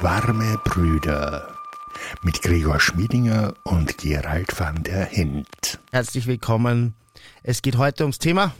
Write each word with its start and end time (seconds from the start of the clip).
Warme 0.00 0.58
Brüder 0.64 1.48
mit 2.22 2.42
Gregor 2.42 2.78
Schmiedinger 2.80 3.54
und 3.64 3.96
Gerald 3.98 4.58
van 4.58 4.82
der 4.82 5.06
Hint. 5.06 5.78
Herzlich 5.90 6.26
willkommen. 6.26 6.94
Es 7.42 7.62
geht 7.62 7.78
heute 7.78 8.04
ums 8.04 8.18
Thema. 8.18 8.52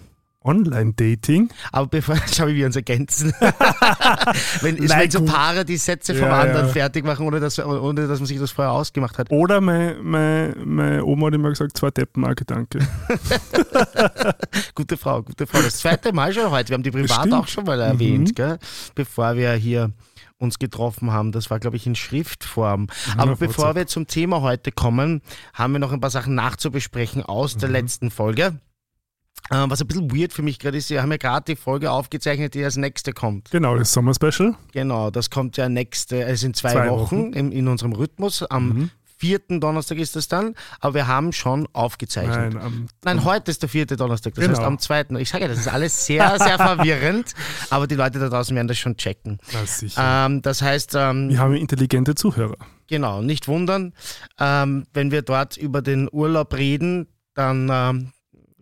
Online-Dating. 0.42 1.50
Aber 1.72 1.88
bevor, 1.88 2.16
schau, 2.32 2.46
wie 2.46 2.54
wir 2.56 2.66
uns 2.66 2.76
ergänzen. 2.76 3.34
wenn, 4.60 4.76
ist, 4.76 4.88
Nein, 4.90 5.00
wenn 5.00 5.10
so. 5.10 5.24
Paare 5.24 5.64
die 5.64 5.76
Sätze 5.76 6.14
vom 6.14 6.28
Ja, 6.28 6.40
anderen 6.40 6.66
ja. 6.68 6.72
fertig 6.72 7.04
machen, 7.04 7.26
ohne 7.26 7.40
dass, 7.40 7.58
ohne 7.58 8.06
dass 8.06 8.20
man 8.20 8.26
sich 8.26 8.38
das 8.38 8.52
vorher 8.52 8.72
ausgemacht 8.72 9.18
hat. 9.18 9.30
Oder 9.30 9.60
meine, 9.60 9.96
meine, 10.02 10.54
meine 10.64 11.04
Oma 11.04 11.26
hat 11.26 11.34
immer 11.34 11.50
gesagt, 11.50 11.76
zwei 11.76 11.90
Deppen, 11.90 12.24
ein 12.24 12.34
Gedanke. 12.34 12.78
Gute 14.74 14.96
Frau, 14.96 15.22
gute 15.22 15.46
Frau. 15.46 15.60
Das 15.60 15.78
zweite 15.78 16.12
Mal 16.12 16.32
schon 16.32 16.50
heute. 16.50 16.70
Wir 16.70 16.74
haben 16.74 16.82
die 16.82 16.90
privat 16.90 17.32
auch 17.32 17.48
schon 17.48 17.64
mal 17.64 17.80
erwähnt, 17.80 18.36
gell? 18.36 18.58
bevor 18.94 19.36
wir 19.36 19.52
hier 19.54 19.90
uns 20.38 20.58
getroffen 20.58 21.12
haben. 21.12 21.32
Das 21.32 21.50
war, 21.50 21.58
glaube 21.60 21.76
ich, 21.76 21.86
in 21.86 21.94
Schriftform. 21.94 22.88
Aber 23.16 23.32
auf 23.32 23.38
bevor 23.38 23.64
WhatsApp. 23.66 23.76
wir 23.76 23.86
zum 23.86 24.06
Thema 24.06 24.42
heute 24.42 24.72
kommen, 24.72 25.22
haben 25.54 25.72
wir 25.72 25.78
noch 25.78 25.92
ein 25.92 26.00
paar 26.00 26.10
Sachen 26.10 26.34
nachzubesprechen 26.34 27.22
aus 27.22 27.54
Mhm. 27.56 27.60
der 27.60 27.68
letzten 27.70 28.10
Folge. 28.10 28.60
Äh, 29.50 29.64
Was 29.68 29.80
ein 29.80 29.86
bisschen 29.86 30.10
weird 30.10 30.32
für 30.32 30.42
mich 30.42 30.58
gerade 30.58 30.76
ist, 30.76 30.90
wir 30.90 31.02
haben 31.02 31.10
ja 31.12 31.18
gerade 31.18 31.44
die 31.44 31.56
Folge 31.56 31.90
aufgezeichnet, 31.90 32.54
die 32.54 32.64
als 32.64 32.76
nächste 32.76 33.12
kommt. 33.12 33.50
Genau, 33.50 33.76
das 33.76 33.92
Sommer-Special. 33.92 34.56
Genau, 34.72 35.10
das 35.10 35.30
kommt 35.30 35.56
ja 35.56 35.68
nächste, 35.68 36.24
es 36.24 36.40
sind 36.40 36.56
zwei, 36.56 36.72
Zwei 36.72 36.90
Wochen, 36.90 37.00
Wochen. 37.18 37.26
Mhm. 37.28 37.32
In, 37.34 37.52
in 37.52 37.68
unserem 37.68 37.92
Rhythmus. 37.92 38.42
Am 38.42 38.90
vierten 39.16 39.60
Donnerstag 39.60 39.98
ist 39.98 40.14
das 40.16 40.28
dann, 40.28 40.54
aber 40.80 40.94
wir 40.94 41.06
haben 41.06 41.32
schon 41.32 41.66
aufgezeichnet. 41.72 42.54
Nein, 42.54 42.62
am, 42.62 42.86
Nein, 43.04 43.24
heute 43.24 43.50
ist 43.50 43.62
der 43.62 43.68
vierte 43.68 43.96
Donnerstag, 43.96 44.34
das 44.34 44.44
Genau. 44.44 44.56
heißt 44.58 44.66
am 44.66 44.78
zweiten. 44.78 45.16
Ich 45.16 45.30
sage 45.30 45.44
ja, 45.44 45.48
das 45.48 45.58
ist 45.58 45.68
alles 45.68 46.06
sehr, 46.06 46.38
sehr 46.38 46.56
verwirrend, 46.58 47.32
aber 47.70 47.86
die 47.86 47.94
Leute 47.94 48.18
da 48.18 48.28
draußen 48.28 48.54
werden 48.54 48.68
das 48.68 48.78
schon 48.78 48.96
checken. 48.96 49.38
sicher. 49.64 50.26
Ähm, 50.26 50.42
das 50.42 50.62
heißt, 50.62 50.94
ähm, 50.96 51.30
Wir 51.30 51.38
haben 51.38 51.54
intelligente 51.54 52.14
Zuhörer. 52.14 52.56
genau, 52.88 53.22
nicht 53.22 53.48
wundern, 53.48 53.92
ähm, 54.38 54.86
wenn 54.92 55.10
wir 55.10 55.22
dort 55.22 55.56
über 55.56 55.82
den 55.82 56.08
Urlaub 56.12 56.54
reden, 56.54 57.08
dann 57.34 57.68
ähm, 57.72 58.12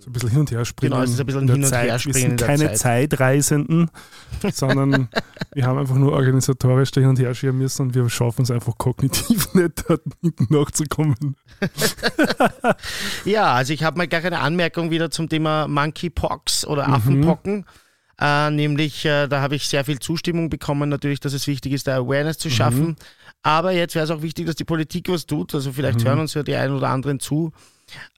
So 0.04 0.10
ein 0.10 0.12
bisschen 0.12 0.28
hin 0.30 0.40
und 0.40 0.50
her 0.50 0.64
springen. 0.66 0.92
Genau, 0.92 1.02
es 1.02 1.10
ist 1.12 1.20
ein 1.20 1.24
bisschen 1.24 1.48
hin 1.48 1.62
und 1.64 1.68
Zeit. 1.70 1.88
her 1.88 1.98
springen 1.98 2.14
Wir 2.16 2.24
in 2.24 2.38
sind 2.38 2.46
keine 2.46 2.66
Zeit. 2.74 3.10
Zeitreisenden, 3.10 3.90
sondern 4.52 5.08
wir 5.54 5.64
haben 5.66 5.78
einfach 5.78 5.94
nur 5.94 6.12
organisatorisch 6.12 6.90
da 6.90 7.00
hin 7.00 7.08
und 7.10 7.18
her 7.18 7.34
schieben 7.34 7.56
müssen 7.56 7.82
und 7.82 7.94
wir 7.94 8.06
schaffen 8.10 8.42
es 8.42 8.50
einfach 8.50 8.76
kognitiv 8.76 9.54
nicht, 9.54 9.84
dort 9.88 10.02
hinten 10.20 10.46
nachzukommen. 10.54 11.36
Ja, 13.24 13.54
also 13.54 13.72
ich 13.72 13.82
habe 13.84 13.96
mal 13.98 14.08
gar 14.08 14.22
eine 14.24 14.40
Anmerkung 14.40 14.90
wieder 14.90 15.10
zum 15.10 15.28
Thema 15.28 15.66
Monkeypox 15.68 16.66
oder 16.66 16.86
Mhm. 16.88 16.94
Affenpocken. 16.94 17.66
Äh, 18.20 18.50
nämlich, 18.50 19.04
äh, 19.04 19.26
da 19.26 19.40
habe 19.40 19.56
ich 19.56 19.66
sehr 19.68 19.84
viel 19.84 19.98
Zustimmung 19.98 20.48
bekommen, 20.48 20.88
natürlich, 20.88 21.20
dass 21.20 21.32
es 21.32 21.46
wichtig 21.46 21.72
ist, 21.72 21.86
da 21.88 21.96
Awareness 21.96 22.36
Mhm. 22.38 22.40
zu 22.42 22.50
schaffen. 22.50 22.96
Aber 23.42 23.72
jetzt 23.72 23.94
wäre 23.94 24.04
es 24.04 24.10
auch 24.10 24.22
wichtig, 24.22 24.46
dass 24.46 24.54
die 24.54 24.64
Politik 24.64 25.08
was 25.08 25.26
tut. 25.26 25.54
Also 25.54 25.72
vielleicht 25.72 26.00
Mhm. 26.00 26.04
hören 26.04 26.18
uns 26.20 26.34
ja 26.34 26.42
die 26.42 26.54
einen 26.54 26.74
oder 26.74 26.90
anderen 26.90 27.18
zu, 27.20 27.52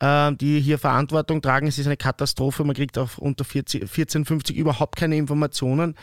äh, 0.00 0.32
die 0.34 0.60
hier 0.60 0.78
Verantwortung 0.78 1.42
tragen. 1.42 1.66
Es 1.66 1.78
ist 1.78 1.86
eine 1.86 1.96
Katastrophe. 1.96 2.64
Man 2.64 2.74
kriegt 2.76 2.98
auf 2.98 3.18
unter 3.18 3.44
14 3.44 3.82
1450 3.82 4.56
überhaupt 4.56 4.96
keine 4.96 5.16
Informationen. 5.16 5.94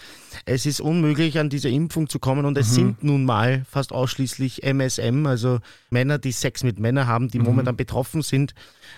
Es 0.46 0.66
ist 0.66 0.82
unmöglich, 0.82 1.40
an 1.40 1.50
diese 1.50 1.70
Impfung 1.70 2.10
zu 2.10 2.20
kommen. 2.20 2.46
Und 2.46 2.58
es 2.58 2.72
Mhm. 2.72 2.74
sind 2.74 3.04
nun 3.04 3.26
mal 3.26 3.66
fast 3.70 3.92
ausschließlich 3.92 4.64
MSM, 4.64 5.26
also 5.26 5.60
Männer, 5.90 6.18
die 6.18 6.32
Sex 6.32 6.64
mit 6.64 6.80
Männern 6.80 7.08
haben, 7.08 7.26
Mhm. 7.26 7.30
die 7.32 7.40
momentan 7.40 7.76
betroffen 7.76 8.22
sind 8.22 8.54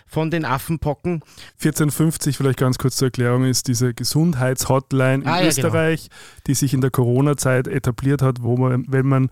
von 0.08 0.32
den 0.32 0.46
Affenpocken. 0.46 1.22
1450, 1.58 2.38
vielleicht 2.38 2.60
ganz 2.60 2.78
kurz 2.78 2.96
zur 2.98 3.08
Erklärung, 3.08 3.46
ist 3.46 3.68
diese 3.68 3.94
Gesundheitshotline 3.94 5.24
in 5.24 5.28
Ah, 5.28 5.36
ja, 5.36 5.38
genau. 5.38 5.48
Österreich, 5.50 6.10
die 6.48 6.54
sich 6.54 6.74
in 6.74 6.82
der 6.82 6.92
Corona-Zeit 6.92 7.68
etabliert 7.68 8.22
hat, 8.22 8.42
wo 8.42 8.58
man, 8.58 8.86
wenn 8.88 9.06
man 9.06 9.30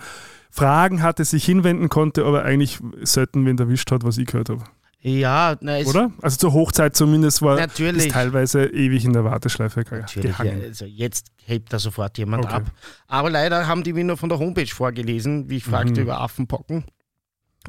Fragen 0.49 1.01
hatte, 1.01 1.25
sich 1.25 1.43
hinwenden 1.45 1.89
konnte, 1.89 2.25
aber 2.25 2.43
eigentlich 2.43 2.79
selten 3.01 3.45
wen 3.45 3.57
erwischt 3.57 3.91
hat, 3.91 4.03
was 4.03 4.17
ich 4.17 4.27
gehört 4.27 4.49
habe. 4.49 4.63
Ja, 5.05 5.57
na, 5.59 5.79
es, 5.79 5.87
Oder? 5.87 6.11
Also 6.21 6.37
zur 6.37 6.53
Hochzeit 6.53 6.95
zumindest 6.95 7.41
war 7.41 7.57
Natürlich. 7.57 8.05
es 8.07 8.13
teilweise 8.13 8.67
ewig 8.67 9.03
in 9.03 9.11
der 9.11 9.25
Warteschleife 9.25 9.81
Natürlich, 9.81 10.15
ja, 10.15 10.21
gehangen. 10.45 10.61
also 10.63 10.85
jetzt 10.85 11.27
hebt 11.45 11.73
da 11.73 11.79
sofort 11.79 12.17
jemand 12.17 12.45
Okay. 12.45 12.53
ab. 12.55 12.63
Aber 13.07 13.29
leider 13.29 13.67
haben 13.67 13.83
die 13.83 13.91
mir 13.91 14.05
nur 14.05 14.15
von 14.15 14.29
der 14.29 14.39
Homepage 14.39 14.65
vorgelesen, 14.65 15.49
wie 15.49 15.57
ich 15.57 15.65
fragte 15.65 15.91
Mhm. 15.99 15.99
über 16.07 16.21
Affenpocken. 16.21 16.85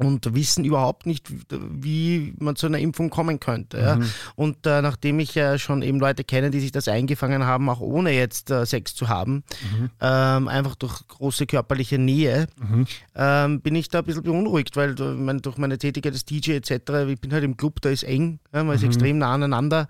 Und 0.01 0.35
wissen 0.35 0.65
überhaupt 0.65 1.05
nicht, 1.05 1.27
wie 1.57 2.33
man 2.37 2.57
zu 2.57 2.65
einer 2.67 2.79
Impfung 2.79 3.09
kommen 3.09 3.39
könnte. 3.39 3.77
Ja. 3.79 3.95
Mhm. 3.95 4.09
Und 4.35 4.65
äh, 4.65 4.81
nachdem 4.81 5.19
ich 5.21 5.35
ja 5.35 5.57
schon 5.57 5.81
eben 5.83 6.01
Leute 6.01 6.25
kenne, 6.25 6.49
die 6.51 6.59
sich 6.59 6.73
das 6.73 6.89
eingefangen 6.89 7.45
haben, 7.45 7.69
auch 7.69 7.79
ohne 7.79 8.11
jetzt 8.11 8.51
äh, 8.51 8.65
Sex 8.65 8.93
zu 8.93 9.07
haben, 9.07 9.43
Mhm. 9.71 9.89
ähm, 10.01 10.47
einfach 10.49 10.75
durch 10.75 11.07
große 11.07 11.45
körperliche 11.45 11.97
Nähe, 11.97 12.47
Mhm. 12.59 12.87
ähm, 13.15 13.61
bin 13.61 13.73
ich 13.75 13.87
da 13.87 13.99
ein 13.99 14.05
bisschen 14.05 14.23
beunruhigt, 14.23 14.75
weil 14.75 14.99
äh, 14.99 15.13
mein, 15.13 15.41
durch 15.41 15.57
meine 15.57 15.77
Tätigkeit 15.77 16.11
als 16.11 16.25
DJ 16.25 16.51
etc., 16.57 16.71
ich 17.07 17.21
bin 17.21 17.31
halt 17.31 17.45
im 17.45 17.55
Club, 17.55 17.79
da 17.81 17.89
ist 17.89 18.03
eng, 18.03 18.39
ja, 18.53 18.65
man 18.65 18.75
ist 18.75 18.81
Mhm. 18.81 18.87
extrem 18.87 19.17
nah 19.19 19.33
aneinander 19.33 19.87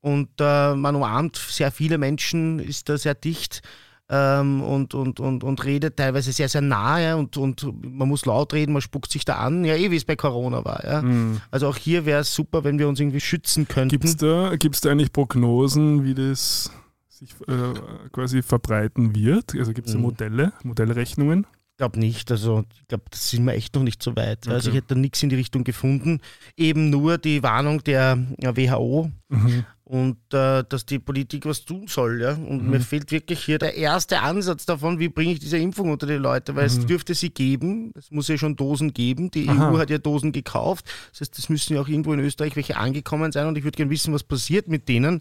und 0.00 0.28
äh, 0.38 0.74
man 0.76 0.94
umarmt 0.94 1.36
sehr 1.36 1.72
viele 1.72 1.98
Menschen, 1.98 2.60
ist 2.60 2.88
da 2.88 2.96
sehr 2.98 3.14
dicht 3.16 3.62
ähm, 4.10 4.62
und, 4.62 4.94
und, 4.94 5.18
und, 5.20 5.44
und 5.44 5.64
redet 5.64 5.96
teilweise 5.96 6.32
sehr, 6.32 6.48
sehr 6.48 6.60
nah 6.60 6.98
ja, 7.00 7.14
und, 7.14 7.36
und 7.36 7.66
man 7.82 8.08
muss 8.08 8.26
laut 8.26 8.52
reden, 8.52 8.72
man 8.72 8.82
spuckt 8.82 9.10
sich 9.10 9.24
da 9.24 9.36
an, 9.36 9.64
ja 9.64 9.74
eh 9.76 9.90
wie 9.90 9.96
es 9.96 10.04
bei 10.04 10.16
Corona 10.16 10.64
war. 10.64 10.84
Ja. 10.84 11.02
Mhm. 11.02 11.40
Also 11.50 11.68
auch 11.68 11.76
hier 11.76 12.04
wäre 12.04 12.20
es 12.20 12.34
super, 12.34 12.64
wenn 12.64 12.78
wir 12.78 12.88
uns 12.88 13.00
irgendwie 13.00 13.20
schützen 13.20 13.66
könnten. 13.66 13.88
Gibt 13.88 14.04
es 14.04 14.16
da, 14.16 14.56
gibt's 14.56 14.80
da 14.82 14.90
eigentlich 14.90 15.12
Prognosen, 15.12 16.04
wie 16.04 16.14
das 16.14 16.70
sich 17.08 17.30
äh, 17.48 17.80
quasi 18.12 18.42
verbreiten 18.42 19.14
wird? 19.14 19.54
Also 19.54 19.72
gibt 19.72 19.86
es 19.86 19.92
da 19.94 19.98
Mhm. 19.98 20.04
Modelle, 20.04 20.52
Modellrechnungen? 20.64 21.46
Ich 21.72 21.78
glaube 21.78 21.98
nicht. 21.98 22.30
Also 22.30 22.64
ich 22.80 22.86
glaube, 22.86 23.04
da 23.10 23.16
sind 23.16 23.44
wir 23.46 23.54
echt 23.54 23.74
noch 23.74 23.82
nicht 23.82 24.00
so 24.02 24.14
weit. 24.14 24.46
Also 24.46 24.68
ich 24.68 24.74
Okay. 24.74 24.76
hätte 24.76 24.94
da 24.94 25.00
nichts 25.00 25.20
in 25.24 25.28
die 25.28 25.34
Richtung 25.36 25.64
gefunden. 25.64 26.20
Eben 26.56 26.90
nur 26.90 27.18
die 27.18 27.42
Warnung 27.42 27.82
der 27.82 28.18
ja, 28.38 28.56
WHO 28.56 29.10
Mhm. 29.28 29.64
Und 29.86 30.16
äh, 30.32 30.64
dass 30.66 30.86
die 30.86 30.98
Politik 30.98 31.44
was 31.44 31.64
tun 31.64 31.86
soll. 31.88 32.20
Ja? 32.22 32.32
Und 32.32 32.64
Mhm. 32.64 32.70
mir 32.70 32.80
fehlt 32.80 33.10
wirklich 33.10 33.44
hier 33.44 33.58
der 33.58 33.74
erste 33.74 34.20
Ansatz 34.22 34.64
davon, 34.64 34.98
wie 34.98 35.08
bringe 35.10 35.32
ich 35.32 35.40
diese 35.40 35.58
Impfung 35.58 35.90
unter 35.90 36.06
die 36.06 36.14
Leute, 36.14 36.56
weil 36.56 36.64
es 36.66 36.78
Mhm. 36.78 36.86
dürfte 36.86 37.14
sie 37.14 37.28
geben. 37.30 37.92
Es 37.94 38.10
muss 38.10 38.28
ja 38.28 38.38
schon 38.38 38.56
Dosen 38.56 38.94
geben. 38.94 39.30
Die 39.30 39.46
Aha. 39.48 39.70
EU 39.72 39.78
hat 39.78 39.90
ja 39.90 39.98
Dosen 39.98 40.32
gekauft. 40.32 40.86
Das 41.12 41.20
heißt, 41.20 41.38
es 41.38 41.48
müssen 41.50 41.74
ja 41.74 41.82
auch 41.82 41.88
irgendwo 41.88 42.14
in 42.14 42.20
Österreich 42.20 42.56
welche 42.56 42.76
angekommen 42.78 43.30
sein 43.30 43.46
und 43.46 43.58
ich 43.58 43.64
würde 43.64 43.76
gerne 43.76 43.90
wissen, 43.90 44.14
was 44.14 44.22
passiert 44.22 44.68
mit 44.68 44.88
denen. 44.88 45.20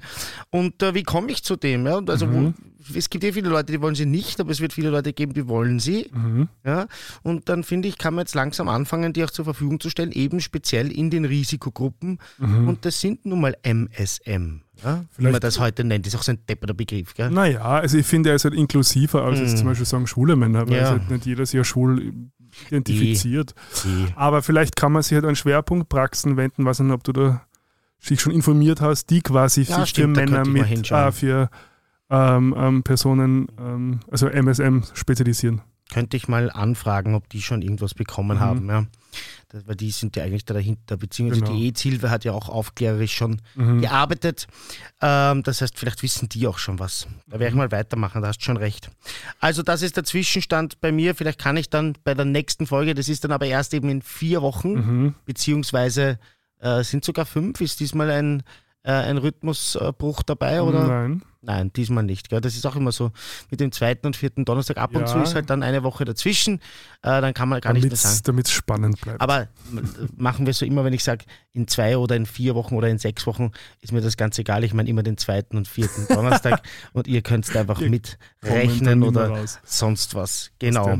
Und 0.50 0.81
äh, 0.81 0.94
wie 0.94 1.03
komme 1.03 1.30
ich 1.31 1.44
zu 1.44 1.57
dem? 1.57 1.85
Ja? 1.85 1.97
Und 1.97 2.09
Also 2.09 2.25
Mhm. 2.28 2.34
wo, 2.34 2.53
es 2.95 3.09
gibt 3.09 3.23
ja 3.23 3.31
viele 3.31 3.49
Leute, 3.49 3.71
die 3.71 3.81
wollen 3.81 3.95
sie 3.95 4.05
nicht, 4.05 4.39
aber 4.39 4.51
es 4.51 4.59
wird 4.59 4.73
viele 4.73 4.89
Leute 4.89 5.13
geben, 5.13 5.33
die 5.33 5.47
wollen 5.47 5.79
sie. 5.79 6.09
Mhm. 6.13 6.47
Ja, 6.66 6.88
und 7.21 7.49
dann 7.49 7.63
finde 7.63 7.88
ich, 7.88 7.97
kann 7.97 8.13
man 8.16 8.23
jetzt 8.23 8.35
langsam 8.35 8.67
anfangen, 8.69 9.13
die 9.13 9.23
auch 9.23 9.29
zur 9.31 9.45
Verfügung 9.45 9.79
zu 9.79 9.89
stellen, 9.89 10.11
eben 10.11 10.39
speziell 10.41 10.91
in 10.91 11.09
den 11.09 11.25
Risikogruppen. 11.25 12.19
Mhm. 12.38 12.67
Und 12.67 12.85
das 12.85 12.99
sind 13.01 13.25
nun 13.25 13.41
mal 13.41 13.55
MSM. 13.63 14.61
Ja, 14.83 15.05
wie 15.17 15.23
man 15.29 15.39
das 15.39 15.59
heute 15.59 15.83
nennt, 15.83 16.07
ist 16.07 16.16
auch 16.16 16.23
so 16.23 16.31
ein 16.31 16.39
depperter 16.49 16.73
Begriff. 16.73 17.13
Gell? 17.13 17.29
Naja, 17.29 17.61
also 17.61 17.97
ich 17.97 18.05
finde, 18.05 18.29
er 18.29 18.35
ist 18.35 18.44
halt 18.44 18.55
inklusiver 18.55 19.23
als 19.23 19.39
jetzt 19.39 19.53
Mhm. 19.53 19.57
zum 19.57 19.67
Beispiel 19.67 19.85
sagen 19.85 20.07
schwule 20.07 20.35
Männer, 20.35 20.67
weil 20.67 20.77
Ja. 20.77 20.83
es 20.85 20.89
halt 20.89 21.09
nicht 21.11 21.25
jeder 21.25 21.45
sich 21.45 21.57
ja 21.57 21.63
schwul 21.63 22.13
identifiziert. 22.67 23.53
Die, 23.83 24.07
Aber 24.15 24.41
vielleicht 24.41 24.75
kann 24.75 24.91
man 24.91 25.01
sich 25.03 25.13
halt 25.13 25.25
an 25.25 25.35
Schwerpunktpraxen 25.35 26.38
wenden, 26.38 26.65
weiß 26.65 26.79
nicht, 26.79 26.91
ob 26.91 27.03
du 27.03 27.13
da 27.13 27.45
dich 28.09 28.19
schon 28.19 28.33
informiert 28.33 28.81
hast, 28.81 29.09
die 29.09 29.21
quasi 29.21 29.61
Ja, 29.61 29.79
sich 29.81 29.89
stimmt, 29.91 30.17
für 30.17 30.25
Männer 30.25 30.45
mit 30.45 30.91
äh, 30.91 31.11
für 31.11 31.50
ähm, 32.09 32.53
ähm, 32.58 32.84
Personen, 32.84 33.47
ähm, 33.59 34.00
also 34.12 34.28
MSM 34.28 34.84
spezialisieren. 34.94 35.62
könnte 35.91 36.18
ich 36.18 36.28
mal 36.28 36.50
anfragen, 36.50 37.14
ob 37.14 37.30
die 37.30 37.41
schon 37.41 37.62
irgendwas 37.62 37.94
bekommen 37.94 38.38
Mhm. 38.38 38.41
haben. 38.41 38.68
Ja. 38.69 38.86
Das, 39.50 39.68
weil 39.68 39.75
die 39.75 39.91
sind 39.91 40.16
ja 40.16 40.24
eigentlich 40.24 40.44
da 40.46 40.56
dahinter, 40.56 40.97
beziehungsweise 40.97 41.42
Genau. 41.42 41.53
die 41.56 41.68
EZ-Hilfe 41.68 42.09
hat 42.09 42.24
ja 42.24 42.31
auch 42.31 42.50
aufklärerisch 42.50 43.13
schon 43.13 43.40
Mhm. 43.53 43.81
gearbeitet. 43.81 44.47
Ähm, 45.02 45.44
das 45.44 45.62
heißt, 45.62 45.78
vielleicht 45.78 46.02
wissen 46.02 46.30
die 46.30 46.47
auch 46.47 46.58
schon 46.58 46.80
was. 46.80 47.08
Da 47.28 47.36
Mhm. 47.36 47.40
werde 47.42 47.47
ich 47.50 47.56
mal 47.56 47.72
weitermachen, 47.72 48.24
da 48.24 48.30
hast 48.30 48.40
du 48.40 48.46
schon 48.46 48.58
recht. 48.58 48.90
Also 49.39 49.62
das 49.62 49.83
ist 49.83 49.95
der 49.95 50.04
Zwischenstand 50.04 50.81
bei 50.81 50.92
mir. 50.92 51.13
Vielleicht 51.13 51.38
kann 51.38 51.57
ich 51.57 51.69
dann 51.69 51.95
bei 52.04 52.16
der 52.16 52.25
nächsten 52.25 52.66
Folge, 52.66 52.95
das 52.95 53.07
ist 53.07 53.24
dann 53.24 53.31
aber 53.31 53.45
erst 53.45 53.75
eben 53.75 53.89
in 53.89 54.01
vier 54.01 54.42
Wochen, 54.42 54.74
Mhm. 54.74 55.16
beziehungsweise 55.25 56.18
äh, 56.60 56.81
sind 56.83 57.04
sogar 57.06 57.25
fünf. 57.25 57.60
Ist 57.62 57.81
diesmal 57.81 58.10
ein, 58.10 58.42
äh, 58.83 58.92
ein 58.94 59.18
Rhythmusbruch 59.19 60.24
dabei? 60.24 60.62
Oder? 60.63 60.88
Nein. 60.88 61.22
Nein, 61.45 61.72
diesmal 61.74 62.04
nicht. 62.04 62.30
Gell? 62.30 62.40
Das 62.40 62.56
ist 62.56 62.66
auch 62.66 62.75
immer 62.78 62.94
so 62.94 63.12
mit 63.51 63.60
dem 63.60 63.72
zweiten 63.74 64.07
und 64.07 64.16
vierten 64.16 64.45
Donnerstag. 64.45 64.78
Ab 64.78 64.95
und 64.95 65.01
Ja. 65.01 65.07
zu 65.07 65.19
ist 65.19 65.36
halt 65.36 65.50
dann 65.50 65.62
eine 65.62 65.84
Woche 65.84 66.06
dazwischen. 66.06 66.56
Äh, 67.01 67.19
dann 67.19 67.34
kann 67.34 67.50
man 67.50 67.60
gar 67.60 67.74
nicht 67.74 67.84
mehr 67.86 67.95
sagen. 67.98 68.19
Damit 68.24 68.45
es 68.48 68.54
spannend 68.54 69.01
bleibt. 69.01 69.19
Aber 69.19 69.50
machen 70.16 70.45
wir 70.45 70.54
so 70.54 70.66
immer, 70.66 70.86
wenn 70.86 70.94
ich 70.94 71.04
sage, 71.04 71.25
in 71.51 71.68
zwei 71.68 71.98
oder 71.98 72.16
in 72.16 72.25
vier 72.25 72.56
Wochen 72.56 72.75
oder 72.75 72.88
in 72.88 72.98
sechs 72.98 73.28
Wochen, 73.28 73.51
ist 73.81 73.92
mir 73.92 74.00
das 74.01 74.16
ganz 74.16 74.40
egal. 74.40 74.63
Ich 74.63 74.74
meine 74.74 74.90
immer 74.90 75.04
den 75.04 75.18
zweiten 75.18 75.57
und 75.57 75.68
vierten 75.68 76.07
Donnerstag 76.13 76.62
und 76.94 77.07
ihr 77.07 77.22
könnt 77.22 77.54
einfach 77.56 77.80
Wir 77.81 77.89
mitrechnen 77.89 79.04
oder 79.04 79.28
raus 79.28 79.60
sonst 79.66 80.16
was. 80.16 80.51
Genau. 80.60 80.98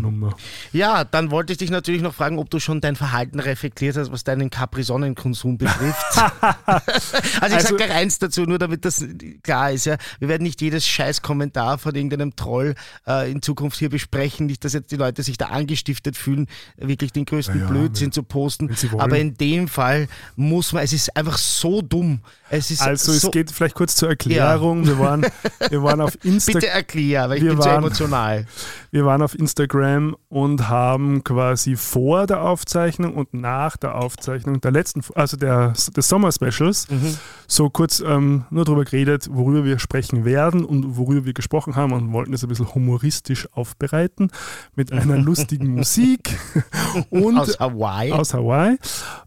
Ja, 0.74 1.06
dann 1.06 1.32
wollte 1.32 1.54
ich 1.54 1.58
dich 1.60 1.72
natürlich 1.72 2.02
noch 2.02 2.14
fragen, 2.14 2.38
ob 2.38 2.50
du 2.50 2.60
schon 2.60 2.82
dein 2.82 2.96
Verhalten 2.98 3.40
reflektiert 3.40 3.96
hast, 3.96 4.12
was 4.12 4.24
deinen 4.26 4.50
Capri-Sonnenkonsum 4.50 5.58
betrifft. 5.58 6.04
also 6.66 6.82
ich 7.42 7.42
Also- 7.42 7.60
sage 7.68 7.76
gleich 7.78 7.92
eins 7.92 8.20
dazu, 8.20 8.42
nur 8.44 8.60
damit 8.60 8.84
das 8.86 9.06
klar 9.42 9.72
ist. 9.72 9.86
Ja. 9.86 9.96
Wir 10.20 10.33
werden 10.34 10.44
nicht 10.44 10.62
jedes 10.62 10.88
scheiß 10.88 11.22
Kommentar 11.22 11.78
von 11.78 11.94
irgendeinem 11.94 12.36
Troll 12.36 12.74
äh, 13.08 13.32
in 13.32 13.44
Zukunft 13.44 13.78
hier 13.78 13.90
besprechen. 13.90 14.48
Nicht, 14.48 14.66
dass 14.66 14.74
jetzt 14.74 14.92
die 14.92 14.96
Leute 14.96 15.22
sich 15.22 15.38
da 15.38 15.48
angestiftet 15.50 16.18
fühlen, 16.18 16.48
wirklich 16.76 17.12
den 17.12 17.26
größten 17.26 17.60
Ja, 17.60 17.68
Blödsinn 17.68 18.08
wenn- 18.08 18.12
zu 18.14 18.24
posten. 18.24 18.76
Aber 18.98 19.20
in 19.20 19.36
dem 19.36 19.68
Fall 19.68 20.08
muss 20.36 20.74
man, 20.74 20.84
es 20.84 20.92
ist 20.92 21.16
einfach 21.16 21.38
so 21.38 21.84
dumm. 21.84 22.22
Es 22.54 22.82
Also 22.82 23.12
so, 23.12 23.28
es 23.28 23.32
geht 23.32 23.52
vielleicht 23.52 23.76
kurz 23.76 23.96
zur 23.96 24.10
Erklärung. 24.10 24.86
Wir, 24.86 25.00
waren, 25.00 25.26
wir, 25.70 25.84
waren 25.84 26.02
auf 26.02 26.18
Insta 26.24 26.54
Bitte 26.54 26.68
erklär, 26.70 27.30
weil 27.30 27.38
ich 27.38 27.44
Wir 27.44 27.52
bin 27.54 27.62
so 27.62 27.68
waren- 27.70 27.84
emotional. 27.84 28.46
wir 28.92 29.06
waren 29.06 29.22
auf 29.22 29.38
Instagram 29.38 30.16
und 30.30 30.70
haben 30.70 31.24
quasi 31.24 31.76
vor 31.76 32.28
der 32.28 32.42
Aufzeichnung 32.44 33.16
und 33.16 33.34
nach 33.34 33.78
der 33.78 33.96
Aufzeichnung 33.96 34.62
der 34.62 34.72
letzten, 34.72 35.02
also 35.16 35.38
der, 35.38 35.74
des 35.96 36.08
Sommer-Specials, 36.10 36.88
Mhm. 36.90 37.18
so 37.48 37.70
kurz 37.70 38.00
ähm, 38.06 38.46
nur 38.50 38.66
darüber 38.66 38.84
geredet, 38.86 39.30
worüber 39.32 39.64
wir 39.66 39.80
sprechen 39.80 40.26
werden 40.26 40.64
und 40.66 40.98
worüber 40.98 41.26
wir 41.26 41.34
gesprochen 41.34 41.76
haben 41.76 41.92
und 41.94 42.12
wollten 42.14 42.34
es 42.34 42.44
ein 42.44 42.50
bisschen 42.50 42.74
humoristisch 42.74 43.48
aufbereiten 43.54 44.30
mit 44.76 44.92
einer 44.92 45.18
lustigen 45.18 45.76
Musik 45.76 46.38
und 47.10 47.38
Aus 47.38 47.60
Hawaii. 47.60 48.12
aus 48.12 48.34
Hawaii 48.34 48.78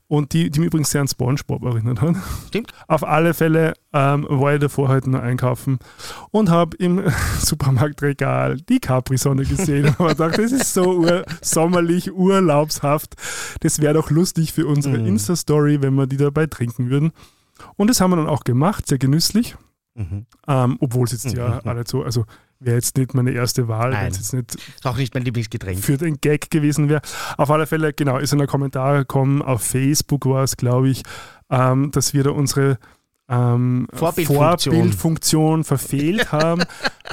und 0.08 0.32
die, 0.32 0.50
die 0.50 0.61
mich 0.61 0.69
übrigens 0.69 0.91
sehr 0.91 1.00
an 1.00 1.08
Spongebob 1.08 1.64
erinnert 1.64 2.00
hat. 2.00 2.14
Stimmt. 2.49 2.73
Auf 2.87 3.03
alle 3.05 3.35
Fälle 3.35 3.75
ähm, 3.93 4.26
war 4.29 4.55
ich 4.55 4.61
davor 4.61 4.88
heute 4.88 5.11
nur 5.11 5.20
einkaufen 5.23 5.79
und 6.31 6.49
habe 6.50 6.76
im 6.76 7.03
Supermarktregal 7.41 8.56
die 8.61 8.79
Capri-Sonne 8.79 9.44
gesehen 9.44 9.87
und 9.87 9.99
habe 9.99 10.11
gedacht, 10.11 10.38
das 10.38 10.53
ist 10.53 10.75
so 10.75 10.99
ur 10.99 11.25
sommerlich, 11.43 12.12
urlaubshaft. 12.12 13.14
Das 13.61 13.81
wäre 13.81 13.94
doch 13.94 14.11
lustig 14.11 14.53
für 14.53 14.67
unsere 14.67 14.99
Mhm. 14.99 15.06
Insta-Story, 15.06 15.82
wenn 15.82 15.94
wir 15.94 16.06
die 16.06 16.17
dabei 16.17 16.47
trinken 16.47 16.88
würden. 16.91 17.12
Und 17.76 17.88
das 17.88 18.00
haben 18.00 18.11
wir 18.11 18.17
dann 18.17 18.29
auch 18.29 18.44
gemacht, 18.44 18.87
sehr 18.87 18.99
genüsslich. 18.99 19.56
Mhm. 19.94 20.26
Ähm, 20.47 20.76
obwohl 20.81 21.05
es 21.06 21.12
jetzt 21.12 21.35
ja 21.37 21.61
Mhm. 21.64 21.69
alle 21.69 21.85
so, 21.87 22.02
also 22.02 22.25
wäre 22.61 22.76
jetzt 22.76 22.97
nicht 22.97 23.14
meine 23.14 23.32
erste 23.32 23.69
Wahl, 23.69 23.91
Nein. 23.91 24.06
jetzt 24.12 24.32
nicht 24.32 24.55
Ist 24.55 24.87
auch 24.87 24.97
nicht 24.97 25.14
mein 25.14 25.25
Lieblingsgetränk. 25.25 25.79
für 25.79 25.97
den 25.97 26.20
Gag 26.20 26.50
gewesen 26.50 26.88
wäre. 26.88 27.03
Auf 27.37 27.50
alle 27.50 27.67
Fälle, 27.67 27.93
genau, 27.93 28.19
ist 28.19 28.32
in 28.32 28.38
der 28.38 28.47
Kommentare 28.47 28.99
gekommen, 29.00 29.43
auf 29.43 29.62
Facebook 29.62 30.26
war 30.26 30.43
es, 30.43 30.56
glaube 30.56 30.88
ich, 30.88 31.03
ähm, 31.50 31.91
dass 31.91 32.14
wir 32.14 32.25
da 32.25 32.31
unsere 32.31 32.79
ähm, 33.29 33.88
Vorbildfunktion. 33.93 34.75
Vorbildfunktion 34.75 35.64
verfehlt 35.64 36.32
haben, 36.32 36.62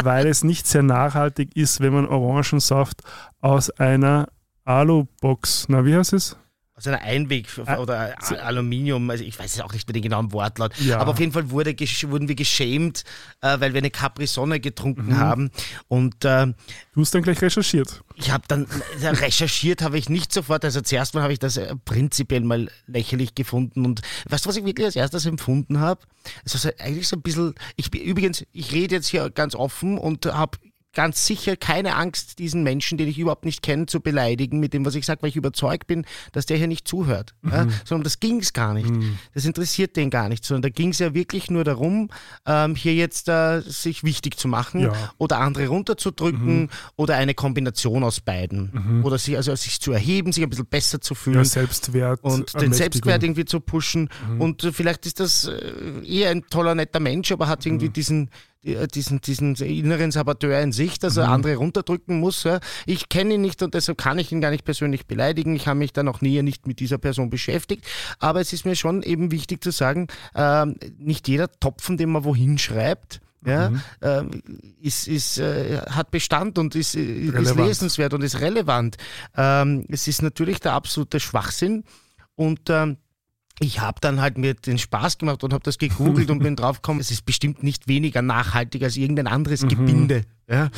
weil 0.02 0.28
es 0.28 0.44
nicht 0.44 0.68
sehr 0.68 0.84
nachhaltig 0.84 1.56
ist, 1.56 1.80
wenn 1.82 1.94
man 1.94 2.08
Orangensaft 2.08 3.02
aus 3.42 3.70
einer 3.72 4.28
Alubox, 4.66 5.66
na 5.70 5.86
wie 5.86 5.96
heißt 5.96 6.14
es? 6.14 6.38
Aus 6.84 6.88
einer 6.88 7.02
Einweg- 7.02 7.48
Ah, 7.66 7.78
oder 7.78 8.16
so- 8.22 8.36
A- 8.36 8.40
Aluminium, 8.40 9.10
also 9.10 9.24
ich 9.24 9.38
weiß 9.40 9.56
es 9.56 9.62
auch 9.62 9.72
nicht 9.74 9.88
mehr 9.88 9.94
den 9.94 10.02
genauen 10.04 10.32
Wortlaut. 10.34 10.78
Ja. 10.80 11.00
Aber 11.00 11.12
auf 11.12 11.20
jeden 11.20 11.32
Fall 11.32 11.50
wurde, 11.50 11.74
wurden 11.74 12.28
wir 12.28 12.36
geschämt, 12.36 13.04
äh, 13.42 13.60
weil 13.60 13.74
wir 13.74 13.80
eine 13.80 13.90
Capri-Sonne 13.90 14.60
getrunken 14.60 15.08
Mhm. 15.08 15.18
haben. 15.18 15.52
Und 15.88 16.26
äh, 16.26 16.48
Du 16.94 17.02
hast 17.02 17.16
dann 17.16 17.24
gleich 17.24 17.42
recherchiert. 17.42 18.04
ich 18.16 18.32
habe 18.32 18.44
dann 18.48 18.68
recherchiert, 19.02 19.82
habe 19.82 19.98
ich 19.98 20.10
nicht 20.10 20.32
sofort. 20.34 20.64
Also 20.66 20.82
zuerst 20.82 21.14
mal 21.16 21.22
habe 21.24 21.34
ich 21.34 21.40
das 21.40 21.58
äh, 21.58 21.74
prinzipiell 21.86 22.42
mal 22.42 22.70
lächerlich 22.88 23.34
gefunden. 23.36 23.86
Und 23.86 24.02
weißt 24.30 24.46
du, 24.46 24.50
was 24.50 24.58
ich 24.58 24.66
wirklich 24.66 24.86
als 24.86 24.96
erstes 24.96 25.26
empfunden 25.26 25.80
habe? 25.80 26.02
Es 26.44 26.54
ist 26.56 26.66
eigentlich 26.82 27.08
so 27.08 27.16
ein 27.16 27.22
bisschen. 27.22 27.56
Ich 27.76 27.90
bin 27.92 28.02
übrigens, 28.02 28.46
ich 28.52 28.72
rede 28.72 28.96
jetzt 28.96 29.08
hier 29.08 29.30
ganz 29.30 29.56
offen 29.56 29.98
und 29.98 30.26
habe 30.26 30.58
ganz 30.94 31.26
sicher 31.26 31.56
keine 31.56 31.96
Angst, 31.96 32.40
diesen 32.40 32.64
Menschen, 32.64 32.98
den 32.98 33.08
ich 33.08 33.18
überhaupt 33.20 33.46
nicht 33.46 33.62
kenne, 33.62 33.86
zu 33.88 34.00
beleidigen 34.00 34.60
mit 34.60 34.74
dem, 34.74 34.86
was 34.86 34.96
ich 34.96 35.06
sage, 35.06 35.22
weil 35.22 35.30
ich 35.30 35.36
überzeugt 35.36 35.88
bin, 35.88 36.06
dass 36.32 36.46
der 36.46 36.58
hier 36.58 36.68
nicht 36.68 36.88
zuhört. 36.88 37.34
Ja? 37.44 37.68
Sondern 37.86 38.04
das 38.04 38.20
ging 38.20 38.40
es 38.40 38.54
gar 38.54 38.74
nicht. 38.74 38.92
Das 39.34 39.46
interessiert 39.46 39.96
den 39.96 40.10
gar 40.10 40.30
nicht, 40.30 40.46
sondern 40.46 40.62
da 40.64 40.70
ging 40.70 40.90
es 40.90 41.00
ja 41.00 41.14
wirklich 41.14 41.50
nur 41.50 41.64
darum, 41.64 42.10
ähm, 42.46 42.76
hier 42.76 42.94
jetzt 42.94 43.28
äh, 43.30 43.62
sich 43.62 44.04
wichtig 44.04 44.38
zu 44.38 44.48
machen 44.48 44.82
Ja. 44.82 44.94
oder 45.18 45.40
andere 45.40 45.68
runterzudrücken 45.68 46.70
oder 46.96 47.16
eine 47.16 47.34
Kombination 47.34 48.04
aus 48.04 48.20
beiden. 48.22 49.02
Oder 49.04 49.18
sich, 49.18 49.36
also 49.36 49.56
sich 49.56 49.80
zu 49.82 49.92
erheben, 49.92 50.32
sich 50.32 50.44
ein 50.44 50.50
bisschen 50.50 50.66
besser 50.66 51.02
zu 51.02 51.16
fühlen. 51.16 51.38
Ja, 51.38 51.46
Selbstwert. 51.46 52.24
und 52.24 52.54
den. 52.62 52.74
Selbstwert 52.74 53.24
irgendwie 53.24 53.46
zu 53.46 53.60
pushen. 53.60 54.10
Und 54.40 54.64
äh, 54.64 54.72
vielleicht 54.72 55.06
ist 55.06 55.20
das 55.20 55.46
äh, 55.46 56.06
eher 56.06 56.30
ein 56.30 56.44
toller, 56.50 56.76
netter 56.76 57.00
Mensch, 57.00 57.32
aber 57.32 57.48
hat 57.48 57.66
irgendwie 57.66 57.90
diesen, 57.90 58.28
äh, 58.28 58.30
diesen, 58.64 59.22
diesen 59.22 59.56
inneren 59.56 60.12
Saboteur 60.12 60.60
in 60.62 60.72
sich, 60.72 61.00
dass 61.00 61.18
er 61.18 61.30
andere 61.30 61.56
runterdrücken 61.56 62.20
muss. 62.20 62.44
Ja. 62.44 62.60
Ich 62.86 63.10
kenne 63.10 63.36
ihn 63.36 63.42
nicht 63.42 63.62
und 63.62 63.74
deshalb 63.74 63.98
kann 63.98 64.20
ich 64.20 64.32
ihn 64.32 64.42
gar 64.42 64.52
nicht 64.52 64.64
persönlich 64.64 65.06
beleidigen. 65.06 65.56
Ich 65.56 65.68
habe 65.68 65.80
mich 65.80 65.94
dann 65.94 66.08
auch 66.08 66.22
näher 66.22 66.44
nicht 66.44 66.66
mit 66.66 66.80
dieser 66.80 66.98
Person 66.98 67.30
beschäftigt. 67.30 67.86
Aber 68.20 68.40
es 68.40 68.54
ist 68.54 68.66
mir 68.66 68.76
schon 68.76 69.04
eben 69.04 69.32
wichtig 69.32 69.64
zu 69.64 69.72
sagen, 69.72 70.08
ähm, 70.36 70.76
nicht 70.98 71.28
jeder 71.28 71.52
Topfen, 71.60 71.98
den 71.98 72.12
man 72.12 72.24
wohin 72.24 72.58
schreibt, 72.58 73.20
ja, 73.46 73.74
ähm, 74.02 74.42
ist, 74.82 75.08
ist, 75.08 75.38
äh, 75.38 75.82
hat 75.90 76.12
Bestand 76.12 76.58
und 76.58 76.76
ist, 76.76 76.96
äh, 76.96 77.02
ist 77.02 77.56
lesenswert 77.56 78.14
und 78.14 78.22
ist 78.22 78.40
relevant. 78.40 78.96
Ähm, 79.36 79.86
es 79.90 80.08
ist 80.08 80.22
natürlich 80.22 80.60
der 80.60 80.74
absolute 80.74 81.20
Schwachsinn 81.20 81.84
und 82.36 82.62
ähm, 82.70 82.98
ich 83.64 83.80
habe 83.80 84.00
dann 84.02 84.22
halt 84.22 84.38
mir 84.38 84.54
den 84.54 84.78
Spaß 84.78 85.18
gemacht 85.18 85.44
und 85.44 85.54
habe 85.54 85.64
das 85.64 85.78
gegoogelt 85.78 86.30
und 86.30 86.40
bin 86.40 86.56
draufgekommen, 86.58 87.02
es 87.02 87.12
ist 87.12 87.26
bestimmt 87.26 87.64
nicht 87.64 87.88
weniger 87.88 88.22
nachhaltig 88.22 88.84
als 88.84 88.98
irgendein 88.98 89.28
anderes 89.28 89.68
Gebinde. 89.68 90.24
Ja? 90.48 90.70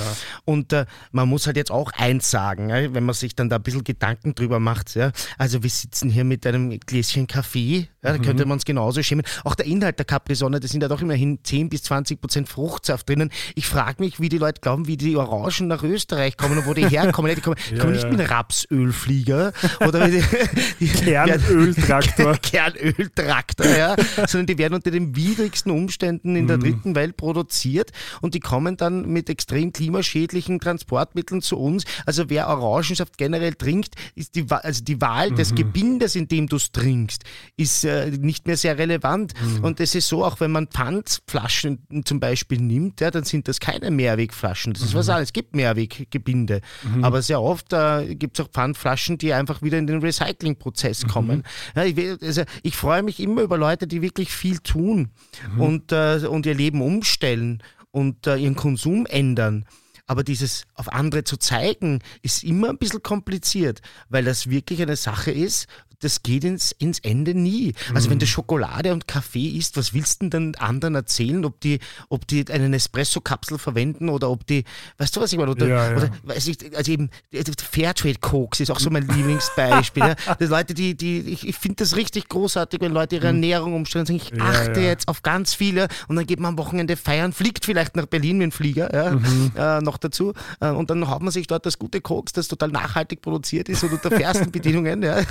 Und 0.45 0.73
äh, 0.73 0.85
man 1.11 1.27
muss 1.27 1.47
halt 1.47 1.57
jetzt 1.57 1.71
auch 1.71 1.91
eins 1.93 2.29
sagen, 2.29 2.69
ja, 2.69 2.93
wenn 2.93 3.03
man 3.03 3.15
sich 3.15 3.35
dann 3.35 3.49
da 3.49 3.57
ein 3.57 3.63
bisschen 3.63 3.83
Gedanken 3.83 4.35
drüber 4.35 4.59
macht. 4.59 4.95
Ja? 4.95 5.11
Also 5.37 5.63
wir 5.63 5.69
sitzen 5.69 6.09
hier 6.09 6.23
mit 6.23 6.45
einem 6.45 6.79
Gläschen 6.79 7.27
Kaffee, 7.27 7.87
ja, 8.03 8.11
da 8.11 8.17
könnte 8.19 8.45
man 8.45 8.53
uns 8.53 8.65
genauso 8.65 9.01
schämen. 9.01 9.25
Auch 9.43 9.55
der 9.55 9.65
Inhalt 9.65 9.97
der 9.97 10.05
Capri-Sonne, 10.05 10.59
da 10.59 10.67
sind 10.67 10.81
ja 10.81 10.87
doch 10.87 11.01
immerhin 11.01 11.39
10 11.43 11.69
bis 11.69 11.83
20 11.83 12.21
Prozent 12.21 12.47
Fruchtsaft 12.47 13.09
drinnen. 13.09 13.31
Ich 13.55 13.67
frage 13.67 14.03
mich, 14.03 14.19
wie 14.19 14.29
die 14.29 14.37
Leute 14.37 14.61
glauben, 14.61 14.85
wie 14.85 14.97
die 14.97 15.15
Orangen 15.15 15.67
nach 15.67 15.81
Österreich 15.81 16.37
kommen 16.37 16.59
und 16.59 16.67
wo 16.67 16.73
die 16.73 16.87
herkommen. 16.89 17.29
Ja, 17.29 17.35
Die 17.35 17.41
kommen, 17.41 17.57
Ja, 17.71 17.79
kommen 17.79 17.93
nicht 17.93 18.03
ja. 18.03 18.11
mit 18.11 18.29
Rapsölflieger 18.29 19.53
oder 19.85 20.07
die, 20.79 20.87
Kernöltraktor. 20.87 22.37
Kernöltraktor, 22.41 23.65
ja, 23.65 23.95
sondern 24.27 24.47
die 24.47 24.57
werden 24.59 24.75
unter 24.75 24.91
den 24.91 25.15
widrigsten 25.15 25.71
Umständen 25.71 26.35
in 26.35 26.47
der 26.47 26.57
dritten 26.59 26.93
Welt 26.93 27.17
produziert 27.17 27.91
und 28.21 28.35
die 28.35 28.39
kommen 28.39 28.77
dann 28.77 29.07
mit 29.07 29.29
extrem 29.29 29.54
klimaschädlichen 29.63 30.59
Transportmitteln 30.59 31.41
zu 31.41 31.57
uns. 31.57 31.83
Also 32.05 32.29
wer 32.29 32.47
Orangensaft 32.47 33.17
generell 33.17 33.53
trinkt, 33.53 33.95
ist 34.15 34.35
die, 34.35 34.45
also 34.49 34.83
die 34.83 35.01
Wahl 35.01 35.31
des 35.31 35.55
Gebindes, 35.55 36.15
in 36.15 36.27
dem 36.27 36.47
du 36.47 36.57
es 36.57 36.71
trinkst, 36.71 37.23
ist 37.57 37.83
äh, 37.85 38.11
nicht 38.11 38.47
mehr 38.47 38.57
sehr 38.57 38.77
relevant. 38.77 39.33
Und 39.61 39.79
es 39.79 39.95
ist 39.95 40.07
so, 40.07 40.23
auch 40.23 40.39
wenn 40.39 40.51
man 40.51 40.67
Pfandflaschen 40.67 42.03
zum 42.05 42.19
Beispiel 42.19 42.59
nimmt, 42.59 43.01
ja, 43.01 43.11
dann 43.11 43.23
sind 43.23 43.47
das 43.47 43.59
keine 43.59 43.91
Mehrwegflaschen. 43.91 44.73
Das 44.73 44.83
ist 44.83 44.93
was 44.93 45.09
anderes. 45.09 45.29
Es 45.29 45.33
gibt 45.33 45.55
Mehrweggebinde. 45.55 46.61
Aber 47.01 47.21
sehr 47.21 47.41
oft 47.41 47.73
äh, 47.73 48.15
gibt 48.15 48.39
es 48.39 48.45
auch 48.45 48.49
Pfandflaschen, 48.49 49.17
die 49.17 49.33
einfach 49.33 49.61
wieder 49.61 49.77
in 49.77 49.87
den 49.87 49.99
Recyclingprozess 49.99 51.07
kommen. 51.07 51.43
Ja, 51.75 51.83
ich, 51.83 51.97
also 52.21 52.43
ich 52.63 52.75
freue 52.75 53.03
mich 53.03 53.19
immer 53.19 53.41
über 53.41 53.57
Leute, 53.57 53.87
die 53.87 54.01
wirklich 54.01 54.31
viel 54.31 54.59
tun 54.59 55.09
und, 55.57 55.91
äh, 55.91 56.25
und 56.27 56.45
ihr 56.45 56.53
Leben 56.53 56.81
umstellen 56.81 57.61
und 57.95 58.27
äh, 58.27 58.35
ihren 58.35 58.55
Konsum 58.55 59.05
ändern. 59.05 59.65
Aber 60.05 60.23
dieses 60.23 60.65
auf 60.75 60.91
andere 60.91 61.23
zu 61.23 61.37
zeigen, 61.37 61.99
ist 62.21 62.43
immer 62.43 62.69
ein 62.69 62.77
bisschen 62.77 63.01
kompliziert, 63.01 63.81
weil 64.09 64.25
das 64.25 64.49
wirklich 64.49 64.81
eine 64.81 64.97
Sache 64.97 65.31
ist, 65.31 65.67
das 65.99 66.23
geht 66.23 66.43
ins, 66.43 66.71
ins 66.73 66.99
Ende 66.99 67.33
nie. 67.33 67.73
Also 67.93 68.09
wenn 68.09 68.19
du 68.19 68.27
Schokolade 68.27 68.93
und 68.93 69.07
Kaffee 69.07 69.47
isst, 69.49 69.77
was 69.77 69.93
willst 69.93 70.21
du 70.21 70.29
denn 70.29 70.53
dann 70.53 70.61
anderen 70.61 70.95
erzählen, 70.95 71.43
ob 71.45 71.59
die, 71.61 71.79
ob 72.09 72.27
die 72.27 72.45
einen 72.49 72.73
Espresso-Kapsel 72.73 73.57
verwenden 73.57 74.09
oder 74.09 74.29
ob 74.29 74.45
die, 74.47 74.63
weißt 74.97 75.15
du, 75.15 75.21
was 75.21 75.31
ich 75.31 75.37
meine? 75.37 75.51
Oder, 75.51 75.67
Ja, 75.67 75.91
ja. 75.91 75.97
oder 75.97 76.09
weiß 76.23 76.47
ich, 76.47 76.75
also 76.75 76.91
eben 76.91 77.09
Fairtrade-Koks 77.31 78.59
ist 78.59 78.71
auch 78.71 78.79
so 78.79 78.89
mein 78.89 79.07
Lieblingsbeispiel. 79.07 80.03
ja. 80.03 80.15
Das 80.39 80.49
Leute, 80.49 80.73
die, 80.73 80.95
die, 80.95 81.19
ich, 81.19 81.47
ich 81.47 81.55
finde 81.55 81.77
das 81.77 81.95
richtig 81.95 82.27
großartig, 82.29 82.81
wenn 82.81 82.91
Leute 82.91 83.15
ihre 83.15 83.27
Ernährung 83.27 83.73
umstellen 83.73 84.01
und 84.03 84.07
sagen, 84.07 84.21
ich 84.33 84.41
achte 84.41 84.81
jetzt 84.81 85.07
auf 85.07 85.23
ganz 85.23 85.53
viele 85.53 85.87
und 86.07 86.15
dann 86.15 86.25
geht 86.25 86.39
man 86.39 86.49
am 86.53 86.57
Wochenende 86.57 86.97
feiern, 86.97 87.31
fliegt 87.33 87.65
vielleicht 87.65 87.95
nach 87.95 88.05
Berlin 88.05 88.37
mit 88.37 88.45
dem 88.45 88.51
Flieger, 88.51 88.93
ja, 88.93 89.77
äh, 89.77 89.81
noch 89.81 89.97
dazu. 89.97 90.33
Äh, 90.59 90.69
und 90.69 90.89
dann 90.89 91.07
haut 91.09 91.21
man 91.21 91.31
sich 91.31 91.47
dort 91.47 91.65
das 91.65 91.79
gute 91.79 92.01
Koks, 92.01 92.33
das 92.33 92.47
total 92.47 92.69
nachhaltig 92.69 93.21
produziert 93.21 93.69
ist 93.69 93.83
und 93.83 93.93
unter 93.93 94.11
fairsten 94.11 94.51
Bedingungen. 94.55 95.03
Ja. 95.03 95.21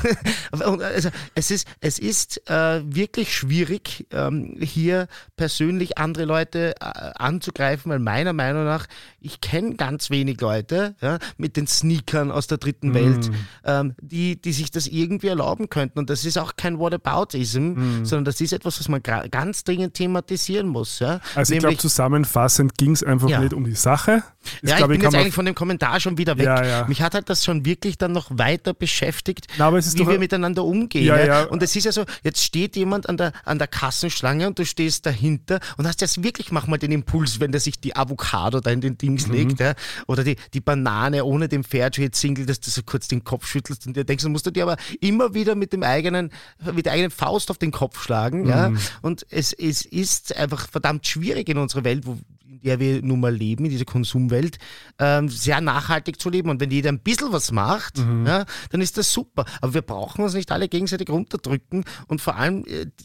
Also, 0.62 1.10
es 1.34 1.50
ist, 1.50 1.66
es 1.80 1.98
ist 1.98 2.48
äh, 2.50 2.82
wirklich 2.84 3.34
schwierig, 3.34 4.06
ähm, 4.10 4.56
hier 4.60 5.08
persönlich 5.36 5.98
andere 5.98 6.24
Leute 6.24 6.74
äh, 6.80 6.84
anzugreifen, 7.16 7.90
weil 7.90 7.98
meiner 7.98 8.32
Meinung 8.32 8.64
nach, 8.64 8.86
ich 9.20 9.40
kenne 9.40 9.74
ganz 9.74 10.10
wenig 10.10 10.40
Leute 10.40 10.94
ja, 11.00 11.18
mit 11.36 11.56
den 11.56 11.66
Sneakern 11.66 12.30
aus 12.30 12.46
der 12.46 12.58
dritten 12.58 12.94
Welt, 12.94 13.30
ähm, 13.64 13.94
die, 14.00 14.40
die 14.40 14.52
sich 14.52 14.70
das 14.70 14.86
irgendwie 14.86 15.28
erlauben 15.28 15.68
könnten. 15.68 15.98
Und 15.98 16.10
das 16.10 16.24
ist 16.24 16.38
auch 16.38 16.56
kein 16.56 16.78
Whataboutism, 16.78 18.04
sondern 18.04 18.24
das 18.24 18.40
ist 18.40 18.52
etwas, 18.52 18.78
was 18.80 18.88
man 18.88 19.02
ganz 19.02 19.64
dringend 19.64 19.94
thematisieren 19.94 20.68
muss. 20.68 20.98
Ja? 20.98 21.20
Also 21.34 21.52
ich 21.54 21.58
glaube, 21.60 21.72
Nämlich- 21.72 21.80
zusammenfassend 21.80 22.76
ging 22.76 22.92
es 22.92 23.02
einfach 23.02 23.28
Ja. 23.28 23.40
nicht 23.40 23.54
um 23.54 23.64
die 23.64 23.74
Sache. 23.74 24.22
Das, 24.60 24.70
ja, 24.70 24.70
ich 24.70 24.76
glaub 24.76 24.88
bin 24.90 25.00
kann 25.00 25.12
jetzt 25.12 25.20
eigentlich 25.20 25.34
von 25.34 25.46
dem 25.46 25.54
Kommentar 25.54 26.00
schon 26.00 26.18
wieder 26.18 26.36
weg. 26.36 26.88
Mich 26.88 27.00
hat 27.02 27.14
halt 27.14 27.30
das 27.30 27.44
schon 27.44 27.64
wirklich 27.64 27.96
dann 27.96 28.12
noch 28.12 28.26
weiter 28.30 28.74
beschäftigt, 28.74 29.46
Na, 29.56 29.72
wie 29.72 30.06
wir 30.06 30.18
miteinander 30.18 30.43
miteinander 30.44 30.64
umgehen. 30.64 31.04
Ja, 31.04 31.24
Ja. 31.24 31.44
Und 31.44 31.62
es 31.62 31.74
ist 31.74 31.84
ja 31.84 31.92
so, 31.92 32.04
jetzt 32.22 32.42
steht 32.42 32.76
jemand 32.76 33.08
an 33.08 33.16
der, 33.16 33.32
an 33.44 33.58
der 33.58 33.68
Kassenschlange 33.68 34.46
und 34.46 34.58
du 34.58 34.64
stehst 34.64 35.06
dahinter 35.06 35.60
und 35.76 35.86
hast 35.86 36.00
jetzt 36.00 36.22
wirklich 36.22 36.52
manchmal 36.52 36.78
den 36.78 36.92
Impuls, 36.92 37.40
wenn 37.40 37.52
der 37.52 37.60
sich 37.60 37.80
die 37.80 37.96
Avocado 37.96 38.60
da 38.60 38.70
in 38.70 38.80
den 38.80 38.98
Dings 38.98 39.26
legt, 39.26 39.60
ja, 39.60 39.74
oder 40.06 40.24
die, 40.24 40.36
die 40.52 40.60
Banane 40.60 41.24
ohne 41.24 41.48
den 41.48 41.64
Fairtrade-Single, 41.64 42.46
dass 42.46 42.60
du 42.60 42.70
so 42.70 42.82
kurz 42.82 43.08
den 43.08 43.24
Kopf 43.24 43.46
schüttelst 43.46 43.86
und 43.86 43.96
dir 43.96 44.04
denkst, 44.04 44.24
dann 44.24 44.32
musst 44.32 44.46
du 44.46 44.50
dir 44.50 44.64
aber 44.64 44.76
immer 45.00 45.34
wieder 45.34 45.54
mit 45.54 45.72
dem 45.72 45.82
eigenen, 45.82 46.30
mit 46.72 46.86
der 46.86 46.92
eigenen 46.92 47.10
Faust 47.10 47.50
auf 47.50 47.58
den 47.58 47.70
Kopf 47.70 48.02
schlagen. 48.02 48.46
Ja? 48.46 48.72
Und 49.02 49.26
es, 49.30 49.52
es 49.52 49.82
ist 49.82 50.36
einfach 50.36 50.68
verdammt 50.68 51.06
schwierig 51.06 51.48
in 51.48 51.58
unserer 51.58 51.84
Welt, 51.84 52.06
wo, 52.06 52.18
der 52.64 52.80
wir 52.80 53.02
nun 53.02 53.20
mal 53.20 53.34
leben, 53.34 53.64
in 53.64 53.70
dieser 53.70 53.84
Konsumwelt, 53.84 54.58
ähm, 54.98 55.28
sehr 55.28 55.60
nachhaltig 55.60 56.20
zu 56.20 56.30
leben. 56.30 56.48
Und 56.50 56.60
wenn 56.60 56.70
jeder 56.70 56.90
ein 56.90 56.98
bisschen 57.00 57.32
was 57.32 57.52
macht, 57.52 57.98
ja, 57.98 58.44
dann 58.70 58.80
ist 58.80 58.96
das 58.98 59.12
super. 59.12 59.44
Aber 59.60 59.74
wir 59.74 59.82
brauchen 59.82 60.24
uns 60.24 60.34
nicht 60.34 60.50
alle 60.50 60.68
gegenseitig 60.68 61.08
runterdrücken 61.10 61.84
und 62.08 62.20
vor 62.20 62.36
allem 62.36 62.64
äh, 62.66 62.86
die- 62.86 63.04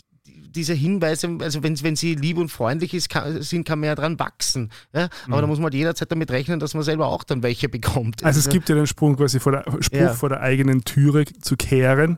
diese 0.51 0.73
Hinweise, 0.73 1.37
also 1.41 1.61
wenn, 1.61 1.79
wenn 1.83 1.95
sie 1.95 2.15
lieb 2.15 2.37
und 2.39 2.49
freundlich 2.49 2.95
ist, 2.95 3.07
kann, 3.09 3.39
sind, 3.43 3.67
kann 3.67 3.79
man 3.79 3.87
ja 3.87 3.93
dran 3.95 4.17
wachsen. 4.17 4.71
Ja? 4.95 5.07
Aber 5.27 5.41
da 5.41 5.47
muss 5.47 5.59
man 5.59 5.65
halt 5.65 5.75
jederzeit 5.75 6.11
damit 6.11 6.31
rechnen, 6.31 6.59
dass 6.59 6.73
man 6.73 6.81
selber 6.81 7.05
auch 7.05 7.23
dann 7.23 7.43
welche 7.43 7.69
bekommt. 7.69 8.23
Also 8.23 8.39
es 8.39 8.49
gibt 8.49 8.67
ja 8.67 8.73
den 8.73 8.87
Sprung 8.87 9.15
quasi 9.15 9.39
vor 9.39 9.51
der, 9.51 9.63
Spruch 9.81 9.99
Ja. 9.99 10.13
vor 10.15 10.29
der 10.29 10.41
eigenen 10.41 10.83
Türe 10.85 11.25
zu 11.25 11.55
kehren. 11.55 12.17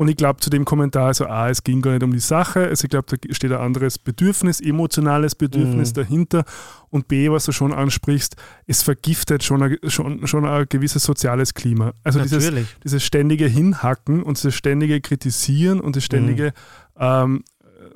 Und 0.00 0.08
ich 0.08 0.16
glaube 0.16 0.40
zu 0.40 0.48
dem 0.48 0.64
Kommentar, 0.64 1.08
also 1.08 1.26
A, 1.26 1.50
es 1.50 1.62
ging 1.62 1.82
gar 1.82 1.90
nicht 1.90 2.02
um 2.02 2.10
die 2.10 2.20
Sache, 2.20 2.60
also 2.60 2.84
ich 2.84 2.88
glaube, 2.90 3.04
da 3.14 3.34
steht 3.34 3.52
ein 3.52 3.58
anderes 3.58 3.98
Bedürfnis, 3.98 4.58
emotionales 4.58 5.34
Mhm. 5.34 5.38
Bedürfnis 5.40 5.92
dahinter. 5.92 6.44
Und 6.88 7.06
B, 7.06 7.30
was 7.30 7.44
du 7.44 7.52
schon 7.52 7.74
ansprichst, 7.74 8.34
es 8.66 8.82
vergiftet 8.82 9.44
schon 9.44 9.62
ein, 9.62 9.76
schon, 9.88 10.26
schon 10.26 10.46
ein 10.46 10.64
gewisses 10.70 11.02
soziales 11.04 11.52
Klima. 11.52 11.92
Also 12.02 12.18
dieses, 12.20 12.44
Natürlich. 12.44 12.68
dieses 12.82 13.04
ständige 13.04 13.44
Hinhacken 13.46 14.22
und 14.22 14.38
dieses 14.38 14.54
ständige 14.54 15.02
Kritisieren 15.02 15.80
und 15.82 15.96
das 15.96 16.04
ständige 16.04 16.54
Mhm. 16.96 17.02
ähm, 17.04 17.44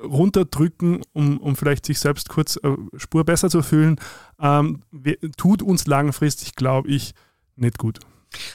runterdrücken, 0.03 1.01
um, 1.13 1.39
um 1.39 1.55
vielleicht 1.55 1.87
sich 1.87 1.97
selbst 1.97 2.29
kurz 2.29 2.57
äh, 2.57 2.69
Spur 2.97 3.23
besser 3.23 3.49
zu 3.49 3.63
fühlen, 3.63 3.95
ähm, 4.39 4.83
tut 5.37 5.63
uns 5.63 5.87
langfristig, 5.87 6.55
glaube 6.55 6.87
ich, 6.89 7.15
nicht 7.55 7.79
gut. 7.79 7.99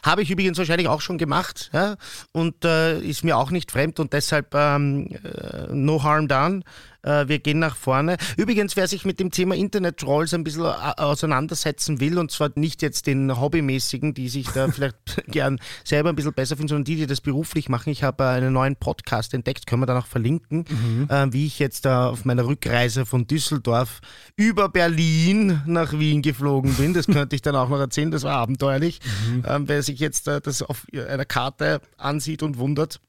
Habe 0.05 0.23
ich 0.23 0.31
übrigens 0.31 0.59
wahrscheinlich 0.59 0.89
auch 0.89 1.01
schon 1.01 1.19
gemacht 1.19 1.71
ja? 1.73 1.97
und 2.33 2.65
äh, 2.65 2.99
ist 3.01 3.25
mir 3.25 3.37
auch 3.37 3.51
nicht 3.51 3.71
fremd 3.71 4.01
und 4.01 4.13
deshalb 4.13 4.55
ähm, 4.55 5.09
äh, 5.25 5.73
no 5.73 6.03
harm 6.03 6.29
done. 6.29 6.63
Äh, 7.03 7.29
wir 7.29 7.39
gehen 7.39 7.59
nach 7.59 7.77
vorne. 7.77 8.17
Übrigens, 8.37 8.77
wer 8.77 8.87
sich 8.87 9.05
mit 9.05 9.21
dem 9.21 9.31
Thema 9.31 9.55
Internet-Trolls 9.55 10.35
ein 10.35 10.45
bisschen 10.45 10.65
äh, 10.65 10.69
auseinandersetzen 10.97 12.01
will, 12.01 12.19
und 12.19 12.31
zwar 12.31 12.51
nicht 12.55 12.83
jetzt 12.83 13.07
den 13.07 13.41
Hobbymäßigen, 13.41 14.15
die 14.15 14.29
sich 14.29 14.49
da 14.49 14.69
vielleicht 14.73 14.97
gern 15.29 15.59
selber 15.85 16.11
ein 16.11 16.17
bisschen 16.17 16.33
besser 16.33 16.57
finden, 16.57 16.69
sondern 16.69 16.85
die, 16.85 16.97
die 16.97 17.07
das 17.07 17.21
beruflich 17.21 17.69
machen. 17.69 17.91
Ich 17.91 18.03
habe 18.03 18.25
äh, 18.25 18.29
einen 18.29 18.53
neuen 18.53 18.77
Podcast 18.77 19.35
entdeckt, 19.35 19.67
können 19.67 19.83
wir 19.83 19.87
dann 19.87 19.97
auch 19.97 20.07
verlinken, 20.07 20.65
äh, 21.09 21.27
wie 21.31 21.47
ich 21.47 21.59
jetzt 21.59 21.85
da 21.85 22.09
auf 22.09 22.25
meiner 22.25 22.47
Rückreise 22.47 23.07
von 23.07 23.27
Düsseldorf 23.27 24.01
über 24.37 24.69
Berlin 24.69 25.63
nach 25.67 25.93
Wien 25.93 26.23
geflogen 26.23 26.75
bin. 26.75 26.95
Das 26.95 27.07
könnte 27.07 27.37
ich 27.37 27.43
dann 27.43 27.57
auch 27.57 27.69
noch 27.69 27.79
erzählen, 27.79 28.11
das 28.11 28.23
war 28.23 28.37
abenteuerlich. 28.37 29.01
Ähm, 29.47 29.69
wer 29.69 29.83
sich 29.83 30.01
jetzt 30.01 30.27
das 30.27 30.63
auf 30.63 30.87
einer 30.93 31.25
Karte 31.25 31.81
ansieht 31.97 32.43
und 32.43 32.59
wundert, 32.59 33.01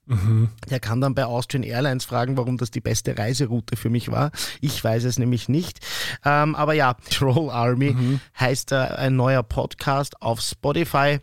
der 0.70 0.80
kann 0.80 1.02
dann 1.02 1.16
bei 1.16 1.26
Austrian 1.26 1.64
Airlines 1.64 2.06
fragen, 2.06 2.38
warum 2.38 2.58
das 2.58 2.72
die 2.72 2.82
beste 2.82 3.18
Reiseroute 3.18 3.76
für 3.82 3.90
mich 3.90 4.12
war. 4.12 4.32
Ich 4.62 4.84
weiß 4.84 5.04
es 5.04 5.20
nämlich 5.20 5.50
nicht. 5.50 5.80
Ähm, 6.24 6.56
aber 6.56 6.74
ja, 6.74 6.94
Troll 7.10 7.50
Army 7.50 8.20
heißt 8.40 8.72
äh, 8.72 8.76
ein 8.76 9.16
neuer 9.16 9.44
Podcast 9.44 10.22
auf 10.22 10.40
Spotify. 10.42 11.20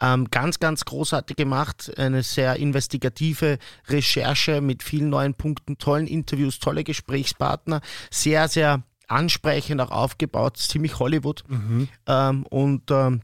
Ähm, 0.00 0.28
ganz, 0.30 0.58
ganz 0.58 0.84
großartig 0.84 1.36
gemacht. 1.36 1.92
Eine 1.96 2.22
sehr 2.22 2.56
investigative 2.56 3.58
Recherche 3.88 4.60
mit 4.60 4.82
vielen 4.82 5.08
neuen 5.08 5.34
Punkten, 5.34 5.78
tollen 5.78 6.06
Interviews, 6.06 6.58
tolle 6.58 6.84
Gesprächspartner. 6.84 7.80
Sehr, 8.10 8.48
sehr 8.48 8.82
ansprechend 9.08 9.80
auch 9.80 9.90
aufgebaut. 9.90 10.56
Ziemlich 10.58 10.98
Hollywood. 10.98 11.44
Ähm, 12.06 12.46
und 12.46 12.90
ähm, 12.90 13.22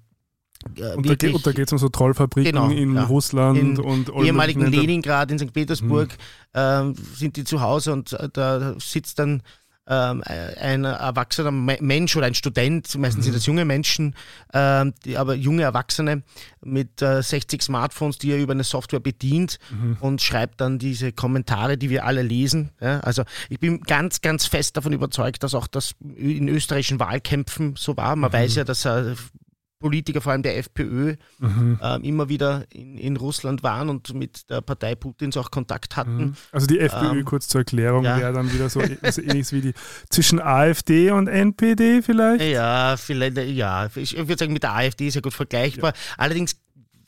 äh, 0.77 0.95
Und 0.95 1.09
da, 1.09 1.15
geht, 1.15 1.35
und 1.35 1.47
da 1.47 1.53
geht 1.53 1.67
es 1.67 1.73
um 1.73 1.79
so 1.79 1.89
Trollfabriken 1.89 2.53
Genau, 2.53 2.69
in 2.71 2.95
ja. 2.95 3.05
Russland 3.05 3.59
in 3.59 3.79
und 3.79 4.09
ehemaligen 4.11 4.61
Ländern. 4.63 4.81
Leningrad 4.81 5.31
in 5.31 5.39
St. 5.39 5.53
Petersburg 5.53 6.11
ähm, 6.55 6.95
sind 7.15 7.37
die 7.37 7.45
zu 7.45 7.61
Hause 7.61 7.93
und 7.93 8.13
äh, 8.13 8.29
da 8.33 8.75
sitzt 8.79 9.19
dann 9.19 9.43
ähm, 9.89 10.23
ein 10.25 10.85
erwachsener 10.85 11.51
Me- 11.51 11.79
Mensch 11.81 12.15
oder 12.15 12.27
ein 12.27 12.35
Student, 12.35 12.97
meistens 12.97 13.25
sind 13.25 13.35
das 13.35 13.47
junge 13.47 13.65
Menschen, 13.65 14.15
ähm, 14.55 14.93
aber 15.17 15.35
junge 15.35 15.63
Erwachsene 15.63 16.23
mit 16.63 17.03
äh, 17.03 17.23
60 17.23 17.61
Smartphones, 17.61 18.19
die 18.19 18.31
er 18.31 18.39
über 18.39 18.53
eine 18.53 18.63
Software 18.63 19.01
bedient 19.01 19.59
und 20.01 20.23
schreibt 20.23 20.61
dann 20.61 20.79
diese 20.79 21.11
Kommentare, 21.11 21.77
die 21.77 21.91
wir 21.91 22.05
alle 22.05 22.23
lesen. 22.23 22.71
Also 22.79 23.25
ich 23.49 23.59
bin 23.59 23.81
ganz, 23.81 24.21
ganz 24.21 24.47
fest 24.47 24.77
davon 24.77 24.93
überzeugt, 24.93 25.43
dass 25.43 25.55
auch 25.55 25.67
das 25.67 25.95
in 26.15 26.47
österreichischen 26.49 27.01
Wahlkämpfen 27.01 27.75
so 27.77 27.97
war. 27.97 28.15
Man 28.15 28.33
weiß 28.33 28.57
ja, 28.57 28.65
dass 28.65 28.85
äh, 28.85 29.15
Politiker, 29.81 30.21
vor 30.21 30.33
allem 30.33 30.43
der 30.43 30.57
FPÖ, 30.59 31.17
Mhm. 31.41 31.79
ähm, 31.83 32.03
immer 32.05 32.29
wieder 32.29 32.65
in, 32.71 32.97
in 32.99 33.17
Russland 33.17 33.63
waren 33.63 33.89
und 33.89 34.15
mit 34.15 34.49
der 34.51 34.61
Partei 34.61 34.95
Putins 34.95 35.37
auch 35.37 35.51
Kontakt 35.51 35.97
hatten. 35.97 36.37
Also 36.53 36.67
die 36.67 36.79
FPÖ, 36.79 37.11
Ähm, 37.19 37.25
kurz 37.25 37.49
zur 37.49 37.63
Erklärung, 37.63 38.05
ja. 38.05 38.19
wäre 38.19 38.33
dann 38.33 38.53
wieder 38.53 38.69
so, 38.69 38.81
so 39.11 39.21
ähnlich 39.23 39.51
wie 39.53 39.61
die 39.63 39.75
zwischen 40.11 40.39
AfD 40.41 41.11
und 41.11 41.27
NPD 41.27 42.03
vielleicht. 42.03 42.45
Ja, 42.45 42.97
vielleicht, 42.97 43.39
ja, 43.39 43.89
ich 43.97 44.17
würde 44.17 44.37
sagen, 44.39 44.53
mit 44.53 44.63
der 44.63 44.75
AfD 44.75 45.09
ist 45.09 45.15
ja 45.15 45.21
gut 45.21 45.35
vergleichbar. 45.35 45.95
Allerdings 46.17 46.57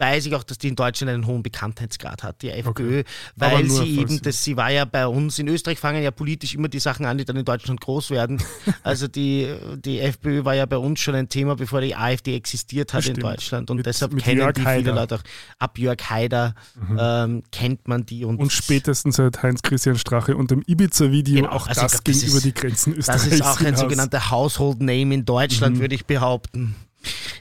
weiß 0.03 0.27
ich 0.27 0.35
auch, 0.35 0.43
dass 0.43 0.59
die 0.59 0.69
in 0.69 0.77
Deutschland 0.77 1.11
einen 1.13 1.27
hohen 1.27 1.43
Bekanntheitsgrad 1.43 2.23
hat, 2.25 2.43
die 2.43 2.51
FPÖ, 2.51 3.05
Aber 3.39 3.53
weil 3.57 3.71
sie 3.71 4.01
eben, 4.01 4.09
sie- 4.09 4.21
das, 4.21 4.43
sie 4.45 4.57
war 4.57 4.71
ja 4.71 4.85
bei 4.85 5.07
uns, 5.07 5.39
in 5.39 5.49
Österreich 5.49 5.79
fangen 5.79 6.03
ja 6.03 6.11
politisch 6.11 6.55
immer 6.55 6.69
die 6.69 6.81
Sachen 6.81 7.07
an, 7.07 7.17
die 7.19 7.25
dann 7.25 7.37
in 7.37 7.45
Deutschland 7.45 7.81
groß 7.81 8.11
werden. 8.11 8.43
Also 8.85 9.07
die, 9.07 9.55
die 9.77 10.01
FPÖ 10.01 10.45
war 10.45 10.55
ja 10.57 10.67
bei 10.67 10.77
uns 10.77 10.99
schon 11.01 11.15
ein 11.15 11.29
Thema, 11.29 11.55
bevor 11.55 11.81
die 11.81 11.95
AfD 11.95 12.35
existiert 12.35 12.93
hat 12.93 13.07
in 13.07 13.13
Stimmt. 13.15 13.23
Deutschland 13.23 13.71
und 13.71 13.77
Mit- 13.79 13.87
deshalb 13.87 14.13
mit 14.13 14.25
kennen 14.25 14.41
Jörg 14.41 14.55
die 14.55 14.61
viele 14.63 14.71
Haider. 14.73 14.95
Leute 14.95 15.15
auch. 15.17 15.23
Ab 15.61 15.79
Jörg 15.79 15.99
Haider 16.11 16.55
ähm, 16.99 17.43
kennt 17.53 17.87
man 17.87 18.05
die 18.05 18.25
und, 18.25 18.39
Und 18.41 18.53
spätestens 18.53 19.17
seit 19.17 19.43
Heinz-Christian 19.43 19.97
Strache 19.97 20.37
und 20.37 20.51
dem 20.51 20.63
Ibiza-Video 20.67 21.37
Genau, 21.37 21.51
auch 21.51 21.69
also 21.69 21.81
das 21.81 21.93
glaub, 21.93 22.05
ging 22.05 22.15
das 22.15 22.23
über 22.25 22.37
ist- 22.39 22.45
die 22.45 22.55
Grenzen 22.55 22.97
Das 22.97 22.99
Österreichs 23.09 23.27
ist 23.35 23.43
auch 23.43 23.61
ein 23.61 23.67
hinaus. 23.67 23.81
sogenannter 23.81 24.31
Household 24.31 24.81
Name 24.81 25.15
in 25.15 25.25
Deutschland, 25.25 25.79
würde 25.79 25.95
ich 25.95 26.05
behaupten. 26.07 26.75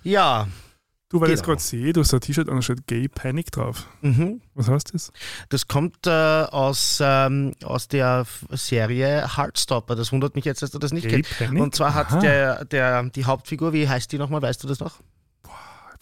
Ja, 0.04 0.48
Du, 1.12 1.20
weil 1.20 1.28
ich 1.30 1.34
es 1.36 1.40
Genau. 1.42 1.52
gerade 1.56 1.62
sehe, 1.62 1.94
du 1.94 2.02
hast 2.02 2.14
ein 2.14 2.22
T-Shirt 2.22 2.48
an, 2.50 2.56
da 2.56 2.62
steht 2.62 2.88
Gay 2.88 3.08
Panic 3.08 3.52
drauf. 3.52 3.86
mhm. 4.02 4.42
Was 4.56 4.70
heißt 4.70 4.94
das? 4.94 5.12
das 5.50 5.68
kommt 5.68 6.08
äh, 6.08 6.10
aus, 6.10 7.00
ähm, 7.04 7.54
aus 7.64 7.88
der 7.90 8.26
Serie 8.52 9.36
Heartstopper. 9.38 9.96
Das 9.96 10.12
wundert 10.12 10.36
mich 10.36 10.46
jetzt, 10.46 10.62
dass 10.62 10.72
du 10.72 10.80
das 10.80 10.94
nicht 10.94 11.08
Gay 11.10 11.22
kennst. 11.22 11.38
Panic? 11.38 11.62
Und 11.62 11.76
zwar 11.76 11.94
hat 11.94 12.24
der, 12.24 12.64
der, 12.66 13.04
die 13.04 13.26
Hauptfigur, 13.26 13.74
wie 13.74 13.88
heißt 13.90 14.12
die 14.12 14.18
nochmal, 14.18 14.42
weißt 14.42 14.64
du 14.64 14.68
das 14.68 14.80
noch? 14.80 15.00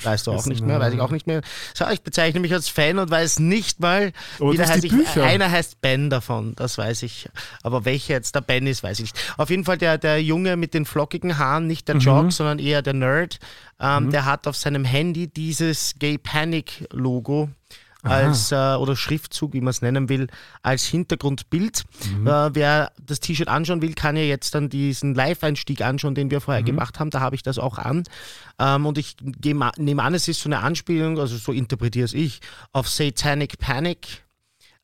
Weißt 0.03 0.27
du 0.27 0.31
auch 0.31 0.45
nicht 0.45 0.65
mehr, 0.65 0.75
ja. 0.77 0.81
weiß 0.81 0.93
ich 0.93 1.01
auch 1.01 1.11
nicht 1.11 1.27
mehr. 1.27 1.41
So, 1.73 1.85
ich 1.89 2.01
bezeichne 2.01 2.39
mich 2.39 2.53
als 2.53 2.69
Fan 2.69 2.99
und 2.99 3.09
weiß 3.09 3.39
nicht 3.39 3.79
mal, 3.79 4.13
Aber 4.39 4.53
wie 4.53 4.57
der 4.57 4.67
heißt. 4.69 4.83
Ich, 4.83 5.19
einer 5.19 5.51
heißt 5.51 5.81
Ben 5.81 6.09
davon, 6.09 6.53
das 6.55 6.77
weiß 6.77 7.03
ich. 7.03 7.29
Aber 7.63 7.85
welcher 7.85 8.13
jetzt 8.13 8.35
der 8.35 8.41
Ben 8.41 8.65
ist, 8.67 8.83
weiß 8.83 8.99
ich 8.99 9.13
nicht. 9.13 9.33
Auf 9.37 9.49
jeden 9.49 9.65
Fall 9.65 9.77
der, 9.77 9.97
der 9.97 10.21
Junge 10.21 10.55
mit 10.57 10.73
den 10.73 10.85
flockigen 10.85 11.37
Haaren, 11.37 11.67
nicht 11.67 11.87
der 11.87 11.95
Mhm. 11.95 12.01
Jock, 12.01 12.31
sondern 12.31 12.59
eher 12.59 12.81
der 12.81 12.93
Nerd, 12.93 13.39
ähm, 13.79 14.11
der 14.11 14.25
hat 14.25 14.47
auf 14.47 14.55
seinem 14.55 14.85
Handy 14.85 15.27
dieses 15.27 15.93
Gay 15.99 16.17
Panic 16.17 16.87
Logo 16.91 17.49
als 18.03 18.51
äh, 18.51 18.55
oder 18.55 18.95
Schriftzug, 18.95 19.53
wie 19.53 19.61
man 19.61 19.71
es 19.71 19.81
nennen 19.81 20.07
will, 20.07 20.27
als 20.61 20.85
Hintergrundbild. 20.85 21.83
Mhm. 22.17 22.27
Äh, 22.27 22.55
wer 22.55 22.91
das 23.01 23.19
T-Shirt 23.19 23.49
anschauen 23.49 23.81
will, 23.81 23.93
kann 23.93 24.15
ja 24.15 24.23
jetzt 24.23 24.55
dann 24.55 24.69
diesen 24.69 25.15
Live-Einstieg 25.15 25.81
anschauen, 25.81 26.15
den 26.15 26.31
wir 26.31 26.37
Mhm. 26.39 26.43
vorher 26.43 26.63
gemacht 26.63 26.99
haben. 26.99 27.09
Da 27.09 27.19
habe 27.19 27.35
ich 27.35 27.43
das 27.43 27.59
auch 27.59 27.77
an. 27.77 28.03
Ähm, 28.57 28.85
und 28.85 28.97
ich 28.97 29.17
nehme 29.21 29.71
an, 30.03 30.13
es 30.13 30.27
ist 30.27 30.41
so 30.41 30.47
eine 30.47 30.59
Anspielung, 30.59 31.19
also 31.19 31.35
so 31.37 31.51
interpretiere 31.51 32.05
es 32.05 32.13
ich, 32.13 32.39
auf 32.71 32.87
Satanic 32.87 33.59
Panic. 33.59 34.23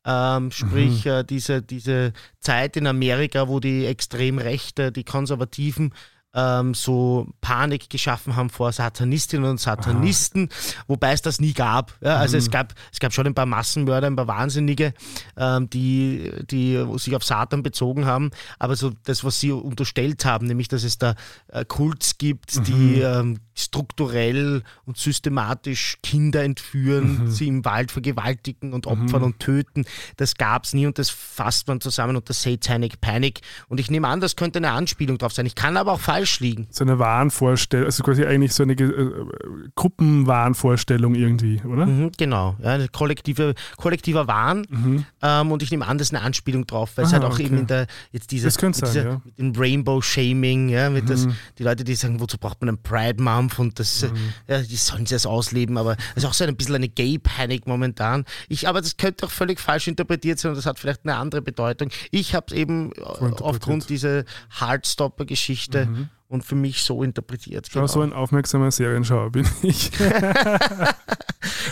Ähm, 0.08 0.52
sprich, 0.52 1.04
äh, 1.06 1.24
diese, 1.24 1.62
diese 1.62 2.12
Zeit 2.38 2.76
in 2.76 2.86
Amerika, 2.86 3.48
wo 3.48 3.58
die 3.58 3.86
Extremrechte, 3.86 4.92
die 4.92 5.02
Konservativen 5.02 5.92
ähm, 6.36 6.74
so 6.74 7.26
Panik 7.40 7.88
geschaffen 7.90 8.36
haben 8.36 8.50
vor 8.50 8.70
Satanistinnen 8.70 9.50
und 9.50 9.58
Satanisten, 9.58 10.50
wobei 10.86 11.12
es 11.12 11.22
das 11.22 11.40
nie 11.40 11.54
gab. 11.54 11.94
Ja, 12.02 12.18
also 12.18 12.36
es, 12.36 12.50
gab, 12.50 12.74
es 12.92 13.00
gab 13.00 13.12
schon 13.12 13.26
ein 13.26 13.34
paar 13.34 13.46
Massenmörder, 13.46 14.06
ein 14.06 14.16
paar 14.16 14.28
Wahnsinnige, 14.28 14.92
ähm, 15.36 15.68
die, 15.70 16.30
die 16.50 16.84
sich 16.96 17.16
auf 17.16 17.24
Satan 17.24 17.62
bezogen 17.62 18.04
haben, 18.04 18.30
aber 18.58 18.76
so 18.76 18.92
das, 19.04 19.24
was 19.24 19.40
sie 19.40 19.50
unterstellt 19.50 20.24
haben, 20.24 20.46
nämlich 20.46 20.68
dass 20.68 20.84
es 20.84 20.98
da 20.98 21.14
äh, 21.48 21.64
Kults 21.64 22.18
gibt, 22.18 22.66
die 22.68 23.00
ähm, 23.00 23.38
strukturell 23.58 24.62
und 24.84 24.96
systematisch 24.98 25.96
Kinder 26.02 26.42
entführen, 26.44 27.24
Mhm. 27.24 27.30
sie 27.30 27.48
im 27.48 27.64
Wald 27.64 27.90
vergewaltigen 27.90 28.72
und 28.72 28.86
opfern 28.86 29.22
und 29.22 29.40
töten. 29.40 29.84
Das 30.16 30.34
gab 30.36 30.64
es 30.64 30.74
nie 30.74 30.86
und 30.86 30.98
das 30.98 31.10
fasst 31.10 31.66
man 31.68 31.80
zusammen 31.80 32.16
unter 32.16 32.32
Satanic 32.34 33.00
Panic. 33.00 33.40
Und 33.68 33.80
ich 33.80 33.90
nehme 33.90 34.08
an, 34.08 34.20
das 34.20 34.36
könnte 34.36 34.58
eine 34.58 34.72
Anspielung 34.72 35.18
drauf 35.18 35.32
sein. 35.32 35.46
Ich 35.46 35.54
kann 35.54 35.76
aber 35.76 35.92
auch 35.92 36.00
falsch 36.00 36.40
liegen. 36.40 36.66
So 36.70 36.84
eine 36.84 36.98
Wahnvorstellung, 36.98 37.86
also 37.86 38.02
quasi 38.02 38.24
eigentlich 38.24 38.52
so 38.52 38.62
eine 38.62 38.74
äh, 38.74 39.10
Gruppenwahnvorstellung 39.74 41.14
irgendwie, 41.14 41.60
oder? 41.62 41.86
Mhm, 41.86 42.12
genau, 42.16 42.56
ja, 42.62 42.70
eine 42.74 42.88
kollektive, 42.88 43.54
kollektiver 43.76 44.26
Wahn. 44.28 44.66
Ähm, 45.22 45.52
und 45.52 45.62
ich 45.62 45.70
nehme 45.70 45.86
an, 45.86 45.98
das 45.98 46.08
ist 46.08 46.14
eine 46.14 46.22
Anspielung 46.24 46.66
drauf, 46.66 46.92
weil 46.96 47.04
es 47.04 47.10
Mhm. 47.10 47.14
Halt 47.16 47.24
auch 47.24 47.32
okay. 47.34 47.44
eben 47.44 47.58
in 47.58 47.66
der, 47.66 47.86
jetzt 48.12 48.28
könnte 48.58 48.66
mit, 48.66 48.74
sein, 48.76 48.90
dieser 48.92 49.04
ja. 49.04 49.14
Mhm. 49.14 49.22
mit 49.24 49.38
dem 49.38 49.52
Rainbow-Shaming, 49.60 50.68
ja, 50.68 50.90
mit 50.90 51.08
das, 51.08 51.26
die 51.58 51.62
Leute, 51.62 51.84
die 51.84 51.94
sagen, 51.94 52.20
wozu 52.20 52.36
braucht 52.38 52.60
man 52.60 52.68
einen 52.68 52.82
Pride 52.82 53.22
Month 53.46 53.58
und 53.58 53.78
das, 53.78 54.02
Mhm. 54.02 54.16
äh, 54.46 54.56
ja, 54.56 54.62
die 54.62 54.76
sollen 54.76 55.06
sie 55.06 55.14
das 55.14 55.26
ausleben, 55.26 55.78
aber 55.78 55.96
es 56.14 56.22
ist 56.22 56.28
auch 56.28 56.34
so 56.34 56.44
ein 56.44 56.56
bisschen 56.56 56.74
eine 56.76 56.88
Gay-Panic 56.88 57.66
momentan. 57.66 58.24
Ich, 58.48 58.68
aber 58.68 58.80
das 58.80 58.96
könnte 58.96 59.26
auch 59.26 59.30
völlig 59.30 59.60
falsch 59.60 59.88
interpretiert 59.88 60.38
sein 60.38 60.50
und 60.50 60.56
das 60.56 60.66
hat 60.66 60.78
vielleicht 60.78 61.00
eine 61.04 61.16
andere 61.16 61.42
Bedeutung. 61.42 61.90
Ich 62.10 62.34
habe 62.34 62.46
es 62.48 62.52
eben 62.54 62.92
äh, 62.92 63.00
aufgrund 63.40 63.88
dieser 63.88 64.24
Heartstopper-Geschichte 64.60 65.88
und 66.28 66.44
für 66.44 66.56
mich 66.56 66.82
so 66.82 67.02
interpretiert. 67.02 67.68
Mhm. 67.68 67.72
Genau. 67.72 67.86
so 67.86 68.00
ein 68.02 68.12
aufmerksamer 68.12 68.70
Serienschauer 68.70 69.30
bin 69.30 69.46
ich. 69.62 69.90
ja, 69.98 70.90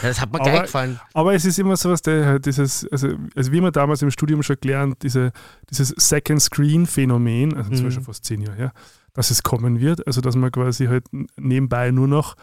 das 0.03 0.21
hat 0.21 0.33
mir 0.33 0.41
Aber- 0.41 0.51
gleich 0.51 0.63
gefallen. 0.63 1.01
Aber 1.13 1.35
es 1.35 1.45
ist 1.45 1.59
immer 1.59 1.77
so 1.77 1.91
was, 1.91 2.03
der 2.03 2.27
halt 2.27 2.47
dieses, 2.47 2.87
also, 2.91 3.09
also 3.35 3.53
wie 3.53 3.61
wir 3.61 3.71
damals 3.71 4.03
im 4.03 4.11
Studium 4.11 4.43
schon 4.43 4.57
gelernt, 4.61 5.03
diese, 5.03 5.33
dieses 5.71 5.89
Second 5.97 6.41
Screen 6.43 6.87
Phänomen, 6.87 7.57
also 7.57 7.71
Mhm. 7.73 7.85
Beispiel 7.85 8.05
fast 8.05 8.25
zehn 8.25 8.41
Jahre 8.43 8.57
her, 8.57 8.73
dass 9.15 9.31
es 9.31 9.43
kommen 9.43 9.81
wird, 9.81 10.07
also 10.07 10.21
dass 10.21 10.37
man 10.37 10.53
quasi 10.53 10.87
halt 10.87 11.05
nebenbei 11.37 11.91
nur 11.91 12.09
noch 12.09 12.35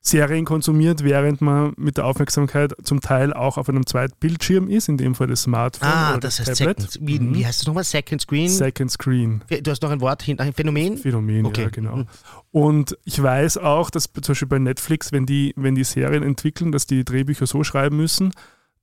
Serien 0.00 0.44
konsumiert, 0.44 1.02
während 1.02 1.40
man 1.40 1.72
mit 1.76 1.96
der 1.96 2.04
Aufmerksamkeit 2.06 2.72
zum 2.84 3.00
Teil 3.00 3.32
auch 3.32 3.58
auf 3.58 3.68
einem 3.68 3.86
zweiten 3.86 4.14
Bildschirm 4.20 4.68
ist, 4.68 4.88
in 4.88 4.96
dem 4.98 5.16
Fall 5.16 5.26
das 5.26 5.42
Smartphone 5.42 5.88
Ah, 5.88 6.10
oder 6.12 6.20
das 6.20 6.36
das, 6.36 6.48
heißt 6.50 6.58
Tablet. 6.60 6.80
Second, 6.92 7.08
wie, 7.08 7.18
Mhm. 7.18 7.34
wie 7.34 7.44
heißt 7.44 7.60
das 7.62 7.66
nochmal? 7.66 7.82
Second 7.82 8.20
Screen? 8.22 8.48
Second 8.48 8.90
Screen. 8.92 9.42
du 9.48 9.68
hast 9.70 9.82
noch 9.82 9.90
ein 9.90 10.00
Wort 10.00 10.22
hinter, 10.22 10.44
ein 10.44 10.52
Phänomen? 10.52 10.96
Phänomen, 10.96 11.46
Okay. 11.46 11.62
ja, 11.62 11.68
genau. 11.70 11.96
Mhm. 11.96 12.06
Und 12.52 12.96
ich 13.04 13.20
weiß 13.20 13.58
auch, 13.58 13.90
dass 13.90 14.04
zum 14.04 14.22
Beispiel 14.32 14.46
bei 14.46 14.60
Netflix, 14.60 15.10
wenn 15.10 15.26
die, 15.26 15.52
wenn 15.56 15.74
die 15.74 15.82
Serien 15.84 16.22
entwickeln, 16.22 16.70
dass 16.70 16.86
die 16.86 17.04
Drehbücher 17.04 17.48
so 17.48 17.64
schreiben 17.64 17.96
müssen, 17.96 18.32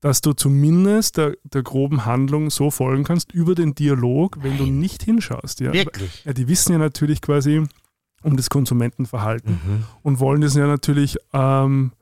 dass 0.04 0.20
du 0.20 0.34
zumindest 0.34 1.16
der, 1.16 1.38
der 1.46 1.64
groben 1.64 2.04
Handlung 2.06 2.50
so 2.50 2.70
folgen 2.72 3.06
kannst 3.06 3.32
über 3.32 3.56
den 3.56 3.74
Dialog, 3.74 4.40
wenn 4.42 4.58
du 4.58 4.66
nicht 4.66 5.02
hinschaust. 5.04 5.62
Ja. 5.62 5.72
Wirklich? 5.72 6.26
ja, 6.26 6.34
die 6.34 6.50
wissen 6.50 6.74
ja 6.74 6.78
natürlich 6.78 7.22
quasi 7.22 7.64
um 8.22 8.36
das 8.36 8.50
Konsumentenverhalten 8.50 9.54
Mhm. 9.54 9.84
und 10.02 10.20
wollen 10.20 10.42
das 10.42 10.56
ja 10.56 10.68
natürlich 10.68 11.18
ähm, 11.32 11.94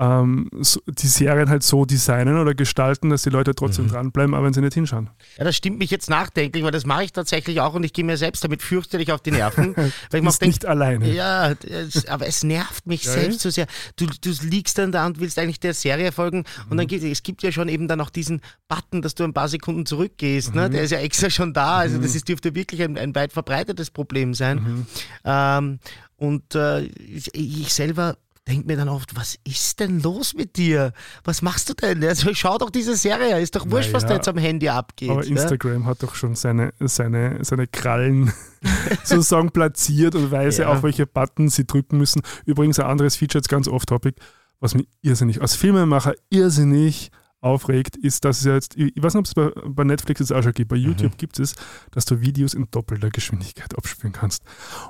ähm, 0.00 0.48
so, 0.60 0.80
die 0.88 1.06
Serien 1.06 1.50
halt 1.50 1.62
so 1.62 1.84
designen 1.84 2.38
oder 2.38 2.54
gestalten, 2.54 3.10
dass 3.10 3.22
die 3.22 3.28
Leute 3.30 3.54
trotzdem 3.54 3.84
Mhm. 3.84 3.90
dranbleiben, 3.90 4.34
aber 4.34 4.46
wenn 4.46 4.54
sie 4.54 4.62
nicht 4.62 4.72
hinschauen. 4.72 5.10
Ja, 5.36 5.44
das 5.44 5.54
stimmt 5.56 5.78
mich 5.78 5.90
jetzt 5.90 6.08
nachdenklich, 6.08 6.64
weil 6.64 6.70
das 6.70 6.86
mache 6.86 7.04
ich 7.04 7.12
tatsächlich 7.12 7.60
auch 7.60 7.74
und 7.74 7.84
ich 7.84 7.92
gehe 7.92 8.04
mir 8.04 8.16
selbst 8.16 8.42
damit 8.42 8.62
fürchterlich 8.62 9.12
auf 9.12 9.20
die 9.20 9.30
Nerven. 9.30 9.76
weil 10.10 10.20
ich 10.20 10.24
bist 10.24 10.40
denke, 10.40 10.46
nicht 10.54 10.64
alleine. 10.66 11.12
ja, 11.12 11.52
es, 11.68 12.06
aber 12.08 12.26
es 12.26 12.42
nervt 12.42 12.86
mich 12.86 13.04
Ja, 13.04 13.12
selbst 13.12 13.40
so 13.40 13.50
sehr. 13.50 13.66
Du, 13.96 14.06
du 14.06 14.32
liegst 14.42 14.78
dann 14.78 14.90
da 14.90 15.04
und 15.06 15.20
willst 15.20 15.38
eigentlich 15.38 15.60
der 15.60 15.74
Serie 15.74 16.12
folgen 16.12 16.44
und 16.64 16.72
Mhm. 16.72 16.76
dann 16.78 16.86
gibt 16.86 17.04
es 17.04 17.22
gibt 17.22 17.42
ja 17.42 17.52
schon 17.52 17.68
eben 17.68 17.86
dann 17.86 18.00
auch 18.00 18.10
diesen 18.10 18.40
Button, 18.68 19.02
dass 19.02 19.14
du 19.14 19.24
ein 19.24 19.34
paar 19.34 19.48
Sekunden 19.48 19.84
zurückgehst. 19.84 20.54
Mhm. 20.54 20.60
Ne? 20.60 20.70
Der 20.70 20.82
ist 20.82 20.92
ja 20.92 20.98
extra 21.00 21.28
schon 21.28 21.52
da. 21.52 21.76
Also 21.78 21.98
das 21.98 22.14
ist, 22.14 22.26
dürfte 22.28 22.54
wirklich 22.54 22.82
ein, 22.82 22.96
ein 22.96 23.14
weit 23.14 23.32
verbreitetes 23.34 23.90
Problem 23.90 24.32
sein. 24.32 24.56
Mhm. 24.62 24.86
Ähm, 25.24 25.78
und 26.16 26.54
äh, 26.54 26.82
ich, 26.84 27.34
ich 27.34 27.74
selber 27.74 28.16
denke 28.50 28.66
mir 28.66 28.76
dann 28.76 28.88
oft, 28.88 29.16
was 29.16 29.38
ist 29.44 29.80
denn 29.80 30.00
los 30.00 30.34
mit 30.34 30.56
dir? 30.56 30.92
Was 31.24 31.40
machst 31.40 31.68
du 31.68 31.74
denn? 31.74 32.02
Also 32.04 32.34
schau 32.34 32.58
doch 32.58 32.70
diese 32.70 32.96
Serie, 32.96 33.40
ist 33.40 33.54
doch 33.54 33.70
wurscht, 33.70 33.92
was 33.92 34.02
da 34.02 34.08
Naja, 34.08 34.16
jetzt 34.18 34.28
am 34.28 34.38
Handy 34.38 34.68
abgeht. 34.68 35.10
Aber 35.10 35.20
ne? 35.20 35.26
Instagram 35.26 35.86
hat 35.86 36.02
doch 36.02 36.14
schon 36.14 36.34
seine, 36.34 36.72
seine, 36.80 37.38
seine 37.42 37.66
Krallen 37.66 38.32
sozusagen 39.04 39.50
platziert 39.50 40.14
und 40.14 40.30
weiß 40.30 40.58
ja. 40.58 40.68
Auch, 40.68 40.82
welche 40.82 41.06
Buttons 41.06 41.54
sie 41.54 41.66
drücken 41.66 41.98
müssen. 41.98 42.22
Übrigens 42.44 42.78
ein 42.78 42.86
anderes 42.86 43.16
Feature, 43.16 43.40
jetzt 43.40 43.48
ganz 43.48 43.68
off-topic, 43.68 44.20
was 44.58 44.74
mich 44.74 44.88
irrsinnig, 45.00 45.40
als 45.40 45.54
Filmemacher 45.54 46.14
irrsinnig 46.28 47.10
aufregt, 47.42 47.96
ist, 47.96 48.24
dass 48.24 48.38
es 48.40 48.44
ja 48.44 48.54
jetzt, 48.54 48.76
ich 48.76 48.92
weiß 48.96 49.14
nicht, 49.14 49.20
ob 49.20 49.24
es 49.26 49.34
bei, 49.34 49.50
bei 49.68 49.84
Netflix 49.84 50.20
jetzt 50.20 50.32
auch 50.32 50.42
schon 50.42 50.52
gibt, 50.52 50.68
bei 50.70 50.76
Mhm. 50.76 50.82
YouTube 50.82 51.16
gibt 51.18 51.38
es, 51.38 51.54
dass 51.90 52.04
du 52.04 52.20
Videos 52.20 52.54
in 52.54 52.66
doppelter 52.70 53.08
Geschwindigkeit 53.10 53.76
abspielen 53.76 54.12
kannst. 54.12 54.42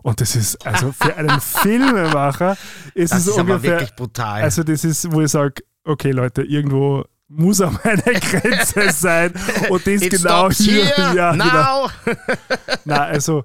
Und 0.03 0.21
das 0.21 0.35
ist, 0.37 0.67
also 0.67 0.93
für 0.93 1.17
einen 1.17 1.41
Filmemacher 1.41 2.57
ist 2.95 3.13
das 3.13 3.21
es 3.21 3.27
ist 3.29 3.39
aber 3.39 3.55
ungefähr, 3.55 3.73
wirklich 3.81 3.95
brutal. 3.97 4.43
also 4.43 4.63
das 4.65 4.85
ist, 4.85 5.11
wo 5.13 5.21
ich 5.21 5.31
sage, 5.31 5.63
okay 5.85 6.11
Leute, 6.11 6.43
irgendwo 6.43 7.05
muss 7.29 7.61
auch 7.61 7.79
eine 7.85 8.03
Grenze 8.03 8.91
sein. 8.91 9.33
Und 9.69 9.87
das 9.87 10.03
It 10.03 10.11
genau 10.11 10.51
hier. 10.51 10.85
here, 10.87 11.15
Ja, 11.17 11.31
genau. 11.33 11.87
now. 11.87 11.91
Na, 12.85 13.05
also, 13.05 13.45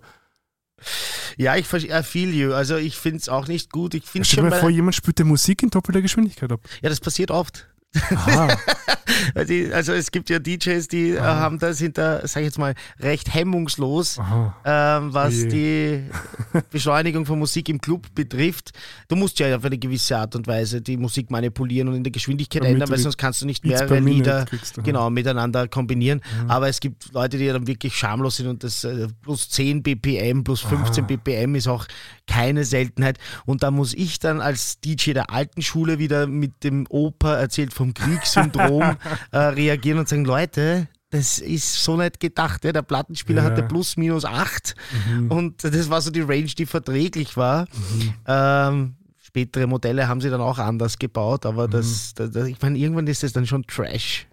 Ja, 1.38 1.56
ich 1.56 1.72
I 1.72 2.02
feel 2.04 2.34
you. 2.34 2.54
Also 2.54 2.78
ich 2.78 2.98
finde 2.98 3.18
es 3.20 3.30
auch 3.30 3.48
nicht 3.48 3.72
gut. 3.72 3.94
Ich 3.94 4.06
finde 4.06 4.26
stell 4.26 4.38
schon, 4.38 4.46
dir 4.46 4.56
mal 4.56 4.60
vor, 4.60 4.70
jemand 4.70 4.96
spielt 4.96 5.20
der 5.20 5.26
Musik 5.26 5.62
in 5.64 5.70
doppelter 5.70 6.02
Geschwindigkeit 6.02 6.52
ab. 6.52 6.62
ja, 6.82 6.90
das 6.90 7.00
passiert 7.00 7.30
oft. 7.30 7.68
Aha. 8.12 8.58
Weil 9.34 9.46
die, 9.46 9.72
also 9.72 9.94
es 9.94 10.12
gibt 10.12 10.30
ja 10.30 10.40
DJs, 10.40 10.88
die 10.88 11.12
äh, 11.12 11.20
haben 11.20 11.60
da, 11.60 11.74
sind 11.74 11.98
da, 11.98 12.26
sag 12.28 12.42
ich 12.42 12.48
jetzt 12.48 12.58
mal, 12.58 12.74
recht 13.00 13.34
hemmungslos, 13.34 14.20
Aha. 14.20 14.56
ähm, 14.66 15.14
was 15.14 15.34
Oje. 15.34 15.48
die 15.48 16.04
Beschleunigung 16.72 17.26
von 17.26 17.40
Musik 17.40 17.70
im 17.70 17.80
Club 17.80 18.08
betrifft. 18.16 18.72
Du 19.08 19.16
musst 19.16 19.40
ja 19.40 19.56
auf 19.56 19.64
eine 19.64 19.78
gewisse 19.78 20.18
Art 20.18 20.36
und 20.36 20.48
Weise 20.48 20.82
die 20.82 20.98
Musik 20.98 21.32
manipulieren 21.32 21.88
und 21.90 21.96
in 21.96 22.04
der 22.04 22.12
Geschwindigkeit 22.12 22.64
Damit 22.64 22.74
ändern, 22.74 22.90
weil 22.90 22.98
sonst 22.98 23.18
kannst 23.18 23.42
du 23.42 23.46
nicht 23.46 23.66
mehrere 23.66 24.00
Lieder 24.00 24.46
aha. 24.52 24.82
genau, 24.84 25.10
miteinander 25.10 25.68
kombinieren. 25.68 26.22
Aber 26.48 26.68
es 26.68 26.80
gibt 26.80 27.14
Leute, 27.14 27.38
die 27.38 27.48
dann 27.48 27.68
wirklich 27.68 27.96
schamlos 27.96 28.38
sind 28.38 28.48
und 28.48 28.64
das 28.64 28.84
äh, 28.84 29.08
plus 29.22 29.50
10 29.50 29.84
BPM, 29.84 30.44
plus 30.44 30.62
15 30.62 31.06
BPM 31.08 31.56
ist 31.56 31.68
auch 31.68 31.86
keine 32.28 32.64
Seltenheit. 32.66 33.18
Und 33.46 33.64
da 33.64 33.72
muss 33.72 33.94
ich 33.94 34.20
dann 34.20 34.42
als 34.42 34.80
DJ 34.80 35.14
der 35.14 35.30
alten 35.32 35.62
Schule 35.62 36.00
wieder 36.00 36.28
mit 36.28 36.64
dem 36.64 36.86
Opa 36.90 37.36
erzählt 37.36 37.74
vom 37.74 37.94
Kriegssyndrom 37.94 38.82
äh, 39.32 39.38
reagieren 39.38 40.00
und 40.00 40.10
sagen, 40.10 40.26
Leute, 40.26 40.88
das 41.12 41.40
ist 41.40 41.84
so 41.84 41.96
nicht 41.96 42.20
gedacht. 42.20 42.66
Ja. 42.66 42.72
Der 42.74 42.82
Plattenspieler 42.82 43.44
Ja. 43.44 43.50
hatte 43.50 43.64
plus 43.64 43.96
minus 43.96 44.26
8 44.26 44.76
Mhm. 45.08 45.32
und 45.32 45.64
das 45.64 45.90
war 45.90 46.02
so 46.02 46.12
die 46.12 46.22
Range, 46.22 46.46
die 46.58 46.66
verträglich 46.66 47.38
war. 47.38 47.68
Ähm, 48.28 48.96
spätere 49.22 49.68
Modelle 49.68 50.08
haben 50.08 50.22
sie 50.22 50.30
dann 50.30 50.42
auch 50.42 50.58
anders 50.58 50.98
gebaut, 50.98 51.46
aber 51.46 51.68
das, 51.68 51.86
Mhm. 51.86 52.16
das, 52.18 52.32
das, 52.32 52.48
ich 52.48 52.62
meine, 52.62 52.78
irgendwann 52.78 53.08
ist 53.08 53.24
das 53.24 53.34
dann 53.34 53.46
schon 53.48 53.64
Trash. 53.68 54.28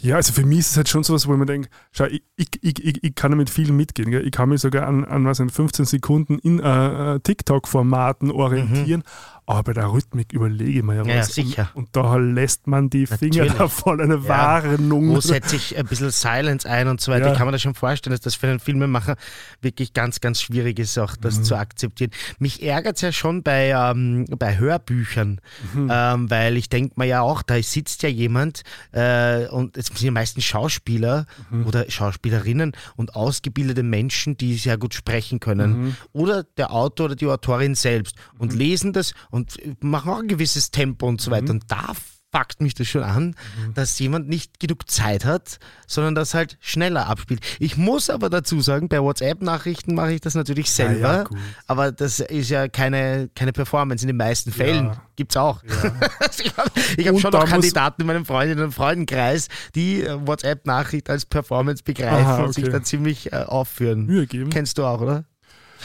Ja, 0.00 0.16
also 0.16 0.32
für 0.32 0.44
mich 0.44 0.60
ist 0.60 0.70
es 0.72 0.76
halt 0.76 0.88
schon 0.88 1.04
sowas, 1.04 1.26
wo 1.26 1.32
ich 1.32 1.38
mir 1.38 1.46
denke, 1.46 1.68
schau, 1.92 2.04
ich, 2.04 2.22
ich, 2.36 2.48
ich, 2.62 3.04
ich, 3.04 3.14
kann 3.14 3.30
damit 3.30 3.50
viel 3.50 3.72
mitgehen. 3.72 4.10
Gell? 4.10 4.26
Ich 4.26 4.32
kann 4.32 4.48
mich 4.48 4.60
sogar 4.60 4.86
an, 4.86 5.04
an 5.04 5.24
was, 5.24 5.40
an 5.40 5.50
15 5.50 5.84
Sekunden 5.84 6.38
in 6.38 6.60
äh, 6.60 7.14
äh, 7.14 7.20
TikTok-Formaten 7.20 8.30
orientieren, 8.30 9.02
aber 9.46 9.62
bei 9.64 9.72
der 9.74 9.92
Rhythmik 9.92 10.32
überlege 10.32 10.78
ich 10.78 10.82
mir 10.82 10.94
ja 10.96 11.00
was. 11.06 11.08
Ja, 11.14 11.22
sicher. 11.44 11.70
Und, 11.74 11.84
und 11.84 11.96
da 11.96 12.16
lässt 12.16 12.66
man 12.66 12.88
die 12.90 13.06
Finger 13.06 13.20
Natürlich. 13.44 13.52
davon, 13.54 14.00
eine 14.00 14.26
Warnung. 14.26 15.10
Wo 15.10 15.20
setze 15.20 15.56
ich 15.56 15.76
ein 15.76 15.86
bisschen 15.86 16.10
Silence 16.10 16.68
ein 16.68 16.88
und 16.88 17.00
so 17.00 17.12
weiter? 17.12 17.26
Ja. 17.26 17.32
Ich 17.32 17.38
kann 17.38 17.46
mir 17.46 17.52
das 17.52 17.62
schon 17.62 17.74
vorstellen, 17.74 18.12
dass 18.12 18.20
das 18.22 18.34
für 18.34 18.48
einen 18.48 18.60
Filmemacher 18.60 19.16
wirklich 19.60 19.92
ganz, 19.92 20.20
ganz 20.20 20.40
schwierig 20.40 20.78
ist, 20.78 20.98
auch 20.98 21.16
das 21.16 21.38
Mhm. 21.38 21.44
zu 21.44 21.56
akzeptieren. 21.56 22.10
Mich 22.38 22.62
ärgert 22.62 22.96
es 22.96 23.02
ja 23.02 23.12
schon 23.12 23.42
bei, 23.42 23.70
ähm, 23.70 24.24
bei 24.38 24.56
Hörbüchern, 24.58 25.40
Mhm. 25.74 25.90
ähm, 25.92 26.30
weil 26.30 26.56
ich 26.56 26.68
denke 26.68 26.94
mir 26.96 27.06
ja 27.06 27.20
auch, 27.20 27.42
da 27.42 27.60
sitzt 27.62 28.02
ja 28.02 28.08
jemand 28.08 28.62
äh, 28.92 29.46
und 29.48 29.76
es 29.76 29.86
sind 29.86 30.00
ja 30.00 30.10
meistens 30.10 30.44
Schauspieler 30.44 31.26
Mhm. 31.50 31.66
oder 31.66 31.90
Schauspielerinnen 31.90 32.72
und 32.96 33.14
ausgebildete 33.14 33.82
Menschen, 33.82 34.36
die 34.36 34.54
sehr 34.56 34.78
gut 34.78 34.94
sprechen 34.94 35.40
können. 35.40 35.84
Mhm. 35.84 35.96
Oder 36.12 36.44
der 36.56 36.72
Autor 36.72 37.06
oder 37.06 37.16
die 37.16 37.26
Autorin 37.26 37.74
selbst 37.74 38.16
und 38.38 38.52
lesen 38.54 38.92
das 38.92 39.12
und 39.34 39.58
machen 39.82 40.10
auch 40.10 40.18
ein 40.20 40.28
gewisses 40.28 40.70
Tempo 40.70 41.06
und 41.08 41.20
so 41.20 41.30
Mhm. 41.30 41.34
weiter. 41.34 41.50
Und 41.52 41.64
da 41.68 41.92
fuckt 42.32 42.60
mich 42.60 42.74
das 42.74 42.88
schon 42.88 43.04
an, 43.04 43.36
dass 43.74 43.96
jemand 44.00 44.28
nicht 44.28 44.58
genug 44.58 44.90
Zeit 44.90 45.24
hat, 45.24 45.60
sondern 45.86 46.16
das 46.16 46.34
halt 46.34 46.58
schneller 46.60 47.06
abspielt. 47.06 47.40
Ich 47.60 47.76
muss 47.76 48.10
aber 48.10 48.28
dazu 48.28 48.60
sagen, 48.60 48.88
bei 48.88 49.00
WhatsApp-Nachrichten 49.00 49.94
mache 49.94 50.14
ich 50.14 50.20
das 50.20 50.34
natürlich 50.34 50.66
Ja, 50.76 50.84
ja, 50.86 50.90
selber, 50.94 51.24
gut. 51.28 51.38
aber 51.68 51.92
das 51.92 52.18
ist 52.18 52.50
ja 52.50 52.66
keine, 52.66 53.30
keine 53.36 53.52
Performance 53.52 54.02
in 54.02 54.08
den 54.08 54.16
meisten 54.16 54.50
Fällen. 54.50 54.86
Ja. 54.86 55.02
Gibt's 55.14 55.36
auch. 55.36 55.62
Also 56.18 56.42
ich 56.42 56.56
habe 56.56 56.70
hab 57.16 57.20
schon 57.20 57.30
noch 57.30 57.40
muss- 57.42 57.50
Kandidaten 57.50 58.00
in 58.00 58.06
meinem 58.08 58.24
Freundinnen- 58.26 58.64
und 58.64 58.72
Freundenkreis, 58.72 59.46
die 59.76 60.02
äh, 60.02 60.18
WhatsApp-Nachricht 60.26 61.08
als 61.10 61.26
Performance 61.26 61.84
begreifen 61.84 62.26
Aha, 62.26 62.42
und 62.44 62.52
sich 62.54 62.64
okay. 62.64 62.72
da 62.72 62.82
ziemlich 62.82 63.32
äh, 63.32 63.36
aufführen. 63.46 64.06
Mühe 64.06 64.26
geben. 64.26 64.50
Kennst 64.50 64.78
du 64.78 64.84
auch, 64.84 65.00
oder? 65.00 65.24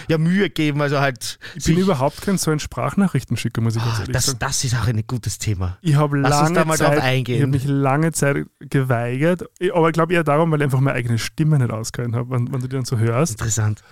Ja, 0.08 0.18
Mühe 0.18 0.50
geben, 0.50 0.82
also 0.82 1.00
halt. 1.00 1.40
Ich 1.56 1.66
bin 1.66 1.78
überhaupt 1.78 2.22
kein 2.22 2.38
so 2.38 2.52
ein 2.52 2.60
Sprachnachrichtenschicker, 2.60 3.62
muss 3.62 3.76
ich 3.76 3.82
ganz 3.84 3.96
Ah, 3.98 4.00
ehrlich 4.02 4.14
das, 4.14 4.26
sagen. 4.28 4.40
das 4.40 4.64
ist 4.64 4.76
auch 4.76 4.88
ein 4.88 5.04
gutes 5.08 5.38
Thema. 5.38 5.78
Ich 5.82 5.96
habe 5.96 6.18
lange 6.20 6.54
da 6.54 6.66
mal 6.66 6.78
drauf 6.78 6.90
Zeit, 6.96 7.02
eingehen. 7.02 7.36
ich 7.38 7.42
habe 7.42 7.52
mich 7.52 7.66
lange 7.66 8.12
Zeit 8.12 8.46
geweigert, 8.60 9.44
aber 9.74 9.88
ich 9.90 9.94
glaube 9.94 10.14
eher 10.14 10.24
darum, 10.24 10.52
weil 10.52 10.60
ich 10.60 10.64
einfach 10.66 10.80
meine 10.80 10.96
eigene 10.96 11.18
Stimme 11.18 11.58
nicht 11.60 11.72
ausgehalten 11.72 12.16
habe, 12.16 12.30
wenn, 12.32 12.52
wenn 12.52 12.62
du 12.62 12.68
die 12.68 12.76
dann 12.76 12.86
so 12.86 12.98
hörst. 12.98 13.34
Interessant. 13.34 13.84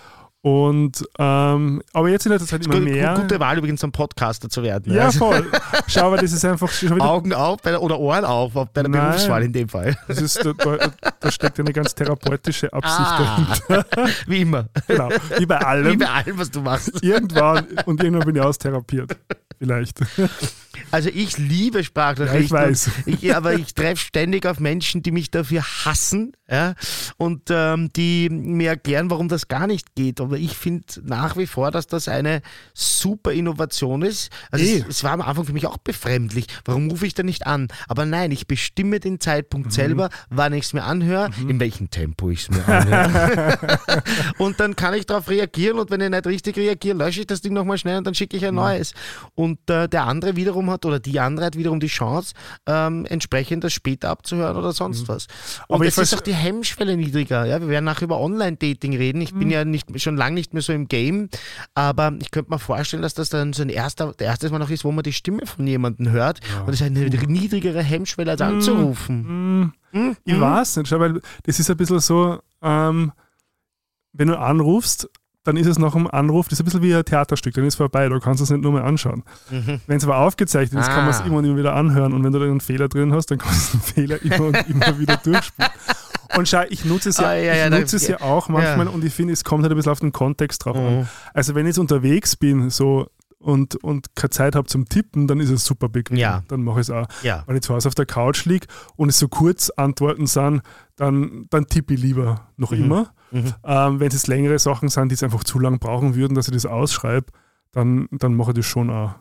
Und 0.44 1.04
ähm, 1.20 1.82
aber 1.94 2.10
jetzt 2.10 2.26
in 2.26 2.32
letzter 2.32 2.48
Zeit 2.48 2.66
immer 2.66 2.76
Gu- 2.76 2.82
mehr. 2.86 3.16
Gute 3.16 3.40
Wahl 3.40 3.58
übrigens, 3.58 3.84
ein 3.84 3.92
Podcaster 3.92 4.50
zu 4.50 4.64
werden. 4.64 4.94
ja, 4.94 5.06
Also 5.06 5.20
voll. 5.20 5.46
Schau, 5.88 6.08
aber 6.08 6.18
das 6.18 6.32
ist 6.32 6.46
einfach 6.46 6.70
schon 6.72 6.96
wieder 6.96 7.04
Augen 7.06 7.34
auf 7.34 7.62
bei 7.62 7.72
der, 7.72 7.82
oder 7.82 8.00
Ohren 8.00 8.24
auf 8.24 8.54
bei 8.54 8.68
der 8.84 8.88
Nein. 8.90 9.10
Berufswahl 9.10 9.44
in 9.44 9.52
dem 9.52 9.68
Fall. 9.68 9.98
Das 10.08 10.22
ist, 10.22 10.46
da, 10.46 10.54
da, 10.54 10.78
da 11.20 11.32
steckt 11.32 11.60
eine 11.60 11.74
ganz 11.74 11.96
therapeutische 11.96 12.72
Absicht 12.72 12.98
Ah, 13.00 13.56
dahinter. 13.68 14.10
wie 14.28 14.42
immer. 14.42 14.68
Genau. 14.88 15.10
Wie 15.38 15.46
bei 15.46 15.58
allem. 15.58 15.94
Wie 15.94 15.98
bei 15.98 16.10
allem, 16.10 16.38
was 16.38 16.52
du 16.52 16.62
machst. 16.62 17.04
irgendwann 17.04 17.66
und 17.86 18.02
irgendwann 18.02 18.28
bin 18.28 18.36
ich 18.38 18.42
austherapiert. 18.42 19.18
Vielleicht. 19.60 19.98
Also 20.92 21.10
ich 21.14 21.38
liebe 21.38 21.84
Sprachnachrichten. 21.84 22.56
Ja, 22.58 22.64
ich 22.66 22.70
weiß. 22.72 22.90
Ich, 23.06 23.36
aber 23.36 23.54
ich 23.54 23.74
treffe 23.74 23.98
ständig 23.98 24.46
auf 24.46 24.60
Menschen, 24.60 25.04
die 25.04 25.12
mich 25.12 25.32
dafür 25.32 25.64
hassen 25.64 26.34
ja, 26.50 26.76
und 27.18 27.44
ähm, 27.50 27.92
die 27.96 28.30
mir 28.30 28.70
erklären, 28.70 29.10
warum 29.10 29.28
das 29.28 29.48
gar 29.50 29.68
nicht 29.68 29.96
geht. 29.96 30.22
Aber 30.22 30.38
ich 30.38 30.56
finde 30.56 30.86
nach 31.04 31.36
wie 31.38 31.46
vor, 31.48 31.72
dass 31.72 31.88
das 31.88 32.08
eine 32.08 32.42
super 32.74 33.32
Innovation 33.34 34.02
ist. 34.02 34.30
Also 34.52 34.64
Eh. 34.66 34.78
es, 34.80 34.88
es 34.88 35.04
war 35.04 35.12
am 35.12 35.22
Anfang 35.22 35.46
für 35.46 35.54
mich 35.54 35.66
auch 35.68 35.78
befremdlich. 35.78 36.48
Warum 36.66 36.90
rufe 36.90 37.06
ich 37.06 37.14
da 37.14 37.24
nicht 37.24 37.46
an? 37.48 37.68
Aber 37.88 38.06
nein, 38.06 38.32
ich 38.32 38.48
bestimme 38.48 39.00
den 39.00 39.14
Mhm. 39.14 39.20
Zeitpunkt 39.20 39.74
selber, 39.74 40.10
wann 40.30 40.54
ich 40.54 40.66
es 40.66 40.74
mir 40.74 40.84
anhöre, 40.84 41.30
in 41.48 41.60
welchem 41.60 41.90
Tempo 41.90 42.30
ich 42.30 42.42
es 42.42 42.50
mir 42.50 42.66
anhöre. 42.68 43.58
und 44.38 44.60
dann 44.60 44.76
kann 44.76 44.94
ich 44.94 45.06
darauf 45.06 45.30
reagieren 45.30 45.80
und 45.80 45.90
wenn 45.92 46.02
ich 46.02 46.10
nicht 46.10 46.28
richtig 46.28 46.58
reagiere, 46.58 46.98
lösche 46.98 47.22
ich 47.22 47.28
das 47.28 47.42
Ding 47.42 47.54
nochmal 47.54 47.78
schnell 47.78 47.98
und 47.98 48.08
dann 48.08 48.16
schicke 48.16 48.38
ich 48.38 48.46
ein 48.46 48.56
neues. 48.56 48.94
Und 49.36 49.70
äh, 49.70 49.88
der 49.90 50.06
andere 50.06 50.36
wiederum 50.36 50.67
hat 50.72 50.86
oder 50.86 51.00
die 51.00 51.20
andere 51.20 51.46
hat 51.48 51.56
wiederum 51.58 51.80
die 51.80 51.88
Chance, 51.88 52.34
ähm, 52.66 53.06
entsprechend 53.06 53.64
das 53.64 53.74
später 53.74 54.10
abzuhören 54.10 54.56
oder 54.58 54.72
sonst 54.72 55.08
was. 55.08 55.28
Und 55.68 55.76
Aber 55.76 55.86
es 55.86 55.98
ist 55.98 56.14
auch 56.16 56.22
die 56.22 56.34
Hemmschwelle 56.34 56.98
niedriger. 56.98 57.46
Ja? 57.46 57.60
Wir 57.62 57.68
werden 57.70 57.86
nachher 57.86 58.04
über 58.06 58.20
Online-Dating 58.20 58.96
reden. 58.96 59.22
Ich 59.22 59.34
Mhm. 59.34 59.40
bin 59.40 59.50
ja 59.52 59.66
nicht, 59.66 60.02
schon 60.02 60.18
lange 60.18 60.36
nicht 60.36 60.54
mehr 60.54 60.62
so 60.62 60.74
im 60.74 60.88
Game, 60.88 61.30
aber 61.76 62.14
ich 62.22 62.32
könnte 62.32 62.52
mir 62.52 62.60
vorstellen, 62.60 63.02
dass 63.04 63.14
das 63.14 63.30
dann 63.30 63.54
so 63.54 63.62
ein 63.64 63.70
erster, 63.70 64.14
der 64.14 64.28
erste 64.28 64.50
Mal 64.50 64.60
noch 64.60 64.70
ist, 64.70 64.84
wo 64.84 64.92
man 64.92 65.04
die 65.04 65.14
Stimme 65.14 65.46
von 65.46 65.66
jemandem 65.68 66.10
hört 66.12 66.40
und 66.66 66.74
es 66.74 66.82
ist 66.82 66.86
eine 66.88 67.00
niedrigere 67.08 67.82
Hemmschwelle 67.84 68.32
als 68.32 68.42
anzurufen. 68.42 69.74
Hm, 69.92 70.18
ich 70.26 70.40
weiß 70.40 70.78
nicht, 70.78 70.92
weil 70.92 71.22
das 71.44 71.60
ist 71.60 71.70
ein 71.70 71.78
bisschen 71.78 72.00
so, 72.00 72.40
ähm, 72.62 73.12
wenn 74.14 74.28
du 74.28 74.38
anrufst, 74.40 75.10
dann 75.48 75.58
ist 75.58 75.68
es 75.68 75.80
nach 75.80 75.94
dem 75.94 76.08
Anruf, 76.10 76.48
das 76.48 76.60
ist 76.60 76.62
ein 76.62 76.66
bisschen 76.66 76.82
wie 76.84 76.94
ein 76.96 77.04
Theaterstück, 77.06 77.54
dann 77.54 77.64
ist 77.66 77.74
es 77.74 77.78
vorbei, 77.78 78.08
du 78.10 78.20
kannst 78.20 78.42
es 78.42 78.50
nicht 78.50 78.62
nur 78.62 78.72
mehr 78.74 78.84
anschauen. 78.84 79.24
Wenn 79.88 79.98
es 79.98 80.04
aber 80.04 80.18
aufgezeichnet 80.20 80.82
ist, 80.82 80.88
kann 80.88 81.02
man 81.06 81.10
es 81.10 81.22
Ah. 81.22 81.26
immer 81.26 81.38
und 81.38 81.46
immer 81.46 81.58
wieder 81.58 81.76
anhören 81.76 82.14
und 82.14 82.24
wenn 82.24 82.32
du 82.34 82.40
dann 82.40 82.50
einen 82.50 82.62
Fehler 82.62 82.88
drin 82.90 83.14
hast, 83.14 83.32
dann 83.32 83.38
kannst 83.38 83.74
du 83.74 83.78
den 83.78 83.82
Fehler 83.84 84.22
immer 84.22 84.48
und 84.48 84.58
immer 84.70 85.00
wieder 85.00 85.18
durchspielen. 85.18 85.72
Und 86.36 86.48
schau, 86.50 86.64
ich 86.70 86.84
nutze 86.86 87.10
es 87.10 87.18
ja, 87.18 87.28
Ah, 87.28 87.34
ja, 87.36 87.56
ja, 87.56 87.66
ich 87.66 87.72
da- 87.72 87.80
nutze 87.80 87.96
es 87.96 88.08
ja 88.08 88.20
auch 88.22 88.50
manchmal 88.50 88.88
und 88.90 89.04
ich 89.04 89.14
finde, 89.14 89.34
es 89.34 89.44
kommt 89.44 89.64
halt 89.64 89.72
ein 89.72 89.78
bisschen 89.78 89.92
auf 89.94 90.00
den 90.02 90.12
Kontext 90.12 90.66
drauf 90.66 90.76
Mhm. 90.78 90.86
an. 90.86 91.10
Also 91.34 91.56
wenn 91.56 91.66
ich 91.66 91.70
jetzt 91.70 91.80
unterwegs 91.80 92.36
bin 92.36 92.70
so 92.70 93.08
und, 93.40 93.76
und 93.84 94.16
keine 94.16 94.30
Zeit 94.32 94.56
habe 94.56 94.68
zum 94.68 94.90
Tippen, 94.90 95.28
dann 95.28 95.40
ist 95.40 95.50
es 95.50 95.64
super 95.66 95.90
bequem. 95.90 96.18
Ja. 96.18 96.44
Dann 96.48 96.64
mache 96.64 96.80
ich 96.82 96.88
es 96.88 96.92
auch. 96.92 97.08
Ja. 97.24 97.44
Wenn 97.48 97.56
ich 97.56 97.62
zu 97.62 97.74
Hause 97.74 97.88
auf 97.88 97.96
der 97.96 98.06
Couch 98.06 98.46
liege 98.46 98.68
und 98.96 99.10
es 99.10 99.20
so 99.20 99.28
kurz 99.28 99.70
Antworten 99.70 100.26
sind, 100.28 100.62
dann, 100.96 101.46
dann 101.50 101.68
tippe 101.68 101.94
ich 101.94 102.02
lieber 102.02 102.50
noch 102.58 102.72
immer. 102.72 103.14
Mhm. 103.32 103.54
Ähm, 103.64 104.00
wenn 104.00 104.08
es 104.08 104.26
längere 104.28 104.58
Sachen 104.60 104.90
sind, 104.90 105.10
die 105.10 105.16
es 105.16 105.24
einfach 105.24 105.44
zu 105.44 105.60
lang 105.60 105.80
brauchen 105.80 106.16
würden, 106.16 106.34
dass 106.36 106.48
ich 106.48 106.54
das 106.54 106.66
ausschreibe, 106.66 107.28
dann, 107.72 108.08
dann 108.12 108.34
mache 108.34 108.52
ich 108.52 108.56
das 108.58 108.66
schon 108.66 108.90
auch. 108.90 109.16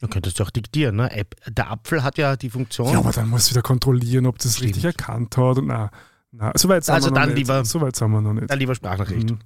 Du 0.00 0.08
könntest 0.08 0.38
du 0.40 0.44
auch 0.44 0.50
diktieren. 0.50 0.96
Ne? 0.96 1.10
App- 1.14 1.36
Der 1.46 1.70
Apfel 1.70 2.02
hat 2.02 2.16
ja 2.16 2.34
die 2.34 2.48
Funktion. 2.50 2.90
Ja, 2.90 2.98
aber 3.00 3.12
dann 3.12 3.28
muss 3.28 3.44
ich 3.46 3.50
wieder 3.52 3.60
kontrollieren, 3.62 4.26
ob 4.26 4.38
das 4.38 4.54
Stimmt. 4.56 4.68
richtig 4.70 4.84
erkannt 4.86 5.36
hat. 5.36 5.58
Und 5.58 5.66
na, 5.66 5.90
na, 6.32 6.52
so 6.56 6.68
weit 6.70 6.84
sind 6.84 6.94
Also 6.94 7.08
wir 7.08 7.10
noch 7.10 7.18
dann 7.20 7.28
nicht. 7.28 7.38
lieber- 7.38 7.64
So 7.66 7.80
weit 7.82 7.94
sind 7.96 8.10
wir 8.10 8.20
noch 8.22 8.32
nicht. 8.32 8.50
Dann 8.50 8.58
lieber 8.58 8.74
Sprachnachricht. 8.74 9.30
Mhm. 9.30 9.38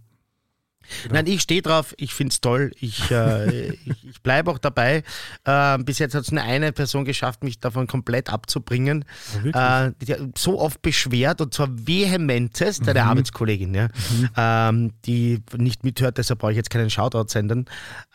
Genau. 1.03 1.15
Nein, 1.15 1.27
ich 1.27 1.43
stehe 1.43 1.63
drauf, 1.63 1.95
ich 1.97 2.15
finde 2.15 2.33
es 2.33 2.41
toll. 2.41 2.71
Ich, 2.81 3.11
äh, 3.11 3.69
ich, 3.85 4.05
ich 4.11 4.23
bleibe 4.23 4.51
auch 4.51 4.59
dabei. 4.59 5.03
Äh, 5.45 5.79
bis 5.79 5.99
jetzt 5.99 6.15
hat 6.15 6.23
es 6.23 6.33
nur 6.33 6.43
eine 6.43 6.73
Person 6.73 7.05
geschafft, 7.05 7.43
mich 7.45 7.59
davon 7.59 7.87
komplett 7.87 8.31
abzubringen. 8.31 9.05
Ja, 9.35 9.45
wirklich? 9.45 10.15
Äh, 10.15 10.21
die 10.23 10.33
so 10.39 10.61
oft 10.61 10.83
beschwert 10.83 11.41
und 11.41 11.55
zwar 11.55 11.69
vehementest, 11.71 12.83
Mhm. 12.83 12.89
eine 12.89 13.05
Arbeitskollegin, 13.05 13.75
ja, 13.75 13.89
ähm, 14.37 14.93
die 15.05 15.43
nicht 15.57 15.85
mithört, 15.85 16.19
deshalb 16.19 16.41
brauche 16.41 16.53
ich 16.53 16.57
jetzt 16.57 16.71
keinen 16.71 16.91
Shoutout 16.91 17.27
senden, 17.29 17.67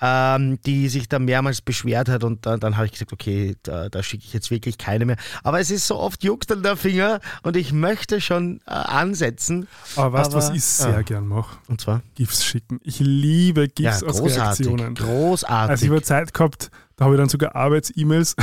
ähm, 0.01 0.59
die 0.65 0.89
sich 0.89 1.09
da 1.09 1.19
mehrmals 1.19 1.61
beschwert 1.61 2.09
hat 2.09 2.23
und 2.23 2.45
dann, 2.45 2.59
dann 2.59 2.75
habe 2.77 2.85
ich 2.85 2.91
gesagt, 2.93 3.13
okay, 3.13 3.55
da, 3.63 3.89
da 3.89 4.03
schicke 4.03 4.23
ich 4.25 4.33
jetzt 4.33 4.51
wirklich 4.51 4.77
keine 4.77 5.05
mehr. 5.05 5.17
Aber 5.43 5.59
es 5.59 5.71
ist 5.71 5.87
so 5.87 5.97
oft 5.97 6.23
juckt 6.23 6.51
an 6.51 6.63
der 6.63 6.75
Finger 6.77 7.19
und 7.43 7.57
ich 7.57 7.71
möchte 7.73 8.21
schon 8.21 8.59
äh, 8.65 8.71
ansetzen. 8.71 9.67
aber 9.95 10.19
weißt 10.19 10.33
du, 10.33 10.37
was 10.37 10.49
ich 10.51 10.63
sehr 10.63 10.91
ja. 10.91 11.01
gern 11.01 11.27
mache? 11.27 11.57
Und 11.67 11.81
zwar? 11.81 12.01
GIFs 12.15 12.43
schicken. 12.45 12.58
Ich 12.83 12.99
liebe 12.99 13.61
Ja, 13.61 13.67
GIFs 13.91 14.03
aus 14.03 14.19
großartig. 14.19 14.67
Reaktionen. 14.67 14.95
Großartig. 14.95 15.69
Also 15.69 15.85
ich 15.85 15.91
habe 15.91 16.01
Zeit 16.01 16.33
gehabt, 16.33 16.71
da 16.95 17.05
habe 17.05 17.15
ich 17.15 17.19
dann 17.19 17.29
sogar 17.29 17.55
Arbeits-E-Mails 17.55 18.35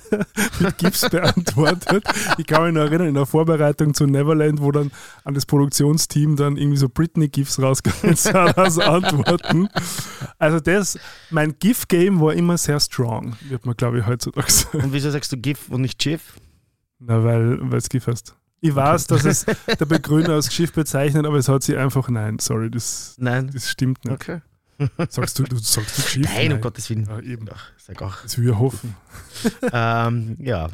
mit 0.60 0.78
GIFs 0.78 1.08
beantwortet. 1.08 2.04
Ich 2.38 2.46
kann 2.46 2.64
mich 2.64 2.74
noch 2.74 2.82
erinnern, 2.82 3.08
in 3.08 3.14
der 3.14 3.26
Vorbereitung 3.26 3.94
zu 3.94 4.06
Neverland, 4.06 4.60
wo 4.60 4.72
dann 4.72 4.90
an 5.24 5.34
das 5.34 5.46
Produktionsteam 5.46 6.36
dann 6.36 6.56
irgendwie 6.56 6.78
so 6.78 6.88
Britney-GIFs 6.88 7.60
rausgegangen 7.60 8.16
sind 8.16 8.34
als 8.58 8.78
Antworten. 8.78 9.68
Also 10.38 10.60
das, 10.60 10.98
mein 11.30 11.56
GIF-Game 11.58 12.20
war 12.20 12.34
immer 12.34 12.58
sehr 12.58 12.80
strong, 12.80 13.36
wird 13.48 13.66
man 13.66 13.76
glaube 13.76 14.00
ich 14.00 14.06
heutzutage 14.06 14.50
sagen. 14.50 14.84
Und 14.84 14.92
wieso 14.92 15.10
sagst 15.10 15.32
du 15.32 15.36
GIF 15.36 15.68
und 15.68 15.82
nicht 15.82 15.98
GIF? 15.98 16.34
Na, 16.98 17.22
weil 17.24 17.60
es 17.74 17.88
GIF 17.88 18.06
heißt. 18.06 18.34
Ich 18.64 18.74
weiß, 18.74 19.08
dass 19.08 19.24
es 19.24 19.44
der 19.78 19.86
Begründer 19.86 20.34
als 20.34 20.54
Schiff 20.54 20.72
bezeichnet, 20.72 21.26
aber 21.26 21.36
es 21.36 21.48
hat 21.48 21.64
sie 21.64 21.76
einfach, 21.76 22.08
nein, 22.08 22.38
sorry, 22.38 22.70
das, 22.70 23.16
Nein. 23.18 23.50
das 23.52 23.68
stimmt 23.68 24.04
nicht. 24.04 24.14
Okay. 24.14 24.40
Sagst 25.10 25.38
du, 25.38 25.44
du 25.44 25.56
sagst 25.58 25.98
du 25.98 26.02
Schiff? 26.02 26.26
Nein, 26.34 26.52
um 26.54 26.60
Gottes 26.60 26.88
Willen. 26.90 27.06
Ja, 27.06 27.20
eben. 27.20 27.46
Ach, 27.52 27.70
sag 27.76 28.00
auch. 28.02 28.20
Das 28.22 28.38
will 28.38 28.48
ich 28.48 28.58
hoffen. 28.58 28.96
ähm, 29.72 30.36
ja. 30.40 30.68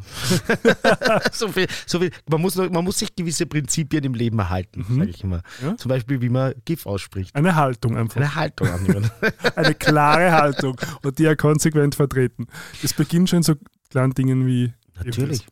so 1.31 1.47
viel, 1.49 1.67
so 1.85 1.99
viel. 1.99 2.11
Man, 2.27 2.41
muss, 2.41 2.55
man 2.55 2.83
muss 2.83 2.99
sich 2.99 3.15
gewisse 3.15 3.45
Prinzipien 3.45 4.03
im 4.03 4.13
Leben 4.13 4.39
erhalten, 4.39 4.85
Mhm. 4.87 4.97
sage 4.99 5.09
ich 5.09 5.23
immer. 5.23 5.41
Ja. 5.61 5.77
Zum 5.77 5.89
Beispiel, 5.89 6.21
wie 6.21 6.29
man 6.29 6.53
GIF 6.65 6.85
ausspricht. 6.85 7.35
Eine 7.35 7.55
Haltung 7.55 7.97
einfach. 7.97 8.17
Eine 8.17 8.33
Haltung 8.35 8.67
annehmen. 8.69 9.11
Eine 9.55 9.75
klare 9.75 10.31
Haltung 10.31 10.79
und 11.03 11.19
die 11.19 11.23
ja 11.23 11.35
konsequent 11.35 11.93
vertreten. 11.95 12.47
Das 12.81 12.93
beginnt 12.93 13.29
schon 13.29 13.43
so 13.43 13.55
kleinen 13.89 14.13
Dingen 14.13 14.47
wie. 14.47 14.73
Natürlich. 15.03 15.45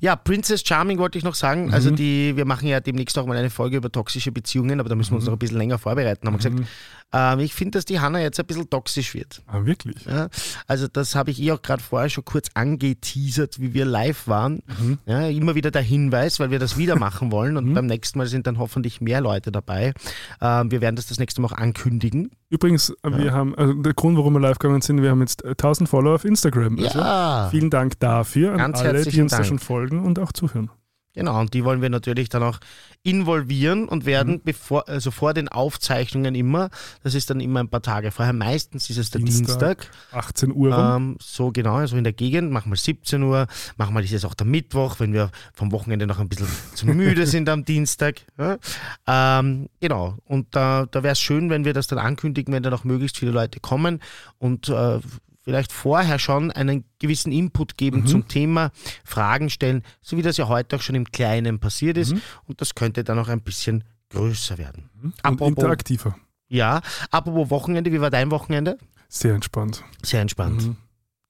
Ja, 0.00 0.16
Princess 0.16 0.62
Charming 0.66 0.98
wollte 0.98 1.18
ich 1.18 1.24
noch 1.24 1.34
sagen. 1.34 1.72
Also 1.72 1.90
Mhm. 1.90 1.96
die, 1.96 2.36
wir 2.36 2.44
machen 2.44 2.68
ja 2.68 2.80
demnächst 2.80 3.18
auch 3.18 3.26
mal 3.26 3.36
eine 3.36 3.50
Folge 3.50 3.76
über 3.78 3.90
toxische 3.90 4.32
Beziehungen, 4.32 4.78
aber 4.80 4.88
da 4.88 4.94
müssen 4.94 5.12
wir 5.12 5.16
uns 5.16 5.24
Mhm. 5.24 5.30
noch 5.30 5.36
ein 5.36 5.38
bisschen 5.38 5.58
länger 5.58 5.78
vorbereiten. 5.78 6.26
Haben 6.26 6.34
wir 6.34 6.38
gesagt, 6.38 6.58
Mhm. 6.58 6.66
ähm, 7.12 7.40
ich 7.40 7.54
finde, 7.54 7.78
dass 7.78 7.84
die 7.84 8.00
Hanna 8.00 8.20
jetzt 8.20 8.38
ein 8.40 8.46
bisschen 8.46 8.68
toxisch 8.70 9.14
wird. 9.14 9.42
Ah, 9.46 9.64
wirklich? 9.64 10.04
Ja, 10.04 10.28
also 10.66 10.86
das 10.88 11.14
habe 11.14 11.30
ich 11.30 11.40
eh 11.40 11.52
auch 11.52 11.62
gerade 11.62 11.82
vorher 11.82 12.08
schon 12.10 12.24
kurz 12.24 12.48
angeteasert, 12.54 13.60
wie 13.60 13.74
wir 13.74 13.84
live 13.84 14.26
waren. 14.28 14.62
Mhm. 14.80 14.98
Ja, 15.06 15.26
immer 15.28 15.54
wieder 15.54 15.70
der 15.70 15.82
Hinweis, 15.82 16.38
weil 16.40 16.50
wir 16.50 16.58
das 16.58 16.76
wieder 16.76 16.96
machen 16.98 17.32
wollen 17.32 17.56
und 17.56 17.66
Mhm. 17.66 17.74
beim 17.74 17.86
nächsten 17.86 18.18
Mal 18.18 18.26
sind 18.26 18.46
dann 18.46 18.58
hoffentlich 18.58 19.00
mehr 19.00 19.20
Leute 19.20 19.50
dabei. 19.52 19.92
Ähm, 20.40 20.70
wir 20.70 20.80
werden 20.80 20.96
das 20.96 21.06
das 21.06 21.18
nächste 21.18 21.40
Mal 21.40 21.48
auch 21.48 21.52
ankündigen. 21.52 22.30
Übrigens, 22.48 22.94
wir 23.02 23.32
haben, 23.32 23.56
also 23.56 23.72
der 23.74 23.94
Grund, 23.94 24.16
warum 24.16 24.34
wir 24.34 24.40
live 24.40 24.58
gegangen 24.58 24.80
sind, 24.80 25.02
wir 25.02 25.10
haben 25.10 25.20
jetzt 25.20 25.44
äh, 25.44 25.50
1000 25.50 25.88
Follower 25.88 26.14
auf 26.14 26.24
Instagram. 26.24 26.78
Also 26.78 26.98
Ja, 26.98 27.48
vielen 27.50 27.70
Dank 27.70 27.98
dafür 27.98 28.52
an 28.52 28.58
Ganz 28.58 28.80
alle, 28.80 29.04
die 29.04 29.20
uns 29.20 29.32
da 29.32 29.38
Dank. 29.38 29.48
schon 29.48 29.58
folgen 29.58 30.04
und 30.04 30.18
auch 30.20 30.32
zuhören. 30.32 30.70
Genau. 31.16 31.40
Und 31.40 31.52
die 31.54 31.64
wollen 31.64 31.82
wir 31.82 31.90
natürlich 31.90 32.28
dann 32.28 32.44
auch 32.44 32.60
involvieren 33.02 33.88
und 33.88 34.04
werden 34.04 34.34
Mhm. 34.34 34.40
bevor, 34.44 34.88
also 34.88 35.10
vor 35.10 35.32
den 35.32 35.48
Aufzeichnungen 35.48 36.34
immer, 36.34 36.70
das 37.02 37.14
ist 37.14 37.30
dann 37.30 37.40
immer 37.40 37.60
ein 37.60 37.68
paar 37.68 37.82
Tage 37.82 38.10
vorher, 38.10 38.32
meistens 38.32 38.90
ist 38.90 38.98
es 38.98 39.10
der 39.10 39.20
Dienstag. 39.20 39.78
Dienstag. 39.78 39.90
18 40.12 40.52
Uhr. 40.52 40.76
Ähm, 40.76 41.16
so 41.20 41.52
genau, 41.52 41.76
also 41.76 41.96
in 41.96 42.04
der 42.04 42.12
Gegend, 42.12 42.50
manchmal 42.50 42.76
17 42.76 43.22
Uhr, 43.22 43.46
manchmal 43.76 44.04
ist 44.04 44.12
es 44.12 44.24
auch 44.24 44.34
der 44.34 44.46
Mittwoch, 44.46 44.96
wenn 44.98 45.12
wir 45.12 45.30
vom 45.54 45.70
Wochenende 45.72 46.06
noch 46.06 46.18
ein 46.18 46.28
bisschen 46.28 46.48
zu 46.74 46.86
müde 46.86 47.26
sind 47.28 47.48
am 47.48 47.64
Dienstag. 47.64 48.22
Ja. 48.38 48.58
Ähm, 49.06 49.68
genau, 49.80 50.16
und 50.26 50.54
da, 50.54 50.86
da 50.90 51.02
wäre 51.02 51.12
es 51.12 51.20
schön, 51.20 51.48
wenn 51.48 51.64
wir 51.64 51.74
das 51.74 51.86
dann 51.86 51.98
ankündigen, 51.98 52.52
wenn 52.52 52.62
da 52.62 52.70
noch 52.70 52.84
möglichst 52.84 53.18
viele 53.18 53.30
Leute 53.30 53.60
kommen 53.60 54.00
und 54.38 54.68
äh, 54.68 54.98
vielleicht 55.46 55.70
vorher 55.72 56.18
schon 56.18 56.50
einen 56.50 56.84
gewissen 56.98 57.30
Input 57.30 57.78
geben 57.78 58.00
Mhm. 58.00 58.06
zum 58.08 58.26
Thema, 58.28 58.72
Fragen 59.04 59.48
stellen, 59.48 59.84
so 60.02 60.16
wie 60.16 60.22
das 60.22 60.36
ja 60.38 60.48
heute 60.48 60.74
auch 60.74 60.82
schon 60.82 60.96
im 60.96 61.04
Kleinen 61.12 61.60
passiert 61.60 61.96
ist 61.98 62.14
Mhm. 62.14 62.20
und 62.46 62.60
das 62.60 62.74
könnte 62.74 63.04
dann 63.04 63.16
auch 63.20 63.28
ein 63.28 63.40
bisschen 63.42 63.84
größer 64.10 64.58
werden. 64.58 64.90
und 65.00 65.14
apropos- 65.24 65.48
interaktiver. 65.50 66.16
Ja, 66.48 66.80
apropos 67.12 67.48
Wochenende, 67.50 67.92
wie 67.92 68.00
war 68.00 68.10
dein 68.10 68.32
Wochenende? 68.32 68.76
Sehr 69.08 69.34
entspannt. 69.34 69.84
Sehr 70.04 70.20
entspannt. 70.20 70.66
Mhm. 70.66 70.76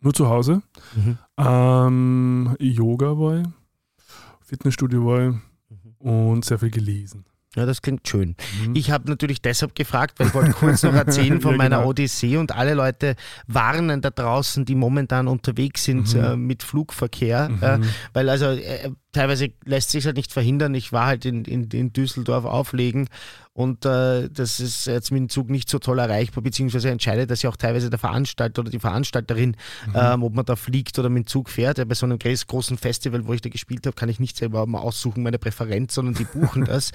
Nur 0.01 0.15
zu 0.15 0.29
Hause. 0.31 0.63
Mhm. 0.95 1.19
Ähm, 1.37 2.57
Yoga 2.59 3.19
war 3.19 3.37
ich, 3.43 3.47
Fitnessstudio 4.47 5.05
war 5.05 5.29
ich 5.29 5.35
Mhm. 5.35 5.95
und 6.11 6.45
sehr 6.47 6.59
viel 6.59 6.71
gelesen. 6.71 7.27
Ja, 7.57 7.67
das 7.67 7.81
klingt 7.83 8.07
schön. 8.07 8.37
Mhm. 8.67 8.77
Ich 8.77 8.91
habe 8.91 9.09
natürlich 9.09 9.41
deshalb 9.43 9.75
gefragt, 9.75 10.21
weil 10.21 10.27
ich 10.29 10.35
wollte 10.35 10.53
kurz 10.53 10.83
noch 10.83 10.95
erzählen 10.95 11.41
von 11.41 11.53
Ja, 11.57 11.57
meiner 11.57 11.77
genau. 11.79 11.89
Odyssee 11.89 12.37
und 12.37 12.55
alle 12.55 12.75
Leute 12.75 13.17
warnen 13.47 14.03
da 14.03 14.11
draußen, 14.11 14.65
die 14.67 14.75
momentan 14.75 15.27
unterwegs 15.27 15.85
sind 15.85 16.15
Mhm. 16.15 16.21
äh, 16.21 16.37
mit 16.37 16.63
Flugverkehr. 16.63 17.49
Mhm. 17.49 17.63
Äh, 17.63 17.79
weil 18.13 18.29
also 18.29 18.47
äh, 18.47 18.91
teilweise 19.17 19.49
lässt 19.65 19.91
sich 19.91 20.05
halt 20.05 20.17
nicht 20.17 20.33
verhindern. 20.33 20.75
Ich 20.75 20.93
war 20.93 21.07
halt 21.07 21.25
in, 21.25 21.45
in, 21.45 21.71
in 21.71 21.93
Düsseldorf 21.93 22.45
auflegen 22.45 23.09
und 23.53 23.87
äh, 23.87 24.29
das 24.29 24.61
ist 24.61 24.87
jetzt 24.87 25.11
mit 25.11 25.21
dem 25.21 25.29
Zug 25.31 25.49
nicht 25.49 25.71
so 25.71 25.79
toll 25.79 25.99
erreichbar, 25.99 26.45
beziehungsweise 26.45 26.91
entscheidet 26.91 27.31
das 27.31 27.41
ja 27.41 27.49
auch 27.49 27.57
teilweise 27.57 27.89
der 27.89 27.99
Veranstalter 27.99 28.61
oder 28.61 28.71
die 28.71 28.79
Veranstalterin, 28.79 29.57
mhm. 29.87 29.93
ähm, 29.95 30.23
ob 30.23 30.35
man 30.35 30.45
da 30.45 30.57
fliegt 30.57 30.99
oder 30.99 31.09
mit 31.09 31.25
dem 31.25 31.27
Zug 31.27 31.49
fährt. 31.49 31.79
Ja, 31.79 31.85
bei 31.85 31.95
so 31.95 32.05
einem 32.05 32.19
großen 32.19 32.77
Festival, 32.77 33.27
wo 33.27 33.33
ich 33.33 33.41
da 33.41 33.49
gespielt 33.49 33.87
habe, 33.87 33.97
kann 33.97 34.11
ich 34.11 34.21
nicht 34.21 34.37
selber 34.37 34.67
mal 34.67 34.81
aussuchen, 34.81 35.23
meine 35.23 35.39
Präferenz, 35.39 35.95
sondern 35.95 36.15
die 36.15 36.25
buchen 36.25 36.65
das. 36.67 36.93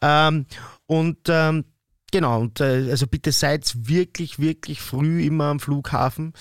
Ähm, 0.00 0.46
und 0.86 1.18
ähm, 1.28 1.64
genau, 2.10 2.40
und 2.40 2.60
äh, 2.60 2.88
also 2.90 3.06
bitte 3.06 3.30
seid 3.30 3.70
wirklich, 3.76 4.38
wirklich 4.38 4.80
früh 4.80 5.22
immer 5.22 5.44
am 5.44 5.60
Flughafen 5.60 6.32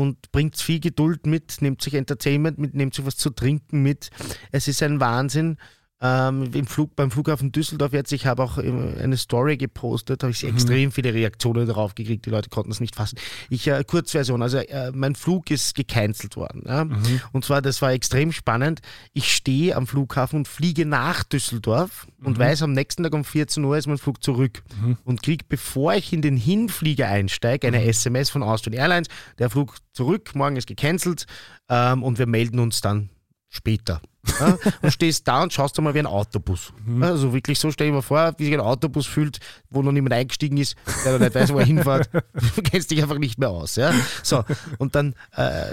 und 0.00 0.32
bringt 0.32 0.56
viel 0.56 0.80
Geduld 0.80 1.26
mit, 1.26 1.60
nehmt 1.60 1.82
sich 1.82 1.94
Entertainment 1.94 2.58
mit, 2.58 2.74
nehmt 2.74 2.94
sich 2.94 3.04
was 3.04 3.16
zu 3.16 3.30
trinken 3.30 3.82
mit. 3.82 4.10
Es 4.50 4.66
ist 4.66 4.82
ein 4.82 5.00
Wahnsinn. 5.00 5.58
Ähm, 6.02 6.50
im 6.54 6.66
Flug, 6.66 6.96
beim 6.96 7.10
Flughafen 7.10 7.52
Düsseldorf 7.52 7.92
jetzt, 7.92 8.10
ich 8.12 8.24
habe 8.24 8.42
auch 8.42 8.56
eine 8.56 9.18
Story 9.18 9.58
gepostet, 9.58 10.22
habe 10.22 10.32
ich 10.32 10.42
mhm. 10.42 10.50
extrem 10.50 10.92
viele 10.92 11.12
Reaktionen 11.12 11.66
darauf 11.66 11.94
gekriegt, 11.94 12.24
die 12.24 12.30
Leute 12.30 12.48
konnten 12.48 12.70
es 12.70 12.80
nicht 12.80 12.96
fassen. 12.96 13.18
Ich, 13.50 13.66
äh, 13.68 13.84
Kurzversion, 13.84 14.40
also 14.40 14.58
äh, 14.58 14.92
mein 14.94 15.14
Flug 15.14 15.50
ist 15.50 15.74
gecancelt 15.74 16.36
worden. 16.36 16.62
Ja? 16.66 16.84
Mhm. 16.84 17.20
Und 17.32 17.44
zwar, 17.44 17.60
das 17.60 17.82
war 17.82 17.92
extrem 17.92 18.32
spannend. 18.32 18.80
Ich 19.12 19.30
stehe 19.30 19.76
am 19.76 19.86
Flughafen 19.86 20.38
und 20.38 20.48
fliege 20.48 20.86
nach 20.86 21.22
Düsseldorf 21.22 22.06
mhm. 22.18 22.26
und 22.28 22.38
weiß, 22.38 22.62
am 22.62 22.72
nächsten 22.72 23.02
Tag 23.02 23.12
um 23.12 23.24
14 23.24 23.62
Uhr 23.62 23.76
ist 23.76 23.86
mein 23.86 23.98
Flug 23.98 24.22
zurück. 24.22 24.62
Mhm. 24.80 24.96
Und 25.04 25.22
kriege, 25.22 25.44
bevor 25.46 25.94
ich 25.94 26.14
in 26.14 26.22
den 26.22 26.38
Hinflieger 26.38 27.08
einsteige, 27.08 27.66
eine 27.66 27.84
SMS 27.84 28.30
mhm. 28.30 28.32
von 28.32 28.42
Austrian 28.44 28.78
Airlines, 28.78 29.08
der 29.38 29.50
Flug 29.50 29.76
zurück, 29.92 30.34
morgen 30.34 30.56
ist 30.56 30.66
gecancelt 30.66 31.26
ähm, 31.68 32.02
und 32.02 32.18
wir 32.18 32.26
melden 32.26 32.58
uns 32.58 32.80
dann 32.80 33.10
später. 33.50 34.00
Ja, 34.38 34.58
und 34.82 34.92
stehst 34.92 35.26
da 35.26 35.42
und 35.42 35.52
schaust 35.52 35.80
mal 35.80 35.94
wie 35.94 35.98
ein 35.98 36.06
Autobus. 36.06 36.72
Mhm. 36.84 37.02
Also 37.02 37.32
wirklich 37.32 37.58
so, 37.58 37.70
stell 37.70 37.88
dir 37.88 37.94
mal 37.94 38.02
vor, 38.02 38.34
wie 38.38 38.44
sich 38.44 38.54
ein 38.54 38.60
Autobus 38.60 39.06
fühlt, 39.06 39.40
wo 39.70 39.82
noch 39.82 39.92
niemand 39.92 40.12
eingestiegen 40.12 40.58
ist, 40.58 40.76
der 41.04 41.12
noch 41.12 41.20
nicht 41.20 41.34
weiß, 41.34 41.52
wo 41.52 41.58
er 41.58 41.64
hinfährt. 41.66 42.10
Du 42.56 42.62
kennst 42.62 42.90
dich 42.90 43.02
einfach 43.02 43.18
nicht 43.18 43.38
mehr 43.38 43.50
aus. 43.50 43.76
Ja? 43.76 43.92
So, 44.22 44.44
und 44.78 44.94
dann 44.94 45.14
äh, 45.36 45.72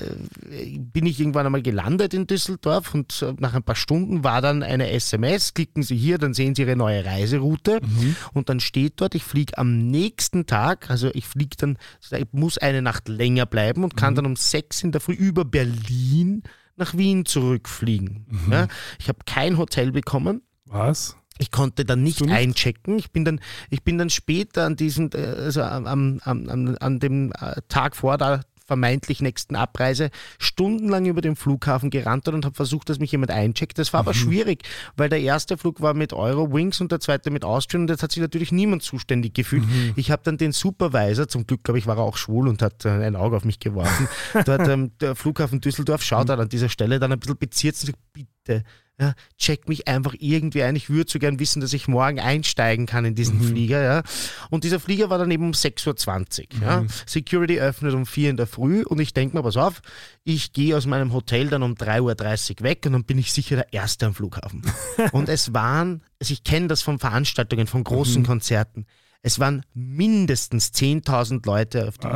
bin 0.78 1.06
ich 1.06 1.20
irgendwann 1.20 1.46
einmal 1.46 1.62
gelandet 1.62 2.14
in 2.14 2.26
Düsseldorf 2.26 2.94
und 2.94 3.22
äh, 3.22 3.34
nach 3.38 3.54
ein 3.54 3.64
paar 3.64 3.76
Stunden 3.76 4.24
war 4.24 4.42
dann 4.42 4.64
eine 4.64 4.90
SMS, 4.92 5.54
klicken 5.54 5.84
Sie 5.84 5.98
hier, 5.98 6.18
dann 6.18 6.34
sehen 6.34 6.56
Sie 6.56 6.64
Ihre 6.64 6.76
neue 6.76 7.06
Reiseroute 7.06 7.80
mhm. 7.82 8.16
und 8.34 8.50
dann 8.50 8.60
steht 8.60 8.94
dort, 9.02 9.14
ich 9.14 9.24
fliege 9.24 9.58
am 9.58 9.78
nächsten 9.78 10.46
Tag, 10.46 10.90
also 10.90 11.10
ich 11.14 11.28
fliege 11.28 11.56
dann, 11.58 11.78
ich 12.12 12.26
muss 12.32 12.58
eine 12.58 12.82
Nacht 12.82 13.08
länger 13.08 13.46
bleiben 13.46 13.84
und 13.84 13.98
kann 13.98 14.14
mhm. 14.14 14.16
dann 14.16 14.26
um 14.28 14.36
sechs 14.36 14.84
in 14.84 14.92
der 14.92 15.02
Früh 15.02 15.14
über 15.14 15.46
Berlin 15.46 16.44
nach 16.78 16.96
Wien 16.96 17.26
zurückfliegen. 17.26 18.26
Mhm. 18.30 18.52
Ja, 18.52 18.68
ich 19.00 19.10
habe 19.10 19.20
kein 19.26 19.58
Hotel 19.58 19.92
bekommen. 19.92 20.42
Was? 20.66 21.18
Ich 21.40 21.52
konnte 21.52 21.86
dann 21.86 22.02
nicht, 22.02 22.22
nicht, 22.22 22.34
einchecken. 22.34 22.98
Ich 22.98 23.12
bin 23.12 23.26
dann, 23.26 23.40
ich 23.70 23.84
bin 23.84 23.98
dann 23.98 24.10
später 24.10 24.66
an 24.66 24.76
diesem, 24.76 25.10
äh, 25.14 25.18
also 25.18 25.62
am, 25.62 25.86
am, 25.86 26.20
am, 26.24 26.78
an 26.80 27.00
dem 27.00 27.32
äh, 27.40 27.62
Tag 27.68 27.96
vor 27.96 28.18
der 28.18 28.42
vermeintlich 28.68 29.22
nächsten 29.22 29.56
Abreise 29.56 30.10
stundenlang 30.38 31.06
über 31.06 31.22
den 31.22 31.36
Flughafen 31.36 31.90
gerannt 31.90 32.28
und 32.28 32.46
habe 32.46 32.56
versucht, 32.56 32.90
dass 32.90 33.00
mich 33.00 33.12
jemand 33.12 33.32
eincheckt. 33.32 33.80
Das 33.80 33.94
war 33.94 34.02
aber 34.02 34.12
mhm. 34.12 34.18
schwierig, 34.18 34.64
weil 34.98 35.10
der 35.10 35.22
erste 35.22 35.58
Flug 35.58 35.82
war 35.82 35.94
mit 35.94 36.14
Eurowings 36.14 36.82
und 36.82 36.92
der 36.92 37.00
zweite 37.00 37.32
mit 37.32 37.46
Austrian 37.46 37.84
und 37.84 37.90
jetzt 37.90 38.04
hat 38.04 38.12
sich 38.12 38.22
natürlich 38.22 38.52
niemand 38.52 38.84
zuständig 38.84 39.34
gefühlt. 39.34 39.66
Mhm. 39.66 39.94
Ich 39.96 40.12
habe 40.12 40.22
dann 40.24 40.38
den 40.38 40.52
Supervisor, 40.52 41.28
zum 41.28 41.48
Glück 41.48 41.64
glaube 41.64 41.80
ich, 41.80 41.88
war 41.88 41.98
er 41.98 42.04
auch 42.04 42.18
schwul 42.18 42.48
und 42.48 42.62
hat 42.62 42.86
äh, 42.86 42.90
ein 42.90 43.16
Auge 43.16 43.38
auf 43.38 43.46
mich 43.46 43.60
geworfen. 43.60 44.08
Dort 44.46 44.68
ähm, 44.68 44.92
der 45.00 45.16
Flughafen 45.16 45.62
Düsseldorf 45.62 46.04
schaut 46.04 46.28
mhm. 46.28 46.40
an 46.40 46.50
dieser 46.50 46.70
Stelle 46.70 47.00
dann 47.00 47.12
ein 47.12 47.20
bisschen 47.20 47.38
beziert 47.38 47.76
und 47.76 47.88
sagt, 47.88 48.00
bitte 48.14 48.64
ja, 49.00 49.14
check 49.38 49.70
mich 49.70 49.88
einfach 49.88 50.16
irgendwie 50.18 50.64
ein. 50.64 50.76
Ich 50.76 50.90
würde 50.90 51.10
so 51.10 51.20
gern 51.20 51.40
wissen, 51.40 51.62
dass 51.62 51.74
ich 51.74 51.88
morgen 51.88 52.20
einsteigen 52.20 52.88
kann 52.88 53.06
in 53.06 53.14
diesen 53.14 53.40
mhm. 53.40 53.50
Flieger. 53.50 53.84
Ja. 53.84 54.04
Und 54.50 54.64
dieser 54.64 54.80
Flieger 54.80 55.12
war 55.12 55.20
dann 55.20 55.30
eben 55.30 55.46
um 55.46 55.52
6.20 55.52 56.40
Uhr. 56.40 56.58
Mhm. 56.58 56.64
Ja. 56.64 56.86
Security 57.06 57.60
öffnet 57.60 57.94
um 57.94 58.08
4 58.08 58.32
in 58.32 58.38
der 58.38 58.48
Früh 58.48 58.84
und 58.84 59.00
ich 59.00 59.14
denke 59.14 59.38
mir, 59.38 59.44
pass 59.44 59.56
auf, 59.56 59.82
ich 60.24 60.52
gehe 60.52 60.76
aus 60.76 60.88
meinem 60.88 61.14
Hotel 61.14 61.48
dann 61.48 61.62
um 61.62 61.74
3.30 61.74 62.60
Uhr 62.60 62.64
weg 62.64 62.84
und 62.88 62.94
dann 62.94 63.04
bin 63.04 63.20
ich 63.20 63.32
sicher 63.32 63.56
der 63.56 63.72
Erste 63.72 64.08
am 64.08 64.16
Flughafen. 64.16 64.64
und 65.12 65.30
es 65.30 65.54
waren, 65.54 66.02
also 66.20 66.34
ich 66.34 66.44
kenne 66.44 66.68
das 66.68 66.82
von 66.82 66.98
Veranstaltungen, 66.98 67.68
von 67.68 67.84
großen 67.84 68.24
mhm. 68.24 68.26
Konzerten. 68.26 68.88
Es 69.22 69.40
waren 69.40 69.64
mindestens 69.74 70.72
10.000 70.74 71.46
Leute 71.46 71.88
auf, 71.88 71.98
die, 71.98 72.08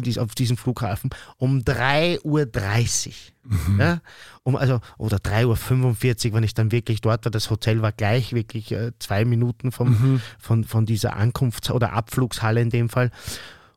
diese, 0.00 0.22
auf, 0.22 0.34
diesem 0.34 0.56
Flughafen 0.56 1.10
um 1.36 1.60
3.30 1.60 3.08
Uhr. 3.08 3.12
Mhm. 3.44 3.80
Ja? 3.80 4.00
Um, 4.42 4.56
also, 4.56 4.80
oder 4.98 5.16
3.45 5.16 6.28
Uhr, 6.28 6.34
wenn 6.34 6.44
ich 6.44 6.54
dann 6.54 6.72
wirklich 6.72 7.00
dort 7.00 7.24
war. 7.24 7.30
Das 7.30 7.50
Hotel 7.50 7.82
war 7.82 7.92
gleich 7.92 8.32
wirklich 8.32 8.72
äh, 8.72 8.92
zwei 8.98 9.24
Minuten 9.24 9.72
vom, 9.72 9.88
mhm. 9.88 10.20
von, 10.38 10.64
von 10.64 10.86
dieser 10.86 11.16
Ankunfts- 11.16 11.70
oder 11.70 11.92
Abflugshalle 11.92 12.60
in 12.60 12.70
dem 12.70 12.88
Fall. 12.88 13.10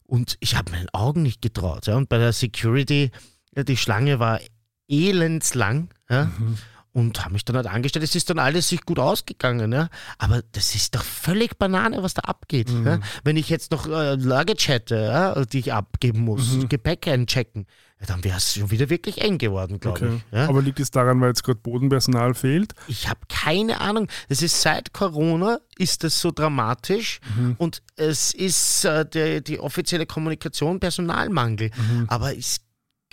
Und 0.05 0.37
ich 0.39 0.55
habe 0.55 0.71
meinen 0.71 0.89
Augen 0.89 1.23
nicht 1.23 1.41
getraut. 1.41 1.87
Ja? 1.87 1.95
Und 1.95 2.09
bei 2.09 2.17
der 2.17 2.33
Security, 2.33 3.11
ja, 3.55 3.63
die 3.63 3.77
Schlange 3.77 4.19
war 4.19 4.39
elendslang. 4.87 5.89
Ja? 6.09 6.25
Mhm 6.25 6.57
und 6.93 7.19
habe 7.23 7.33
mich 7.33 7.43
dann 7.43 7.55
halt 7.55 7.67
angestellt. 7.67 8.05
Es 8.05 8.15
ist 8.15 8.29
dann 8.29 8.39
alles 8.39 8.69
sich 8.69 8.85
gut 8.85 8.99
ausgegangen, 8.99 9.71
ja. 9.73 9.89
Aber 10.19 10.41
das 10.51 10.75
ist 10.75 10.95
doch 10.95 11.03
völlig 11.03 11.57
Banane, 11.57 12.01
was 12.03 12.13
da 12.13 12.21
abgeht. 12.21 12.71
Mhm. 12.71 12.85
Ja? 12.85 12.99
Wenn 13.23 13.35
ich 13.35 13.49
jetzt 13.49 13.71
noch 13.71 13.87
äh, 13.87 14.13
Luggage 14.15 14.67
hätte, 14.67 14.95
ja, 14.95 15.43
die 15.45 15.59
ich 15.59 15.73
abgeben 15.73 16.21
muss, 16.21 16.53
mhm. 16.53 16.69
Gepäck 16.69 17.07
einchecken, 17.07 17.65
dann 18.05 18.23
wäre 18.23 18.37
es 18.37 18.53
schon 18.53 18.69
wieder 18.69 18.89
wirklich 18.89 19.21
eng 19.21 19.37
geworden, 19.37 19.79
glaube 19.79 20.05
okay. 20.05 20.21
ich. 20.31 20.37
Aber 20.37 20.61
liegt 20.61 20.79
es 20.79 20.91
daran, 20.91 21.21
weil 21.21 21.29
jetzt 21.29 21.43
gerade 21.43 21.59
Bodenpersonal 21.59 22.33
fehlt? 22.33 22.73
Ich 22.87 23.07
habe 23.07 23.21
keine 23.29 23.79
Ahnung. 23.81 24.07
Es 24.29 24.41
ist 24.41 24.61
seit 24.61 24.93
Corona 24.93 25.59
ist 25.77 26.03
das 26.03 26.19
so 26.19 26.31
dramatisch 26.31 27.21
mhm. 27.35 27.55
und 27.57 27.81
es 27.95 28.33
ist 28.33 28.85
äh, 28.85 29.05
der, 29.05 29.41
die 29.41 29.59
offizielle 29.59 30.05
Kommunikation 30.05 30.79
Personalmangel. 30.79 31.71
Mhm. 31.75 32.05
Aber 32.07 32.37
es 32.37 32.59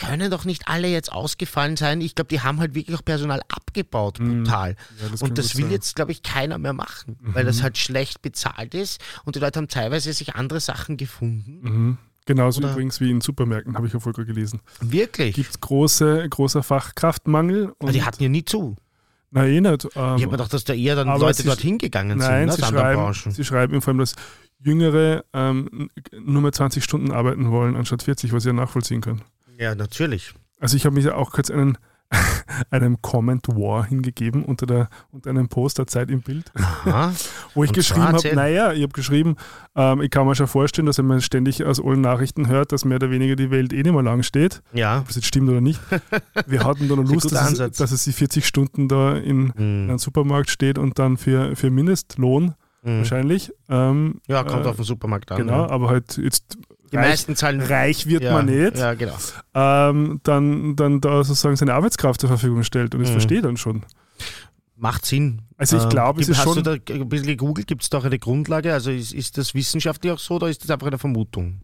können 0.00 0.30
doch 0.30 0.44
nicht 0.44 0.66
alle 0.66 0.88
jetzt 0.88 1.12
ausgefallen 1.12 1.76
sein. 1.76 2.00
Ich 2.00 2.14
glaube, 2.14 2.28
die 2.28 2.40
haben 2.40 2.58
halt 2.58 2.74
wirklich 2.74 2.96
auch 2.96 3.04
Personal 3.04 3.40
abgebaut, 3.48 4.18
mhm. 4.18 4.44
brutal. 4.44 4.76
Ja, 5.00 5.08
das 5.10 5.22
und 5.22 5.38
das 5.38 5.56
will 5.56 5.64
sein. 5.64 5.72
jetzt, 5.72 5.94
glaube 5.94 6.12
ich, 6.12 6.22
keiner 6.22 6.58
mehr 6.58 6.72
machen, 6.72 7.18
mhm. 7.20 7.34
weil 7.34 7.44
das 7.44 7.62
halt 7.62 7.78
schlecht 7.78 8.22
bezahlt 8.22 8.74
ist 8.74 9.00
und 9.24 9.36
die 9.36 9.40
Leute 9.40 9.58
haben 9.58 9.68
teilweise 9.68 10.12
sich 10.12 10.34
andere 10.34 10.60
Sachen 10.60 10.96
gefunden. 10.96 11.60
Mhm. 11.62 11.98
Genauso 12.26 12.60
Oder? 12.60 12.72
übrigens 12.72 13.00
wie 13.00 13.10
in 13.10 13.20
Supermärkten, 13.20 13.76
habe 13.76 13.86
ich 13.86 13.92
ja 13.92 13.98
vorher 13.98 14.24
gelesen. 14.24 14.60
Wirklich? 14.80 15.34
Gibt 15.34 15.50
es 15.50 15.60
große, 15.60 16.28
großer 16.28 16.62
Fachkraftmangel. 16.62 17.72
Aber 17.78 17.92
die 17.92 18.02
hatten 18.02 18.22
ja 18.22 18.28
nie 18.28 18.44
zu. 18.44 18.76
Nein, 19.32 19.48
eh 19.48 19.60
nicht. 19.60 19.84
Ähm, 19.84 19.90
ich 19.94 19.96
habe 19.96 20.26
mir 20.26 20.30
gedacht, 20.32 20.52
dass 20.52 20.64
da 20.64 20.74
eher 20.74 20.96
dann 20.96 21.08
Leute 21.18 21.44
dorthin 21.44 21.78
gegangen 21.78 22.18
nein, 22.18 22.50
sind. 22.50 22.60
Nein, 22.60 22.68
sie, 22.68 22.76
schreiben, 22.76 23.32
sie 23.32 23.44
schreiben 23.44 23.80
vor 23.80 23.92
allem, 23.92 23.98
dass 23.98 24.14
Jüngere 24.62 25.24
ähm, 25.32 25.88
nur 26.20 26.42
mehr 26.42 26.52
20 26.52 26.84
Stunden 26.84 27.12
arbeiten 27.12 27.50
wollen, 27.50 27.76
anstatt 27.76 28.02
40, 28.02 28.32
was 28.32 28.42
sie 28.42 28.50
ja 28.50 28.52
nachvollziehen 28.52 29.00
können. 29.00 29.22
Ja, 29.61 29.75
natürlich. 29.75 30.33
Also 30.59 30.77
ich 30.77 30.87
habe 30.87 30.94
mich 30.94 31.09
auch 31.11 31.33
kurz 31.33 31.51
einen, 31.51 31.77
einem 32.70 33.03
Comment 33.03 33.46
War 33.49 33.85
hingegeben 33.85 34.42
unter, 34.42 34.64
der, 34.64 34.88
unter 35.12 35.29
einem 35.29 35.49
Post 35.49 35.77
der 35.77 35.87
Zeit 35.87 36.11
im 36.11 36.23
Bild, 36.23 36.51
wo 37.55 37.62
ich 37.62 37.70
Und 37.70 37.75
geschrieben 37.75 38.07
habe, 38.07 38.35
naja, 38.35 38.73
ich 38.73 38.83
habe 38.83 38.92
geschrieben, 38.92 39.37
ähm, 39.77 40.01
ich 40.01 40.11
kann 40.11 40.27
mir 40.27 40.35
schon 40.35 40.46
vorstellen, 40.46 40.87
dass 40.87 40.96
wenn 40.96 41.07
man 41.07 41.20
ständig 41.20 41.62
aus 41.62 41.79
allen 41.79 42.01
Nachrichten 42.01 42.49
hört, 42.49 42.73
dass 42.73 42.87
mehr 42.87 42.96
oder 42.96 43.11
weniger 43.11 43.37
die 43.37 43.51
Welt 43.51 43.75
eh 43.75 43.83
nicht 43.83 43.92
mehr 43.92 44.03
lang 44.03 44.23
steht. 44.23 44.62
Ja. 44.73 45.01
Ob 45.01 45.09
das 45.09 45.16
jetzt 45.16 45.27
stimmt 45.27 45.51
oder 45.51 45.61
nicht. 45.61 45.79
Wir 46.46 46.64
hatten 46.64 46.88
da 46.88 46.96
noch 46.96 47.05
Lust, 47.05 47.31
dass 47.31 47.59
es, 47.59 47.77
dass 47.77 47.92
es 47.92 48.05
die 48.05 48.12
40 48.12 48.46
Stunden 48.46 48.88
da 48.88 49.14
in, 49.14 49.42
mhm. 49.42 49.53
in 49.57 49.88
einem 49.90 49.99
Supermarkt 49.99 50.49
steht 50.49 50.79
und 50.79 50.99
dann 50.99 51.18
für, 51.18 51.55
für 51.55 51.70
Mindestlohn 51.70 52.55
mhm. 52.83 52.99
wahrscheinlich. 52.99 53.53
Ähm, 53.68 54.23
ja, 54.27 54.42
kommt 54.42 54.64
äh, 54.64 54.70
auf 54.70 54.77
den 54.77 54.87
Supermarkt 54.87 55.31
an. 55.33 55.37
Genau, 55.37 55.66
ja. 55.66 55.70
aber 55.70 55.90
halt 55.90 56.16
jetzt 56.16 56.57
die 56.92 56.96
reich, 56.96 57.09
meisten 57.09 57.37
zahlen. 57.37 57.61
Reich 57.61 58.07
wird 58.07 58.24
ja, 58.24 58.33
man 58.33 58.46
nicht. 58.46 58.76
Ja, 58.76 58.94
genau. 58.94 59.16
Ähm, 59.55 60.20
dann, 60.22 60.76
dann 60.76 61.00
da 61.00 61.22
sozusagen 61.24 61.57
seine 61.57 61.74
Arbeitskraft 61.74 62.20
zur 62.20 62.29
Verfügung 62.29 62.64
stellt 62.64 62.94
und 62.94 63.00
das 63.00 63.11
mhm. 63.11 63.14
verstehe 63.14 63.42
dann 63.42 63.57
schon. 63.57 63.83
Macht 64.76 65.05
Sinn. 65.05 65.42
Also 65.57 65.76
ich 65.76 65.88
glaube, 65.88 66.20
äh, 66.20 66.22
es 66.22 66.29
ist 66.31 66.38
hast 66.38 66.44
schon... 66.44 66.57
Hast 66.57 66.66
du 66.66 66.79
da 66.79 66.94
ein 66.94 67.09
bisschen 67.09 67.26
gegoogelt? 67.26 67.66
Gibt 67.66 67.83
es 67.83 67.90
da 67.90 67.98
auch 67.98 68.05
eine 68.05 68.18
Grundlage? 68.18 68.72
Also 68.72 68.90
ist, 68.90 69.12
ist 69.12 69.37
das 69.37 69.55
wissenschaftlich 69.55 70.12
auch 70.12 70.18
so 70.18 70.37
oder 70.37 70.48
ist 70.48 70.64
das 70.64 70.70
einfach 70.70 70.87
eine 70.87 70.98
Vermutung? 70.98 71.61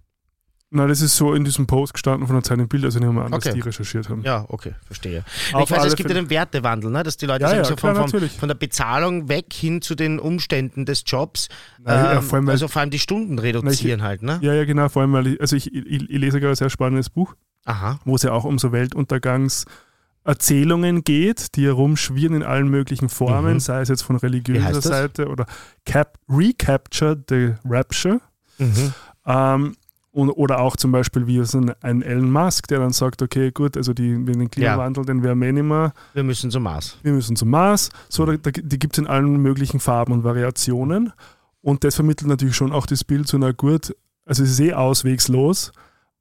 Nein, 0.76 0.88
das 0.88 1.00
ist 1.00 1.16
so 1.16 1.32
in 1.32 1.44
diesem 1.44 1.66
Post 1.66 1.94
gestanden 1.94 2.26
von 2.26 2.36
der 2.36 2.42
Zeit 2.42 2.58
im 2.58 2.68
Bild, 2.68 2.84
also 2.84 2.98
nehmen 2.98 3.14
wir 3.14 3.24
an, 3.24 3.32
okay. 3.32 3.44
dass 3.44 3.54
die 3.54 3.60
recherchiert 3.60 4.10
haben. 4.10 4.20
Ja, 4.22 4.44
okay, 4.48 4.74
verstehe. 4.84 5.24
Auf 5.54 5.70
ich 5.70 5.76
weiß, 5.76 5.86
es 5.86 5.96
gibt 5.96 6.10
ja 6.10 6.14
den 6.14 6.28
Wertewandel, 6.28 6.90
ne? 6.90 7.02
dass 7.02 7.16
die 7.16 7.24
Leute 7.24 7.44
ja, 7.44 7.56
ja, 7.56 7.64
so 7.64 7.76
klar, 7.76 7.94
von, 7.94 8.10
von, 8.10 8.28
von, 8.28 8.48
der 8.48 8.54
Bezahlung 8.54 9.30
weg 9.30 9.54
hin 9.54 9.80
zu 9.80 9.94
den 9.94 10.18
Umständen 10.18 10.84
des 10.84 11.04
Jobs. 11.06 11.48
Nein, 11.82 12.18
ähm, 12.18 12.22
vor 12.22 12.36
allem, 12.36 12.50
also 12.50 12.68
vor 12.68 12.80
allem 12.80 12.90
die 12.90 12.98
Stunden 12.98 13.38
reduzieren 13.38 14.00
ich, 14.00 14.04
halt. 14.04 14.22
Ne? 14.22 14.38
Ja, 14.42 14.52
ja, 14.52 14.66
genau. 14.66 14.90
Vor 14.90 15.00
allem, 15.02 15.14
weil 15.14 15.28
ich, 15.28 15.40
also 15.40 15.56
ich, 15.56 15.74
ich, 15.74 15.86
ich 15.86 16.08
lese 16.08 16.40
gerade 16.40 16.52
ein 16.52 16.56
sehr 16.56 16.68
spannendes 16.68 17.08
Buch, 17.08 17.34
Aha. 17.64 17.98
wo 18.04 18.16
es 18.16 18.22
ja 18.22 18.32
auch 18.32 18.44
um 18.44 18.58
so 18.58 18.72
Weltuntergangserzählungen 18.72 21.04
geht, 21.04 21.56
die 21.56 21.64
herumschwirren 21.64 22.36
in 22.36 22.42
allen 22.42 22.68
möglichen 22.68 23.08
Formen, 23.08 23.54
mhm. 23.54 23.60
sei 23.60 23.80
es 23.80 23.88
jetzt 23.88 24.02
von 24.02 24.16
religiöser 24.16 24.82
Seite 24.82 25.28
oder 25.28 25.46
Cap 25.86 26.18
Recapture 26.28 27.16
the 27.28 27.54
Rapture. 27.64 28.20
Mhm. 28.58 28.92
Ähm, 29.26 29.76
Und, 30.16 30.30
oder 30.30 30.60
auch 30.60 30.76
zum 30.76 30.92
Beispiel 30.92 31.26
wie 31.26 31.44
so 31.44 31.58
ein, 31.58 31.74
ein 31.82 32.00
Elon 32.00 32.30
Musk, 32.30 32.68
der 32.68 32.78
dann 32.78 32.92
sagt, 32.92 33.20
okay, 33.20 33.50
gut, 33.50 33.76
also 33.76 33.92
die, 33.92 34.24
den 34.24 34.50
Klimawandel, 34.50 35.04
den 35.04 35.22
werden 35.22 35.42
wir 35.42 35.52
nicht 35.52 35.62
mehr. 35.62 35.92
Wir 36.14 36.22
müssen 36.24 36.50
zum 36.50 36.62
Mars. 36.62 36.96
Wir 37.02 37.12
müssen 37.12 37.36
zum 37.36 37.50
Mars. 37.50 37.90
So, 38.08 38.24
da, 38.24 38.34
da, 38.38 38.50
die 38.50 38.78
gibt 38.78 38.94
es 38.96 38.98
in 38.98 39.06
allen 39.06 39.36
möglichen 39.42 39.78
Farben 39.78 40.14
und 40.14 40.24
Variationen. 40.24 41.12
Und 41.60 41.84
das 41.84 41.96
vermittelt 41.96 42.30
natürlich 42.30 42.56
schon 42.56 42.72
auch 42.72 42.86
das 42.86 43.04
Bild 43.04 43.28
so, 43.28 43.36
na 43.36 43.52
gut, 43.52 43.94
also 44.24 44.42
es 44.42 44.52
ist 44.52 44.60
eh 44.60 44.72
auswegslos. 44.72 45.72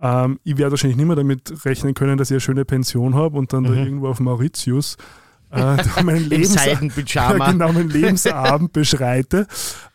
Ähm, 0.01 0.41
ich 0.43 0.57
werde 0.57 0.71
wahrscheinlich 0.71 0.97
nicht 0.97 1.07
mehr 1.07 1.15
damit 1.15 1.63
rechnen 1.63 1.93
können, 1.93 2.17
dass 2.17 2.29
ich 2.29 2.33
eine 2.33 2.41
schöne 2.41 2.65
Pension 2.65 3.15
habe 3.15 3.37
und 3.37 3.53
dann 3.53 3.63
Mhm. 3.63 3.67
da 3.67 3.73
irgendwo 3.75 4.07
auf 4.09 4.19
Mauritius 4.19 4.97
äh, 5.51 5.77
meinen 6.03 6.27
Lebens 6.27 6.55
ja, 7.13 7.31
genau, 7.31 7.71
meinen 7.71 7.89
Lebensabend 7.89 8.73
beschreite. 8.73 9.47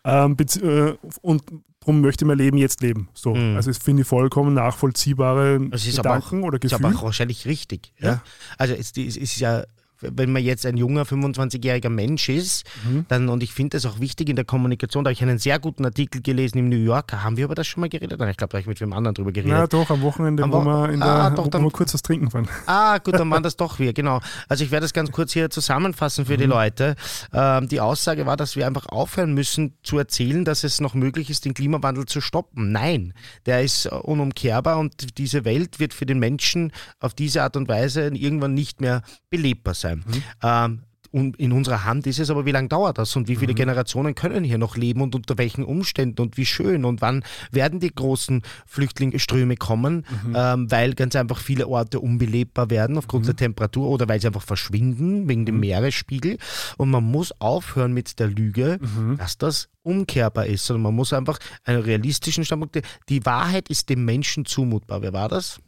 Ähm, 0.05 0.37
äh, 0.63 0.95
und 1.21 1.43
darum 1.81 2.01
möchte 2.03 2.25
ich 2.25 2.27
mein 2.29 2.38
Leben 2.38 2.57
jetzt 2.59 2.81
leben. 2.83 3.09
So. 3.14 3.35
Mhm. 3.35 3.57
Also, 3.57 3.71
das 3.71 3.79
finde 3.79 4.03
ich 4.03 4.09
vollkommen 4.09 4.55
nachvollziehbare 4.55 5.61
Das 5.71 5.87
ist 5.87 5.99
aber 5.99 6.16
Gedanken 6.16 6.45
oder 6.45 6.57
Ist 6.62 6.71
Gefühle. 6.71 6.88
aber 6.88 6.99
auch 6.99 7.03
wahrscheinlich 7.05 7.47
richtig. 7.47 7.93
Ja? 7.99 8.09
Ja. 8.09 8.23
Also 8.59 8.75
es, 8.75 8.93
es 8.97 9.16
ist 9.16 9.38
ja, 9.40 9.64
wenn 10.01 10.33
man 10.33 10.43
jetzt 10.43 10.65
ein 10.67 10.77
junger 10.77 11.03
25-jähriger 11.05 11.89
Mensch 11.91 12.29
ist, 12.29 12.65
Mhm. 12.85 13.05
dann, 13.09 13.29
und 13.29 13.43
ich 13.43 13.53
finde 13.53 13.77
das 13.77 13.87
auch 13.87 14.01
wichtig 14.01 14.29
in 14.29 14.37
der 14.37 14.45
Kommunikation, 14.45 15.05
da 15.05 15.09
habe 15.09 15.13
ich 15.15 15.23
einen 15.23 15.39
sehr 15.39 15.59
guten 15.59 15.85
Artikel 15.85 16.23
gelesen 16.23 16.59
im 16.59 16.69
New 16.69 16.77
Yorker. 16.77 17.23
Haben 17.23 17.37
wir 17.37 17.45
über 17.45 17.55
das 17.55 17.67
schon 17.67 17.81
mal 17.83 17.89
geredet? 17.89 18.19
Nein, 18.19 18.31
Ich 18.31 18.37
glaube, 18.37 18.51
da 18.53 18.57
habe 18.57 18.63
ich 18.63 18.67
mit 18.69 18.81
wem 18.81 18.93
anderen 18.93 19.15
drüber 19.15 19.33
geredet. 19.33 19.51
Ja, 19.53 19.67
doch, 19.67 19.91
am 19.91 20.03
Wochenende, 20.03 20.43
Am 20.43 20.53
wo 20.53 20.61
Wo- 20.61 20.65
wir, 20.65 20.89
in 20.91 21.01
der, 21.01 21.09
Ah, 21.09 21.31
doch, 21.31 21.49
dann- 21.49 21.71
kurz 21.73 21.93
was 21.95 22.03
trinken 22.03 22.33
waren. 22.33 22.49
Ah, 22.67 22.99
gut, 22.99 23.15
dann 23.15 23.31
waren 23.31 23.43
das 23.43 23.57
doch 23.57 23.79
wir, 23.79 23.93
genau. 23.93 24.21
Also 24.49 24.65
ich 24.65 24.71
werde 24.71 24.85
das 24.85 24.93
ganz 24.93 25.11
kurz 25.13 25.33
hier 25.33 25.51
zusammenfassen 25.51 26.27
für 26.27 26.37
die 26.37 26.45
Mhm. 26.45 26.51
Leute. 26.51 26.97
Ähm, 27.33 27.69
die 27.69 27.81
Aussage 27.81 28.27
war, 28.27 28.37
dass 28.37 28.57
wir 28.57 28.67
einfach 28.67 28.87
aufhören 28.87 29.35
müssen 29.35 29.75
zu 29.83 29.99
erzählen, 29.99 30.45
dass 30.45 30.65
es 30.65 30.81
noch 30.81 30.95
möglich 30.95 31.31
ist, 31.31 31.45
den 31.45 31.55
Klimawandel 31.55 32.07
zu 32.07 32.21
stoppen. 32.21 32.73
Nein, 32.73 33.13
der 33.47 33.63
ist 33.63 33.87
äh, 33.87 33.91
unumkehrbar 33.91 34.79
und 34.79 35.19
diese 35.19 35.45
Welt 35.45 35.79
wird 35.81 35.95
für 35.95 36.07
den 36.07 36.19
Menschen 36.19 36.73
auf 37.01 37.15
diese 37.15 37.43
Art 37.43 37.57
und 37.57 37.69
Weise 37.69 38.09
irgendwann 38.09 38.55
nicht 38.55 38.81
mehr 38.81 39.03
belebbar 39.31 39.75
sein. 39.75 39.89
Mhm. 39.96 40.22
Ähm, 40.42 40.81
und 41.12 41.40
in 41.40 41.50
unserer 41.50 41.85
Hand 41.85 42.07
ist 42.07 42.20
es 42.20 42.31
aber, 42.31 42.46
wie 42.46 42.53
lange 42.53 42.68
dauert 42.68 42.96
das 42.98 43.16
und 43.16 43.26
wie 43.26 43.35
Mhm. 43.35 43.40
viele 43.40 43.55
Generationen 43.55 44.14
können 44.14 44.44
hier 44.44 44.59
noch 44.59 44.76
leben 44.76 45.00
und 45.00 45.16
unter 45.16 45.37
welchen 45.38 45.64
Umständen 45.64 46.22
und 46.22 46.37
wie 46.37 46.46
schön 46.46 46.85
und 46.85 47.00
wann 47.00 47.24
werden 47.50 47.81
die 47.81 47.92
großen 47.92 48.42
Flüchtlingsströme 48.64 49.57
kommen, 49.57 50.05
Mhm. 50.24 50.35
ähm, 50.37 50.70
weil 50.70 50.94
ganz 50.94 51.16
einfach 51.16 51.38
viele 51.38 51.66
Orte 51.66 51.98
unbelebbar 51.98 52.70
werden 52.70 52.96
aufgrund 52.96 53.26
der 53.26 53.35
Temperatur 53.35 53.88
oder 53.88 54.07
weil 54.09 54.20
sie 54.20 54.29
einfach 54.29 54.42
verschwinden 54.44 55.29
wegen 55.29 55.40
Mhm. 55.40 55.46
dem 55.46 55.59
Meeresspiegel. 55.61 56.38
Und 56.76 56.90
man 56.90 57.03
muss 57.03 57.33
aufhören 57.40 57.92
mit 57.92 58.20
der 58.20 58.29
Lüge, 58.29 58.79
Mhm. 58.81 59.16
dass 59.18 59.37
das 59.37 59.68
umkehrbar 59.83 60.46
ist, 60.46 60.64
sondern 60.64 60.83
man 60.85 60.94
muss 60.94 61.12
einfach 61.12 61.38
einen 61.64 61.83
realistischen 61.83 62.44
Standpunkt. 62.44 62.81
Die 63.09 63.26
Wahrheit 63.26 63.68
ist 63.68 63.88
dem 63.88 64.05
Menschen 64.05 64.44
zumutbar. 64.44 65.03
Wer 65.03 65.12
war 65.12 65.29
das? 65.29 65.59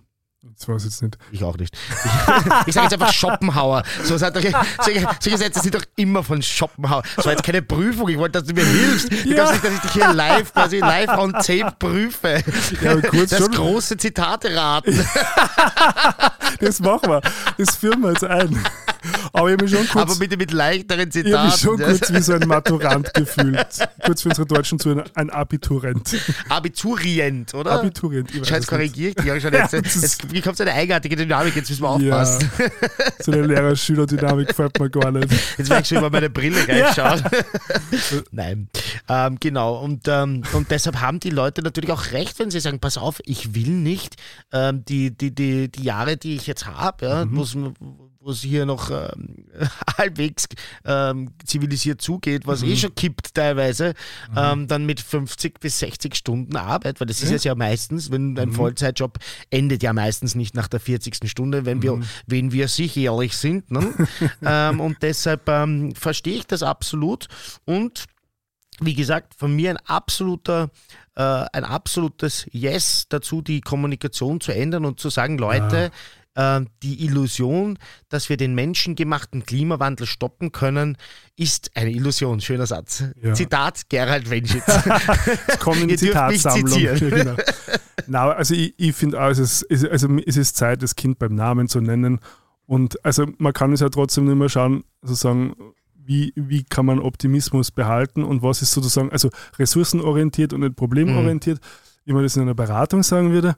Das 0.45 0.67
weiß 0.69 0.83
ich 0.83 0.91
jetzt 0.91 1.03
nicht. 1.03 1.19
Ich 1.31 1.45
auch 1.45 1.57
nicht. 1.57 1.73
Ich, 1.75 2.05
ich 2.67 2.75
sage 2.75 2.87
jetzt 2.87 2.95
einfach 2.95 3.13
Schopenhauer. 3.13 3.85
So, 4.03 4.19
doch, 4.19 4.33
solche, 4.33 4.53
solche 5.21 5.39
Sätze 5.39 5.61
sind 5.61 5.75
doch 5.77 5.85
immer 5.95 6.25
von 6.25 6.43
Schopenhauer. 6.43 7.05
Das 7.15 7.25
war 7.27 7.33
jetzt 7.33 7.45
keine 7.45 7.63
Prüfung. 7.63 8.09
Ich 8.09 8.19
wollte, 8.19 8.41
dass 8.41 8.49
du 8.49 8.55
mir 8.55 8.65
hilfst. 8.67 9.11
Du 9.13 9.15
Ja. 9.29 9.35
glaubst 9.37 9.53
nicht, 9.53 9.65
dass 9.65 9.73
ich 9.75 9.81
dich 9.83 9.93
hier 9.93 10.13
live, 10.13 10.53
quasi 10.53 10.79
live 10.79 11.11
on 11.17 11.33
tape 11.33 11.73
prüfe. 11.79 12.43
Ja, 12.83 12.97
kurz 13.03 13.31
das 13.31 13.39
schon. 13.39 13.53
große 13.53 13.97
Zitate 13.97 14.55
raten. 14.55 14.99
Das 16.61 16.79
machen 16.81 17.09
wir. 17.11 17.21
Das 17.59 17.77
führen 17.77 18.01
wir 18.03 18.11
jetzt 18.11 18.25
ein. 18.25 18.63
Aber 19.43 19.49
ich 19.51 19.55
habe 19.55 19.65
mich 19.65 19.75
schon 19.75 19.89
kurz, 19.89 20.11
Aber 20.11 20.19
bitte 20.21 20.37
mit 20.37 20.53
leichteren 20.53 21.11
ich 21.13 21.33
hab 21.35 21.45
mich 21.47 21.55
schon 21.57 21.77
Zitaten. 21.79 21.99
kurz 21.99 22.13
wie 22.13 22.21
so 22.23 22.33
ein 22.35 22.47
Maturant 22.49 23.13
gefühlt. 23.15 23.67
Kurz 24.05 24.23
für 24.23 24.29
unsere 24.29 24.47
Deutschen 24.47 24.79
zu 24.79 25.03
ein, 25.15 25.31
Abiturent. 25.31 26.17
Abiturient, 26.49 27.55
oder? 27.55 27.73
Abiturient, 27.73 28.33
ich 28.35 28.47
Scheiß 28.47 28.61
es 28.61 28.67
korrigiert 28.69 29.19
dich. 29.19 29.25
Ja, 29.27 29.41
schon 29.41 29.53
jetzt, 29.53 29.73
Ja, 29.73 29.81
jetzt 29.81 30.29
bekommst 30.29 30.61
du 30.61 30.65
eine 30.65 30.75
eigenartige 30.75 31.17
Dynamik, 31.17 31.57
jetzt 31.57 31.71
müssen 31.71 31.83
wir 31.83 31.99
Ja, 32.01 32.21
aufpassen. 32.23 32.51
so 33.21 33.33
eine 33.33 33.43
Lehrer-Schüler-Dynamik 33.43 34.49
gefällt 34.49 34.79
mir 34.79 34.91
gar 34.91 35.11
nicht. 35.11 35.29
Jetzt 35.59 35.69
werde 35.71 35.83
ich 35.83 35.89
schon 35.89 35.99
über 35.99 36.11
meine 36.11 36.31
Brille 36.31 36.57
reinschauen. 36.69 37.23
Nein, 38.31 38.69
ähm, 39.09 39.37
genau. 39.41 39.77
Und, 39.83 40.07
ähm, 40.07 40.43
und 40.53 40.71
deshalb 40.71 41.01
haben 41.01 41.19
die 41.21 41.31
Leute 41.31 41.63
natürlich 41.63 41.91
auch 41.91 42.13
recht, 42.13 42.39
wenn 42.39 42.51
sie 42.51 42.61
sagen, 42.61 42.79
pass 42.79 42.97
auf, 42.97 43.21
ich 43.25 43.55
will 43.55 43.69
nicht 43.71 44.17
ähm, 44.53 44.85
die, 44.85 45.11
die, 45.11 45.35
die, 45.35 45.69
die 45.71 45.83
Jahre, 45.83 46.17
die 46.17 46.37
ich 46.37 46.47
jetzt 46.47 46.67
habe, 46.67 47.07
ja, 47.07 47.25
Mhm. 47.25 47.37
wo's- 47.37 47.57
wo 48.25 48.31
es 48.31 48.41
hier 48.43 48.67
noch 48.67 48.91
ähm, 48.91 49.47
halbwegs 49.99 50.47
ähm, 50.85 51.31
zivilisiert 51.45 52.01
zugeht, 52.01 52.47
was 52.47 52.63
Mhm. 52.63 52.69
eh 52.69 52.77
schon 52.77 52.95
kippt 52.95 53.35
teilweise, 53.35 53.95
ähm, 54.37 54.69
dann 54.69 54.87
mit 54.87 55.01
50 55.01 55.59
bis 55.59 55.81
60 55.81 56.15
Stunden 56.15 56.57
Arbeit, 56.57 57.01
weil 57.01 57.07
das 57.09 57.21
ist 57.21 57.33
es 57.33 57.43
ja 57.45 57.55
meistens, 57.57 58.11
wenn 58.13 58.31
Mhm. 58.33 58.39
ein 58.39 58.53
Vollzeitjob 58.53 59.19
endet 59.51 59.83
ja 59.83 59.93
meistens 59.93 60.35
nicht 60.37 60.55
nach 60.55 60.69
der 60.69 60.79
40. 60.81 61.29
Stunde, 61.29 61.67
wenn 61.67 61.79
Mhm. 61.79 61.83
wir, 61.83 62.01
wenn 62.27 62.53
wir 62.53 62.69
sich 62.69 62.97
ehrlich 62.97 63.37
sind. 63.37 63.71
Ne? 63.73 63.93
ähm, 64.43 64.81
und 64.81 65.03
deshalb 65.03 65.49
ähm, 65.49 65.95
verstehe 65.97 66.37
ich 66.37 66.47
das 66.47 66.63
absolut 66.63 67.27
und 67.65 68.05
wie 68.81 68.95
gesagt, 68.95 69.35
von 69.37 69.55
mir 69.55 69.71
ein 69.71 69.77
absoluter, 69.77 70.71
äh, 71.15 71.23
ein 71.23 71.65
absolutes 71.65 72.47
Yes 72.51 73.07
dazu, 73.09 73.43
die 73.43 73.61
Kommunikation 73.61 74.41
zu 74.41 74.53
ändern 74.53 74.85
und 74.87 74.99
zu 74.99 75.11
sagen, 75.11 75.39
Leute, 75.39 75.87
äh, 75.87 75.91
die 76.35 77.05
Illusion, 77.05 77.79
dass 78.09 78.29
wir 78.29 78.39
den 78.39 78.55
menschengemachten 78.55 79.45
Klimawandel 79.45 80.07
stoppen 80.07 80.51
können, 80.51 80.97
ist 81.37 81.71
eine 81.75 81.91
Illusion. 81.91 82.41
Schöner 82.41 82.67
Satz. 82.67 83.05
Ja. 83.23 83.35
Zitat 83.35 83.89
Gerald 83.89 84.31
Wenschitz. 84.31 84.65
Es 84.67 85.59
die 85.59 85.91
Ihr 85.91 85.99
Zitatsammlung. 85.99 86.79
Ja, 86.79 86.95
genau. 86.95 87.37
Na, 88.07 88.31
also 88.31 88.55
ich, 88.55 88.75
ich 88.79 88.95
finde 88.95 89.21
auch, 89.21 89.29
es 89.29 89.63
ist, 89.63 89.87
also 89.87 90.09
es 90.27 90.37
ist 90.37 90.57
Zeit, 90.57 90.83
das 90.83 90.97
Kind 90.97 91.19
beim 91.19 91.35
Namen 91.35 91.69
zu 91.69 91.81
nennen. 91.81 92.21
Und 92.67 93.05
also 93.05 93.27
man 93.39 93.53
kann 93.53 93.73
es 93.73 93.81
ja 93.81 93.89
trotzdem 93.89 94.25
nicht 94.25 94.37
mehr 94.37 94.49
schauen, 94.49 94.85
sozusagen, 95.03 95.55
wie, 95.95 96.33
wie 96.35 96.65
kann 96.65 96.87
man 96.87 96.99
Optimismus 96.99 97.71
behalten 97.71 98.25
und 98.25 98.43
was 98.43 98.63
ist 98.63 98.73
sozusagen, 98.73 99.11
also 99.13 99.29
ressourcenorientiert 99.59 100.53
und 100.53 100.61
nicht 100.61 100.77
problemorientiert, 100.77 101.61
wie 102.05 102.13
man 102.13 102.23
das 102.23 102.37
in 102.37 102.43
einer 102.43 102.55
Beratung 102.55 103.03
sagen 103.03 103.33
würde. 103.33 103.55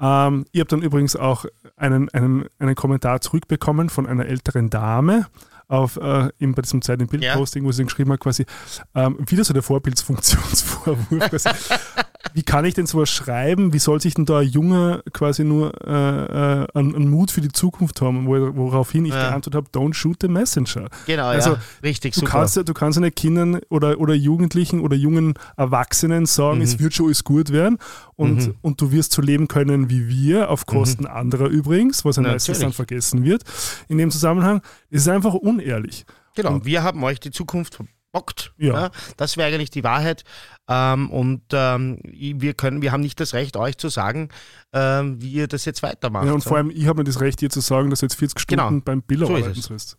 Ähm, 0.00 0.44
ich 0.52 0.60
habe 0.60 0.68
dann 0.68 0.82
übrigens 0.82 1.16
auch 1.16 1.46
einen, 1.76 2.08
einen, 2.10 2.46
einen 2.58 2.74
Kommentar 2.74 3.20
zurückbekommen 3.20 3.88
von 3.88 4.06
einer 4.06 4.26
älteren 4.26 4.70
Dame 4.70 5.26
auf, 5.68 5.96
äh, 5.96 6.28
eben 6.38 6.54
bei 6.54 6.62
diesem 6.62 6.82
Zeit 6.82 7.00
im 7.00 7.08
Bildposting, 7.08 7.64
wo 7.64 7.72
sie 7.72 7.84
geschrieben 7.84 8.12
hat, 8.12 8.20
quasi, 8.20 8.46
ähm, 8.94 9.18
wieder 9.26 9.44
so 9.44 9.52
der 9.52 9.62
Vorbildsfunktionsvorwurf. 9.62 10.96
Wie 12.34 12.42
kann 12.42 12.64
ich 12.64 12.74
denn 12.74 12.86
sowas 12.86 13.10
schreiben? 13.10 13.72
Wie 13.72 13.78
soll 13.78 14.00
sich 14.00 14.14
denn 14.14 14.26
da 14.26 14.38
ein 14.40 14.48
Junger 14.48 15.02
quasi 15.12 15.44
nur 15.44 15.72
äh, 15.86 15.90
äh, 15.90 16.66
einen, 16.74 16.94
einen 16.94 17.10
Mut 17.10 17.30
für 17.30 17.40
die 17.40 17.50
Zukunft 17.52 18.00
haben? 18.00 18.26
Wo, 18.26 18.32
woraufhin 18.56 19.04
ich 19.04 19.12
Ja. 19.14 19.28
geantwortet 19.30 19.54
habe, 19.54 19.70
don't 19.70 19.94
shoot 19.94 20.16
the 20.20 20.28
messenger. 20.28 20.88
genau, 21.06 21.26
Also, 21.26 21.50
ja. 21.54 21.60
Richtig, 21.82 22.14
Du 22.14 22.20
super. 22.20 22.32
kannst, 22.32 22.56
ja, 22.56 22.62
du 22.62 22.74
kannst 22.74 22.96
ja 22.96 23.00
nicht 23.02 23.16
Kindern 23.16 23.60
oder, 23.70 23.98
oder 24.00 24.14
Jugendlichen 24.14 24.80
oder 24.80 24.96
jungen 24.96 25.34
Erwachsenen 25.56 26.26
sagen, 26.26 26.58
Mhm. 26.58 26.62
es 26.64 26.78
wird 26.78 26.94
schon 26.94 27.06
alles 27.06 27.24
gut 27.24 27.50
werden 27.52 27.78
und, 28.16 28.54
und 28.62 28.80
du 28.80 28.90
wirst 28.92 29.12
so 29.12 29.22
leben 29.22 29.48
können 29.48 29.90
wie 29.90 30.08
wir, 30.08 30.50
auf 30.50 30.66
Kosten 30.66 31.06
anderer 31.06 31.46
übrigens, 31.48 32.04
was 32.04 32.16
ja 32.16 32.22
meistens 32.22 32.58
dann 32.58 32.68
Mhm. 32.68 32.72
Vergessen 32.74 33.24
wird. 33.24 33.42
In 33.88 33.98
dem 33.98 34.10
Zusammenhang 34.10 34.60
ist 34.90 35.02
es 35.02 35.08
einfach 35.08 35.34
unehrlich. 35.34 36.04
Genau, 36.34 36.64
wir 36.64 36.82
haben 36.82 37.02
euch 37.04 37.18
die 37.20 37.30
Zukunft 37.30 37.76
verbockt. 38.12 38.52
Ja. 38.58 38.90
Das 39.16 39.36
wäre 39.36 39.48
eigentlich 39.54 39.70
die 39.70 39.84
Wahrheit. 39.84 40.24
Ähm, 40.68 41.10
und 41.10 41.42
ähm, 41.52 41.98
wir, 42.04 42.54
können, 42.54 42.82
wir 42.82 42.90
haben 42.92 43.00
nicht 43.02 43.20
das 43.20 43.34
Recht, 43.34 43.56
euch 43.56 43.78
zu 43.78 43.88
sagen, 43.88 44.30
ähm, 44.72 45.20
wie 45.22 45.30
ihr 45.30 45.46
das 45.46 45.64
jetzt 45.64 45.82
weitermacht. 45.82 46.26
Ja, 46.26 46.32
und 46.32 46.42
vor 46.42 46.56
allem, 46.56 46.70
ich 46.70 46.86
habe 46.86 46.98
mir 47.00 47.04
das 47.04 47.20
Recht, 47.20 47.40
dir 47.40 47.50
zu 47.50 47.60
sagen, 47.60 47.90
dass 47.90 48.00
du 48.00 48.06
jetzt 48.06 48.16
40 48.16 48.46
Genau. 48.46 48.64
Stunden 48.66 48.82
beim 48.82 49.02
Biller 49.02 49.26
So 49.28 49.36
arbeiten 49.36 49.60
sollst. 49.60 49.96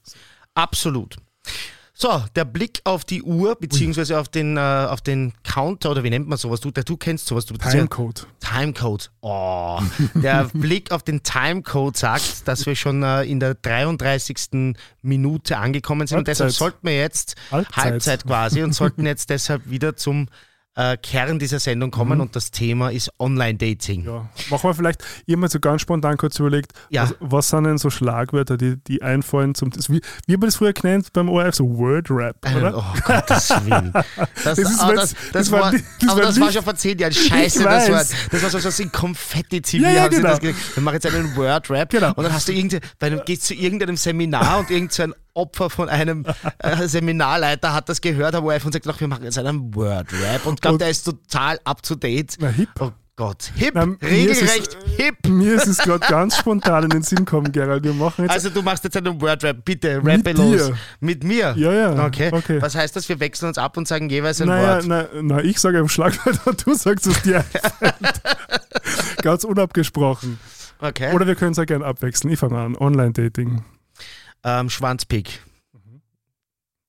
Absolut. 0.56 1.16
So, 2.00 2.24
der 2.36 2.46
Blick 2.46 2.82
auf 2.84 3.06
die 3.06 3.24
Uhr, 3.24 3.56
beziehungsweise 3.56 4.20
auf 4.20 4.30
den, 4.30 4.56
äh, 4.56 4.60
auf 4.60 5.02
den 5.02 5.34
Counter, 5.44 5.90
oder 5.90 6.04
wie 6.04 6.12
nennt 6.12 6.28
man 6.28 6.38
sowas? 6.38 6.60
Du, 6.60 6.70
du 6.70 6.96
kennst 6.96 7.26
sowas. 7.26 7.48
Du, 7.48 7.56
ist 7.56 7.64
ja- 7.64 7.72
Timecode. 7.72 8.28
Timecode. 8.40 9.10
Oh, 9.22 9.80
der 10.14 10.44
Blick 10.54 10.92
auf 10.92 11.02
den 11.02 11.24
Timecode 11.24 11.98
sagt, 11.98 12.48
dass 12.48 12.68
wir 12.68 12.76
schon 12.76 13.02
äh, 13.02 13.24
in 13.24 13.40
der 13.40 13.56
33. 13.56 14.76
Minute 15.02 15.58
angekommen 15.58 16.06
sind. 16.06 16.20
Und 16.20 16.28
deshalb 16.28 16.50
Halbzeit. 16.50 16.60
sollten 16.60 16.88
wir 16.88 16.98
jetzt 16.98 17.36
Halbzeit. 17.52 17.76
Halbzeit, 17.84 18.26
quasi 18.26 18.62
und 18.62 18.74
sollten 18.74 19.06
jetzt 19.08 19.32
deshalb 19.32 19.68
wieder 19.68 19.96
zum 19.96 20.28
äh, 20.78 20.96
Kern 20.96 21.40
dieser 21.40 21.60
Sendung 21.60 21.92
kommen. 21.92 22.22
Und 22.22 22.36
das 22.36 22.52
Thema 22.52 22.90
ist 22.92 23.12
Online-Dating. 23.20 24.02
Mhm. 24.04 24.08
Ja. 24.08 24.30
Machen 24.50 24.70
wir 24.70 24.74
vielleicht, 24.76 25.04
ich 25.26 25.34
habe 25.34 25.42
mir 25.42 25.50
so 25.50 25.60
ganz 25.60 25.82
spontan 25.82 26.16
kurz 26.18 26.40
überlegt, 26.40 26.72
Ja. 26.90 27.04
was, 27.04 27.16
was 27.20 27.50
sind 27.50 27.64
denn 27.66 27.78
so 27.78 27.90
Schlagwörter, 27.90 28.56
die, 28.58 28.78
die 28.78 29.02
einfallen 29.02 29.56
zum. 29.56 29.72
Das, 29.72 29.90
wie, 29.90 30.00
wie 30.28 30.34
haben 30.34 30.42
wir 30.42 30.48
das 30.48 30.56
früher 30.58 30.72
genannt 30.74 31.12
beim 31.14 31.28
ORF? 31.30 31.56
So 31.56 31.66
Word-Rap, 31.78 32.38
oder? 32.56 32.78
Oh 32.78 33.00
Gottes 33.04 33.50
Willen. 33.66 33.92
Das, 34.44 34.58
ist, 34.60 34.80
aber 34.80 34.94
wenn's- 34.94 35.14
das, 35.14 35.14
das, 35.14 35.32
das 35.32 35.52
war 35.52 35.60
war, 35.62 35.72
das 35.72 35.82
war 36.10 36.16
das 36.22 36.40
war 36.40 36.52
schon 36.52 36.64
vor 36.64 36.76
zehn 36.76 36.98
Jahren 37.00 37.12
scheiße, 37.12 37.64
das. 37.64 37.90
Wort. 37.90 38.08
Das 38.32 38.44
war 38.44 38.50
so 38.52 38.64
was 38.64 38.80
in 38.80 38.92
Konfetti-TV. 38.92 39.84
Ja, 39.84 39.92
ja, 39.92 40.08
genau. 40.08 40.30
das 40.30 40.40
gesagt. 40.40 40.58
Dann 40.76 40.84
mach 40.84 40.94
jetzt 40.94 41.06
einen 41.08 41.36
Word-Rap 41.36 41.90
Genau. 41.90 42.14
und 42.14 42.24
dann 42.24 42.32
hast 42.34 42.48
du 42.48 42.54
irgendwie, 42.54 42.80
einem, 43.00 43.22
gehst 43.26 43.44
zu 43.46 43.54
irgendeinem 43.56 43.98
Seminar 43.98 44.60
und 44.60 44.70
irgend 44.70 44.92
so 44.94 45.04
Opfer 45.38 45.70
von 45.70 45.88
einem 45.90 46.26
äh, 46.60 46.88
Seminarleiter 46.88 47.74
hat 47.74 47.88
das 47.90 48.02
gehört, 48.02 48.36
aber 48.36 48.48
ORF 48.48 48.66
und 48.66 48.74
sagt, 48.74 48.88
ach, 48.88 49.00
wir 49.00 49.08
machen 49.08 49.24
jetzt 49.24 49.38
einen 49.38 49.74
Word-Rap 49.76 50.46
und 50.46 50.62
glaubt, 50.62 50.74
Und- 50.74 50.82
der 50.82 50.90
ist 50.90 51.04
total 51.04 51.60
up 51.64 51.82
to 51.84 51.96
date. 51.96 52.36
Na, 52.40 52.48
hip. 52.50 52.70
Oh 52.80 52.92
Gott, 53.16 53.52
hip, 53.56 53.72
Na, 53.74 53.84
ist 53.84 53.98
es- 54.02 54.10
regelrecht 54.12 54.78
hip. 54.98 55.28
Mir 55.28 55.56
ist 55.56 55.66
es 55.66 55.80
gerade 55.80 56.06
ganz 56.08 56.38
spontan 56.38 56.84
in 56.84 56.90
den 56.92 57.02
Sinn 57.02 57.20
gekommen, 57.26 57.52
Gerald. 57.52 57.84
Wir 57.84 57.94
machen 57.94 58.26
jetzt. 58.26 58.32
Also 58.32 58.50
du 58.52 58.62
machst 58.62 58.84
jetzt 58.84 58.96
einen 58.96 59.20
Wordrap, 59.20 59.66
bitte, 59.66 60.02
Mit 60.04 60.20
rappe 60.28 60.34
los. 60.38 60.68
dir. 60.68 60.78
Mit 61.00 61.24
mir? 61.24 61.56
ja, 61.58 61.72
ja. 61.74 62.06
Okay. 62.06 62.30
okay. 62.32 62.62
Was 62.62 62.76
heißt 62.76 62.96
das? 62.96 63.10
Wir 63.10 63.20
wechseln 63.20 63.48
uns 63.48 63.58
ab 63.58 63.76
und 63.78 63.88
sagen 63.88 64.08
jeweils 64.10 64.40
ein 64.42 64.48
Naja, 64.50 64.76
Wort. 64.76 64.86
na, 64.88 65.08
na, 65.22 65.40
ich 65.44 65.58
sage 65.60 65.80
ein 65.80 65.90
Schlagwort 65.90 66.40
und 66.46 66.64
du 66.66 66.76
sagst 66.76 67.08
es 67.08 67.20
dir. 67.24 67.44
Ganz 69.24 69.44
unabgesprochen. 69.44 70.40
Okay. 70.80 71.12
Oder 71.14 71.26
wir 71.26 71.34
können 71.36 71.52
es 71.52 71.58
ja 71.58 71.66
gerne 71.66 71.86
abwechseln. 71.86 72.32
Ich 72.32 72.40
fange 72.40 72.60
an. 72.60 72.76
Online-Dating. 72.76 73.64
Ähm, 74.48 74.70
Schwanzpick. 74.70 75.42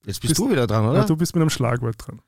Jetzt 0.05 0.21
bist, 0.21 0.23
Bist- 0.23 0.39
du 0.39 0.51
wieder 0.51 0.67
dran, 0.67 0.85
Ja, 0.85 0.91
oder? 0.91 1.05
du 1.05 1.17
bist 1.17 1.35
mit 1.35 1.43
einem 1.43 1.51
Schlagwort 1.51 1.97
dran. 1.99 2.23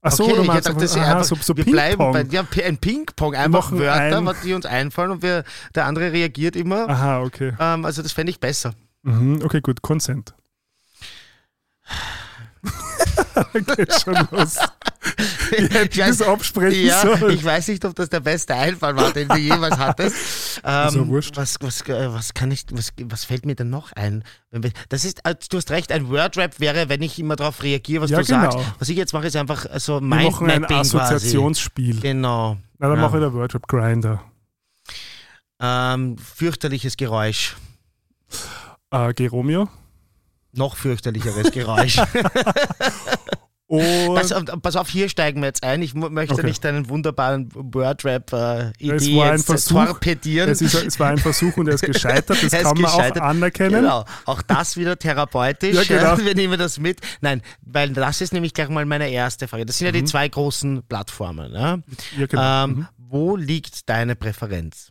Achso, 0.00 0.24
okay, 0.24 0.34
du 0.36 0.42
ich 0.42 0.46
meinst 0.46 0.68
dachte, 0.68 0.80
das 0.80 0.90
ist 0.92 0.96
aha, 0.96 1.12
einfach, 1.12 1.24
so, 1.24 1.34
so 1.36 1.56
wir 1.56 1.64
bleiben 1.64 2.12
bei 2.12 2.22
ja, 2.30 2.44
ein 2.64 2.78
Ping-Pong, 2.78 3.34
einfach 3.34 3.72
Wörter, 3.72 4.18
ein- 4.18 4.26
was 4.26 4.40
die 4.42 4.52
uns 4.52 4.66
einfallen 4.66 5.10
und 5.12 5.22
wir, 5.22 5.42
der 5.74 5.86
andere 5.86 6.12
reagiert 6.12 6.54
immer. 6.54 6.88
Aha, 6.88 7.22
okay. 7.22 7.54
Ähm, 7.58 7.84
also 7.84 8.02
das 8.02 8.12
fände 8.12 8.30
ich 8.30 8.38
besser. 8.40 8.74
Mhm, 9.02 9.40
okay, 9.42 9.60
gut. 9.60 9.82
Consent. 9.82 10.34
Geht 13.52 14.02
schon 14.02 14.16
los. 14.30 14.56
Ich 15.50 15.70
hätte 15.72 15.98
das 16.00 16.20
absprechen 16.20 16.84
Ja, 16.84 17.00
sollen. 17.00 17.30
ich 17.34 17.42
weiß 17.42 17.68
nicht, 17.68 17.82
ob 17.86 17.94
das 17.94 18.10
der 18.10 18.20
beste 18.20 18.54
Einfall 18.54 18.94
war, 18.96 19.10
den 19.12 19.28
du 19.28 19.36
jemals 19.36 19.78
hattest. 19.78 20.16
Ähm, 20.64 20.94
ja 20.94 21.06
wurscht. 21.06 21.36
Was, 21.36 21.56
was, 21.60 21.82
äh, 21.82 22.12
was 22.12 22.34
kann 22.34 22.50
ich, 22.50 22.64
was, 22.72 22.92
was 23.04 23.24
fällt 23.24 23.46
mir 23.46 23.54
denn 23.54 23.70
noch 23.70 23.92
ein? 23.92 24.24
Das 24.88 25.04
ist, 25.04 25.20
äh, 25.24 25.34
du 25.48 25.56
hast 25.56 25.70
recht, 25.70 25.92
ein 25.92 26.10
Wordrap 26.10 26.58
wäre, 26.60 26.88
wenn 26.88 27.00
ich 27.00 27.18
immer 27.18 27.36
darauf 27.36 27.62
reagiere, 27.62 28.02
was 28.02 28.10
Ja, 28.10 28.18
du 28.18 28.24
sagst. 28.24 28.56
genau. 28.58 28.66
Was 28.78 28.88
ich 28.88 28.96
jetzt 28.96 29.12
mache, 29.14 29.28
ist 29.28 29.36
einfach 29.36 29.66
so 29.78 29.94
Wir 29.94 30.00
machen 30.02 30.50
ein 30.50 30.60
Mindmapping 30.60 30.76
quasi. 30.78 30.96
Assoziationsspiel. 30.98 32.00
Genau. 32.00 32.58
Na, 32.78 32.88
dann 32.88 32.96
Ja. 32.98 33.02
mache 33.02 33.16
ich 33.18 33.22
der 33.22 33.32
Wordrap 33.32 33.68
Grinder. 33.68 34.22
Ähm, 35.60 36.16
fürchterliches 36.18 36.96
Geräusch. 36.96 37.56
Äh, 38.90 39.14
Geromeo. 39.14 39.68
Noch 40.52 40.76
fürchterlicheres 40.76 41.52
Geräusch. 41.52 41.98
Pass, 43.68 44.32
auf, 44.32 44.44
pass 44.62 44.76
auf, 44.76 44.88
hier 44.88 45.10
steigen 45.10 45.40
wir 45.42 45.46
jetzt 45.48 45.62
ein. 45.62 45.82
Ich 45.82 45.92
möchte 45.94 46.34
Okay. 46.34 46.46
nicht 46.46 46.64
deinen 46.64 46.88
wunderbaren 46.88 47.50
Wordrap-Idee 47.54 49.38
Versuch. 49.38 49.84
torpedieren. 49.86 50.48
es, 50.50 50.62
ist, 50.62 50.74
es 50.74 50.98
war 50.98 51.08
ein 51.10 51.18
Versuch 51.18 51.56
und 51.56 51.68
er 51.68 51.74
ist 51.74 51.82
gescheitert. 51.82 52.42
Das 52.42 52.52
Er 52.52 52.62
kann 52.62 52.78
man 52.80 52.90
auch 52.90 53.16
anerkennen. 53.20 53.82
Genau, 53.82 54.04
auch 54.24 54.42
das 54.42 54.76
wieder 54.76 54.98
therapeutisch. 54.98 55.74
Ja, 55.74 55.82
genau. 55.84 56.18
wir 56.24 56.34
nehmen 56.34 56.58
das 56.58 56.78
mit. 56.78 57.00
Nein, 57.20 57.42
weil 57.60 57.90
das 57.92 58.20
ist 58.20 58.32
nämlich 58.32 58.54
gleich 58.54 58.68
mal 58.70 58.86
meine 58.86 59.10
erste 59.10 59.48
Frage. 59.48 59.66
Das 59.66 59.78
sind 59.78 59.86
ja 59.86 59.92
die 59.92 60.04
zwei 60.04 60.28
großen 60.28 60.82
Plattformen. 60.88 61.52
Ja? 61.52 61.60
Ja, 61.60 61.76
Mhm. 61.76 62.28
genau. 62.28 62.64
Ähm, 62.64 62.70
Mhm. 62.70 62.86
Wo 63.10 63.36
liegt 63.36 63.88
deine 63.88 64.16
Präferenz? 64.16 64.90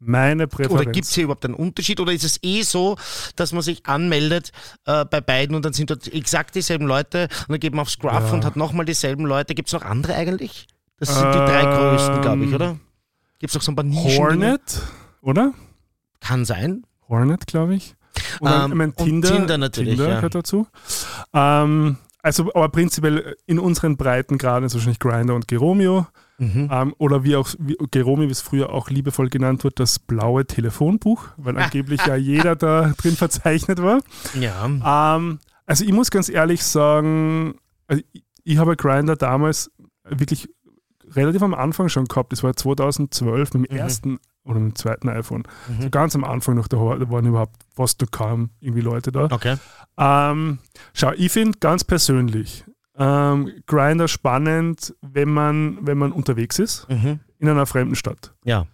Meine 0.00 0.46
Präferenz. 0.46 0.80
Oder 0.82 0.90
gibt 0.92 1.06
es 1.06 1.12
hier 1.14 1.24
überhaupt 1.24 1.44
einen 1.44 1.54
Unterschied? 1.54 1.98
Oder 1.98 2.12
ist 2.12 2.24
es 2.24 2.38
eh 2.42 2.62
so, 2.62 2.96
dass 3.34 3.52
man 3.52 3.62
sich 3.62 3.84
anmeldet 3.86 4.52
äh, 4.86 5.04
bei 5.04 5.20
beiden 5.20 5.56
und 5.56 5.64
dann 5.64 5.72
sind 5.72 5.90
dort 5.90 6.06
exakt 6.12 6.54
dieselben 6.54 6.86
Leute 6.86 7.28
und 7.42 7.48
dann 7.50 7.60
geht 7.60 7.72
man 7.72 7.80
aufs 7.82 7.98
Graph 7.98 8.28
Ja. 8.28 8.32
und 8.34 8.44
hat 8.44 8.54
nochmal 8.56 8.86
dieselben 8.86 9.26
Leute? 9.26 9.54
Gibt 9.54 9.68
es 9.68 9.72
noch 9.72 9.82
andere 9.82 10.14
eigentlich? 10.14 10.68
Das 10.98 11.08
sind 11.14 11.32
die 11.32 11.38
drei 11.38 11.62
Ähm, 11.62 11.70
größten, 11.96 12.20
glaube 12.22 12.44
ich, 12.44 12.54
oder? 12.54 12.76
Gibt 13.40 13.50
es 13.50 13.54
noch 13.54 13.62
so 13.62 13.72
ein 13.72 13.76
paar 13.76 13.84
Nischen? 13.84 14.18
Hornet, 14.18 14.82
oder? 15.20 15.52
Kann 16.20 16.44
sein. 16.44 16.84
Hornet, 17.08 17.46
glaube 17.46 17.74
ich. 17.74 17.94
Und, 18.40 18.50
Ähm, 18.50 18.70
ich 18.70 18.74
mein, 18.74 18.90
und 18.90 19.04
Tinder, 19.04 19.28
Tinder 19.36 19.58
natürlich, 19.58 19.90
Tinder 19.96 20.08
ja. 20.10 20.16
gehört 20.16 20.34
dazu. 20.34 20.66
Ähm, 21.32 21.98
also, 22.22 22.52
aber 22.54 22.68
prinzipiell 22.68 23.36
in 23.46 23.58
unseren 23.58 23.96
Breitengraden 23.96 24.64
ist 24.64 24.74
wahrscheinlich 24.74 24.98
Grinder 24.98 25.34
und 25.34 25.46
Geromeo. 25.48 26.06
Mhm. 26.38 26.68
Ähm, 26.72 26.94
oder 26.98 27.24
wie 27.24 27.34
auch 27.36 27.48
wie 27.58 27.76
Geromeo, 27.90 28.28
wie 28.28 28.32
es 28.32 28.40
früher 28.40 28.72
auch 28.72 28.90
liebevoll 28.90 29.28
genannt 29.28 29.64
wird, 29.64 29.80
das 29.80 29.98
blaue 29.98 30.46
Telefonbuch, 30.46 31.28
weil 31.36 31.56
angeblich 31.58 32.00
ja 32.06 32.14
jeder 32.16 32.54
da 32.56 32.92
drin 32.96 33.16
verzeichnet 33.16 33.82
war. 33.82 34.00
Ja. 34.38 35.16
Ähm, 35.16 35.40
also 35.66 35.84
ich 35.84 35.92
muss 35.92 36.10
ganz 36.10 36.28
ehrlich 36.28 36.62
sagen, 36.64 37.56
also 37.88 38.02
ich, 38.12 38.24
ich 38.44 38.58
habe 38.58 38.76
Grinder 38.76 39.16
damals 39.16 39.70
wirklich 40.08 40.48
relativ 41.10 41.42
am 41.42 41.54
Anfang 41.54 41.88
schon 41.88 42.04
gehabt. 42.06 42.32
Das 42.32 42.42
war 42.42 42.54
2012 42.54 43.54
mit 43.54 43.70
dem 43.70 43.74
Mhm. 43.74 43.80
ersten 43.82 44.18
oder 44.44 44.60
mit 44.60 44.74
dem 44.74 44.76
zweiten 44.76 45.08
iPhone. 45.08 45.42
Mhm. 45.68 45.82
So 45.82 45.90
ganz 45.90 46.14
am 46.14 46.24
Anfang 46.24 46.54
noch, 46.54 46.68
da 46.68 46.78
war- 46.78 46.98
da 46.98 47.10
waren 47.10 47.26
überhaupt 47.26 47.56
fast 47.74 48.02
kaum 48.12 48.50
irgendwie 48.60 48.80
Leute 48.82 49.10
da. 49.12 49.24
Okay. 49.30 49.56
Ähm, 49.98 50.58
schau, 50.94 51.12
ich 51.16 51.32
finde 51.32 51.58
ganz 51.58 51.84
persönlich 51.84 52.64
ähm, 52.98 53.52
Grinder 53.66 54.08
spannend, 54.08 54.94
wenn 55.00 55.28
man, 55.30 55.78
wenn 55.82 55.98
man 55.98 56.12
unterwegs 56.12 56.58
ist 56.58 56.86
Mhm. 56.88 57.20
in 57.38 57.48
einer 57.48 57.66
fremden 57.66 57.94
Stadt. 57.94 58.32
Ja. 58.44 58.66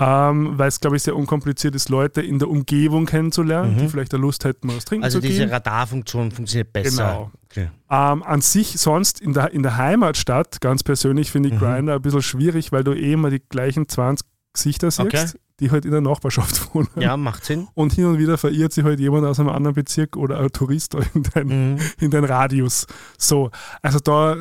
Ähm, 0.00 0.56
weil 0.56 0.68
es, 0.68 0.78
glaube 0.78 0.96
ich, 0.96 1.02
sehr 1.02 1.16
unkompliziert 1.16 1.74
ist, 1.74 1.88
Leute 1.88 2.20
in 2.22 2.38
der 2.38 2.48
Umgebung 2.48 3.04
kennenzulernen, 3.06 3.74
Mhm. 3.74 3.78
die 3.78 3.88
vielleicht 3.88 4.14
eine 4.14 4.20
Lust 4.22 4.44
hätten, 4.44 4.68
was 4.68 4.84
trinken 4.84 5.02
Also 5.04 5.18
zu 5.20 5.26
diese 5.26 5.40
gehen. 5.40 5.50
Radarfunktion 5.50 6.30
funktioniert 6.30 6.72
besser. 6.72 6.90
Genau. 7.04 7.30
Okay. 7.50 7.70
Ähm, 7.90 8.22
an 8.22 8.40
sich 8.40 8.78
sonst 8.78 9.20
in 9.20 9.32
der, 9.32 9.52
in 9.52 9.62
der 9.64 9.76
Heimatstadt, 9.76 10.60
ganz 10.60 10.84
persönlich, 10.84 11.32
finde 11.32 11.48
ich 11.48 11.54
Mhm. 11.56 11.58
Grinder 11.58 11.94
ein 11.96 12.02
bisschen 12.02 12.22
schwierig, 12.22 12.70
weil 12.70 12.84
du 12.84 12.92
eh 12.92 13.12
immer 13.14 13.30
die 13.30 13.40
gleichen 13.40 13.88
20 13.88 14.24
Gesichter 14.52 14.90
siehst, 14.90 15.00
Okay. 15.14 15.26
Die 15.60 15.70
halt 15.70 15.84
in 15.84 15.90
der 15.90 16.00
Nachbarschaft 16.00 16.68
wohnen. 16.74 16.88
Ja, 16.96 17.16
macht 17.16 17.44
Sinn. 17.44 17.68
Und 17.74 17.92
hin 17.92 18.04
und 18.06 18.18
wieder 18.18 18.38
verirrt 18.38 18.72
sich 18.72 18.84
halt 18.84 19.00
jemand 19.00 19.24
aus 19.26 19.40
einem 19.40 19.48
anderen 19.48 19.74
Bezirk 19.74 20.16
oder 20.16 20.38
ein 20.40 20.50
Tourist 20.52 20.94
in 21.14 21.22
dein, 21.34 21.46
Mhm. 21.48 21.78
in 22.00 22.10
den 22.10 22.24
Radius. 22.24 22.86
So, 23.16 23.50
also 23.82 23.98
da, 23.98 24.36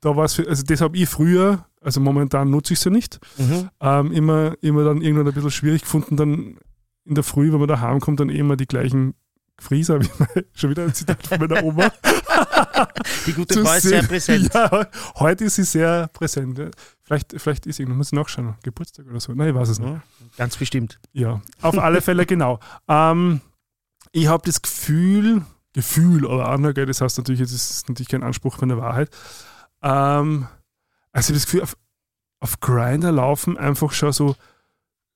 da 0.00 0.16
war 0.16 0.24
es 0.24 0.34
für, 0.34 0.46
also 0.48 0.62
das 0.62 0.80
habe 0.80 0.96
ich 0.96 1.08
früher, 1.08 1.64
also 1.80 2.00
momentan 2.00 2.50
nutze 2.50 2.74
ich 2.74 2.80
sie 2.80 2.90
nicht, 2.90 3.18
Mhm. 3.38 3.70
ähm, 3.80 4.12
immer, 4.12 4.54
immer 4.60 4.84
dann 4.84 5.00
irgendwann 5.00 5.28
ein 5.28 5.34
bisschen 5.34 5.50
schwierig 5.50 5.82
gefunden, 5.82 6.16
dann 6.16 6.58
in 7.06 7.14
der 7.14 7.24
Früh, 7.24 7.50
wenn 7.52 7.58
man 7.60 7.68
daheim 7.68 7.98
kommt, 8.00 8.20
dann 8.20 8.28
eh 8.28 8.38
immer 8.38 8.56
die 8.56 8.66
gleichen 8.66 9.14
Frieser, 9.58 10.00
wie 10.00 10.08
schon 10.54 10.70
wieder 10.70 10.84
ein 10.84 10.94
Zitat 10.94 11.26
von 11.26 11.38
meiner 11.38 11.62
Oma. 11.64 11.90
Die 13.26 13.32
gute 13.32 13.62
Frau 13.62 13.74
ist 13.74 13.82
sehr 13.82 14.02
präsent. 14.02 14.50
Ja, 14.54 14.86
heute 15.16 15.44
ist 15.44 15.56
sie 15.56 15.64
sehr 15.64 16.08
präsent. 16.12 16.58
Vielleicht, 17.10 17.34
vielleicht 17.42 17.66
ist 17.66 17.80
irgendwann, 17.80 17.98
muss 17.98 18.08
ich 18.08 18.12
nachschauen, 18.12 18.54
Geburtstag 18.62 19.04
oder 19.08 19.18
so. 19.18 19.32
Nein, 19.34 19.48
ich 19.48 19.54
weiß 19.56 19.68
es 19.68 19.80
nicht. 19.80 20.00
Ganz 20.36 20.56
bestimmt. 20.56 21.00
Ja, 21.12 21.42
auf 21.60 21.76
alle 21.76 22.00
Fälle 22.02 22.24
genau. 22.24 22.60
Ähm, 22.86 23.40
ich 24.12 24.28
habe 24.28 24.44
das 24.46 24.62
Gefühl, 24.62 25.42
Gefühl, 25.72 26.24
aber 26.24 26.48
andere, 26.50 26.72
gell, 26.72 26.86
das 26.86 27.00
heißt 27.00 27.18
natürlich, 27.18 27.40
es 27.40 27.52
ist 27.52 27.88
natürlich 27.88 28.06
kein 28.06 28.22
Anspruch 28.22 28.56
von 28.58 28.68
der 28.68 28.78
Wahrheit. 28.78 29.10
Ähm, 29.82 30.46
also 31.10 31.24
ich 31.24 31.26
habe 31.30 31.34
das 31.34 31.44
Gefühl, 31.46 31.62
auf, 31.62 31.76
auf 32.38 32.60
Grinder 32.60 33.10
laufen 33.10 33.58
einfach 33.58 33.90
schon 33.90 34.12
so 34.12 34.36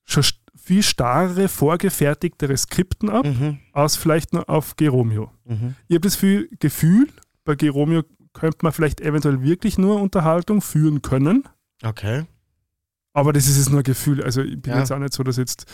schon 0.05 0.24
viel 0.57 0.82
starre, 0.82 1.49
vorgefertigtere 1.49 2.57
Skripten 2.57 3.09
ab, 3.09 3.24
Mhm. 3.24 3.59
als 3.72 3.95
vielleicht 3.95 4.32
nur 4.32 4.49
auf 4.51 4.74
Geromeo. 4.74 5.30
Mhm. 5.45 5.76
Ich 5.86 5.95
habe 5.95 6.09
das 6.09 6.18
Gefühl, 6.18 7.09
bei 7.45 7.55
Geromeo 7.55 8.03
könnte 8.32 8.59
man 8.62 8.72
vielleicht 8.72 9.01
eventuell 9.01 9.42
wirklich 9.42 9.78
nur 9.78 10.01
Unterhaltung 10.03 10.61
führen 10.61 11.03
können. 11.03 11.45
Okay. 11.85 12.24
Aber 13.12 13.32
das 13.32 13.47
ist 13.47 13.57
jetzt 13.59 13.70
nur 13.70 13.80
ein 13.80 13.85
Gefühl. 13.85 14.22
Also 14.24 14.43
ich 14.43 14.61
bin 14.61 14.72
Ja. 14.72 14.80
jetzt 14.80 14.91
auch 14.93 14.99
nicht 14.99 15.12
so, 15.12 15.22
dass 15.22 15.37
jetzt 15.37 15.66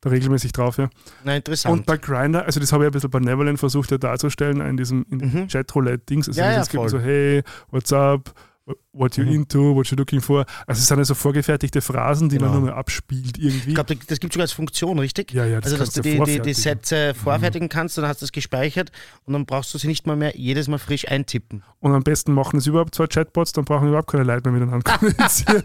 da 0.00 0.10
regelmäßig 0.10 0.52
drauf 0.52 0.78
ja. 0.78 0.88
Na, 1.24 1.36
interessant. 1.36 1.72
Und 1.80 1.86
bei 1.86 1.96
Grinder, 1.98 2.44
also 2.46 2.60
das 2.60 2.72
habe 2.72 2.84
ich 2.84 2.88
ein 2.88 2.92
bisschen 2.92 3.10
bei 3.10 3.18
Neverland 3.18 3.58
versucht 3.58 3.90
ja 3.90 3.98
darzustellen, 3.98 4.60
in 4.60 4.76
diesem 4.76 5.04
in 5.10 5.18
Mhm. 5.18 5.48
Chatroulette-Dings. 5.48 6.28
Also 6.28 6.40
Ja, 6.40 6.52
ja, 6.52 6.60
es 6.60 6.68
gibt 6.68 6.88
so, 6.90 6.98
hey, 6.98 7.42
what's 7.70 7.92
up? 7.92 8.32
What 8.92 9.16
you 9.16 9.22
Mhm. 9.24 9.32
into, 9.32 9.76
what 9.76 9.86
you 9.88 9.96
looking 9.96 10.20
for. 10.20 10.44
Also 10.66 10.80
es 10.80 10.88
sind 10.88 10.98
ja 10.98 11.04
so 11.04 11.14
vorgefertigte 11.14 11.80
Phrasen, 11.80 12.28
die 12.28 12.38
Genau. 12.38 12.50
man 12.50 12.60
nur 12.62 12.70
mal 12.70 12.76
abspielt 12.76 13.38
irgendwie. 13.38 13.68
ich 13.68 13.74
glaube, 13.76 13.94
das 13.94 14.18
gibt 14.18 14.32
sogar 14.32 14.42
als 14.42 14.50
Funktion, 14.52 14.98
richtig? 14.98 15.30
ja, 15.32 15.44
ja, 15.44 15.60
das 15.60 15.72
also, 15.72 15.84
dass 15.84 15.94
du 15.94 16.02
die, 16.02 16.18
die, 16.18 16.40
die. 16.40 16.52
Sätze 16.52 17.14
vorfertigen 17.14 17.68
kannst, 17.68 17.96
dann 17.96 18.06
hast 18.08 18.22
du 18.22 18.24
es 18.24 18.32
gespeichert 18.32 18.90
und 19.24 19.34
dann 19.34 19.46
brauchst 19.46 19.72
du 19.72 19.78
sie 19.78 19.86
nicht 19.86 20.08
mal 20.08 20.16
mehr 20.16 20.36
jedes 20.36 20.66
Mal 20.66 20.78
frisch 20.78 21.06
eintippen. 21.06 21.62
Und 21.78 21.92
am 21.92 22.02
besten 22.02 22.32
machen 22.32 22.58
es 22.58 22.66
überhaupt 22.66 22.96
zwei 22.96 23.06
Chatbots, 23.06 23.52
dann 23.52 23.64
brauchen 23.64 23.84
wir 23.84 23.90
überhaupt 23.90 24.10
keine 24.10 24.24
Leute 24.24 24.50
mehr 24.50 24.58
miteinander 24.60 24.90
kommunizieren. 24.98 25.62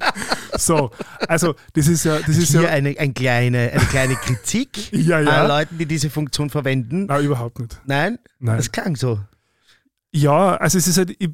so, 0.59 0.91
also 1.27 1.55
das 1.73 1.87
ist 1.87 2.03
ja, 2.05 2.19
das 2.19 2.37
ist 2.37 2.51
Hier 2.51 2.63
ja, 2.63 2.69
eine, 2.69 2.95
ein 2.99 3.15
kleine, 3.15 3.71
eine 3.71 3.85
kleine 3.85 4.15
Kritik 4.15 4.91
ja, 4.93 5.17
an 5.17 5.25
ja. 5.25 5.47
Leuten, 5.47 5.79
die 5.79 5.87
diese 5.87 6.11
Funktion 6.11 6.51
verwenden. 6.51 7.07
Nein, 7.07 7.25
überhaupt 7.25 7.57
nicht. 7.59 7.81
Nein, 7.85 8.19
Nein. 8.37 8.57
das 8.57 8.71
klang 8.71 8.95
so. 8.95 9.19
Ja, 10.13 10.55
also 10.57 10.77
es 10.77 10.87
ist 10.87 10.97
halt, 10.97 11.15
ich, 11.19 11.29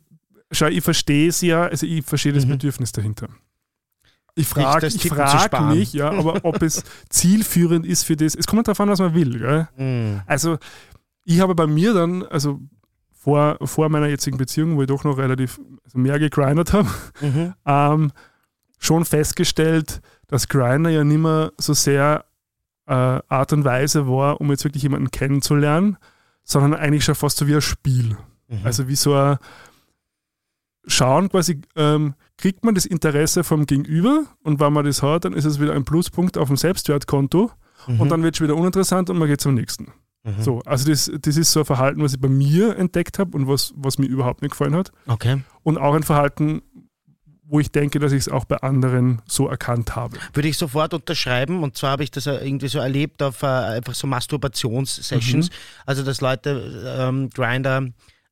schau, 0.51 0.67
ich 0.67 0.83
verstehe 0.83 1.29
es 1.29 1.41
ja, 1.41 1.63
also 1.67 1.85
ich 1.85 2.03
verstehe 2.05 2.33
das 2.33 2.45
Mhm. 2.45 2.51
Bedürfnis 2.51 2.91
dahinter. 2.91 3.27
Ich 4.35 4.47
frage 4.47 4.89
frag 4.91 5.69
mich, 5.69 5.93
ja, 5.93 6.11
aber 6.11 6.45
ob 6.45 6.61
es 6.61 6.83
zielführend 7.09 7.85
ist 7.87 8.03
für 8.03 8.15
das, 8.15 8.35
es 8.35 8.45
kommt 8.45 8.67
darauf 8.67 8.79
an, 8.79 8.89
was 8.89 8.99
man 8.99 9.13
will. 9.15 9.39
Gell? 9.39 9.67
Mhm. 9.77 10.21
Also 10.27 10.57
ich 11.23 11.39
habe 11.39 11.55
bei 11.55 11.65
mir 11.65 11.93
dann, 11.93 12.23
also 12.23 12.59
vor, 13.11 13.57
vor 13.63 13.89
meiner 13.89 14.07
jetzigen 14.07 14.37
Beziehung, 14.37 14.77
wo 14.77 14.81
ich 14.83 14.87
doch 14.87 15.03
noch 15.03 15.17
relativ 15.17 15.59
also 15.83 15.97
mehr 15.97 16.19
gegrindet 16.19 16.71
habe, 16.73 16.87
Mhm. 17.19 17.53
ähm, 17.65 18.11
schon 18.77 19.05
festgestellt, 19.05 20.01
dass 20.27 20.47
Grinder 20.47 20.91
ja 20.91 21.03
nicht 21.03 21.17
mehr 21.17 21.51
so 21.57 21.73
sehr 21.73 22.25
äh, 22.85 22.93
Art 23.27 23.51
und 23.53 23.65
Weise 23.65 24.07
war, 24.07 24.39
um 24.39 24.49
jetzt 24.51 24.63
wirklich 24.63 24.83
jemanden 24.83 25.09
kennenzulernen, 25.11 25.97
sondern 26.43 26.75
eigentlich 26.79 27.03
schon 27.03 27.15
fast 27.15 27.37
so 27.37 27.47
wie 27.47 27.55
ein 27.55 27.61
Spiel. 27.61 28.15
Mhm. 28.47 28.59
Also 28.63 28.87
wie 28.87 28.95
so 28.95 29.13
ein 29.15 29.37
schauen 30.87 31.29
quasi, 31.29 31.61
ähm, 31.75 32.15
kriegt 32.37 32.63
man 32.63 32.75
das 32.75 32.85
Interesse 32.85 33.43
vom 33.43 33.65
Gegenüber 33.65 34.23
und 34.43 34.59
wenn 34.59 34.73
man 34.73 34.85
das 34.85 35.03
hat, 35.03 35.25
dann 35.25 35.33
ist 35.33 35.45
es 35.45 35.59
wieder 35.59 35.73
ein 35.73 35.85
Pluspunkt 35.85 36.37
auf 36.37 36.47
dem 36.47 36.57
Selbstwertkonto 36.57 37.51
Mhm. 37.87 38.01
und 38.01 38.09
dann 38.09 38.23
wird 38.23 38.35
es 38.35 38.41
wieder 38.41 38.55
uninteressant 38.55 39.09
und 39.09 39.17
man 39.17 39.27
geht 39.27 39.39
zum 39.39 39.53
nächsten. 39.53 39.91
Mhm. 40.23 40.41
So, 40.41 40.61
also 40.65 40.89
das, 40.89 41.11
das 41.21 41.37
ist 41.37 41.51
so 41.51 41.59
ein 41.61 41.65
Verhalten, 41.65 42.01
was 42.01 42.13
ich 42.13 42.19
bei 42.19 42.27
mir 42.27 42.75
entdeckt 42.77 43.19
habe 43.19 43.37
und 43.37 43.47
was, 43.47 43.73
was 43.75 43.97
mir 43.97 44.07
überhaupt 44.07 44.41
nicht 44.41 44.51
gefallen 44.51 44.75
hat. 44.75 44.91
Okay. 45.05 45.41
Und 45.63 45.77
auch 45.77 45.93
ein 45.93 46.03
Verhalten, 46.03 46.61
wo 47.49 47.61
ich 47.61 47.71
denke, 47.71 47.99
dass 47.99 48.11
ich 48.11 48.19
es 48.19 48.29
auch 48.29 48.43
bei 48.43 48.57
anderen 48.57 49.21
so 49.25 49.47
erkannt 49.47 49.95
habe. 49.95 50.17
Würde 50.33 50.49
ich 50.49 50.57
sofort 50.57 50.93
unterschreiben. 50.93 51.63
Und 51.63 51.77
zwar 51.77 51.91
habe 51.91 52.03
ich 52.03 52.11
das 52.11 52.25
irgendwie 52.25 52.67
so 52.67 52.79
erlebt 52.79 53.23
auf 53.23 53.41
äh, 53.41 53.45
einfach 53.45 53.93
so 53.95 54.05
Masturbations-Sessions. 54.07 55.49
Also, 55.85 56.03
dass 56.03 56.19
Leute 56.19 56.95
ähm, 56.99 57.29
Grinder 57.29 57.87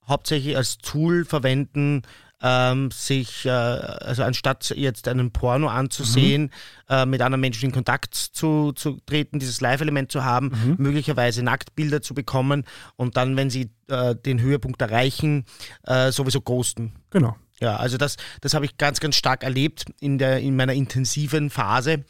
hauptsächlich 0.05 0.57
als 0.57 0.79
Tool 0.79 1.23
verwenden, 1.23 2.01
ähm, 2.47 2.91
sich, 2.91 3.45
äh, 3.45 3.49
also 3.49 4.21
anstatt 4.23 4.71
jetzt 4.75 5.07
einen 5.07 5.31
Porno 5.31 5.67
anzusehen, 5.67 6.51
äh, 6.89 7.05
mit 7.07 7.21
anderen 7.23 7.41
Menschen 7.41 7.65
in 7.65 7.71
Kontakt 7.71 8.13
zu, 8.13 8.71
zu 8.73 8.99
treten, 9.07 9.39
dieses 9.39 9.61
Live-Element 9.61 10.11
zu 10.11 10.23
haben, 10.23 10.75
möglicherweise 10.77 11.41
Nacktbilder 11.41 12.01
zu 12.03 12.13
bekommen 12.13 12.63
und 12.97 13.17
dann, 13.17 13.35
wenn 13.35 13.49
sie 13.49 13.71
äh, 13.87 14.15
den 14.15 14.39
Höhepunkt 14.39 14.79
erreichen, 14.81 15.45
äh, 15.83 16.11
sowieso 16.11 16.41
ghosten. 16.41 16.93
Genau. 17.09 17.35
Ja, 17.61 17.77
also 17.77 17.95
das, 17.97 18.17
das 18.41 18.53
habe 18.53 18.65
ich 18.65 18.77
ganz, 18.77 18.99
ganz 18.99 19.15
stark 19.15 19.41
erlebt 19.43 19.85
in, 20.01 20.17
der, 20.17 20.41
in 20.41 20.57
meiner 20.57 20.73
intensiven 20.73 21.49
Phase, 21.49 22.03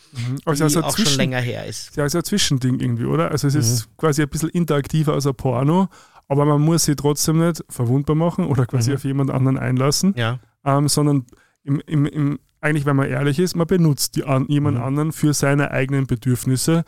Also, 0.44 0.58
die 0.58 0.64
also 0.64 0.82
auch 0.82 0.96
zwischen- 0.96 1.12
schon 1.12 1.18
länger 1.18 1.40
her 1.40 1.66
ist. 1.68 1.96
Ja, 1.96 2.04
ist 2.06 2.14
ja 2.14 2.22
ein 2.22 2.26
Zwischending 2.26 2.80
irgendwie, 2.80 3.06
oder? 3.06 3.30
Also 3.30 3.48
es 3.48 3.54
Mhm. 3.54 3.60
ist 3.60 3.98
quasi 3.98 4.24
ein 4.24 4.28
bisschen 4.30 4.50
interaktiver 4.50 5.14
als 5.14 5.28
ein 5.28 5.36
Porno, 5.36 5.88
aber 6.28 6.46
man 6.46 6.62
muss 6.62 6.86
sie 6.86 6.96
trotzdem 6.96 7.40
nicht 7.46 7.64
verwundbar 7.70 8.16
machen 8.16 8.46
oder 8.46 8.66
quasi 8.66 8.92
Mhm. 8.92 8.96
auf 8.96 9.04
jemand 9.04 9.32
anderen 9.32 9.58
einlassen, 9.58 10.14
Ja. 10.18 10.40
ähm, 10.64 10.88
sondern 10.88 11.26
im, 11.64 11.82
im, 11.86 12.06
im, 12.06 12.40
eigentlich, 12.62 12.86
wenn 12.86 12.96
man 12.96 13.08
ehrlich 13.10 13.40
ist, 13.40 13.56
man 13.56 13.68
benutzt 13.68 14.16
die 14.16 14.24
an, 14.24 14.46
jemand 14.48 14.78
Mhm. 14.78 14.84
anderen 14.84 15.12
für 15.12 15.34
seine 15.34 15.72
eigenen 15.72 16.08
Bedürfnisse, 16.08 16.84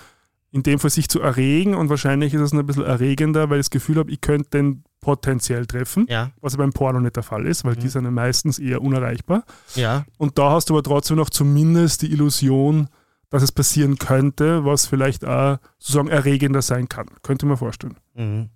in 0.52 0.64
dem 0.64 0.80
Fall 0.80 0.90
sich 0.90 1.10
zu 1.10 1.20
erregen 1.22 1.76
und 1.76 1.90
wahrscheinlich 1.90 2.34
ist 2.34 2.42
es 2.42 2.54
ein 2.54 2.66
bisschen 2.66 2.86
erregender, 2.86 3.50
weil 3.50 3.60
ich 3.60 3.66
das 3.66 3.70
Gefühl 3.70 3.98
habe, 3.98 4.10
ich 4.12 4.22
könnte 4.22 4.50
den 4.52 4.84
potenziell 5.02 5.66
treffen, 5.66 6.06
Ja, 6.10 6.32
was 6.42 6.58
beim 6.58 6.74
Porno 6.74 7.00
nicht 7.00 7.16
der 7.16 7.24
Fall 7.24 7.46
ist, 7.46 7.64
weil 7.66 7.76
die 7.76 7.86
Mhm. 7.86 7.90
sind 7.92 8.06
ja 8.06 8.12
meistens 8.12 8.58
eher 8.58 8.82
unerreichbar. 8.82 9.44
ja, 9.76 10.06
Und 10.18 10.38
da 10.38 10.52
hast 10.52 10.70
du 10.70 10.74
aber 10.74 10.84
trotzdem 10.84 11.18
noch 11.18 11.30
zumindest 11.30 12.02
die 12.02 12.12
Illusion, 12.12 12.88
dass 13.30 13.44
es 13.44 13.52
passieren 13.52 13.98
könnte, 13.98 14.64
was 14.66 14.86
vielleicht 14.88 15.26
auch 15.26 15.58
sozusagen 15.80 16.08
erregender 16.08 16.62
sein 16.62 16.88
kann. 16.90 17.08
Könnte 17.24 17.46
man 17.46 17.58
vorstellen. 17.58 17.98
Mhm. 18.16 18.50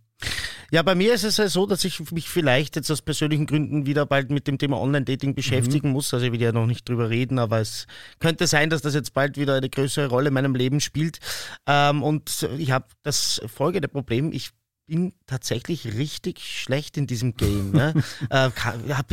Ja, 0.73 0.83
bei 0.83 0.95
mir 0.95 1.13
ist 1.13 1.25
es 1.25 1.35
ja 1.35 1.49
so, 1.49 1.65
dass 1.65 1.83
ich 1.83 2.11
mich 2.11 2.29
vielleicht 2.29 2.77
jetzt 2.77 2.89
aus 2.89 3.01
persönlichen 3.01 3.45
Gründen 3.45 3.85
wieder 3.85 4.05
bald 4.05 4.31
mit 4.31 4.47
dem 4.47 4.57
Thema 4.57 4.79
Online-Dating 4.79 5.35
beschäftigen 5.35 5.91
muss. 5.91 6.13
Also 6.13 6.25
ich 6.25 6.31
will 6.31 6.41
ja 6.41 6.53
noch 6.53 6.65
nicht 6.65 6.87
drüber 6.87 7.09
reden, 7.09 7.39
aber 7.39 7.59
es 7.59 7.87
könnte 8.19 8.47
sein, 8.47 8.69
dass 8.69 8.81
das 8.81 8.93
jetzt 8.93 9.13
bald 9.13 9.37
wieder 9.37 9.55
eine 9.55 9.69
größere 9.69 10.07
Rolle 10.07 10.29
in 10.29 10.33
meinem 10.33 10.55
Leben 10.55 10.79
spielt. 10.79 11.19
Ähm, 11.67 12.01
und 12.01 12.47
ich 12.57 12.71
habe 12.71 12.85
das 13.03 13.41
folgende 13.53 13.89
Problem. 13.89 14.31
Ich 14.31 14.51
bin 14.91 15.13
tatsächlich 15.25 15.85
richtig 15.95 16.39
schlecht 16.41 16.97
in 16.97 17.07
diesem 17.07 17.37
Game. 17.37 17.71
Ne? 17.71 17.93
äh, 18.29 18.49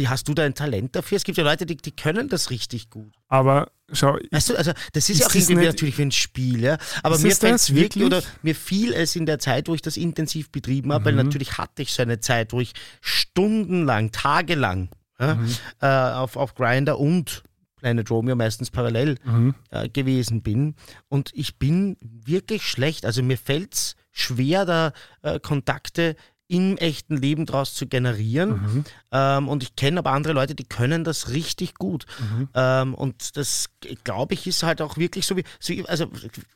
hast 0.06 0.26
du 0.26 0.34
da 0.34 0.42
ein 0.42 0.54
Talent 0.54 0.96
dafür? 0.96 1.16
Es 1.16 1.22
gibt 1.22 1.38
ja 1.38 1.44
Leute, 1.44 1.66
die, 1.66 1.76
die 1.76 1.92
können 1.94 2.28
das 2.28 2.50
richtig 2.50 2.90
gut. 2.90 3.14
Aber 3.28 3.70
schau, 3.92 4.18
Weißt 4.32 4.50
du, 4.50 4.56
also 4.56 4.72
das 4.92 5.04
ist, 5.08 5.10
Ist 5.10 5.20
ja 5.20 5.26
auch 5.28 5.34
irgendwie 5.36 5.54
nicht- 5.54 5.66
natürlich 5.66 5.98
wie 5.98 6.02
ein 6.02 6.10
Spiel, 6.10 6.60
ja. 6.64 6.78
Aber 7.04 7.16
mir 7.20 7.34
fällt 7.34 7.54
es 7.54 7.72
wirklich, 7.72 8.02
oder 8.04 8.24
mir 8.42 8.56
fiel 8.56 8.92
es 8.92 9.14
in 9.14 9.24
der 9.24 9.38
Zeit, 9.38 9.68
wo 9.68 9.74
ich 9.76 9.82
das 9.82 9.96
intensiv 9.96 10.50
betrieben 10.50 10.92
habe, 10.92 11.04
weil 11.04 11.12
Mhm. 11.12 11.18
natürlich 11.18 11.58
hatte 11.58 11.82
ich 11.82 11.92
so 11.92 12.02
eine 12.02 12.18
Zeit, 12.18 12.52
wo 12.52 12.60
ich 12.60 12.72
stundenlang, 13.00 14.10
tagelang 14.10 14.88
ja, 15.20 15.34
Mhm. 15.36 15.54
äh, 15.80 15.86
auf, 15.86 16.36
auf 16.36 16.54
Grinder 16.56 16.98
und 16.98 17.44
Planet 17.76 18.10
Romeo 18.10 18.34
meistens 18.34 18.70
parallel 18.72 19.16
Mhm. 19.24 19.54
äh, 19.70 19.88
gewesen 19.88 20.42
bin. 20.42 20.74
Und 21.08 21.30
ich 21.34 21.56
bin 21.60 21.96
wirklich 22.00 22.64
schlecht. 22.64 23.06
Also 23.06 23.22
mir 23.22 23.38
fällt 23.38 23.74
es 23.74 23.94
schwer, 24.20 24.64
da 24.64 24.92
äh, 25.22 25.38
Kontakte 25.40 26.16
im 26.50 26.78
echten 26.78 27.18
Leben 27.18 27.44
draus 27.44 27.74
zu 27.74 27.86
generieren. 27.86 28.50
Mhm. 28.52 28.84
Ähm, 29.12 29.48
und 29.48 29.62
ich 29.62 29.76
kenne 29.76 29.98
aber 29.98 30.12
andere 30.12 30.32
Leute, 30.32 30.54
die 30.54 30.64
können 30.64 31.04
das 31.04 31.28
richtig 31.28 31.74
gut. 31.74 32.06
Mhm. 32.18 32.48
Ähm, 32.54 32.94
und 32.94 33.36
das, 33.36 33.68
glaube 34.02 34.32
ich, 34.32 34.46
ist 34.46 34.62
halt 34.62 34.80
auch 34.80 34.96
wirklich 34.96 35.26
so 35.26 35.36
wie, 35.36 35.44
so, 35.60 35.74
also 35.88 36.06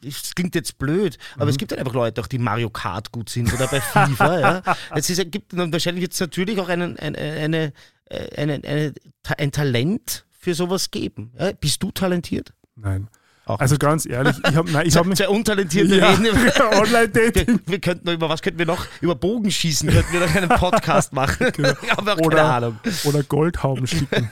es 0.03 0.35
klingt 0.35 0.55
jetzt 0.55 0.79
blöd, 0.79 1.19
aber 1.35 1.45
Mhm. 1.45 1.51
es 1.51 1.59
gibt 1.59 1.73
halt 1.73 1.79
einfach 1.81 1.93
Leute, 1.93 2.23
auch 2.23 2.27
die 2.27 2.39
Mario 2.39 2.71
Kart 2.71 3.13
gut 3.13 3.29
sind 3.29 3.53
oder 3.53 3.67
bei 3.69 3.83
FIFA. 3.83 4.41
ja. 4.41 4.63
Es 4.95 5.11
ist, 5.11 5.31
gibt 5.31 5.55
wahrscheinlich 5.55 6.03
jetzt 6.05 6.19
natürlich 6.21 6.59
auch 6.59 6.71
einen, 6.71 6.97
ein, 6.99 7.15
eine, 7.15 7.75
äh, 8.07 8.35
eine, 8.41 8.55
eine, 8.65 8.95
ein 9.37 9.53
Talent 9.53 10.25
für 10.31 10.55
sowas 10.55 10.91
geben. 10.91 11.33
Ja. 11.39 11.53
Bist 11.53 11.83
du 11.83 11.91
talentiert? 11.91 12.55
nein. 12.77 13.09
Auch 13.45 13.59
Also 13.59 13.77
ganz 13.77 14.07
ehrlich, 14.07 14.37
ich 14.49 14.55
habe 14.55 14.71
ich 14.85 14.97
hab 14.97 15.05
mich. 15.07 15.19
Sehr 15.19 15.31
untalentierte 15.31 15.97
Ja, 15.97 16.11
reden. 16.11 16.27
Online-Dating. 16.81 17.47
Wir, 17.47 17.59
wir 17.67 17.81
könnten 17.81 18.07
noch 18.07 18.13
über 18.15 18.29
was 18.29 18.41
könnten 18.41 18.59
wir 18.61 18.67
noch? 18.67 18.87
Über 19.01 19.17
Bogenschießen 19.17 19.91
könnten 19.91 20.13
wir 20.13 20.21
noch 20.21 20.35
einen 20.35 20.49
Podcast 20.49 21.13
machen. 21.13 21.47
Ich 21.83 21.91
habe 21.91 22.13
auch 22.13 22.17
keine 22.17 22.27
Oder- 22.27 22.45
Ahnung. 22.55 22.79
Oder 23.05 23.23
Goldhauben 23.25 23.87
sticken. 23.87 24.31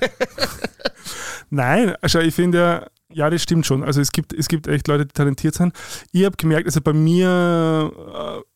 Nein, 1.50 1.94
also 2.00 2.20
ich 2.20 2.34
finde 2.34 2.58
ja, 2.58 2.86
ja, 3.12 3.28
das 3.28 3.42
stimmt 3.42 3.66
schon. 3.66 3.82
Also 3.82 4.00
es 4.00 4.12
gibt, 4.12 4.32
es 4.32 4.46
gibt 4.46 4.68
echt 4.68 4.86
Leute, 4.86 5.04
die 5.04 5.12
talentiert 5.12 5.54
sind. 5.54 5.74
Ich 6.12 6.24
habe 6.24 6.36
gemerkt, 6.36 6.66
also 6.66 6.80
bei 6.80 6.92
mir, 6.92 7.90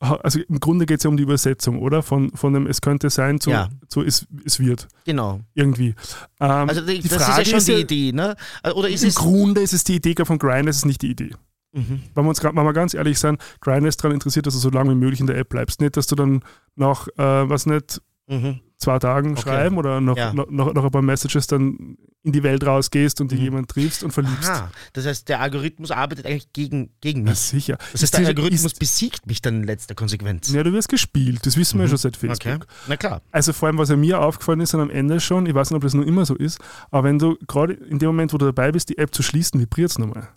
äh, 0.00 0.04
also 0.22 0.38
im 0.48 0.60
Grunde 0.60 0.86
geht 0.86 0.98
es 0.98 1.04
ja 1.04 1.10
um 1.10 1.16
die 1.16 1.24
Übersetzung, 1.24 1.80
oder? 1.80 2.02
Von, 2.04 2.30
von 2.36 2.52
dem 2.54 2.66
es 2.68 2.80
könnte 2.80 3.10
sein 3.10 3.40
zu, 3.40 3.50
Ja. 3.50 3.68
zu 3.88 4.02
es, 4.02 4.26
es 4.44 4.60
wird. 4.60 4.86
Genau. 5.04 5.40
Irgendwie. 5.54 5.94
Ähm, 6.40 6.68
Also 6.68 6.82
die, 6.82 7.00
die 7.00 7.08
das 7.08 7.24
Frage 7.24 7.42
ist 7.42 7.50
ja 7.50 7.60
schon 7.60 7.68
ja- 7.68 7.76
die 7.78 7.82
Idee, 7.82 8.12
ne? 8.12 8.36
Oder 8.74 8.88
ist 8.88 9.02
Im 9.02 9.08
es. 9.08 9.14
Grunde 9.16 9.60
ist 9.60 9.72
es 9.72 9.82
die 9.82 9.96
Idee 9.96 10.14
von 10.24 10.38
Grindr, 10.38 10.70
es 10.70 10.76
ist 10.78 10.84
nicht 10.86 11.02
die 11.02 11.10
Idee. 11.10 11.30
Mhm. 11.72 12.02
Wenn 12.14 12.24
wir, 12.24 12.28
uns, 12.28 12.42
wenn 12.44 12.54
wir 12.54 12.72
ganz 12.72 12.94
ehrlich 12.94 13.18
sind, 13.18 13.40
Grindr 13.60 13.88
ist 13.88 13.96
daran 14.04 14.14
interessiert, 14.14 14.46
dass 14.46 14.54
du 14.54 14.60
so 14.60 14.70
lange 14.70 14.90
wie 14.92 14.94
möglich 14.94 15.18
in 15.18 15.26
der 15.26 15.36
App 15.36 15.48
bleibst. 15.48 15.80
Nicht, 15.80 15.96
dass 15.96 16.06
du 16.06 16.14
dann 16.14 16.44
nach, 16.76 17.08
äh, 17.08 17.48
was 17.48 17.66
nicht, 17.66 18.00
Mhm. 18.28 18.60
Zwei 18.78 18.98
Tagen 18.98 19.32
Okay. 19.32 19.42
schreiben 19.42 19.78
oder 19.78 20.00
noch, 20.00 20.16
Ja. 20.16 20.32
noch, 20.32 20.50
noch, 20.50 20.74
noch 20.74 20.84
ein 20.84 20.90
paar 20.90 21.02
Messages 21.02 21.46
dann 21.46 21.96
in 22.22 22.32
die 22.32 22.42
Welt 22.42 22.64
rausgehst 22.66 23.20
und 23.20 23.30
dich 23.30 23.38
Mhm. 23.38 23.44
jemand 23.44 23.68
triffst 23.68 24.02
und 24.02 24.10
verliebst. 24.12 24.48
Aha, 24.50 24.70
das 24.94 25.06
heißt, 25.06 25.28
der 25.28 25.40
Algorithmus 25.40 25.90
arbeitet 25.90 26.26
eigentlich 26.26 26.52
gegen, 26.52 26.90
gegen 27.00 27.22
mich. 27.22 27.38
sicher. 27.38 27.76
Das 27.92 28.02
heißt, 28.02 28.14
der 28.14 28.22
Ist- 28.22 28.28
Algorithmus 28.28 28.72
ist- 28.72 28.78
besiegt 28.78 29.26
mich 29.26 29.42
dann 29.42 29.56
in 29.56 29.64
letzter 29.64 29.94
Konsequenz. 29.94 30.50
Ja, 30.52 30.62
du 30.62 30.72
wirst 30.72 30.88
gespielt, 30.88 31.44
das 31.46 31.56
wissen 31.56 31.78
wir 31.78 31.84
ja 31.84 31.88
schon 31.90 31.98
seit 31.98 32.16
Facebook. 32.16 32.44
Mhm. 32.46 32.62
Okay, 32.62 32.66
na 32.88 32.96
klar. 32.96 33.22
Also 33.30 33.52
vor 33.52 33.68
allem, 33.68 33.78
was 33.78 33.90
ja 33.90 33.96
mir 33.96 34.20
aufgefallen 34.20 34.60
ist, 34.60 34.74
und 34.74 34.80
am 34.80 34.90
Ende 34.90 35.20
schon, 35.20 35.46
ich 35.46 35.54
weiß 35.54 35.70
nicht, 35.70 35.76
ob 35.76 35.82
das 35.82 35.94
noch 35.94 36.04
immer 36.04 36.24
so 36.24 36.34
ist, 36.34 36.58
aber 36.90 37.04
wenn 37.04 37.18
du 37.18 37.36
gerade 37.46 37.74
in 37.74 37.98
dem 37.98 38.08
Moment, 38.08 38.32
wo 38.32 38.38
du 38.38 38.46
dabei 38.46 38.72
bist, 38.72 38.88
die 38.88 38.98
App 38.98 39.14
zu 39.14 39.22
schließen, 39.22 39.60
vibriert 39.60 39.90
es 39.90 39.98
nochmal. 39.98 40.28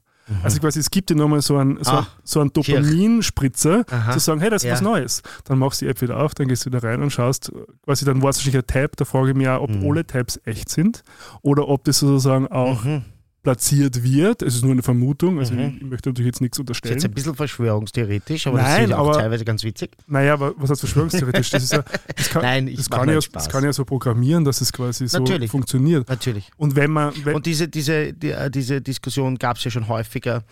Also 0.44 0.60
quasi, 0.60 0.80
es 0.80 0.92
gibt 0.92 1.10
dir 1.10 1.16
nochmal 1.16 1.42
so 1.42 1.58
einen, 1.58 1.84
so, 1.84 1.92
Mhm. 1.92 1.98
Ah, 2.00 2.08
so 2.24 2.42
einen 2.42 2.52
Dopaminspritzer, 2.54 3.86
zu 4.12 4.20
sagen, 4.20 4.40
hey, 4.42 4.50
das 4.50 4.64
ist 4.64 4.68
Ja. 4.68 4.74
was 4.74 4.82
Neues. 4.82 5.22
Dann 5.46 5.60
machst 5.60 5.82
du 5.82 5.86
die 5.86 5.92
App 5.92 6.02
wieder 6.02 6.18
auf, 6.20 6.34
dann 6.36 6.48
gehst 6.48 6.66
du 6.66 6.70
wieder 6.70 6.84
rein 6.84 7.02
und 7.02 7.12
schaust, 7.12 7.52
quasi 7.86 8.06
dann 8.06 8.22
war 8.22 8.30
es 8.32 8.38
wahrscheinlich 8.38 8.64
ein 8.64 8.68
Tab, 8.68 8.96
da 8.98 9.06
frage 9.06 9.30
ich 9.30 9.36
mich 9.36 9.48
auch, 9.48 9.62
ob 9.62 9.70
Mhm. 9.70 9.90
alle 9.90 10.06
Tabs 10.06 10.40
echt 10.46 10.70
sind 10.70 11.04
oder 11.42 11.68
ob 11.68 11.84
das 11.86 12.00
sozusagen 12.00 12.48
auch 12.48 12.84
Mhm. 12.84 13.04
Platziert 13.48 14.04
wird. 14.04 14.42
Es 14.42 14.56
ist 14.56 14.64
nur 14.64 14.74
eine 14.74 14.84
Vermutung, 14.84 15.40
also 15.40 15.54
Mhm. 15.54 15.60
ich, 15.62 15.76
ich 15.78 15.84
möchte 15.84 16.10
natürlich 16.10 16.26
jetzt 16.26 16.42
nichts 16.42 16.58
Das 16.58 16.64
ist 16.66 16.68
jetzt 16.68 16.82
unterstellen. 16.86 17.12
ein 17.12 17.16
bisschen 17.16 17.36
verschwörungstheoretisch, 17.36 18.46
aber 18.48 18.58
Nein, 18.58 18.82
das 18.82 18.90
ist 18.90 18.94
auch 18.96 19.08
aber- 19.08 19.20
teilweise 19.20 19.46
ganz 19.46 19.64
witzig. 19.64 19.92
Naja, 20.06 20.34
aber 20.34 20.54
was 20.58 20.70
heißt 20.70 20.82
verschwörungstheoretisch? 20.82 21.50
Das, 21.52 21.72
ja, 21.72 21.84
das, 22.16 22.30
kann, 22.30 22.42
Nein, 22.42 22.68
ich 22.68 22.76
das, 22.76 22.90
kann 22.90 23.00
ja, 23.00 23.04
einen 23.04 23.16
das 23.16 23.24
Spaß. 23.26 23.48
kann 23.50 23.64
ja 23.64 23.72
so 23.72 23.86
programmieren, 23.86 24.44
dass 24.44 24.60
es 24.60 24.74
quasi 24.74 25.08
so 25.08 25.20
Natürlich. 25.20 25.50
funktioniert. 25.50 26.10
Natürlich. 26.10 26.50
Und 26.58 26.76
wenn 26.76 26.92
man, 26.92 27.14
wenn, 27.24 27.36
Und 27.36 27.46
diese, 27.46 27.70
diese, 27.70 28.12
die, 28.12 28.32
äh, 28.32 28.52
diese 28.52 28.82
Diskussion 28.82 29.38
gab 29.38 29.56
es 29.56 29.64
ja 29.64 29.72
schon 29.72 29.88
häufiger, 29.88 30.44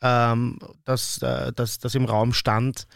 ähm, 0.00 0.60
dass, 0.84 1.20
äh, 1.22 1.52
dass, 1.52 1.78
dass 1.80 1.94
im 1.96 2.04
Raum 2.04 2.32
stand, 2.34 2.86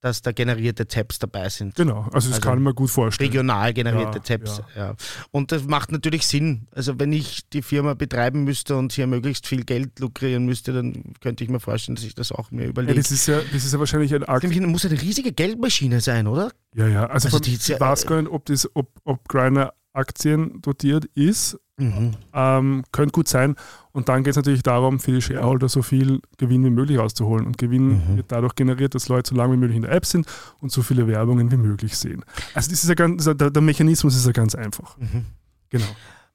dass 0.00 0.22
da 0.22 0.30
generierte 0.32 0.86
Tabs 0.86 1.18
dabei 1.18 1.48
sind. 1.48 1.74
genau, 1.74 2.02
also 2.12 2.28
das 2.28 2.38
Also 2.38 2.40
kann 2.40 2.58
ich 2.58 2.64
mir 2.64 2.74
gut 2.74 2.90
vorstellen. 2.90 3.28
Regional 3.30 3.72
generierte 3.74 4.18
Ja, 4.18 4.38
Tabs. 4.38 4.62
Ja. 4.76 4.94
Und 5.32 5.50
das 5.52 5.64
macht 5.64 5.90
natürlich 5.90 6.26
Sinn. 6.26 6.68
Also 6.72 6.98
wenn 7.00 7.12
ich 7.12 7.48
die 7.50 7.62
Firma 7.62 7.94
betreiben 7.94 8.44
müsste 8.44 8.76
und 8.76 8.92
hier 8.92 9.06
möglichst 9.08 9.46
viel 9.46 9.64
Geld 9.64 9.98
lukrieren 9.98 10.44
müsste, 10.46 10.72
dann 10.72 11.14
könnte 11.20 11.42
ich 11.42 11.50
mir 11.50 11.58
vorstellen, 11.60 11.96
dass 11.96 12.04
ich 12.04 12.14
das 12.14 12.30
auch 12.30 12.50
mir 12.52 12.64
Ja, 12.64 12.68
überlege. 12.68 12.94
das, 12.94 13.10
ist 13.10 13.26
ja, 13.26 13.40
das 13.52 13.64
ist 13.64 13.72
ja 13.72 13.78
wahrscheinlich 13.80 14.14
ein 14.14 14.22
Akt. 14.24 14.44
Nämlich 14.44 14.60
muss 14.62 14.86
eine 14.86 15.00
riesige 15.00 15.32
Geldmaschine 15.32 16.00
sein, 16.00 16.26
oder? 16.28 16.52
Ja, 16.74 16.86
ja. 16.86 17.06
Also, 17.06 17.28
Also 17.28 17.40
ich 17.44 17.80
weiß 17.80 18.06
gar 18.06 18.22
nicht, 18.22 18.30
ob, 18.30 18.44
das, 18.46 18.68
ob, 18.74 18.90
ob 19.04 19.26
Griner 19.28 19.72
Aktien 19.98 20.60
dotiert 20.62 21.04
ist. 21.14 21.58
Mhm. 21.76 22.12
Ähm, 22.32 22.84
könnte 22.90 23.12
gut 23.12 23.28
sein. 23.28 23.54
Und 23.92 24.08
dann 24.08 24.24
geht 24.24 24.32
es 24.32 24.36
natürlich 24.36 24.62
darum, 24.62 24.98
für 24.98 25.12
die 25.12 25.22
Shareholder 25.22 25.68
so 25.68 25.82
viel 25.82 26.20
Gewinn 26.36 26.64
wie 26.64 26.70
möglich 26.70 26.98
rauszuholen. 26.98 27.46
Und 27.46 27.56
Gewinn 27.58 27.88
Mhm. 27.88 28.16
wird 28.16 28.32
dadurch 28.32 28.54
generiert, 28.54 28.94
dass 28.94 29.08
Leute 29.08 29.30
so 29.30 29.36
lange 29.36 29.52
wie 29.52 29.58
möglich 29.58 29.76
in 29.76 29.82
der 29.82 29.92
App 29.92 30.04
sind 30.06 30.26
und 30.60 30.72
so 30.72 30.82
viele 30.82 31.06
Werbungen 31.06 31.50
wie 31.52 31.56
möglich 31.56 31.96
sehen. 31.96 32.24
Also 32.54 32.70
das 32.70 32.82
ist 32.82 32.88
ja 32.88 32.94
ganz, 32.94 33.24
der, 33.24 33.34
der 33.34 33.62
Mechanismus 33.62 34.16
ist 34.16 34.26
ja 34.26 34.32
ganz 34.32 34.54
einfach. 34.54 34.96
Mhm. 34.98 35.26
Genau. 35.70 35.86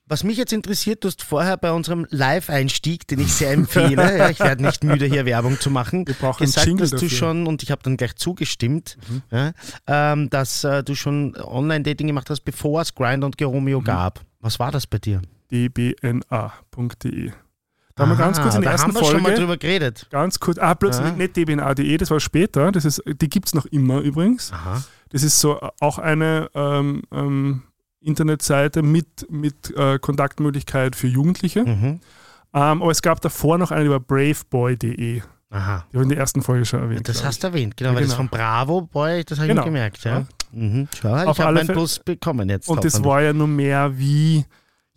Was 0.06 0.24
mich 0.26 0.38
jetzt 0.38 0.52
interessiert, 0.52 1.04
du 1.04 1.08
hast 1.08 1.24
vorher 1.24 1.56
bei 1.56 1.72
unserem 1.72 2.06
Live-Einstieg, 2.10 3.08
den 3.08 3.20
ich 3.20 3.34
sehr 3.34 3.52
empfehle, 3.52 4.18
ja, 4.18 4.30
ich 4.30 4.40
werde 4.42 4.62
nicht 4.64 4.84
müde, 4.84 5.06
hier 5.06 5.26
Werbung 5.26 5.58
zu 5.60 5.70
machen, 5.72 6.06
Wir 6.06 6.14
brauchen 6.14 6.44
gesagt, 6.46 6.68
Jingle 6.68 6.82
dass 6.82 6.90
du 6.92 6.98
dafür. 6.98 7.10
Mhm. 7.10 7.18
schon, 7.20 7.48
und 7.48 7.64
ich 7.64 7.72
habe 7.72 7.82
dann 7.84 7.96
gleich 7.96 8.16
zugestimmt, 8.16 8.98
ja, 9.32 9.54
ähm, 9.88 10.30
dass 10.30 10.66
äh, 10.66 10.84
du 10.84 10.94
schon 10.96 11.36
Online-Dating 11.38 12.08
gemacht 12.08 12.30
hast, 12.30 12.42
bevor 12.42 12.82
es 12.82 12.94
Grind 12.94 13.24
und 13.24 13.38
Geromeo 13.38 13.80
Mhm. 13.80 13.86
gab. 13.86 14.22
Was 14.42 14.60
war 14.60 14.72
das 14.72 14.88
bei 14.88 14.98
dir? 15.00 15.22
dbna.de. 15.52 17.32
Da 17.96 18.04
haben 18.04 18.10
wir 18.10 18.16
ganz 18.18 18.38
Aha, 18.40 18.44
kurz 18.44 18.56
in 18.56 18.62
der 18.62 18.70
da 18.70 18.72
ersten 18.74 18.88
haben 18.88 18.96
wir 18.96 19.04
schon 19.06 19.22
mal 19.22 19.30
Folge, 19.30 19.40
drüber 19.40 19.58
geredet. 19.58 20.08
ganz 20.10 20.40
kurz, 20.40 20.58
ah, 20.58 20.74
plötzlich 20.74 21.06
Ja. 21.06 21.12
nicht 21.14 21.38
dbna.de, 21.38 21.96
das 21.98 22.10
war 22.10 22.20
später, 22.20 22.72
das 22.72 22.86
ist, 22.86 23.02
die 23.06 23.30
gibt 23.30 23.48
es 23.48 23.54
noch 23.54 23.68
immer 23.68 24.00
übrigens. 24.02 24.52
Aha. 24.52 24.84
Das 25.10 25.22
ist 25.24 25.40
so 25.40 25.60
auch 25.80 26.00
eine 26.00 26.50
ähm, 26.56 27.04
ähm, 27.12 27.64
Internetseite 28.04 28.82
mit, 28.82 29.28
mit 29.30 29.76
äh, 29.76 29.98
Kontaktmöglichkeit 30.00 30.96
für 30.96 31.08
Jugendliche. 31.08 31.64
Mhm. 31.64 32.00
Ähm, 32.56 32.82
aber 32.84 32.92
es 32.92 33.02
gab 33.02 33.22
davor 33.22 33.58
noch 33.58 33.72
eine 33.72 33.86
über 33.86 34.00
braveboy.de. 34.00 35.22
Aha. 35.50 35.86
Die 35.92 35.98
habe 35.98 35.98
ich 35.98 36.02
in 36.04 36.10
der 36.10 36.18
ersten 36.18 36.42
Folge 36.42 36.66
schon 36.66 36.82
erwähnt. 36.82 37.08
Das 37.08 37.18
glaub 37.18 37.28
hast 37.28 37.44
du 37.44 37.48
erwähnt, 37.48 37.78
genau, 37.78 37.92
Ja, 37.92 37.96
weil 37.96 38.04
das 38.04 38.12
genau. 38.18 38.28
von 38.30 38.38
Bravo 38.40 38.82
Boy, 38.82 39.24
das 39.24 39.38
habe 39.38 39.48
ich 39.48 39.52
Genau. 39.52 39.62
mir 39.64 39.66
gemerkt, 39.72 40.04
ja. 40.04 40.20
Ja. 40.20 40.26
Mhm. 40.52 40.88
Schau, 41.00 41.32
ich 41.32 41.40
habe 41.40 41.54
meinen 41.54 41.68
Plus 41.68 42.00
bekommen 42.00 42.50
jetzt. 42.50 42.66
ich. 42.66 42.70
Und 42.70 42.84
das 42.84 43.04
war 43.04 43.22
ja 43.22 43.34
nur 43.34 43.48
mehr 43.48 43.98
wie, 43.98 44.46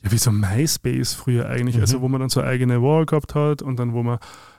ja, 0.02 0.10
wie 0.12 0.18
so 0.18 0.30
MySpace 0.32 1.12
früher 1.14 1.46
eigentlich. 1.48 1.76
Mhm. 1.76 1.82
Also 1.82 2.00
wo 2.00 2.08
man 2.08 2.20
dann 2.20 2.30
so 2.30 2.40
eine 2.40 2.48
eigene 2.50 2.82
Wall 2.82 3.06
gehabt 3.06 3.34
hat 3.34 3.62
und 3.62 3.78
dann 3.78 3.92
wo 3.92 4.02
man 4.02 4.18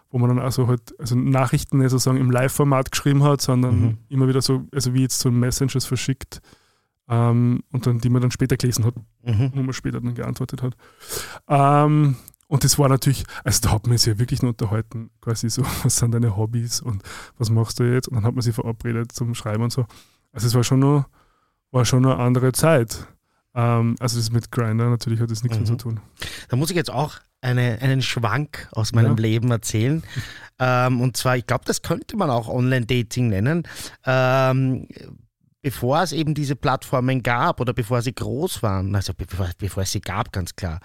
wo 0.10 0.20
man 0.20 0.30
dann 0.30 0.40
also 0.40 0.68
halt 0.68 0.98
also 1.00 1.16
Nachrichten 1.16 1.80
nicht 1.80 1.90
sozusagen 1.90 2.18
im 2.18 2.32
Live-Format 2.32 2.92
geschrieben 2.92 3.24
hat, 3.24 3.42
sondern 3.42 3.80
Mhm. 3.82 3.98
immer 4.08 4.28
wieder 4.30 4.42
so, 4.42 4.64
also 4.74 4.94
wie 4.94 5.02
jetzt 5.02 5.20
so 5.20 5.30
Messages 5.32 5.86
verschickt 5.86 6.42
ähm, 7.10 7.64
und 7.72 7.86
dann 7.88 8.00
die 8.00 8.10
man 8.10 8.22
dann 8.22 8.32
später 8.32 8.58
gelesen 8.58 8.86
hat. 8.86 8.96
Mhm. 9.24 9.52
wo 9.54 9.62
man 9.62 9.74
später 9.74 10.00
dann 10.02 10.16
geantwortet 10.16 10.62
hat. 10.62 10.76
Ähm, 11.48 12.16
und 12.48 12.64
das 12.64 12.80
war 12.80 12.88
natürlich, 12.88 13.26
also 13.44 13.60
da 13.62 13.72
hat 13.74 13.88
man 13.88 13.98
sich 13.98 14.14
ja 14.14 14.20
wirklich 14.20 14.42
nur 14.42 14.52
unterhalten, 14.52 15.10
quasi 15.22 15.50
so, 15.50 15.64
was 15.84 15.98
sind 15.98 16.12
deine 16.14 16.38
Hobbys 16.38 16.82
und 16.82 17.04
was 17.38 17.50
machst 17.50 17.80
du 17.80 17.84
jetzt? 17.84 18.08
Und 18.08 18.16
dann 18.16 18.24
hat 18.26 18.34
man 18.36 18.42
sich 18.42 18.56
verabredet 18.56 19.12
zum 19.12 19.36
Schreiben 19.36 19.64
und 19.64 19.72
so. 19.72 19.86
Also 20.32 20.48
es 20.48 20.56
war 20.56 20.64
schon 20.64 20.80
noch, 20.80 21.06
war 21.72 21.84
schon 21.86 22.06
eine 22.06 22.18
andere 22.18 22.52
Zeit. 22.54 23.06
Ähm, 23.54 23.96
also 24.00 24.18
das 24.18 24.32
mit 24.32 24.52
Grinder 24.52 24.90
natürlich 24.90 25.20
hat 25.20 25.30
das 25.32 25.44
nichts 25.44 25.58
mehr 25.58 25.64
Mhm. 25.70 25.72
zu 25.72 25.76
tun. 25.76 26.00
Da 26.48 26.56
muss 26.56 26.70
ich 26.70 26.76
jetzt 26.78 26.92
auch 26.92 27.16
eine, 27.42 27.80
einen 27.82 28.02
Schwank 28.02 28.68
aus 28.72 28.94
meinem 28.94 29.18
Ja. 29.18 29.22
Leben 29.22 29.52
erzählen. 29.52 30.04
Ähm, 30.60 31.02
und 31.02 31.16
zwar, 31.16 31.38
ich 31.38 31.46
glaube, 31.46 31.66
das 31.68 31.84
könnte 31.84 32.18
man 32.18 32.32
auch 32.32 32.48
Online-Dating 32.48 33.30
nennen. 33.30 33.62
Ähm, 34.08 34.88
bevor 35.68 36.02
es 36.02 36.14
eben 36.14 36.34
diese 36.34 36.56
Plattformen 36.56 37.22
gab 37.24 37.60
oder 37.60 37.74
bevor 37.74 38.02
sie 38.02 38.16
groß 38.16 38.64
waren, 38.64 38.96
also 38.96 39.14
bevor, 39.14 39.50
bevor 39.58 39.84
es 39.84 39.92
sie 39.92 40.00
gab, 40.00 40.32
ganz 40.32 40.56
klar, 40.56 40.80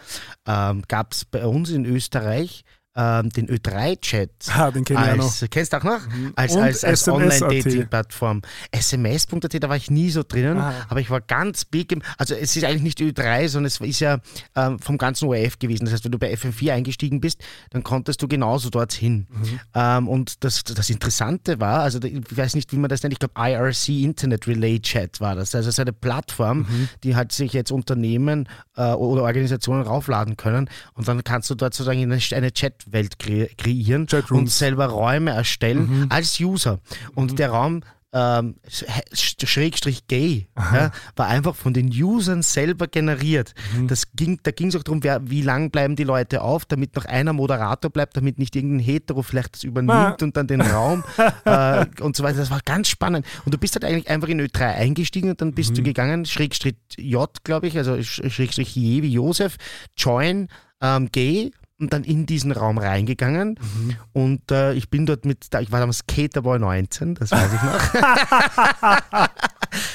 ähm, 0.45 0.83
gab 0.89 1.13
es 1.13 1.25
bei 1.25 1.47
uns 1.47 1.71
in 1.71 1.85
Österreich 1.85 2.65
ähm, 2.95 3.31
den 3.31 3.49
Ö3-Chat. 3.49 4.31
Ah, 4.55 4.71
den 4.71 4.85
kenne 4.85 5.01
ich 5.05 5.11
auch 5.13 5.17
noch. 5.17 5.25
Als, 5.25 5.47
kennst 5.51 5.73
du 5.73 5.77
auch 5.79 5.83
noch? 5.85 6.07
Mhm. 6.09 6.33
Als, 6.37 6.53
Und 6.55 6.63
als, 6.63 6.85
als. 6.85 7.09
Online-Dating-Plattform. 7.09 8.43
SMS.at, 8.71 9.63
da 9.63 9.69
war 9.69 9.77
ich 9.77 9.91
nie 9.91 10.11
so 10.11 10.23
drinnen, 10.23 10.59
Ah. 10.59 10.75
aber 10.89 11.01
ich 11.01 11.11
war 11.11 11.21
ganz 11.21 11.65
big 11.65 11.93
im, 11.93 12.03
also 12.19 12.35
es 12.35 12.55
ist 12.57 12.65
eigentlich 12.65 12.83
nicht 12.83 13.01
Ö3, 13.01 13.49
sondern 13.49 13.67
es 13.67 13.81
ist 13.81 14.01
ja 14.01 14.19
ähm, 14.57 14.79
vom 14.79 14.99
ganzen 14.99 15.29
ORF 15.29 15.59
gewesen. 15.59 15.85
Das 15.85 15.95
heißt, 15.95 16.05
wenn 16.05 16.13
du 16.13 16.19
bei 16.19 16.33
FM4 16.35 16.73
eingestiegen 16.73 17.21
bist, 17.21 17.41
dann 17.71 17.83
konntest 17.83 18.21
du 18.23 18.29
genauso 18.29 18.71
dorthin. 18.71 19.27
Mhm. 19.31 19.61
Ähm, 19.75 20.09
und 20.09 20.45
das, 20.45 20.65
das 20.65 20.91
Interessante 20.91 21.61
war, 21.61 21.81
also 21.81 21.99
ich 22.03 22.37
weiß 22.37 22.55
nicht, 22.55 22.73
wie 22.73 22.77
man 22.77 22.89
das 22.89 23.03
nennt, 23.03 23.13
ich 23.13 23.19
glaube 23.19 23.35
IRC 23.37 23.89
Internet 23.89 24.47
Relay 24.47 24.81
Chat 24.81 25.21
war 25.21 25.35
das. 25.35 25.55
Also 25.55 25.69
es 25.69 25.75
ist 25.77 25.81
eine 25.81 25.93
Plattform, 25.93 26.59
Mhm. 26.63 26.89
die 27.05 27.17
halt 27.17 27.33
sich 27.33 27.53
jetzt 27.53 27.73
Unternehmen 27.73 28.49
äh, 28.77 28.93
oder 28.93 29.23
Organisationen 29.23 29.83
raufladen 29.83 30.37
können 30.37 30.69
und 30.95 31.09
dann 31.09 31.25
kannst 31.25 31.49
du 31.51 31.55
dort 31.55 31.75
sozusagen 31.75 32.01
eine, 32.03 32.19
eine 32.33 32.53
Chatwelt 32.85 33.19
kre 33.19 33.49
kreieren 33.57 34.07
und 34.31 34.51
selber 34.51 34.87
Räume 34.87 35.31
erstellen 35.31 36.01
Mhm. 36.03 36.07
als 36.11 36.39
User. 36.41 36.81
Und 37.15 37.39
der 37.39 37.51
Raum 37.51 37.83
ähm, 38.15 38.57
sch- 38.69 39.47
Schrägstrich 39.47 40.07
gay 40.07 40.47
ja, 40.55 40.91
war 41.17 41.29
einfach 41.29 41.55
von 41.57 41.73
den 41.73 41.89
Usern 41.89 42.43
selber 42.43 42.87
generiert. 42.87 43.55
Mhm. 43.75 43.89
Das 43.89 44.13
ging, 44.15 44.39
da 44.43 44.51
ging 44.51 44.69
es 44.69 44.77
auch 44.77 44.83
darum, 44.83 45.03
wer, 45.03 45.31
wie 45.31 45.41
lang 45.41 45.71
bleiben 45.71 45.97
die 45.97 46.05
Leute 46.05 46.43
auf, 46.43 46.67
damit 46.67 46.95
noch 46.95 47.07
einer 47.07 47.33
Moderator 47.33 47.91
bleibt, 47.91 48.15
damit 48.19 48.39
nicht 48.39 48.55
irgendein 48.55 48.81
Hetero 48.85 49.23
vielleicht 49.23 49.55
das 49.55 49.65
übernimmt 49.65 49.91
Ah. 49.95 50.17
und 50.21 50.37
dann 50.37 50.47
den 50.47 50.61
Raum 50.61 51.03
äh, 51.47 51.87
und 52.03 52.15
so 52.15 52.23
weiter. 52.23 52.37
Das 52.37 52.51
war 52.51 52.61
ganz 52.67 52.89
spannend. 52.89 53.25
Und 53.47 53.55
du 53.55 53.57
bist 53.57 53.77
halt 53.77 53.85
eigentlich 53.87 54.11
einfach 54.11 54.29
in 54.29 54.43
Ö3 54.43 54.75
eingestiegen 54.75 55.31
und 55.31 55.41
dann 55.41 55.55
bist 55.55 55.71
Mhm. 55.71 55.75
du 55.77 55.83
gegangen, 55.83 56.27
Schrägstrich 56.27 56.77
J, 56.99 57.31
glaube 57.45 57.67
ich, 57.67 57.79
also 57.79 57.93
Sch- 57.95 58.29
Schrägstrich 58.29 58.77
J 58.77 59.03
wie 59.05 59.09
Josef, 59.13 59.57
Join, 59.97 60.49
ähm, 60.83 61.09
Gay 61.13 61.51
und 61.83 61.93
dann 61.93 62.05
in 62.05 62.25
diesen 62.27 62.53
Raum 62.53 62.79
reingegangen 62.79 63.59
Mhm. 63.61 63.97
und 64.13 64.51
äh, 64.51 64.73
ich 64.75 64.89
bin 64.89 65.05
dort 65.05 65.25
mit, 65.27 65.47
da- 65.51 65.61
ich 65.61 65.71
war 65.73 65.81
damals 65.81 65.99
Skaterboy 65.99 66.59
19, 66.59 67.15
das 67.17 67.33
weiß 67.33 67.51
ich 67.53 67.63
noch. 67.63 69.29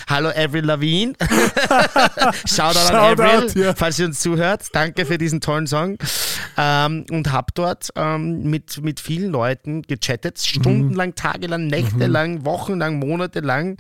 Hallo 0.10 0.30
Avril 0.30 0.66
Lavigne. 0.66 1.14
Shoutout 2.46 2.80
an 2.80 2.88
Shoutout, 2.88 3.22
Avril, 3.24 3.64
ja. 3.64 3.74
falls 3.76 4.00
ihr 4.00 4.06
uns 4.08 4.20
zuhört. 4.20 4.68
Danke 4.74 5.06
für 5.06 5.18
diesen 5.18 5.40
tollen 5.42 5.68
Song. 5.68 5.98
Ähm, 6.58 7.06
und 7.12 7.32
hab 7.32 7.54
dort 7.56 7.90
ähm, 7.96 8.44
mit, 8.50 8.82
mit 8.82 9.00
vielen 9.00 9.32
Leuten 9.32 9.82
gechattet, 9.84 10.40
stundenlang, 10.40 11.14
tagelang, 11.16 11.68
nächtelang, 11.68 12.46
wochenlang, 12.46 12.98
monatelang. 13.00 13.78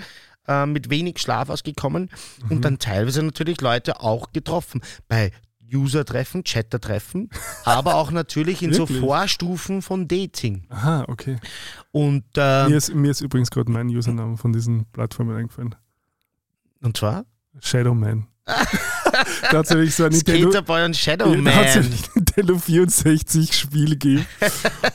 äh, 0.47 0.65
Mit 0.65 0.89
wenig 0.89 1.19
Schlaf 1.19 1.49
ausgekommen 1.49 2.09
und 2.49 2.63
dann 2.63 2.77
teilweise 2.79 3.23
natürlich 3.23 3.59
Leute 3.61 3.99
auch 4.01 4.31
getroffen. 4.31 4.81
Bei 5.07 5.31
User-Treffen, 5.73 6.43
Chatter-Treffen, 6.43 7.29
aber 7.65 7.95
auch 7.95 8.11
natürlich 8.11 8.61
in 8.63 8.73
so? 8.73 8.85
Vorstufen 8.85 9.81
von 9.81 10.07
Dating. 10.07 10.65
Aha, 10.69 11.05
okay. 11.07 11.37
Und, 11.91 12.23
ähm, 12.37 12.69
Mir, 12.69 12.77
ist, 12.77 12.93
mir 12.93 13.11
ist 13.11 13.21
übrigens 13.21 13.49
gerade 13.49 13.71
mein 13.71 13.87
Username 13.87 14.37
von 14.37 14.53
diesen 14.53 14.85
Plattformen 14.91 15.35
eingefallen. 15.35 15.75
und 16.81 16.95
zwar 16.97 17.25
Shadowman. 17.61 18.27
nämlich 19.69 19.95
so 19.95 20.05
ein 20.05 20.11
Nintendo, 20.11 20.51
Skaterboy 20.51 20.85
und 20.85 20.95
Shadow 20.95 21.35
da 21.35 21.51
hat's 21.51 21.75
Man. 21.75 21.85
ein 21.85 21.93
Nintendo 22.15 22.57
64 22.57 23.53
Spiel 23.57 23.89
gegeben. 23.97 24.25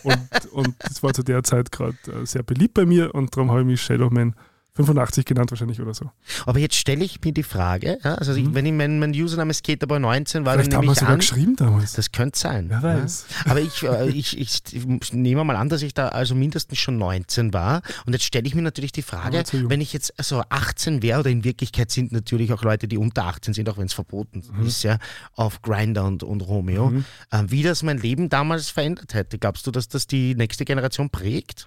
und, 0.04 0.18
und 0.52 0.74
das 0.80 1.02
war 1.02 1.12
zu 1.12 1.22
der 1.22 1.42
Zeit 1.42 1.72
gerade 1.72 1.96
äh, 2.06 2.24
sehr 2.24 2.42
beliebt 2.42 2.74
bei 2.74 2.86
mir 2.86 3.14
und 3.14 3.36
darum 3.36 3.50
habe 3.50 3.60
ich 3.60 3.66
mich 3.66 3.82
Shadowman 3.82 4.34
85 4.74 5.26
genannt 5.26 5.50
wahrscheinlich 5.50 5.80
oder 5.82 5.92
so. 5.92 6.10
Aber 6.46 6.58
jetzt 6.58 6.76
stelle 6.76 7.04
ich 7.04 7.20
mir 7.22 7.32
die 7.32 7.42
Frage, 7.42 7.98
ja, 8.02 8.14
also 8.14 8.32
ich, 8.34 8.54
wenn 8.54 8.64
ich 8.64 8.72
mein, 8.72 8.98
mein 8.98 9.10
Username 9.10 9.52
Skaterboy 9.52 10.00
19 10.00 10.46
war, 10.46 10.52
Mhm. 10.56 10.60
Vielleicht 10.60 10.72
dann 10.72 10.76
haben 10.78 10.82
nehme 10.84 10.92
ich 10.94 10.98
sogar 10.98 11.12
an, 11.12 11.18
geschrieben 11.20 11.56
damals. 11.56 11.92
das 11.92 12.10
könnte 12.10 12.38
sein. 12.38 12.70
Wer 12.70 12.82
weiß. 12.82 13.26
Ja. 13.44 13.50
Aber 13.50 13.60
ich, 13.60 13.82
äh, 13.82 14.08
ich, 14.08 14.38
ich, 14.40 15.12
nehme 15.12 15.44
mal 15.44 15.56
an, 15.56 15.68
dass 15.68 15.82
ich 15.82 15.92
da 15.92 16.08
also 16.08 16.34
mindestens 16.34 16.78
schon 16.78 16.96
19 16.96 17.52
war. 17.52 17.82
Und 18.06 18.14
jetzt 18.14 18.24
stelle 18.24 18.46
ich 18.46 18.54
mir 18.54 18.62
natürlich 18.62 18.92
die 18.92 19.02
Frage, 19.02 19.42
wenn 19.52 19.82
ich 19.82 19.92
jetzt 19.92 20.14
so 20.22 20.42
18 20.48 21.02
wäre, 21.02 21.20
oder 21.20 21.28
in 21.30 21.44
Wirklichkeit 21.44 21.90
sind 21.90 22.10
natürlich 22.12 22.52
auch 22.54 22.62
Leute, 22.62 22.88
die 22.88 22.96
unter 22.96 23.24
18 23.26 23.52
sind, 23.52 23.68
auch 23.68 23.76
wenn 23.76 23.86
es 23.86 23.92
verboten 23.92 24.42
Mhm. 24.56 24.66
ist, 24.66 24.82
ja, 24.84 24.96
auf 25.34 25.60
Grindr 25.60 26.04
und, 26.04 26.22
und 26.22 26.40
Romeo, 26.40 26.92
äh, 27.30 27.42
wie 27.48 27.62
das 27.62 27.82
mein 27.82 27.98
Leben 27.98 28.30
damals 28.30 28.70
verändert 28.70 29.12
hätte. 29.12 29.38
Glaubst 29.38 29.66
du, 29.66 29.70
dass 29.70 29.88
das 29.88 30.06
die 30.06 30.34
nächste 30.34 30.64
Generation 30.64 31.10
prägt? 31.10 31.66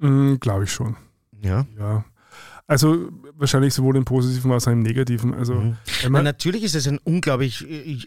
Mm, 0.00 0.34
Glaube 0.40 0.64
ich 0.64 0.72
schon. 0.72 0.96
Ja. 1.40 1.64
Ja. 1.78 2.04
Also 2.66 3.10
wahrscheinlich 3.36 3.74
sowohl 3.74 3.94
im 3.98 4.06
Positiven 4.06 4.50
als 4.50 4.66
auch 4.66 4.72
im 4.72 4.80
Negativen. 4.80 5.34
Also 5.34 5.52
wenn 6.02 6.12
Na, 6.12 6.22
natürlich 6.22 6.62
ist 6.62 6.74
es 6.74 6.88
ein 6.88 6.96
unglaublich, 7.04 7.60
äh, 7.68 7.98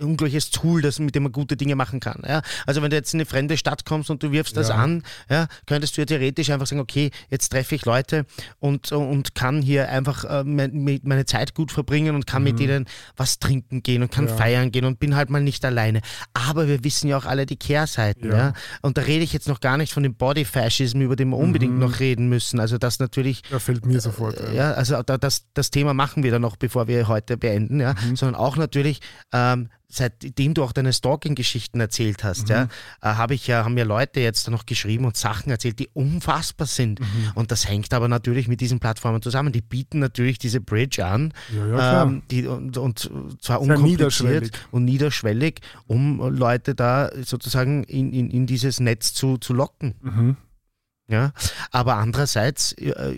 unglaubliches 0.00 0.52
Tool, 0.52 0.82
das, 0.82 1.00
mit 1.00 1.16
dem 1.16 1.24
man 1.24 1.32
gute 1.32 1.56
Dinge 1.56 1.74
machen 1.74 1.98
kann. 1.98 2.22
Ja? 2.24 2.42
Also 2.64 2.80
wenn 2.80 2.90
du 2.90 2.96
jetzt 2.96 3.12
in 3.12 3.18
eine 3.18 3.26
fremde 3.26 3.56
Stadt 3.56 3.84
kommst 3.84 4.10
und 4.10 4.22
du 4.22 4.30
wirfst 4.30 4.56
das 4.56 4.68
Ja. 4.68 4.76
an, 4.76 5.02
ja, 5.28 5.48
könntest 5.66 5.96
du 5.96 6.02
ja 6.02 6.06
theoretisch 6.06 6.50
einfach 6.50 6.68
sagen, 6.68 6.78
okay, 6.80 7.10
jetzt 7.28 7.48
treffe 7.48 7.74
ich 7.74 7.84
Leute 7.86 8.24
und, 8.60 8.92
und 8.92 9.34
kann 9.34 9.60
hier 9.62 9.88
einfach 9.88 10.24
äh, 10.24 10.44
me- 10.44 11.00
meine 11.02 11.24
Zeit 11.26 11.54
gut 11.54 11.72
verbringen 11.72 12.14
und 12.14 12.24
kann 12.28 12.44
mit 12.44 12.60
denen 12.60 12.86
was 13.16 13.40
trinken 13.40 13.82
gehen 13.82 14.02
und 14.02 14.12
kann 14.12 14.26
Mhm. 14.26 14.28
Feiern 14.38 14.70
gehen 14.70 14.84
und 14.84 15.00
bin 15.00 15.16
halt 15.16 15.28
mal 15.28 15.42
nicht 15.42 15.64
alleine. 15.64 16.02
Aber 16.34 16.68
wir 16.68 16.84
wissen 16.84 17.08
ja 17.08 17.16
auch 17.18 17.24
alle 17.24 17.46
die 17.46 17.56
Kehrseiten. 17.56 18.30
Ja. 18.30 18.52
Und 18.80 18.96
da 18.96 19.02
rede 19.02 19.24
ich 19.24 19.32
jetzt 19.32 19.48
noch 19.48 19.58
gar 19.58 19.76
nicht 19.76 19.92
von 19.92 20.04
dem 20.04 20.14
Body-Fascism, 20.14 21.00
über 21.00 21.16
den 21.16 21.30
wir 21.30 21.36
unbedingt 21.36 21.72
Mhm. 21.74 21.80
noch 21.80 21.98
reden 21.98 22.28
müssen. 22.28 22.60
Also 22.60 22.78
das 22.78 23.00
natürlich 23.00 23.42
da 23.50 23.58
fällt 23.58 23.84
mir 23.86 24.03
sofort 24.04 24.40
ein. 24.40 24.54
ja, 24.54 24.72
also 24.72 25.02
da, 25.02 25.18
das, 25.18 25.46
das 25.54 25.70
Thema 25.70 25.94
machen 25.94 26.22
wir 26.22 26.30
dann 26.30 26.42
noch, 26.42 26.56
bevor 26.56 26.86
wir 26.88 27.08
heute 27.08 27.36
beenden, 27.36 27.80
ja. 27.80 27.94
Mhm. 27.94 28.16
Sondern 28.16 28.34
auch 28.40 28.56
natürlich, 28.56 29.00
ähm, 29.32 29.68
seitdem 29.88 30.54
du 30.54 30.64
auch 30.64 30.72
deine 30.72 30.92
Stalking-Geschichten 30.92 31.78
erzählt 31.78 32.24
hast, 32.24 32.48
ja, 32.48 32.64
Mhm. 32.64 32.68
äh, 33.02 33.06
habe 33.14 33.34
ich 33.34 33.46
ja, 33.46 33.64
haben 33.64 33.74
mir 33.74 33.84
Leute 33.84 34.18
jetzt 34.18 34.50
noch 34.50 34.66
geschrieben 34.66 35.04
und 35.04 35.16
Sachen 35.16 35.50
erzählt, 35.50 35.78
die 35.78 35.88
unfassbar 35.92 36.66
sind. 36.66 36.98
Mhm. 36.98 37.06
Und 37.36 37.52
das 37.52 37.68
hängt 37.68 37.94
aber 37.94 38.08
natürlich 38.08 38.48
mit 38.48 38.60
diesen 38.60 38.80
Plattformen 38.80 39.22
zusammen. 39.22 39.52
Die 39.52 39.60
bieten 39.60 40.00
natürlich 40.00 40.38
diese 40.38 40.60
Bridge 40.60 41.04
an, 41.06 41.32
Ja, 41.56 41.66
ja, 41.66 42.02
ähm, 42.02 42.22
die, 42.30 42.46
und, 42.46 42.76
und 42.76 42.98
zwar 42.98 43.58
Sehr 43.58 43.60
unkompliziert 43.60 44.00
niederschwellig. 44.00 44.50
und 44.72 44.84
niederschwellig, 44.84 45.60
um 45.86 46.20
Leute 46.36 46.74
da 46.74 47.10
sozusagen 47.24 47.84
in, 47.84 48.12
in, 48.12 48.30
in 48.30 48.46
dieses 48.46 48.80
Netz 48.80 49.12
zu, 49.14 49.36
zu 49.38 49.52
locken. 49.54 49.94
Mhm. 50.02 50.36
Ja, 51.06 51.32
aber 51.70 51.96
andererseits 51.96 52.72
äh, 52.72 53.16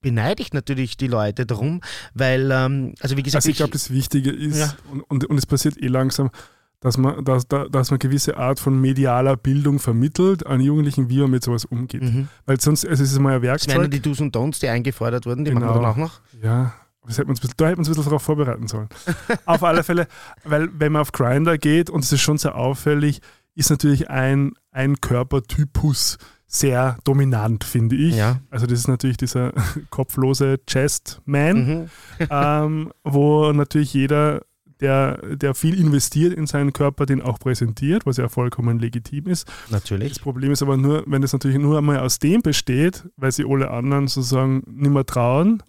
beneide 0.00 0.40
ich 0.40 0.52
natürlich 0.52 0.96
die 0.96 1.08
Leute 1.08 1.46
darum, 1.46 1.80
weil, 2.14 2.50
ähm, 2.52 2.94
also 3.00 3.16
wie 3.16 3.22
gesagt, 3.24 3.40
Also 3.42 3.50
ich 3.50 3.56
glaube, 3.56 3.72
das 3.72 3.90
Wichtige 3.90 4.30
ist, 4.30 4.58
Ja. 4.58 4.74
und, 4.92 5.00
und, 5.02 5.24
und 5.24 5.36
es 5.38 5.44
passiert 5.46 5.76
eh 5.82 5.88
langsam, 5.88 6.30
dass 6.78 6.96
man, 6.96 7.24
dass, 7.24 7.48
da- 7.48 7.66
dass 7.68 7.90
man 7.90 7.98
gewisse 7.98 8.36
Art 8.36 8.60
von 8.60 8.80
medialer 8.80 9.36
Bildung 9.36 9.80
vermittelt 9.80 10.46
an 10.46 10.60
Jugendlichen, 10.60 11.08
wie 11.08 11.18
man 11.20 11.30
mit 11.32 11.42
sowas 11.42 11.64
umgeht. 11.64 12.02
Mhm. 12.02 12.28
Weil 12.46 12.60
sonst, 12.60 12.86
also 12.86 13.02
es 13.02 13.10
ist 13.10 13.18
mal 13.18 13.34
ein 13.36 13.42
das 13.42 13.66
wären 13.66 13.80
Werkzeug. 13.80 13.90
die 13.90 14.00
Do's 14.00 14.20
und 14.20 14.36
Don'ts, 14.36 14.60
die 14.60 14.68
eingefordert 14.68 15.26
wurden, 15.26 15.44
die 15.44 15.50
Genau. 15.50 15.66
machen 15.66 15.74
wir 15.76 15.82
dann 15.82 15.90
auch 15.90 15.96
noch. 15.96 16.20
Ja, 16.42 16.74
das 17.06 17.18
hätte 17.18 17.26
man 17.28 17.36
da 17.36 17.48
hätte 17.48 17.58
man 17.64 17.78
uns 17.78 17.88
ein 17.88 17.94
bisschen 17.94 18.04
darauf 18.04 18.22
vorbereiten 18.22 18.68
sollen. 18.68 18.88
auf 19.46 19.64
alle 19.64 19.82
Fälle, 19.82 20.06
weil 20.44 20.68
wenn 20.78 20.92
man 20.92 21.02
auf 21.02 21.10
Grinder 21.10 21.58
geht, 21.58 21.90
und 21.90 22.04
es 22.04 22.12
ist 22.12 22.20
schon 22.20 22.38
sehr 22.38 22.54
auffällig, 22.54 23.20
ist 23.56 23.70
natürlich 23.70 24.08
ein, 24.10 24.52
ein 24.70 25.00
Körpertypus 25.00 26.18
sehr 26.54 26.96
dominant, 27.02 27.64
finde 27.64 27.96
ich. 27.96 28.14
Ja. 28.16 28.38
Also 28.48 28.66
das 28.66 28.78
ist 28.78 28.86
natürlich 28.88 29.16
dieser 29.16 29.52
kopflose 29.90 30.60
Chest-Man, 30.66 31.56
Mhm. 31.66 31.86
ähm, 32.30 32.92
wo 33.02 33.52
natürlich 33.52 33.92
jeder, 33.92 34.42
der, 34.80 35.16
der 35.36 35.54
viel 35.54 35.78
investiert 35.80 36.32
in 36.32 36.46
seinen 36.46 36.72
Körper, 36.72 37.06
den 37.06 37.22
auch 37.22 37.40
präsentiert, 37.40 38.06
was 38.06 38.18
ja 38.18 38.28
vollkommen 38.28 38.78
legitim 38.78 39.26
ist. 39.26 39.50
Natürlich. 39.70 40.10
Das 40.10 40.18
Problem 40.20 40.52
ist 40.52 40.62
aber 40.62 40.76
nur, 40.76 41.02
wenn 41.06 41.24
es 41.24 41.32
natürlich 41.32 41.58
nur 41.58 41.76
einmal 41.78 41.98
aus 41.98 42.20
dem 42.20 42.40
besteht, 42.42 43.04
weil 43.16 43.32
sie 43.32 43.44
alle 43.48 43.70
anderen 43.70 44.06
sozusagen 44.06 44.62
nicht 44.66 44.92
mehr 44.92 45.04
trauen, 45.06 45.60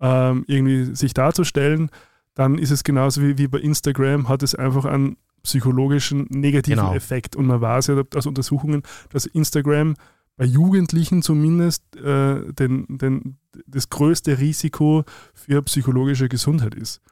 ähm, 0.00 0.44
irgendwie 0.46 0.94
sich 0.94 1.14
darzustellen, 1.14 1.90
dann 2.34 2.58
ist 2.58 2.70
es 2.70 2.84
genauso 2.84 3.22
wie, 3.22 3.38
wie 3.38 3.48
bei 3.48 3.58
Instagram, 3.58 4.28
hat 4.28 4.44
es 4.44 4.54
einfach 4.54 4.84
einen 4.84 5.16
psychologischen 5.42 6.26
negativen 6.30 6.78
Genau. 6.78 6.94
Effekt. 6.94 7.34
Und 7.34 7.46
man 7.46 7.60
weiß 7.60 7.88
ja 7.88 8.02
aus 8.14 8.26
Untersuchungen, 8.26 8.82
dass 9.10 9.26
Instagram 9.26 9.94
bei 10.38 10.46
Jugendlichen 10.46 11.20
zumindest 11.20 11.82
äh, 11.96 12.52
den, 12.54 12.86
den, 12.96 13.36
das 13.66 13.90
größte 13.90 14.38
Risiko 14.38 15.04
für 15.34 15.60
psychologische 15.62 16.28
Gesundheit 16.30 16.74
ist. 16.74 17.02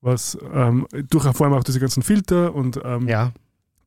Was 0.00 0.38
ähm, 0.52 0.86
durch 1.10 1.24
vor 1.36 1.46
allem 1.46 1.54
auch 1.56 1.64
diese 1.64 1.80
ganzen 1.80 2.02
Filter 2.04 2.54
und 2.54 2.78
ähm, 2.84 3.08
Ja. 3.08 3.32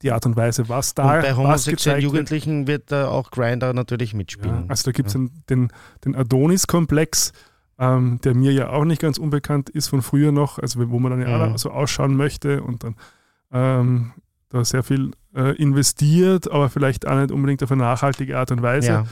die 0.02 0.12
Art 0.12 0.26
und 0.26 0.36
Weise, 0.36 0.68
was 0.68 0.94
da 0.96 1.16
Und 1.16 1.22
bei 1.22 1.34
homosexuellen. 1.36 2.02
Jugendlichen 2.02 2.68
wird 2.68 2.92
da 2.92 3.08
auch 3.08 3.32
Grinder 3.32 3.72
natürlich 3.74 4.14
mitspielen. 4.14 4.64
Ja, 4.64 4.66
also 4.68 4.84
da 4.86 4.92
gibt 4.92 5.08
es 5.10 5.14
den, 5.50 5.70
den 6.04 6.16
Adonis-Komplex, 6.16 7.34
ähm, 7.78 8.20
der 8.24 8.34
mir 8.34 8.52
ja 8.54 8.70
auch 8.70 8.86
nicht 8.86 9.02
ganz 9.02 9.18
unbekannt 9.18 9.70
ist 9.70 9.90
von 9.90 10.02
früher 10.02 10.32
noch, 10.32 10.58
also 10.60 10.90
wo 10.90 11.00
man 11.00 11.12
dann 11.12 11.22
ja 11.22 11.28
Mhm. 11.48 11.54
auch 11.54 11.58
so 11.58 11.70
ausschauen 11.72 12.16
möchte 12.16 12.64
und 12.64 12.84
dann 12.84 12.96
ähm, 13.52 14.12
da 14.56 14.66
sehr 14.66 14.84
viel 14.84 15.12
äh, 15.36 15.56
investiert, 15.56 16.52
aber 16.52 16.70
vielleicht 16.70 17.08
auch 17.08 17.16
nicht 17.16 17.32
unbedingt 17.32 17.62
auf 17.64 17.72
eine 17.72 17.84
nachhaltige 17.84 18.38
Art 18.38 18.52
und 18.52 18.62
Weise. 18.62 18.88
ja. 18.88 19.06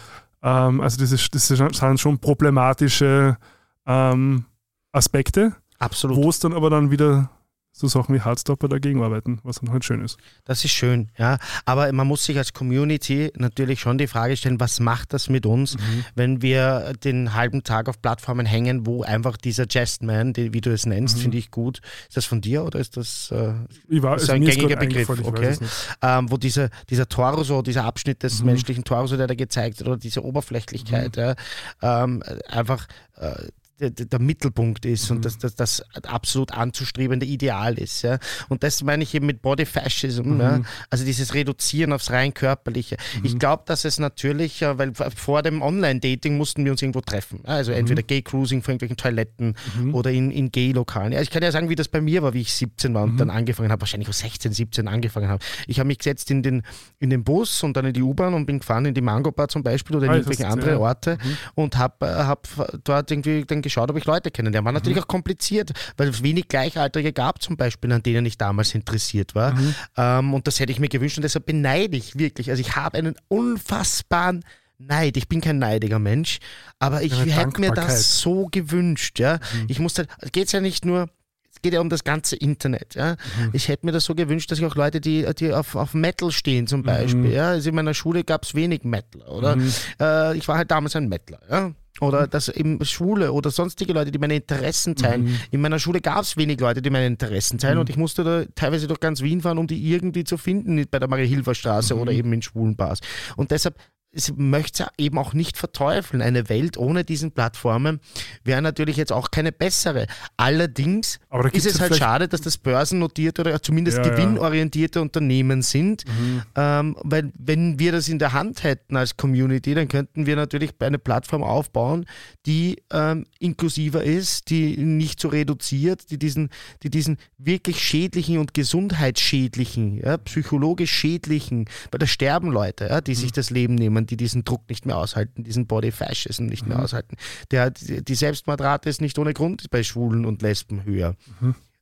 Ähm, 0.67 0.81
also 0.81 0.99
das, 0.99 1.11
ist, 1.11 1.33
das 1.33 1.47
sind 1.47 1.99
schon 1.99 2.19
problematische 2.19 3.37
ähm, 3.85 4.45
Aspekte, 4.91 5.53
absolut. 5.79 6.17
wo 6.17 6.29
es 6.29 6.39
dann 6.39 6.53
aber 6.53 6.69
dann 6.69 6.91
wieder 6.91 7.29
so 7.75 7.87
Sachen 7.87 8.13
wie 8.13 8.21
Hardstopper 8.21 8.67
dagegen 8.67 9.01
arbeiten, 9.01 9.39
was 9.41 9.59
dann 9.59 9.71
halt 9.71 9.83
schön 9.83 10.01
ist. 10.05 10.17
Das 10.45 10.63
ist 10.63 10.71
schön, 10.71 11.09
ja. 11.17 11.39
Aber 11.65 11.91
man 11.91 12.05
muss 12.05 12.23
sich 12.23 12.37
als 12.37 12.53
Community 12.53 13.31
natürlich 13.35 13.79
schon 13.79 13.97
die 13.97 14.05
Frage 14.05 14.37
stellen, 14.37 14.59
was 14.59 14.79
macht 14.79 15.11
das 15.11 15.27
mit 15.27 15.47
uns, 15.47 15.75
Mhm. 15.75 16.05
wenn 16.13 16.41
wir 16.43 16.93
den 17.03 17.33
halben 17.33 17.63
Tag 17.63 17.89
auf 17.89 17.99
Plattformen 17.99 18.45
hängen, 18.45 18.85
wo 18.85 19.01
einfach 19.01 19.37
dieser 19.37 19.65
Jestman, 19.67 20.35
wie 20.35 20.61
du 20.61 20.71
es 20.71 20.85
nennst, 20.85 21.17
Mhm. 21.17 21.21
finde 21.21 21.37
ich 21.39 21.49
gut. 21.49 21.81
Ist 22.07 22.15
das 22.15 22.25
von 22.25 22.41
dir 22.41 22.63
oder 22.63 22.79
ist 22.79 22.95
das, 22.95 23.31
äh, 23.31 23.53
Ich 23.89 24.03
war, 24.03 24.17
ist 24.17 24.29
ein 24.29 24.45
gängiger 24.45 24.75
Begriff, 24.75 25.09
okay. 25.09 25.57
ähm, 26.03 26.29
wo 26.29 26.37
dieser, 26.37 26.69
dieser 26.91 27.09
Torso, 27.09 27.63
dieser 27.63 27.85
Abschnitt 27.85 28.21
des 28.21 28.39
Mhm. 28.41 28.45
menschlichen 28.45 28.83
Torso, 28.83 29.17
der 29.17 29.25
da 29.25 29.33
gezeigt 29.33 29.79
wird, 29.79 29.89
oder 29.89 29.97
diese 29.97 30.23
Oberflächlichkeit, 30.23 31.17
ja, 31.17 31.33
ähm, 31.81 32.21
einfach 32.49 32.85
äh, 33.17 33.47
der, 33.79 33.89
der 33.89 34.19
Mittelpunkt 34.19 34.85
ist 34.85 35.09
Mhm. 35.09 35.17
und 35.17 35.25
das, 35.25 35.37
das, 35.37 35.55
das 35.55 35.83
absolut 36.03 36.51
anzustrebende 36.51 37.25
Ideal 37.25 37.77
ist. 37.77 38.01
Ja. 38.03 38.17
Und 38.49 38.63
das 38.63 38.83
meine 38.83 39.03
ich 39.03 39.13
eben 39.15 39.25
mit 39.25 39.41
Body 39.41 39.65
Fascism, 39.65 40.39
ja. 40.39 40.57
Mhm. 40.59 40.65
also 40.89 41.03
dieses 41.05 41.33
Reduzieren 41.33 41.91
aufs 41.91 42.11
rein 42.11 42.33
körperliche. 42.33 42.97
Ich 43.23 43.37
glaube, 43.39 43.63
dass 43.65 43.83
es 43.85 43.99
natürlich, 43.99 44.61
äh, 44.61 44.77
weil 44.77 44.93
vor 44.93 45.41
dem 45.41 45.61
Online-Dating 45.61 46.37
mussten 46.37 46.63
wir 46.65 46.71
uns 46.71 46.81
irgendwo 46.81 47.01
treffen. 47.01 47.39
Ja, 47.45 47.53
Also 47.55 47.71
entweder 47.71 48.03
Gay-Cruising 48.03 48.61
vor 48.61 48.71
irgendwelchen 48.73 48.97
Toiletten 48.97 49.55
Mhm. 49.79 49.95
oder 49.95 50.11
in, 50.11 50.31
in 50.31 50.51
Gay-Lokalen. 50.51 51.11
Ja, 51.13 51.21
ich 51.21 51.29
kann 51.31 51.41
ja 51.43 51.51
sagen, 51.51 51.69
wie 51.69 51.75
das 51.75 51.87
bei 51.87 51.99
mir 52.01 52.21
war, 52.21 52.33
wie 52.33 52.41
ich 52.41 52.53
17 52.53 52.93
war 52.93 53.03
und 53.03 53.13
Mhm. 53.13 53.17
dann 53.17 53.29
angefangen 53.31 53.71
habe, 53.71 53.81
wahrscheinlich 53.81 54.07
vor 54.07 54.13
16, 54.13 54.53
17 54.53 54.87
angefangen 54.87 55.27
habe. 55.29 55.43
Ich 55.67 55.79
habe 55.79 55.87
mich 55.87 55.97
gesetzt 55.97 56.29
in 56.31 56.43
den, 56.43 56.61
in 56.99 57.09
den 57.09 57.23
Bus 57.23 57.63
und 57.63 57.75
dann 57.75 57.85
in 57.85 57.93
die 57.93 58.01
U-Bahn 58.03 58.33
und 58.33 58.45
bin 58.45 58.59
gefahren 58.59 58.85
in 58.85 58.93
die 58.93 59.01
Mango-Bar 59.01 59.47
zum 59.49 59.63
Beispiel 59.63 59.95
oder 59.95 60.05
in 60.05 60.11
Ah, 60.11 60.15
irgendwelche 60.15 60.43
das 60.43 60.49
ist- 60.49 60.53
andere 60.53 60.71
ja. 60.71 60.79
Orte 60.79 61.17
und 61.55 61.77
habe 61.77 62.05
äh, 62.05 62.09
hab 62.23 62.47
dort 62.83 63.09
irgendwie 63.11 63.43
dann 63.45 63.61
geschaut, 63.63 63.89
ob 63.89 63.97
ich 63.97 64.05
Leute 64.05 64.29
kenne. 64.29 64.51
Der 64.51 64.63
war 64.63 64.71
natürlich 64.71 64.97
Mhm. 64.97 65.03
auch 65.03 65.07
kompliziert, 65.07 65.71
weil 65.97 66.09
es 66.09 66.21
wenig 66.21 66.47
Gleichaltrige 66.47 67.11
gab 67.13 67.41
zum 67.41 67.57
Beispiel, 67.57 67.91
an 67.91 68.03
denen 68.03 68.25
ich 68.27 68.37
damals 68.37 68.75
interessiert 68.75 69.33
war. 69.33 69.53
Mhm. 69.55 69.75
Ähm, 69.97 70.33
und 70.35 70.45
das 70.45 70.59
hätte 70.59 70.71
ich 70.71 70.79
mir 70.79 70.89
gewünscht 70.89 71.17
und 71.17 71.23
deshalb 71.23 71.47
beneide 71.47 71.97
ich 71.97 72.19
wirklich. 72.19 72.51
Also 72.51 72.61
ich 72.61 72.75
habe 72.75 72.97
einen 72.99 73.15
unfassbaren 73.29 74.43
Neid. 74.77 75.17
Ich 75.17 75.27
bin 75.29 75.39
kein 75.41 75.59
neidiger 75.59 75.99
Mensch, 75.99 76.39
aber 76.79 77.01
ich 77.03 77.13
Eine 77.13 77.31
hätte 77.31 77.61
mir 77.61 77.71
das 77.71 78.19
so 78.19 78.47
gewünscht. 78.51 79.19
Ja? 79.19 79.35
Mhm. 79.53 79.65
Ich 79.69 79.79
musste, 79.79 80.07
es 80.19 80.31
geht 80.31 80.51
ja 80.51 80.59
nicht 80.59 80.83
nur, 80.83 81.09
es 81.53 81.61
geht 81.61 81.73
ja 81.73 81.79
um 81.79 81.89
das 81.89 82.03
ganze 82.03 82.35
Internet. 82.35 82.95
Ja? 82.95 83.11
Mhm. 83.39 83.51
Ich 83.53 83.67
hätte 83.69 83.85
mir 83.85 83.91
das 83.93 84.03
so 84.05 84.15
gewünscht, 84.15 84.51
dass 84.51 84.59
ich 84.59 84.65
auch 84.65 84.75
Leute, 84.75 84.99
die, 84.99 85.25
die 85.37 85.53
auf, 85.53 85.75
auf 85.75 85.93
Metal 85.93 86.31
stehen 86.31 86.67
zum 86.67 86.83
Beispiel. 86.83 87.21
Mhm. 87.21 87.31
Ja? 87.31 87.49
Also 87.51 87.69
in 87.69 87.75
meiner 87.75 87.93
Schule 87.93 88.23
gab 88.23 88.43
es 88.43 88.55
wenig 88.55 88.83
Metal, 88.83 89.21
oder? 89.21 89.55
Mhm. 89.55 89.71
Äh, 90.01 90.35
ich 90.37 90.47
war 90.47 90.57
halt 90.57 90.71
damals 90.71 90.95
ein 90.95 91.07
Mettler. 91.07 91.39
Ja? 91.49 91.71
Oder 92.01 92.27
dass 92.27 92.49
eben 92.49 92.83
Schule 92.85 93.31
oder 93.31 93.51
sonstige 93.51 93.93
Leute, 93.93 94.11
die 94.11 94.17
meine 94.17 94.35
Interessen 94.35 94.95
teilen. 94.95 95.25
Mhm. 95.25 95.39
In 95.51 95.61
meiner 95.61 95.77
Schule 95.77 96.01
gab 96.01 96.23
es 96.23 96.35
wenig 96.37 96.59
Leute, 96.59 96.81
die 96.81 96.89
meine 96.89 97.05
Interessen 97.05 97.59
teilen 97.59 97.77
und 97.77 97.89
ich 97.89 97.97
musste 97.97 98.23
da 98.23 98.43
teilweise 98.55 98.87
durch 98.87 98.99
ganz 98.99 99.21
Wien 99.21 99.41
fahren, 99.41 99.59
um 99.59 99.67
die 99.67 99.91
irgendwie 99.91 100.23
zu 100.23 100.37
finden, 100.37 100.83
bei 100.89 100.99
der 100.99 101.07
Marie-Hilfer-Straße 101.07 101.95
oder 101.95 102.11
eben 102.11 102.33
in 102.33 102.41
schwulen 102.41 102.75
Bars. 102.75 102.99
Und 103.35 103.51
deshalb 103.51 103.75
ich 104.13 104.31
möchte 104.35 104.83
es 104.83 104.89
eben 104.97 105.17
auch 105.17 105.33
nicht 105.33 105.57
verteufeln. 105.57 106.21
Eine 106.21 106.47
Welt 106.47 106.77
ohne 106.77 107.03
diesen 107.03 107.31
Plattformen 107.31 107.99
wäre 108.43 108.61
natürlich 108.61 108.95
jetzt 108.95 109.11
auch 109.11 109.31
keine 109.31 109.51
bessere. 109.51 110.05
Allerdings 110.37 111.19
ist 111.51 111.65
es 111.65 111.75
ja 111.75 111.81
halt 111.81 111.95
schade, 111.95 112.27
dass 112.27 112.41
das 112.41 112.57
börsennotierte 112.57 113.41
oder 113.41 113.61
zumindest 113.61 113.97
Ja, 113.97 114.05
ja. 114.05 114.09
gewinnorientierte 114.11 115.01
Unternehmen 115.01 115.63
sind. 115.63 116.05
Mhm. 116.07 116.43
Ähm, 116.55 116.95
weil 117.01 117.31
wenn 117.37 117.79
wir 117.79 117.91
das 117.91 118.07
in 118.07 118.19
der 118.19 118.33
Hand 118.33 118.63
hätten 118.63 118.95
als 118.95 119.17
Community, 119.17 119.73
dann 119.73 119.87
könnten 119.87 120.27
wir 120.27 120.35
natürlich 120.35 120.71
eine 120.79 120.99
Plattform 120.99 121.43
aufbauen, 121.43 122.05
die 122.45 122.83
ähm, 122.91 123.25
inklusiver 123.39 124.03
ist, 124.03 124.49
die 124.51 124.77
nicht 124.77 125.19
so 125.19 125.29
reduziert, 125.29 126.11
die 126.11 126.19
diesen, 126.19 126.49
die 126.83 126.91
diesen 126.91 127.17
wirklich 127.37 127.81
schädlichen 127.81 128.37
und 128.37 128.53
gesundheitsschädlichen, 128.53 129.97
ja, 129.97 130.17
psychologisch 130.17 130.91
schädlichen, 130.91 131.65
weil 131.91 131.99
da 131.99 132.05
sterben 132.05 132.51
Leute, 132.51 132.87
ja, 132.87 133.01
die 133.01 133.15
sich 133.15 133.31
das 133.31 133.49
Leben 133.49 133.75
nehmen, 133.75 134.02
die 134.05 134.17
diesen 134.17 134.43
Druck 134.43 134.69
nicht 134.69 134.85
mehr 134.85 134.97
aushalten, 134.97 135.43
diesen 135.43 135.67
Body 135.67 135.91
Fascism 135.91 136.45
nicht 136.45 136.67
mehr 136.67 136.79
aushalten. 136.79 137.15
Der, 137.51 137.71
die 137.71 138.15
Selbstmordrate 138.15 138.89
ist 138.89 139.01
nicht 139.01 139.17
ohne 139.19 139.33
Grund 139.33 139.69
bei 139.69 139.83
Schwulen 139.83 140.25
und 140.25 140.41
Lesben 140.41 140.83
höher. 140.83 141.15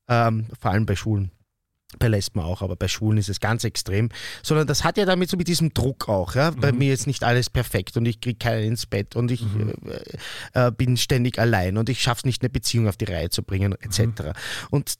Ähm, 0.07 0.45
vor 0.59 0.71
allem 0.71 0.85
bei 0.85 0.95
Schwulen. 0.95 1.31
Bei 1.99 2.07
Lesben 2.07 2.39
auch, 2.39 2.61
aber 2.61 2.75
bei 2.75 2.87
Schwulen 2.87 3.17
ist 3.17 3.29
es 3.29 3.39
ganz 3.39 3.63
extrem. 3.63 4.09
Sondern 4.43 4.67
das 4.67 4.83
hat 4.83 4.97
ja 4.97 5.05
damit 5.05 5.29
so 5.29 5.37
mit 5.37 5.47
diesem 5.47 5.73
Druck 5.73 6.07
auch. 6.09 6.35
Ja? 6.35 6.51
Bei 6.51 6.71
mir 6.71 6.93
ist 6.93 7.07
nicht 7.07 7.23
alles 7.23 7.49
perfekt 7.49 7.97
und 7.97 8.05
ich 8.05 8.21
kriege 8.21 8.37
keinen 8.37 8.63
ins 8.63 8.85
Bett 8.85 9.15
und 9.15 9.31
ich 9.31 9.43
äh, 10.53 10.67
äh, 10.67 10.71
bin 10.71 10.97
ständig 10.97 11.39
allein 11.39 11.77
und 11.77 11.89
ich 11.89 12.01
schaffe 12.01 12.19
es 12.19 12.25
nicht, 12.25 12.41
eine 12.41 12.49
Beziehung 12.49 12.87
auf 12.87 12.97
die 12.97 13.05
Reihe 13.05 13.29
zu 13.29 13.43
bringen, 13.43 13.75
etc. 13.81 14.31
Und 14.69 14.97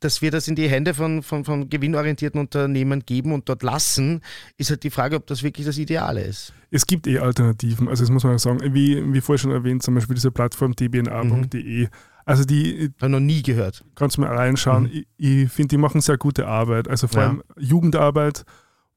dass 0.00 0.22
wir 0.22 0.30
das 0.30 0.48
in 0.48 0.56
die 0.56 0.68
Hände 0.68 0.94
von, 0.94 1.22
von, 1.22 1.44
von 1.44 1.68
gewinnorientierten 1.70 2.40
Unternehmen 2.40 3.04
geben 3.04 3.32
und 3.32 3.48
dort 3.48 3.62
lassen, 3.62 4.20
ist 4.56 4.70
halt 4.70 4.82
die 4.82 4.90
Frage, 4.90 5.16
ob 5.16 5.26
das 5.26 5.42
wirklich 5.42 5.66
das 5.66 5.78
Ideale 5.78 6.22
ist. 6.22 6.52
Es 6.70 6.86
gibt 6.86 7.06
eh 7.06 7.18
Alternativen. 7.18 7.88
Also 7.88 8.02
das 8.02 8.10
muss 8.10 8.24
man 8.24 8.34
auch 8.34 8.38
sagen, 8.38 8.60
wie, 8.74 9.12
wie 9.12 9.20
vorher 9.20 9.38
schon 9.38 9.52
erwähnt, 9.52 9.82
zum 9.82 9.94
Beispiel 9.94 10.14
diese 10.14 10.30
Plattform 10.30 10.74
dbna.de. 10.74 11.88
Also 12.28 12.44
die 12.44 12.90
Habe 13.00 13.10
noch 13.10 13.20
nie 13.20 13.42
gehört. 13.42 13.84
kannst 13.94 14.16
du 14.16 14.20
mal 14.20 14.34
reinschauen. 14.36 14.90
Ich, 14.92 15.06
ich 15.16 15.50
finde, 15.50 15.68
die 15.68 15.78
machen 15.78 16.00
sehr 16.00 16.18
gute 16.18 16.46
Arbeit. 16.46 16.86
Also 16.88 17.08
vor 17.08 17.22
Ja. 17.22 17.28
allem 17.28 17.42
Jugendarbeit, 17.58 18.44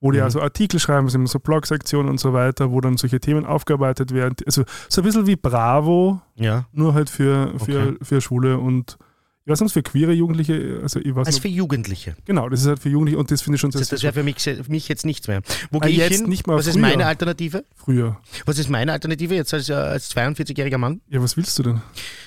wo 0.02 0.12
die 0.12 0.18
Mhm. 0.18 0.24
also 0.26 0.42
Artikel 0.42 0.80
schreiben, 0.80 1.08
sind 1.10 1.28
so 1.28 1.40
Blog-Sektionen 1.40 2.10
und 2.10 2.20
so 2.20 2.34
weiter, 2.34 2.72
wo 2.72 2.82
dann 2.82 2.98
solche 2.98 3.20
Themen 3.20 3.46
aufgearbeitet 3.46 4.14
werden. 4.14 4.36
Also 4.46 4.64
so 4.90 5.02
ein 5.02 5.06
bisschen 5.06 5.28
wie 5.28 5.36
Bravo, 5.36 6.22
Ja. 6.36 6.66
nur 6.74 6.94
halt 6.94 7.10
für, 7.10 7.58
für, 7.60 7.88
Okay. 7.90 7.96
für 8.02 8.20
Schwule 8.22 8.58
und 8.58 8.98
Weiß 9.48 9.60
nicht, 9.60 9.74
für 9.74 9.82
queere 9.82 10.12
Jugendliche, 10.14 10.80
also 10.84 11.00
ich 11.00 11.16
weiß 11.16 11.26
Also 11.26 11.38
nicht, 11.38 11.42
für 11.42 11.48
Jugendliche. 11.48 12.16
genau, 12.26 12.48
das 12.48 12.62
ist 12.62 12.68
halt 12.68 12.80
für 12.80 12.90
Jugendliche 12.90 13.18
und 13.18 13.32
das 13.32 13.42
finde 13.42 13.56
ich 13.56 13.62
schon 13.62 13.72
sehr, 13.72 13.80
Das, 13.82 13.90
das 13.90 14.04
wäre 14.04 14.14
für 14.14 14.22
mich, 14.22 14.40
für 14.40 14.64
mich 14.68 14.88
jetzt 14.88 15.04
nichts 15.04 15.28
mehr. 15.28 15.42
Wo 15.72 15.80
Ah, 15.80 15.86
gehe 15.88 15.94
ich 15.94 15.98
jetzt 15.98 16.20
hin? 16.20 16.30
nicht 16.30 16.46
mal 16.46 16.58
Was 16.58 16.68
ist 16.68 16.74
früher. 16.74 16.82
meine 16.82 17.08
Alternative? 17.08 17.66
früher. 17.76 18.20
Was 18.46 18.60
ist 18.60 18.70
meine 18.70 18.92
Alternative 18.92 19.34
jetzt 19.34 19.52
als, 19.54 19.70
als 19.72 20.16
42-jähriger 20.16 20.78
Mann? 20.78 21.02
Ja, 21.10 21.24
was 21.24 21.38
willst 21.38 21.58
du 21.58 21.64
denn? 21.64 21.82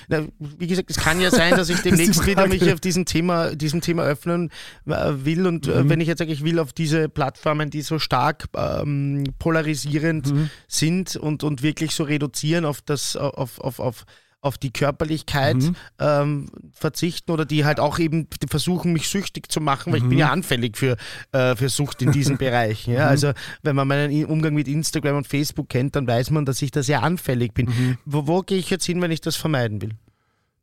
Na, 0.09 0.23
wie 0.39 0.67
gesagt, 0.67 0.89
es 0.91 0.97
kann 0.97 1.21
ja 1.21 1.31
sein, 1.31 1.51
dass 1.55 1.69
ich 1.69 1.75
ist 1.77 1.85
demnächst 1.85 2.25
wieder 2.25 2.41
Frage. 2.47 2.49
mich 2.65 2.73
auf 2.73 2.81
diesem 2.81 3.05
Thema, 3.05 3.55
diesem 3.55 3.79
Thema 3.79 4.03
öffnen 4.03 4.51
äh, 4.85 4.91
will. 5.23 5.47
Und 5.47 5.67
äh, 5.67 5.83
Mhm. 5.85 5.89
wenn 5.89 6.01
ich 6.01 6.09
jetzt 6.09 6.19
sage, 6.19 6.33
ich 6.33 6.43
will 6.43 6.59
auf 6.59 6.73
diese 6.73 7.07
Plattformen, 7.07 7.69
die 7.69 7.81
so 7.81 7.97
stark 7.97 8.45
ähm, 8.57 9.23
polarisierend 9.39 10.33
Mhm. 10.33 10.49
sind 10.67 11.15
und, 11.15 11.45
und 11.45 11.63
wirklich 11.63 11.95
so 11.95 12.03
reduzieren 12.03 12.65
auf 12.65 12.81
das, 12.81 13.15
auf, 13.15 13.59
auf, 13.61 13.79
auf, 13.79 14.05
auf 14.45 14.57
die 14.57 14.71
Körperlichkeit 14.71 15.55
Mhm. 15.57 15.75
ähm, 15.99 16.45
verzichten 16.71 17.31
oder 17.31 17.45
die 17.45 17.65
halt 17.65 17.79
auch 17.79 17.97
eben 17.99 18.27
versuchen, 18.49 18.93
mich 18.93 19.09
süchtig 19.09 19.51
zu 19.51 19.59
machen, 19.59 19.91
weil 19.91 19.97
ich 19.97 20.03
Mhm. 20.05 20.09
bin 20.09 20.17
ja 20.19 20.31
anfällig 20.31 20.77
für, 20.77 20.97
äh, 21.31 21.55
für 21.55 21.67
Sucht 21.69 22.01
in 22.03 22.11
diesen 22.11 22.37
Bereichen. 22.37 22.93
Ja? 22.93 23.05
Mhm. 23.05 23.09
Also 23.09 23.31
wenn 23.63 23.75
man 23.75 23.87
meinen 23.87 24.25
Umgang 24.25 24.53
mit 24.53 24.67
Instagram 24.67 25.17
und 25.17 25.27
Facebook 25.27 25.69
kennt, 25.69 25.95
dann 25.95 26.07
weiß 26.07 26.29
man, 26.31 26.45
dass 26.45 26.61
ich 26.61 26.71
da 26.71 26.83
sehr 26.83 27.01
anfällig 27.03 27.53
bin. 27.53 27.65
Mhm. 27.67 27.97
Wo, 28.05 28.27
wo 28.27 28.41
gehe 28.41 28.57
ich 28.59 28.69
jetzt 28.69 28.85
hin, 28.85 29.01
wenn 29.01 29.11
ich 29.11 29.21
das 29.21 29.35
vermeiden 29.35 29.81
will? 29.81 29.91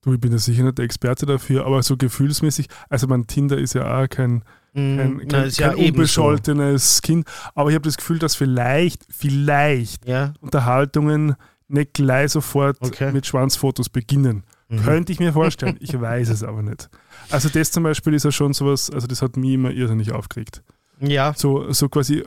Du, 0.05 0.13
ich 0.15 0.21
bin 0.21 0.33
da 0.33 0.39
sicher 0.39 0.65
nicht 0.65 0.79
der 0.79 0.85
Experte 0.85 1.27
dafür, 1.27 1.65
aber 1.67 1.83
so 1.83 1.97
gefühlsmäßig, 1.97 2.67
also 2.89 3.07
mein 3.07 3.27
Tinder 3.27 3.57
ist 3.59 3.75
ja 3.75 4.01
auch 4.03 4.09
kein, 4.09 4.43
Mhm. 4.75 4.97
kein, 4.97 5.13
Na, 5.17 5.41
kein, 5.43 5.51
ja 5.51 5.69
kein 5.69 5.77
unbescholtenes 5.77 7.03
Kind, 7.03 7.27
aber 7.55 7.69
ich 7.71 7.75
habe 7.75 7.85
das 7.85 7.97
Gefühl, 7.99 8.19
dass 8.19 8.35
vielleicht, 8.37 9.03
vielleicht 9.11 10.07
Ja. 10.09 10.33
Unterhaltungen 10.41 11.35
nicht 11.73 11.95
gleich 11.95 12.33
sofort 12.33 12.77
Okay. 12.81 13.13
mit 13.13 13.27
Schwanzfotos 13.27 13.89
beginnen. 13.89 14.45
Mhm. 14.69 14.83
Könnte 14.83 15.13
ich 15.13 15.21
mir 15.21 15.33
vorstellen, 15.33 15.77
ich 15.81 15.99
weiß 16.01 16.29
es 16.31 16.43
aber 16.43 16.63
nicht. 16.63 16.89
Also 17.31 17.49
das 17.49 17.71
zum 17.71 17.83
Beispiel 17.85 18.15
ist 18.15 18.25
ja 18.25 18.33
schon 18.33 18.53
sowas, 18.53 18.91
also 18.91 19.07
das 19.07 19.23
hat 19.23 19.37
mich 19.37 19.53
immer 19.53 19.71
irrsinnig 19.71 20.13
aufgeregt. 20.13 20.63
Ja. 21.01 21.35
So, 21.37 21.73
so 21.73 21.89
quasi 21.89 22.25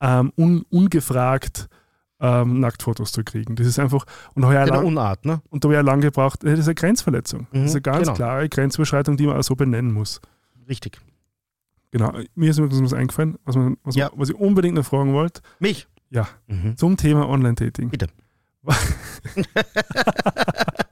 ähm, 0.00 0.32
un, 0.38 0.64
ungefragt 0.70 1.68
ähm, 2.20 2.60
Nacktfotos 2.60 3.12
zu 3.12 3.24
kriegen. 3.24 3.56
Das 3.56 3.66
ist 3.66 3.78
einfach, 3.78 4.06
und 4.34 4.42
da 4.42 4.48
habe 4.52 4.64
ich, 4.64 4.70
lang, 4.70 4.84
Unart, 4.86 5.24
ne? 5.26 5.42
und 5.50 5.64
da 5.64 5.68
habe 5.68 5.78
ich 5.78 5.84
lange 5.84 6.02
gebraucht, 6.02 6.42
das 6.44 6.58
ist 6.58 6.66
eine 6.66 6.74
Grenzverletzung. 6.74 7.46
Das 7.52 7.60
ist 7.62 7.66
Mhm, 7.66 7.70
eine 7.72 7.80
ganz 7.82 7.98
genau. 8.06 8.14
klare 8.14 8.48
Grenzüberschreitung, 8.48 9.16
die 9.18 9.26
man 9.26 9.36
auch 9.36 9.42
so 9.42 9.54
benennen 9.54 9.92
muss. 9.92 10.20
Richtig. 10.68 10.98
Genau, 11.90 12.12
mir 12.34 12.50
ist 12.50 12.58
übrigens 12.58 12.82
was 12.82 12.92
eingefallen, 12.94 13.36
was, 13.44 13.56
man, 13.56 13.76
was, 13.84 13.96
Ja. 13.96 14.10
was 14.16 14.28
ich 14.30 14.34
unbedingt 14.34 14.74
noch 14.76 14.84
fragen 14.84 15.12
wollte, 15.12 15.40
Mich? 15.60 15.86
Ja. 16.10 16.26
Mhm. 16.46 16.76
zum 16.76 16.96
Thema 16.96 17.28
Online-Dating. 17.28 17.90
Bitte. 17.90 18.08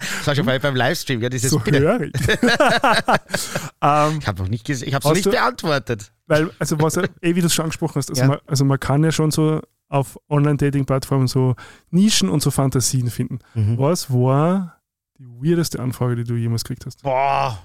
Das 0.01 0.27
war 0.27 0.35
schon 0.35 0.47
bei, 0.47 0.59
beim 0.59 0.77
Livestream, 0.77 1.21
ja, 1.23 1.29
dieses 1.29 1.51
So 1.51 1.59
Bitte. 1.59 1.81
hörig. 1.81 2.13
ähm, 3.83 4.19
Ich 4.21 4.27
habe 4.27 4.43
noch 4.43 4.49
nicht 4.49 4.65
gesehen, 4.65 4.89
ich 4.89 4.95
habe 4.95 5.07
es 5.09 5.15
nicht 5.15 5.27
du- 5.27 5.31
beantwortet. 5.31 6.13
Weil, 6.27 6.51
also 6.59 6.81
was, 6.81 6.97
eh 6.97 7.07
wie 7.21 7.41
du 7.41 7.47
es 7.47 7.55
schon 7.55 7.65
angesprochen 7.65 7.97
hast, 7.97 8.09
also, 8.11 8.23
Ja. 8.23 8.29
man, 8.29 8.39
also 8.47 8.65
man 8.65 8.81
kann 8.81 9.05
ja 9.05 9.13
schon 9.13 9.31
so 9.31 9.61
auf 9.89 10.19
Online-Dating-Plattformen 10.31 11.27
so 11.29 11.55
Nischen 11.91 12.29
und 12.29 12.43
so 12.43 12.51
Fantasien 12.51 13.11
finden. 13.11 13.39
Mhm. 13.55 13.79
Was 13.79 14.11
war 14.11 14.81
die 15.19 15.27
weirdeste 15.27 15.81
Anfrage, 15.81 16.17
die 16.17 16.25
du 16.25 16.35
jemals 16.35 16.65
gekriegt 16.65 16.87
hast? 16.87 17.03
Boah. 17.03 17.59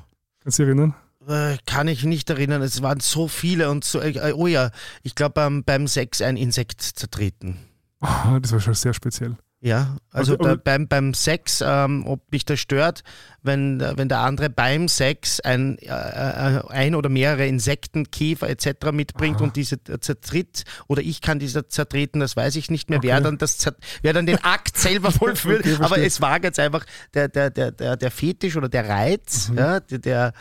Kannst 0.43 0.60
du 0.60 0.64
dich 0.64 0.68
erinnern? 0.70 0.93
Äh, 1.28 1.57
Kann 1.66 1.88
ich 1.88 2.03
nicht 2.03 2.30
erinnern, 2.30 2.62
es 2.62 2.82
waren 2.82 2.99
so 2.99 3.28
viele 3.28 3.70
und 3.70 3.84
so, 3.84 4.01
äh, 4.01 4.34
oh 4.34 4.47
ja, 4.47 4.72
ich 5.03 5.16
glaube 5.16 5.62
beim, 5.66 5.88
Sex 5.88 6.22
ein 6.22 6.38
Insekt 6.38 6.82
zertreten. 6.82 7.57
Ah, 8.01 8.39
das 8.41 8.51
war 8.53 8.60
schon 8.60 8.74
sehr 8.74 8.93
speziell. 8.93 9.38
Ja, 9.62 9.97
also 10.12 10.36
Also, 10.38 10.43
da, 10.43 10.55
beim, 10.55 10.88
beim 10.88 11.14
Sex, 11.14 11.62
ähm, 11.66 12.05
ob 12.07 12.32
mich 12.32 12.45
das 12.45 12.62
stört, 12.62 13.03
wenn, 13.41 13.82
wenn 13.97 14.07
der 14.07 14.20
andere 14.20 14.49
beim 14.49 14.88
Sex 14.88 15.41
ein, 15.41 15.78
äh, 15.80 15.88
äh, 15.88 16.62
ein 16.70 16.95
oder 16.95 17.10
mehrere 17.10 17.45
Insekten, 17.45 18.10
Käfer 18.10 18.49
etc. 18.49 18.93
mitbringt 18.93 19.36
Aha. 19.38 19.43
und 19.43 19.57
diese 19.57 19.84
zertritt 19.84 20.64
oder 20.88 21.01
ich 21.01 21.20
kann 21.20 21.39
diese 21.39 21.68
zertreten, 21.68 22.22
das 22.22 22.38
weiß 22.38 22.55
ich 22.55 22.72
nicht 22.72 22.89
mehr, 22.89 23.03
wer 23.03 23.16
Okay. 23.16 23.24
dann 23.26 23.38
das 23.38 23.57
wer 24.01 24.14
dann 24.14 24.26
den 24.26 24.41
Akt 24.45 24.78
selber 24.78 25.12
vollführt. 25.12 25.66
Okay, 25.66 25.76
Aber 25.84 25.97
es 25.99 26.22
war 26.22 26.39
ganz 26.39 26.57
einfach 26.57 26.86
der, 27.14 27.28
der, 27.28 27.49
der, 27.49 27.72
der, 27.74 27.97
der 27.97 28.12
Fetisch 28.12 28.55
oder 28.55 28.70
der 28.70 28.88
Reiz, 28.88 29.49
Mhm. 29.49 29.57
ja, 29.57 29.80
der, 29.82 29.99
der, 29.99 30.34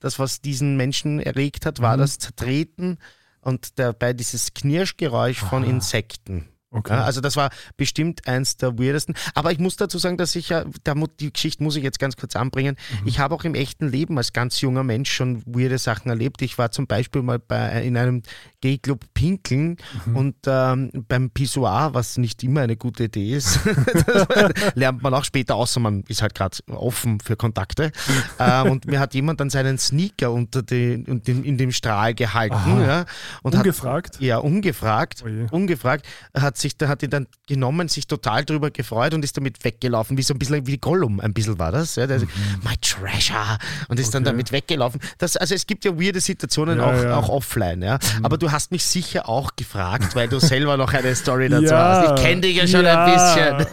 das, 0.00 0.18
was 0.18 0.42
diesen 0.42 0.76
Menschen 0.76 1.18
erregt 1.18 1.64
hat, 1.64 1.80
war 1.80 1.96
Mhm. 1.96 2.00
das 2.02 2.18
Zertreten 2.18 2.98
und 3.40 3.78
dabei 3.78 4.12
dieses 4.12 4.52
Knirschgeräusch 4.52 5.38
von 5.38 5.62
Aha. 5.62 5.70
Insekten. 5.70 6.46
Okay. 6.72 6.92
Ja, 6.92 7.02
also 7.02 7.20
das 7.20 7.34
war 7.36 7.50
bestimmt 7.76 8.28
eins 8.28 8.56
der 8.56 8.78
weirdesten. 8.78 9.16
Aber 9.34 9.50
ich 9.50 9.58
muss 9.58 9.74
dazu 9.76 9.98
sagen, 9.98 10.16
dass 10.16 10.36
ich 10.36 10.50
ja, 10.50 10.64
da, 10.84 10.94
die 11.18 11.32
Geschichte 11.32 11.64
muss 11.64 11.74
ich 11.74 11.82
jetzt 11.82 11.98
ganz 11.98 12.16
kurz 12.16 12.36
anbringen. 12.36 12.76
Mhm. 13.02 13.08
Ich 13.08 13.18
habe 13.18 13.34
auch 13.34 13.42
im 13.42 13.56
echten 13.56 13.88
Leben 13.88 14.16
als 14.18 14.32
ganz 14.32 14.60
junger 14.60 14.84
Mensch 14.84 15.10
schon 15.10 15.42
weirde 15.46 15.78
Sachen 15.78 16.10
erlebt. 16.10 16.42
Ich 16.42 16.58
war 16.58 16.70
zum 16.70 16.86
Beispiel 16.86 17.22
mal 17.22 17.40
bei, 17.40 17.82
in 17.82 17.96
einem 17.96 18.22
Gay-Club 18.60 19.04
pinkeln 19.14 19.78
Mhm. 20.04 20.16
und 20.16 20.36
ähm, 20.46 20.90
beim 21.08 21.30
Pissoir, 21.30 21.90
was 21.92 22.16
nicht 22.18 22.42
immer 22.44 22.60
eine 22.60 22.76
gute 22.76 23.04
Idee 23.04 23.34
ist, 23.34 23.58
lernt 24.74 25.02
man 25.02 25.14
auch 25.14 25.24
später, 25.24 25.54
außer 25.56 25.80
man 25.80 26.02
ist 26.08 26.22
halt 26.22 26.34
gerade 26.34 26.56
offen 26.68 27.20
für 27.20 27.36
Kontakte. 27.36 27.90
ähm, 28.38 28.70
und 28.70 28.86
mir 28.86 29.00
hat 29.00 29.14
jemand 29.14 29.40
dann 29.40 29.50
seinen 29.50 29.78
Sneaker 29.78 30.30
unter 30.32 30.62
den, 30.62 31.04
und 31.06 31.26
den, 31.26 31.44
in 31.44 31.58
dem 31.58 31.72
Strahl 31.72 32.14
gehalten 32.14 32.80
ja, 32.80 33.04
und 33.42 33.54
hat 33.54 33.60
Ungefragt? 33.64 34.20
ja, 34.20 34.38
ungefragt, 34.38 35.22
Oh 35.24 35.28
je. 35.28 35.46
ungefragt, 35.50 36.06
hat 36.36 36.56
sich, 36.60 36.76
da 36.76 36.88
hat 36.88 37.02
ihn 37.02 37.10
dann 37.10 37.26
genommen, 37.48 37.88
sich 37.88 38.06
total 38.06 38.44
drüber 38.44 38.70
gefreut 38.70 39.14
und 39.14 39.24
ist 39.24 39.36
damit 39.36 39.64
weggelaufen, 39.64 40.16
wie 40.18 40.22
so 40.22 40.34
ein 40.34 40.38
bisschen 40.38 40.66
wie 40.66 40.78
Gollum, 40.78 41.20
ein 41.20 41.32
bisschen 41.32 41.58
war 41.58 41.72
das. 41.72 41.96
Ja, 41.96 42.06
der, 42.06 42.20
My 42.20 42.76
treasure 42.80 43.58
und 43.88 43.98
ist 43.98 44.14
dann 44.14 44.22
Mhm. 44.22 44.26
Okay. 44.26 44.32
damit 44.32 44.52
weggelaufen. 44.52 45.00
Das, 45.18 45.36
also 45.36 45.54
es 45.54 45.66
gibt 45.66 45.84
ja 45.84 45.98
weirde 45.98 46.20
Situationen 46.20 46.78
Ja, 46.78 46.84
auch, 46.86 47.02
ja. 47.02 47.16
auch 47.16 47.28
offline, 47.28 47.82
ja. 47.82 47.98
Aber 48.22 48.36
du 48.38 48.50
hast 48.52 48.70
mich 48.70 48.84
sicher 48.84 49.28
auch 49.28 49.56
gefragt, 49.56 50.14
weil 50.14 50.28
du 50.28 50.38
selber 50.38 50.76
noch 50.76 50.92
eine 50.92 51.14
Story 51.16 51.48
dazu 51.48 51.64
Ja, 51.64 52.02
hast. 52.08 52.18
Ich 52.18 52.24
kenne 52.26 52.40
dich 52.42 52.56
ja 52.56 52.66
schon 52.66 52.84
ein 52.86 53.12
bisschen. 53.14 53.66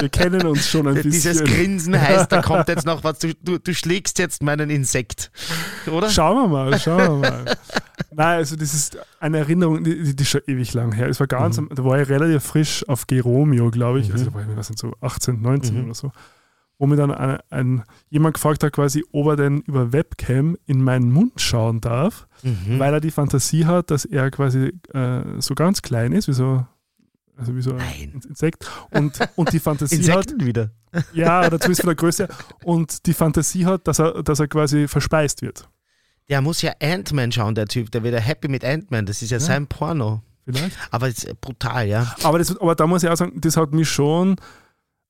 Wir 0.00 0.08
kennen 0.08 0.46
uns 0.46 0.68
schon 0.68 0.86
ein 0.88 0.94
bisschen. 0.94 1.10
Dieses 1.10 1.44
Grinsen 1.44 2.00
heißt, 2.00 2.30
da 2.32 2.42
kommt 2.42 2.68
jetzt 2.68 2.86
noch 2.86 3.02
was. 3.04 3.18
Du, 3.18 3.32
du, 3.42 3.58
du 3.58 3.74
schlägst 3.74 4.18
jetzt 4.18 4.42
meinen 4.42 4.70
Insekt. 4.70 5.30
Oder? 5.90 6.10
Schauen 6.10 6.42
wir 6.42 6.48
mal, 6.48 6.78
schauen 6.80 7.20
wir 7.22 7.30
mal. 7.30 7.44
Nein, 8.14 8.36
also 8.38 8.56
das 8.56 8.74
ist 8.74 8.98
eine 9.20 9.38
Erinnerung, 9.38 9.84
die, 9.84 10.14
die, 10.14 10.22
ist 10.22 10.28
schon 10.30 10.40
ewig 10.46 10.74
lang 10.74 10.92
her. 10.92 11.08
Es 11.08 11.18
war 11.20 11.26
ganz, 11.26 11.58
Mhm. 11.58 11.68
da 11.74 11.84
war 11.84 11.98
relativ 12.08 12.42
frisch 12.42 12.88
auf 12.88 13.06
G 13.06 13.20
Romeo, 13.20 13.70
glaube 13.70 14.00
ich. 14.00 14.12
Also 14.12 14.26
da 14.26 14.34
war 14.34 14.42
ich, 14.42 14.56
was 14.56 14.66
sind 14.68 14.78
so 14.78 14.92
18, 15.00 15.40
19 15.40 15.76
Mhm. 15.78 15.84
oder 15.86 15.94
so. 15.94 16.12
Wo 16.78 16.86
mir 16.86 16.96
dann 16.96 17.12
ein, 17.12 17.38
ein, 17.50 17.82
jemand 18.10 18.34
gefragt 18.34 18.64
hat, 18.64 18.72
quasi, 18.72 19.04
ob 19.12 19.28
er 19.28 19.36
denn 19.36 19.60
über 19.60 19.92
Webcam 19.92 20.56
in 20.66 20.82
meinen 20.82 21.12
Mund 21.12 21.40
schauen 21.40 21.80
darf, 21.80 22.26
Mhm. 22.42 22.78
weil 22.78 22.92
er 22.94 23.00
die 23.00 23.10
Fantasie 23.12 23.66
hat, 23.66 23.90
dass 23.90 24.04
er 24.04 24.30
quasi 24.30 24.72
äh, 24.92 25.22
so 25.38 25.54
ganz 25.54 25.82
klein 25.82 26.12
ist, 26.12 26.26
wie 26.28 26.32
so, 26.32 26.66
also 27.36 27.54
wie 27.54 27.62
so 27.62 27.72
Nein. 27.72 28.12
ein 28.14 28.20
Insekt. 28.28 28.68
Und, 28.90 29.18
und 29.36 29.52
die 29.52 29.60
Fantasie 29.60 29.96
hat, 30.12 30.32
wieder. 30.44 30.70
ja, 31.14 31.40
oder 31.46 31.60
zumindest 31.60 31.82
von 31.82 31.88
der 31.88 31.94
Größe, 31.96 32.28
und 32.64 33.06
die 33.06 33.14
Fantasie 33.14 33.64
hat, 33.64 33.86
dass 33.86 33.98
er, 34.00 34.22
dass 34.22 34.40
er 34.40 34.48
quasi 34.48 34.88
verspeist 34.88 35.40
wird. 35.42 35.68
Der 36.28 36.40
muss 36.40 36.62
ja 36.62 36.72
Ant-Man 36.80 37.30
schauen, 37.30 37.54
der 37.54 37.66
Typ. 37.66 37.90
Der 37.92 38.02
wird 38.02 38.14
ja 38.14 38.20
happy 38.20 38.48
mit 38.48 38.64
Ant-Man. 38.64 39.06
Das 39.06 39.20
ist 39.22 39.30
ja, 39.30 39.36
Ja. 39.36 39.40
sein 39.40 39.66
Porno. 39.66 40.22
Vielleicht. 40.44 40.76
Aber 40.90 41.08
es 41.08 41.24
ist 41.24 41.40
brutal, 41.40 41.86
ja. 41.86 42.14
Aber, 42.22 42.38
das, 42.38 42.56
aber 42.60 42.74
da 42.74 42.86
muss 42.86 43.02
ich 43.02 43.08
auch 43.08 43.16
sagen, 43.16 43.40
das 43.40 43.56
hat 43.56 43.72
mich 43.72 43.88
schon, 43.88 44.36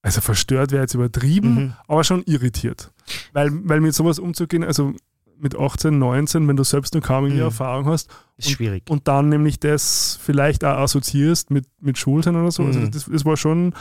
also 0.03 0.21
verstört 0.21 0.73
wäre 0.73 0.83
jetzt 0.83 0.95
übertrieben, 0.95 1.55
Mhm. 1.55 1.73
aber 1.89 2.05
schon 2.05 2.23
irritiert. 2.25 2.93
Weil, 3.33 3.51
weil 3.69 3.81
mit 3.81 3.95
sowas 3.95 4.19
umzugehen, 4.19 4.63
also 4.65 4.93
mit 5.39 5.59
18, 5.59 5.99
19, 5.99 6.47
wenn 6.47 6.57
du 6.57 6.63
selbst 6.65 6.95
noch 6.95 7.03
kaum 7.03 7.25
Mhm. 7.25 7.39
Erfahrung 7.41 7.87
hast 7.87 8.09
Ist 8.37 8.51
schwierig. 8.51 8.85
und 8.91 9.09
dann 9.09 9.29
nämlich 9.29 9.59
das 9.59 10.19
vielleicht 10.23 10.65
auch 10.65 10.77
assoziierst 10.79 11.51
mit, 11.51 11.67
mit 11.81 11.99
Schultern 11.99 12.37
oder 12.37 12.51
so, 12.53 12.63
also 12.65 12.79
Mhm. 12.79 12.91
das, 12.93 13.07
das 13.07 13.25
war 13.25 13.37
schon 13.37 13.75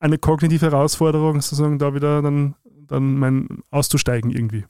eine 0.00 0.16
kognitive 0.16 0.64
Herausforderung, 0.66 1.40
sozusagen 1.40 1.78
da 1.78 1.92
wieder 1.94 2.22
dann, 2.22 2.54
dann 2.86 3.16
mein 3.18 3.48
auszusteigen 3.70 4.30
irgendwie. 4.30 4.64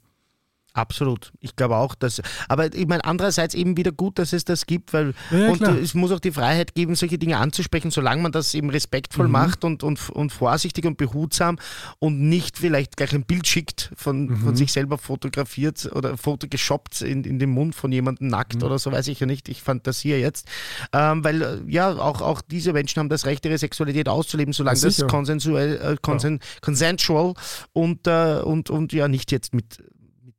Absolut. 0.75 1.33
Ich 1.41 1.57
glaube 1.57 1.77
auch, 1.77 1.95
dass. 1.97 2.23
Aber 2.47 2.73
ich 2.73 2.87
meine, 2.87 3.05
andererseits 3.05 3.55
eben 3.55 3.77
wieder 3.77 3.91
gut, 3.91 4.19
dass 4.19 4.33
es 4.33 4.45
das 4.45 4.67
gibt, 4.67 4.93
weil 4.93 5.13
Ja, 5.31 5.39
ja, 5.39 5.49
und 5.51 5.59
klar. 5.59 5.77
es 5.79 5.95
muss 5.95 6.13
auch 6.13 6.21
die 6.21 6.31
Freiheit 6.31 6.75
geben, 6.75 6.95
solche 6.95 7.19
Dinge 7.19 7.39
anzusprechen, 7.39 7.91
solange 7.91 8.23
man 8.23 8.31
das 8.33 8.55
eben 8.55 8.71
respektvoll 8.71 9.27
Mhm. 9.27 9.33
macht 9.33 9.65
und, 9.65 9.83
und, 9.83 10.09
und 10.11 10.31
vorsichtig 10.31 10.85
und 10.85 10.97
behutsam 10.97 11.59
und 11.99 12.21
nicht 12.21 12.59
vielleicht 12.59 12.97
gleich 12.97 13.13
ein 13.13 13.25
Bild 13.25 13.47
schickt, 13.49 13.91
von, 13.97 14.27
Mhm. 14.27 14.37
von 14.37 14.57
sich 14.57 14.71
selber 14.73 14.99
fotografiert 14.99 15.91
oder 15.97 16.17
fotogeshoppt 16.17 17.01
in, 17.01 17.25
in 17.25 17.39
den 17.41 17.51
Mund 17.51 17.75
von 17.75 17.91
jemandem 17.91 18.29
nackt 18.29 18.57
Mhm. 18.57 18.63
oder 18.63 18.79
so, 18.79 18.93
weiß 18.93 19.09
ich 19.09 19.19
ja 19.21 19.27
nicht. 19.27 19.49
Ich 19.49 19.63
fantasiere 19.63 20.19
jetzt. 20.21 20.47
Ähm, 20.93 21.25
weil 21.25 21.43
äh, 21.43 21.59
ja, 21.67 21.91
auch, 21.97 22.21
auch 22.21 22.41
diese 22.41 22.73
Menschen 22.73 23.01
haben 23.01 23.09
das 23.09 23.27
Recht, 23.27 23.45
ihre 23.47 23.59
Sexualität 23.59 24.09
auszuleben, 24.09 24.53
solange 24.53 24.79
Ja, 24.79 24.85
das 24.85 24.97
sicher. 24.97 25.09
konsensuell, 25.09 25.77
äh, 25.79 25.97
konsen, 26.01 26.39
consensual 26.61 27.35
und, 27.73 28.07
äh, 28.07 28.41
und, 28.45 28.71
und 28.71 28.93
ja 28.93 29.09
nicht 29.09 29.33
jetzt 29.33 29.55
mit 29.55 29.83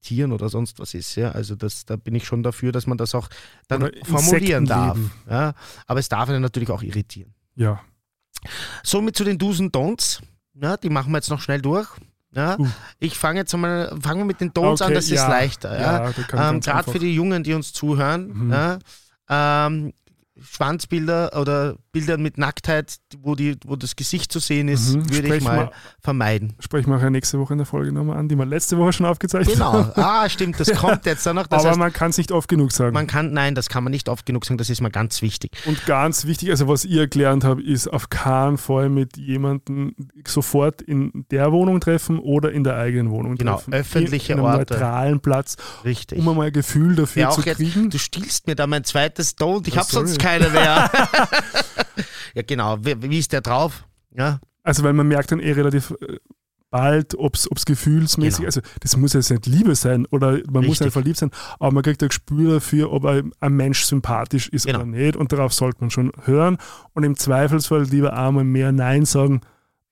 Tieren 0.02 0.32
oder 0.32 0.50
sonst 0.50 0.80
was 0.80 0.94
ist. 0.94 1.16
Ja? 1.16 1.32
Also 1.32 1.56
das, 1.56 1.86
da 1.86 1.96
bin 1.96 2.16
ich 2.16 2.26
schon 2.26 2.44
dafür, 2.44 2.72
dass 2.72 2.88
man 2.88 2.98
das 2.98 3.14
auch 3.16 3.28
dann 3.68 3.92
formulieren 4.04 4.66
darf. 4.66 4.98
Ja? 5.30 5.54
Aber 5.88 6.00
es 6.00 6.10
darf 6.10 6.30
einen 6.30 6.42
natürlich 6.42 6.70
auch 6.70 6.82
irritieren. 6.84 7.34
Ja. 7.56 7.82
Somit 8.84 9.16
zu 9.18 9.24
den 9.24 9.38
Do's 9.38 9.60
und 9.60 9.76
Don'ts. 9.76 10.22
Ja, 10.62 10.78
die 10.78 10.90
machen 10.90 11.12
wir 11.12 11.18
jetzt 11.18 11.30
noch 11.30 11.42
schnell 11.42 11.62
durch. 11.62 11.88
Ja? 12.32 12.58
Uh. 12.60 12.68
Ich 13.00 13.18
fange 13.18 13.40
jetzt 13.40 13.54
einmal, 13.54 13.90
fangen 14.02 14.20
wir 14.22 14.26
mit 14.26 14.40
den 14.40 14.52
Don'ts 14.52 14.82
an, 14.82 14.88
Okay, 14.88 14.94
das 14.94 15.06
ist 15.06 15.12
ja. 15.12 15.28
leichter. 15.28 15.80
Ja, 15.80 16.10
Ja? 16.10 16.50
ähm, 16.50 16.60
Gerade 16.62 16.92
für 16.92 17.00
die 17.00 17.14
Jungen, 17.14 17.44
die 17.44 17.54
uns 17.54 17.74
zuhören. 17.74 18.46
Mhm. 18.46 18.52
Ja? 18.52 18.80
Ähm, 19.32 19.94
Schwanzbilder 20.42 21.40
oder 21.40 21.76
Bilder 21.92 22.18
mit 22.18 22.38
Nacktheit, 22.38 22.98
wo, 23.22 23.36
die, 23.36 23.58
wo 23.66 23.76
das 23.76 23.96
Gesicht 23.96 24.32
zu 24.32 24.40
sehen 24.40 24.68
ist, 24.68 24.96
Mhm. 24.96 25.10
würde 25.12 25.36
ich 25.38 25.44
mal 25.44 25.58
wir- 25.58 25.72
vermeiden. 26.02 26.54
Sprechen 26.60 26.90
wir 26.92 26.98
auch 26.98 27.02
ja 27.02 27.10
nächste 27.10 27.40
Woche 27.40 27.54
in 27.54 27.58
der 27.60 27.66
Folge 27.66 27.92
nochmal 27.92 28.18
an, 28.18 28.28
die 28.30 28.36
wir 28.36 28.46
letzte 28.46 28.78
Woche 28.78 28.94
schon 28.94 29.06
aufgezeichnet 29.06 29.56
Genau. 29.56 29.74
haben. 29.74 29.92
Ah, 29.96 30.30
stimmt, 30.30 30.60
das 30.60 30.72
kommt 30.74 31.06
jetzt 31.06 31.26
dann 31.26 31.36
noch. 31.36 31.48
Das 31.48 31.62
Aber 31.62 31.70
heißt, 31.70 31.80
man 31.80 31.92
kann 31.94 32.12
es 32.12 32.18
nicht 32.18 32.32
oft 32.32 32.48
genug 32.48 32.72
sagen. 32.72 32.94
man 32.94 33.08
kann, 33.08 33.34
nein, 33.34 33.56
das 33.56 33.70
kann 33.70 33.84
man 33.84 33.92
nicht 33.92 34.08
oft 34.10 34.26
genug 34.26 34.46
sagen, 34.46 34.58
das 34.58 34.70
ist 34.70 34.82
mal 34.82 34.90
ganz 34.90 35.22
wichtig. 35.22 35.52
Und 35.66 35.86
ganz 35.86 36.26
wichtig, 36.26 36.52
also 36.52 36.68
was 36.68 36.86
ich 36.86 36.96
erklärt 36.98 37.44
habe, 37.44 37.62
ist 37.64 37.88
auf 37.88 38.10
keinen 38.10 38.58
Fall 38.58 38.90
mit 38.90 39.18
jemandem 39.18 39.96
sofort 40.26 40.82
in 40.82 41.26
der 41.32 41.52
Wohnung 41.52 41.80
treffen 41.80 42.20
oder 42.20 42.52
in 42.52 42.64
der 42.64 42.76
eigenen 42.76 43.10
Wohnung 43.12 43.36
Genau, 43.36 43.56
treffen. 43.56 43.74
öffentliche 43.74 44.34
in, 44.34 44.40
in 44.40 44.46
einem 44.46 44.54
Orte. 44.60 44.74
neutralen 44.74 45.20
Platz, 45.22 45.56
Richtig. 45.84 46.20
um 46.20 46.28
einmal 46.30 46.48
ein 46.48 46.54
Gefühl 46.54 46.96
dafür 46.96 47.22
Ja, 47.24 47.30
zu 47.32 47.42
jetzt, 47.42 47.58
kriegen. 47.58 47.90
du 47.90 47.98
stiehlst 47.98 48.48
mir 48.48 48.56
da 48.56 48.68
mein 48.68 48.84
zweites 48.84 49.38
Don't, 49.38 49.68
ich 49.68 49.78
habe 49.78 49.88
sonst 49.90 50.12
sorry. 50.12 50.22
Keine 50.30 50.50
mehr. 50.50 50.90
ja, 52.36 52.42
genau. 52.46 52.78
Wie, 52.84 52.96
wie 53.02 53.20
ist 53.20 53.32
der 53.34 53.42
drauf? 53.42 53.86
Ja, 54.12 54.40
Also 54.64 54.84
weil 54.84 54.94
man 54.94 55.08
merkt 55.08 55.32
dann 55.32 55.40
eh 55.40 55.52
relativ 55.52 55.92
äh, 56.02 56.18
bald, 56.72 57.16
ob 57.16 57.36
es 57.36 57.48
gefühlsmäßig, 57.66 58.38
Genau. 58.40 58.48
also 58.48 58.62
das 58.80 58.96
muss 58.98 59.14
jetzt 59.14 59.30
nicht 59.32 59.46
Liebe 59.48 59.74
sein 59.76 60.06
oder 60.08 60.34
man 60.52 60.66
muss 60.66 60.74
Richtig. 60.82 60.86
einfach 60.88 61.04
lieb 61.04 61.18
sein, 61.18 61.32
aber 61.60 61.72
man 61.72 61.84
kriegt 61.84 62.02
ein 62.04 62.10
Gespür 62.10 62.54
dafür, 62.56 62.92
ob 62.92 63.06
ein, 63.06 63.32
ein 63.40 63.54
Mensch 63.54 63.84
sympathisch 63.86 64.50
ist 64.50 64.66
Genau. 64.68 64.80
oder 64.80 64.88
nicht 64.88 65.16
und 65.16 65.32
darauf 65.32 65.54
sollte 65.54 65.78
man 65.82 65.90
schon 65.90 66.12
hören 66.26 66.58
und 66.94 67.04
im 67.04 67.16
Zweifelsfall 67.16 67.84
lieber 67.84 68.14
einmal 68.14 68.44
mehr 68.44 68.72
Nein 68.72 69.06
sagen, 69.06 69.42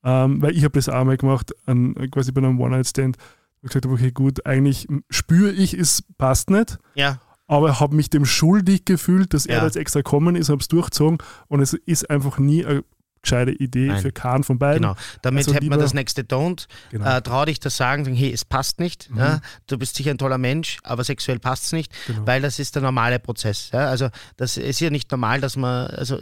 ähm, 0.04 0.42
weil 0.42 0.56
ich 0.56 0.64
habe 0.64 0.74
das 0.78 0.88
einmal 0.90 1.18
gemacht, 1.18 1.52
an, 1.66 1.96
quasi 2.12 2.32
bei 2.32 2.42
einem 2.42 2.60
One-Night-Stand, 2.60 3.18
wo 3.62 3.66
ich 3.66 3.70
gesagt 3.70 3.86
habe, 3.86 3.96
okay 3.96 4.12
gut, 4.12 4.46
eigentlich 4.46 4.88
spüre 5.10 5.52
ich, 5.52 5.74
es 5.74 6.04
passt 6.20 6.52
nicht, 6.52 6.78
ja, 6.94 7.20
aber 7.48 7.80
habe 7.80 7.96
mich 7.96 8.10
dem 8.10 8.26
schuldig 8.26 8.86
gefühlt, 8.86 9.34
dass 9.34 9.46
er 9.46 9.56
Ja. 9.56 9.60
da 9.62 9.66
jetzt 9.68 9.78
extra 9.78 10.00
gekommen 10.02 10.36
ist, 10.36 10.50
habe 10.50 10.62
es 10.62 10.68
durchgezogen 10.68 11.18
und 11.48 11.62
es 11.62 11.74
ist 11.74 12.10
einfach 12.10 12.38
nie 12.38 12.66
eine 12.66 12.84
gescheite 13.22 13.52
Idee 13.52 13.88
Nein. 13.88 14.02
für 14.02 14.12
keinen 14.12 14.44
von 14.44 14.58
beiden. 14.60 14.82
genau. 14.84 14.96
Damit 15.22 15.40
Also 15.46 15.54
hätten 15.54 15.66
wir 15.66 15.72
lieber- 15.72 15.82
das 15.84 15.94
nächste 15.94 16.22
Don't. 16.24 16.68
Genau. 16.92 17.18
Äh, 17.18 17.22
trau 17.22 17.46
dich 17.46 17.60
das 17.60 17.76
sagen, 17.78 18.06
sagen, 18.06 18.16
hey, 18.16 18.32
es 18.32 18.46
passt 18.46 18.80
nicht. 18.80 19.10
Mhm. 19.10 19.18
Ja, 19.18 19.42
du 19.68 19.78
bist 19.78 19.96
sicher 19.96 20.12
ein 20.12 20.18
toller 20.18 20.38
Mensch, 20.38 20.78
aber 20.84 21.04
sexuell 21.04 21.40
passt 21.40 21.66
es 21.66 21.72
nicht, 21.72 21.92
Genau. 22.08 22.26
weil 22.26 22.42
das 22.42 22.60
ist 22.60 22.76
der 22.76 22.82
normale 22.82 23.20
Prozess. 23.20 23.70
Ja? 23.74 23.88
Also 23.90 24.10
das 24.38 24.58
ist 24.58 24.80
ja 24.80 24.90
nicht 24.90 25.10
normal, 25.12 25.42
dass 25.42 25.56
man, 25.56 25.88
also 25.88 26.18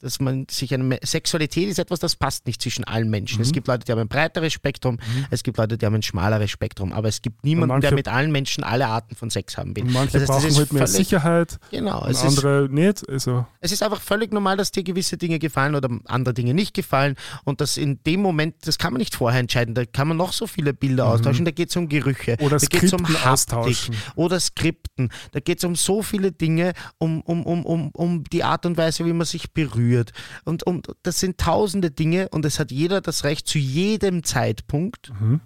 dass 0.00 0.20
man 0.20 0.46
sich 0.50 0.72
eine 0.74 0.98
Sexualität 1.02 1.68
ist 1.68 1.78
etwas, 1.78 2.00
das 2.00 2.16
passt 2.16 2.46
nicht 2.46 2.60
zwischen 2.62 2.84
allen 2.84 3.08
Menschen. 3.10 3.38
Mhm. 3.38 3.42
Es 3.42 3.52
gibt 3.52 3.66
Leute, 3.68 3.84
die 3.86 3.92
haben 3.92 3.98
ein 4.00 4.08
breiteres 4.08 4.52
Spektrum, 4.52 4.98
es 5.30 5.42
gibt 5.42 5.58
Leute, 5.58 5.78
die 5.78 5.86
haben 5.86 5.94
ein 5.94 6.02
schmaleres 6.02 6.50
Spektrum, 6.50 6.92
aber 6.92 7.08
es 7.08 7.22
gibt 7.22 7.44
niemanden, 7.44 7.80
der 7.80 7.90
manche- 7.90 7.94
mit 7.94 8.08
allen 8.08 8.32
Menschen 8.32 8.64
alle 8.64 8.86
Arten 8.86 9.14
von 9.14 9.30
Sex 9.30 9.56
haben 9.56 9.74
will. 9.76 9.84
Manche 9.84 10.18
Das 10.18 10.28
heißt, 10.28 10.44
brauchen 10.46 10.56
halt 10.56 10.72
mehr 10.72 10.86
Sicherheit 10.86 11.58
Genau, 11.70 12.02
und 12.04 12.10
es 12.10 12.18
ist 12.22 12.24
andere 12.38 12.68
nicht. 12.70 13.08
Also, 13.08 13.46
es 13.60 13.72
ist 13.72 13.82
einfach 13.82 14.00
völlig 14.00 14.32
normal, 14.32 14.56
dass 14.56 14.70
dir 14.70 14.82
gewisse 14.82 15.16
Dinge 15.16 15.38
gefallen 15.38 15.74
oder 15.74 15.88
andere 16.06 16.34
Dinge 16.36 16.54
nicht 16.54 16.74
gefallen. 16.74 17.16
Und 17.44 17.60
das 17.60 17.76
in 17.76 18.02
dem 18.04 18.20
Moment, 18.20 18.54
das 18.66 18.78
kann 18.78 18.92
man 18.92 18.98
nicht 18.98 19.14
vorher 19.14 19.40
entscheiden. 19.40 19.74
Da 19.74 19.84
kann 19.84 20.08
man 20.08 20.16
noch 20.16 20.32
so 20.32 20.46
viele 20.46 20.72
Bilder 20.72 21.06
austauschen. 21.06 21.44
Da 21.44 21.50
geht 21.50 21.70
es 21.70 21.76
um 21.76 21.88
Gerüche. 21.88 22.36
Oder 22.40 22.58
da 22.58 22.66
geht's 22.66 22.92
um 22.92 23.00
Skripten 23.00 23.24
Haptik 23.24 23.26
austauschen. 23.26 23.96
Oder 24.14 24.40
Skripten. 24.40 25.10
Da 25.32 25.40
geht 25.40 25.58
es 25.58 25.64
um 25.64 25.74
so 25.74 26.02
viele 26.02 26.32
Dinge, 26.32 26.72
um, 26.98 27.20
um, 27.22 27.44
um, 27.44 27.64
um, 27.64 27.90
um 27.90 28.24
die 28.24 28.44
Art 28.44 28.66
und 28.66 28.76
Weise, 28.76 29.04
wie 29.04 29.12
man 29.12 29.26
sich 29.26 29.52
berührt. 29.52 30.12
Und, 30.44 30.62
und 30.62 30.88
das 31.02 31.20
sind 31.20 31.38
tausende 31.38 31.90
Dinge 31.90 32.28
und 32.30 32.44
es 32.44 32.58
hat 32.58 32.70
jeder 32.70 33.00
das 33.00 33.24
Recht, 33.24 33.46
zu 33.46 33.58
jedem 33.58 34.22
Zeitpunkt, 34.24 35.12
mhm. 35.20 35.40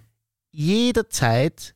jederzeit 0.51 1.75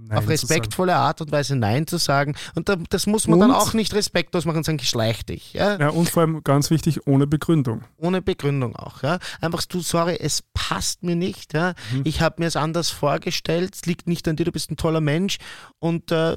Nein 0.00 0.18
auf 0.18 0.28
respektvolle 0.28 0.94
Art 0.94 1.20
und 1.20 1.32
Weise 1.32 1.56
Nein 1.56 1.86
zu 1.86 1.96
sagen. 1.98 2.34
Und 2.54 2.68
da, 2.68 2.76
das 2.88 3.06
muss 3.06 3.26
man 3.26 3.40
dann 3.40 3.50
Und- 3.50 3.56
auch 3.56 3.72
nicht 3.74 3.92
respektlos 3.94 4.44
machen 4.44 4.58
und 4.58 4.64
sagen, 4.64 4.78
schleich 4.78 5.26
dich. 5.26 5.52
Ja? 5.54 5.76
Ja, 5.78 5.88
und 5.90 6.08
vor 6.08 6.22
allem 6.22 6.42
ganz 6.44 6.70
wichtig, 6.70 7.06
ohne 7.06 7.26
Begründung. 7.26 7.82
ohne 7.96 8.22
Begründung 8.22 8.76
auch. 8.76 9.02
Ja? 9.02 9.18
Einfach 9.40 9.64
du, 9.66 9.80
sorry, 9.80 10.16
es 10.20 10.42
passt 10.54 11.02
mir 11.02 11.16
nicht. 11.16 11.52
Ja? 11.52 11.74
Mhm. 11.92 12.02
Ich 12.04 12.20
habe 12.20 12.36
mir 12.38 12.46
es 12.46 12.56
anders 12.56 12.90
vorgestellt. 12.90 13.74
Es 13.74 13.86
liegt 13.86 14.06
nicht 14.06 14.28
an 14.28 14.36
dir, 14.36 14.44
du 14.44 14.52
bist 14.52 14.70
ein 14.70 14.76
toller 14.76 15.00
Mensch. 15.00 15.38
Und 15.80 16.12
äh, 16.12 16.36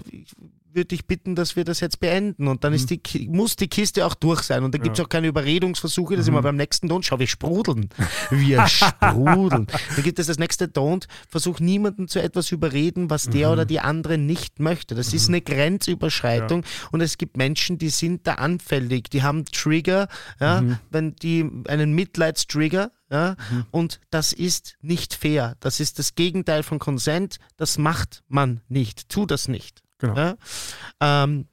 würde 0.73 0.87
dich 0.87 1.05
bitten, 1.05 1.35
dass 1.35 1.55
wir 1.55 1.63
das 1.63 1.79
jetzt 1.79 1.99
beenden. 1.99 2.47
Und 2.47 2.63
dann 2.63 2.73
ist 2.73 2.89
die, 2.89 3.01
muss 3.29 3.55
die 3.55 3.67
Kiste 3.67 4.05
auch 4.05 4.13
durch 4.15 4.41
sein. 4.41 4.63
Und 4.63 4.73
da 4.73 4.77
gibt 4.77 4.93
es 4.95 4.99
Mhm. 4.99 5.01
Ja. 5.01 5.05
auch 5.05 5.09
keine 5.09 5.27
Überredungsversuche. 5.27 6.15
Das 6.15 6.23
ist 6.23 6.29
immer 6.29 6.41
beim 6.41 6.55
nächsten 6.55 6.89
Don't. 6.89 7.03
Schau, 7.03 7.19
wir 7.19 7.27
sprudeln. 7.27 7.89
Wir 8.31 8.65
sprudeln. 8.67 9.67
Dann 9.95 10.03
gibt 10.03 10.19
es 10.19 10.27
das 10.27 10.39
nächste 10.39 10.65
Don't. 10.65 11.05
Versuch 11.27 11.59
niemanden 11.59 12.07
zu 12.07 12.21
etwas 12.21 12.51
überreden, 12.51 13.09
was 13.09 13.29
der 13.29 13.47
Mhm. 13.47 13.53
oder 13.53 13.65
die 13.65 13.79
andere 13.79 14.17
nicht 14.17 14.59
möchte. 14.59 14.95
Das 14.95 15.13
ist 15.13 15.27
eine 15.29 15.41
Grenzüberschreitung. 15.41 16.63
Und 16.91 17.01
es 17.01 17.17
gibt 17.17 17.37
Menschen, 17.37 17.77
die 17.77 17.89
sind 17.89 18.25
da 18.27 18.35
anfällig. 18.35 19.09
Die 19.09 19.23
haben 19.23 19.45
Trigger, 19.45 20.07
ja, 20.39 20.61
Mhm. 20.61 20.77
wenn 20.89 21.15
die 21.15 21.49
einen 21.67 21.93
Mitleidstrigger, 21.93 22.91
ja, 23.11 23.35
und 23.71 23.99
das 24.09 24.31
ist 24.31 24.75
nicht 24.81 25.13
fair. 25.13 25.55
Das 25.59 25.79
ist 25.79 25.99
das 25.99 26.15
Gegenteil 26.15 26.63
von 26.63 26.79
Consent. 26.79 27.37
Das 27.57 27.77
macht 27.77 28.23
man 28.29 28.61
nicht. 28.69 29.09
Tu 29.09 29.25
das 29.25 29.47
nicht. 29.49 29.81
Genau. 30.01 30.15
Ja? 30.15 30.35
Ähm, 30.99 31.47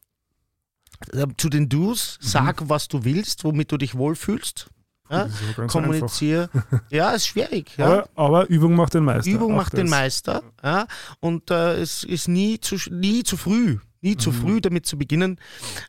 äh, 1.12 1.26
zu 1.36 1.49
den 1.49 1.68
Do's, 1.68 2.18
sag, 2.20 2.68
was 2.68 2.88
du 2.88 3.05
willst, 3.05 3.44
womit 3.44 3.70
du 3.70 3.76
dich 3.76 3.94
wohlfühlst. 3.94 4.68
Ja? 5.11 5.24
Das 5.24 5.32
ist 5.32 5.38
so 5.38 5.44
ganz 5.46 5.59
einfach. 5.59 5.72
Kommunizier. 5.72 6.51
Ja, 6.90 7.11
ist 7.12 7.26
schwierig. 7.26 7.76
Ja? 7.76 7.86
Aber, 7.86 8.09
aber 8.16 8.49
Übung 8.49 8.74
macht 8.74 8.94
den 8.94 9.05
Meister. 9.05 9.30
Übung 9.30 9.53
Auch 9.53 9.57
macht 9.57 9.74
den 9.74 9.86
das. 9.86 9.90
Meister. 9.90 10.42
Ja? 10.62 10.86
Und 11.20 11.51
äh, 11.51 11.74
es 11.76 12.05
ist 12.05 12.28
nie 12.28 12.59
zu, 12.59 12.76
nie 12.90 13.22
zu 13.22 13.36
früh. 13.36 13.78
Nie 14.01 14.16
zu 14.16 14.30
früh 14.32 14.61
damit 14.61 14.86
zu 14.86 14.96
beginnen, 14.99 15.38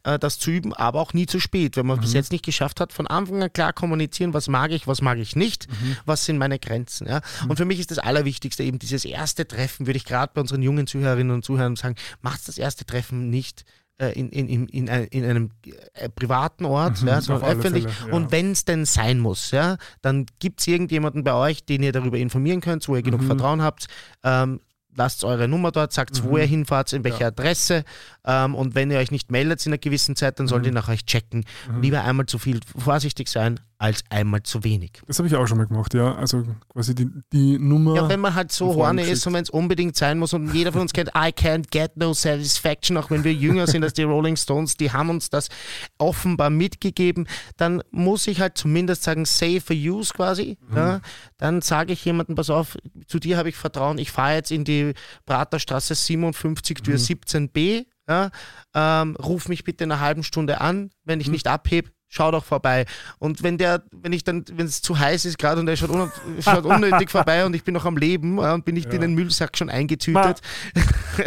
äh, 0.03 0.17
das 0.17 0.39
zu 0.39 0.51
üben, 0.51 0.73
aber 0.73 0.99
auch 0.99 1.13
nie 1.13 1.25
zu 1.25 1.39
spät. 1.39 1.77
Wenn 1.77 1.85
man 1.85 1.99
es 1.99 2.05
bis 2.05 2.13
jetzt 2.13 2.31
nicht 2.31 2.43
geschafft 2.45 2.79
hat, 2.79 2.91
von 2.93 3.05
Anfang 3.07 3.43
an 3.43 3.53
klar 3.53 3.73
kommunizieren, 3.73 4.33
was 4.33 4.47
mag 4.47 4.71
ich, 4.71 4.87
was 4.87 5.01
mag 5.01 5.17
ich 5.19 5.35
nicht, 5.35 5.67
was 6.05 6.25
sind 6.25 6.37
meine 6.37 6.59
Grenzen. 6.59 7.07
Ja? 7.07 7.21
Und 7.47 7.57
für 7.57 7.65
mich 7.65 7.79
ist 7.79 7.91
das 7.91 7.99
Allerwichtigste 7.99 8.63
eben 8.63 8.79
dieses 8.79 9.05
erste 9.05 9.47
Treffen, 9.47 9.85
würde 9.87 9.97
ich 9.97 10.05
gerade 10.05 10.31
bei 10.33 10.41
unseren 10.41 10.61
jungen 10.61 10.87
Zuhörerinnen 10.87 11.33
und 11.33 11.45
Zuhörern 11.45 11.75
sagen, 11.75 11.95
macht 12.21 12.47
das 12.47 12.57
erste 12.57 12.85
Treffen 12.85 13.29
nicht 13.29 13.63
äh, 13.99 14.13
in, 14.17 14.29
in, 14.29 14.47
in, 14.47 14.67
in, 14.67 14.89
ein- 14.89 15.07
in 15.07 15.25
einem 15.25 15.51
äh, 15.93 16.07
privaten 16.09 16.65
Ort, 16.65 17.01
ja, 17.03 17.19
sondern 17.21 17.49
öffentlich. 17.49 17.83
Fälle, 17.83 18.09
ja. 18.11 18.15
Und 18.15 18.31
wenn 18.31 18.51
es 18.51 18.63
denn 18.65 18.85
sein 18.85 19.19
muss, 19.19 19.51
ja, 19.51 19.77
dann 20.01 20.25
gibt 20.39 20.61
es 20.61 20.67
irgendjemanden 20.67 21.23
bei 21.23 21.33
euch, 21.33 21.65
den 21.65 21.83
ihr 21.83 21.91
darüber 21.91 22.17
informieren 22.17 22.61
könnt, 22.61 22.87
wo 22.87 22.95
ihr 22.95 23.01
Mhm. 23.01 23.05
genug 23.05 23.23
Vertrauen 23.23 23.61
habt. 23.61 23.87
Ähm, 24.23 24.61
lasst 24.95 25.23
eure 25.23 25.47
Nummer 25.47 25.71
dort, 25.71 25.93
sagt 25.93 26.23
wo 26.23 26.37
ihr 26.37 26.45
hinfahrt, 26.45 26.91
in 26.93 27.03
welcher 27.03 27.17
Mhm. 27.17 27.21
Ja. 27.21 27.27
Adresse. 27.27 27.83
Ähm, 28.25 28.55
und 28.55 28.75
wenn 28.75 28.91
ihr 28.91 28.97
euch 28.97 29.11
nicht 29.11 29.31
meldet 29.31 29.65
in 29.65 29.71
einer 29.71 29.77
gewissen 29.77 30.15
Zeit, 30.15 30.39
dann 30.39 30.47
sollt 30.47 30.63
Mhm. 30.63 30.67
ihr 30.69 30.73
nach 30.73 30.89
euch 30.89 31.05
checken. 31.05 31.45
Lieber 31.81 32.03
einmal 32.03 32.25
zu 32.25 32.37
viel 32.39 32.59
vorsichtig 32.77 33.29
sein, 33.29 33.59
als 33.81 34.03
einmal 34.09 34.43
zu 34.43 34.65
wenig. 34.65 35.01
Das 35.07 35.19
habe 35.19 35.27
ich 35.29 35.35
auch 35.35 35.47
schon 35.47 35.57
mal 35.57 35.65
gemacht, 35.65 35.93
ja. 35.93 36.13
Also 36.15 36.43
quasi 36.67 36.93
die, 36.93 37.09
die 37.31 37.57
Nummer. 37.57 37.95
Ja, 37.95 38.09
wenn 38.09 38.19
man 38.19 38.35
halt 38.35 38.51
so 38.51 38.75
horny 38.75 39.03
ist 39.03 39.25
und 39.25 39.31
wenn 39.33 39.43
es 39.43 39.49
unbedingt 39.49 39.95
sein 39.95 40.19
muss 40.19 40.33
und 40.33 40.53
jeder 40.53 40.73
von 40.73 40.81
uns 40.81 40.91
kennt, 40.91 41.09
I 41.15 41.29
can't 41.31 41.69
get 41.71 41.95
no 41.95 42.13
satisfaction, 42.13 42.97
auch 42.97 43.09
wenn 43.09 43.23
wir 43.23 43.33
jünger 43.33 43.67
sind 43.67 43.83
als 43.85 43.93
die 43.93 44.03
Rolling 44.03 44.35
Stones, 44.35 44.75
die 44.75 44.91
haben 44.91 45.09
uns 45.09 45.29
das 45.29 45.47
offenbar 45.97 46.49
mitgegeben, 46.49 47.25
dann 47.55 47.81
muss 47.89 48.27
ich 48.27 48.41
halt 48.41 48.57
zumindest 48.57 49.03
sagen, 49.03 49.23
safe 49.23 49.61
for 49.61 49.75
use 49.75 50.13
quasi. 50.13 50.57
Mhm. 50.69 50.75
Ja, 50.77 51.01
dann 51.37 51.61
sage 51.61 51.93
ich 51.93 52.03
jemandem, 52.03 52.35
pass 52.35 52.49
auf, 52.49 52.77
zu 53.07 53.17
dir 53.17 53.37
habe 53.37 53.47
ich 53.47 53.55
Vertrauen, 53.55 53.97
ich 53.97 54.11
fahre 54.11 54.33
jetzt 54.35 54.51
in 54.51 54.65
die 54.65 54.93
Praterstraße 55.25 55.95
57 55.95 56.79
Mhm. 56.79 56.83
Tür 56.83 56.97
17b, 56.97 57.85
ja, 58.09 58.29
ähm, 58.75 59.15
ruf 59.15 59.47
mich 59.47 59.63
bitte 59.63 59.85
in 59.85 59.91
einer 59.93 60.01
halben 60.01 60.23
Stunde 60.23 60.59
an, 60.59 60.89
wenn 61.05 61.21
ich 61.21 61.27
Mhm. 61.27 61.33
nicht 61.33 61.47
abhebe, 61.47 61.91
schau 62.09 62.31
doch 62.31 62.43
vorbei. 62.43 62.85
Und 63.19 63.43
wenn 63.43 63.57
der, 63.57 63.83
wenn 63.91 64.11
ich 64.13 64.23
dann, 64.23 64.43
wenn 64.51 64.65
es 64.65 64.81
zu 64.81 64.97
heiß 64.99 65.25
ist 65.25 65.37
gerade 65.37 65.61
und 65.61 65.67
er 65.67 65.77
schaut, 65.77 65.91
un 65.91 66.11
schaut 66.41 66.65
unnötig 66.65 67.09
vorbei 67.11 67.45
und 67.45 67.55
ich 67.55 67.63
bin 67.63 67.73
noch 67.73 67.85
am 67.85 67.95
Leben 67.97 68.39
und 68.39 68.65
bin 68.65 68.75
nicht 68.75 68.87
Ja. 68.87 68.93
in 68.95 69.01
den 69.01 69.13
Müllsack 69.13 69.55
schon 69.57 69.69
eingetütet, 69.69 70.41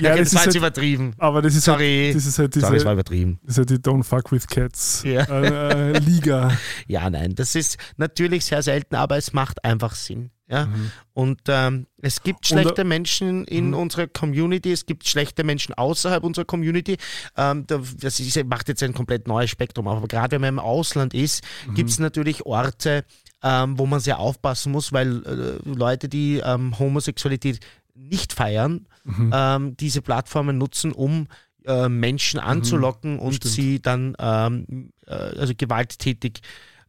ja, 0.00 0.10
ja, 0.10 0.16
das 0.16 0.30
das 0.30 0.34
war 0.34 0.40
jetzt 0.42 0.46
halt, 0.46 0.54
übertrieben. 0.54 1.14
aber 1.18 1.42
das 1.42 1.54
ist 1.54 1.64
Sorry. 1.64 2.04
halt, 2.06 2.16
das 2.16 2.26
ist 2.26 2.38
halt 2.38 2.54
diese, 2.54 2.66
Sorry, 2.66 2.78
es 2.78 2.84
war 2.84 2.92
übertrieben. 2.92 3.38
das 3.42 3.52
ist 3.52 3.58
halt 3.58 3.70
die 3.70 3.78
Don't 3.78 4.04
Fuck 4.04 4.32
with 4.32 4.46
Cats 4.46 5.02
Ja. 5.04 5.22
äh, 5.24 5.92
äh, 5.92 5.98
Liga. 5.98 6.56
Ja, 6.86 7.08
nein, 7.10 7.34
das 7.34 7.54
ist 7.54 7.76
natürlich 7.96 8.44
sehr 8.44 8.62
selten, 8.62 8.94
aber 8.94 9.16
es 9.16 9.32
macht 9.32 9.64
einfach 9.64 9.94
Sinn. 9.94 10.30
Ja? 10.50 10.66
Mhm. 10.66 10.90
Und 11.14 11.40
ähm, 11.48 11.86
es 12.02 12.22
gibt 12.22 12.46
schlechte 12.46 12.82
Menschen 12.84 13.44
in 13.44 13.72
unserer 13.74 14.06
Community, 14.08 14.72
es 14.72 14.84
gibt 14.86 15.06
schlechte 15.06 15.44
Menschen 15.44 15.74
außerhalb 15.74 16.24
unserer 16.24 16.44
Community. 16.44 16.96
Ähm, 17.36 17.66
da- 17.66 17.80
das 18.00 18.20
ist, 18.20 18.44
macht 18.46 18.68
jetzt 18.68 18.82
ein 18.82 18.92
komplett 18.94 19.28
neues 19.28 19.50
Spektrum. 19.50 19.86
Aber 19.88 20.06
gerade 20.08 20.32
wenn 20.32 20.40
man 20.40 20.48
im 20.54 20.58
Ausland 20.58 21.14
ist, 21.14 21.44
gibt 21.74 21.90
es 21.90 21.98
natürlich 21.98 22.44
Orte, 22.46 23.04
ähm, 23.42 23.78
wo 23.78 23.86
man 23.86 24.00
sehr 24.00 24.18
aufpassen 24.18 24.72
muss, 24.72 24.92
weil 24.92 25.22
äh, 25.24 25.68
Leute, 25.68 26.08
die 26.08 26.40
ähm, 26.44 26.78
Homosexualität 26.78 27.60
nicht 27.94 28.32
feiern, 28.32 28.86
ähm, 29.32 29.76
diese 29.76 30.00
Plattformen 30.02 30.56
nutzen, 30.58 30.92
um 30.92 31.26
äh, 31.66 31.88
Menschen 31.88 32.40
anzulocken 32.40 33.18
und 33.18 33.34
stimmt. 33.34 33.54
sie 33.54 33.80
dann 33.82 34.14
ähm, 34.18 34.92
äh, 35.06 35.12
also 35.12 35.52
gewalttätig 35.56 36.40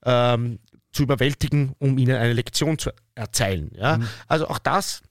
ähm, 0.04 0.60
zu 0.92 1.04
überwältigen, 1.04 1.74
um 1.80 1.98
ihnen 1.98 2.16
eine 2.18 2.34
Lektion 2.34 2.78
zu 2.78 2.92
erzählen. 3.16 3.72
Ja? 3.76 3.98
Mhm. 3.98 4.08
Also 4.28 4.48
auch 4.50 4.60
das, 4.60 5.02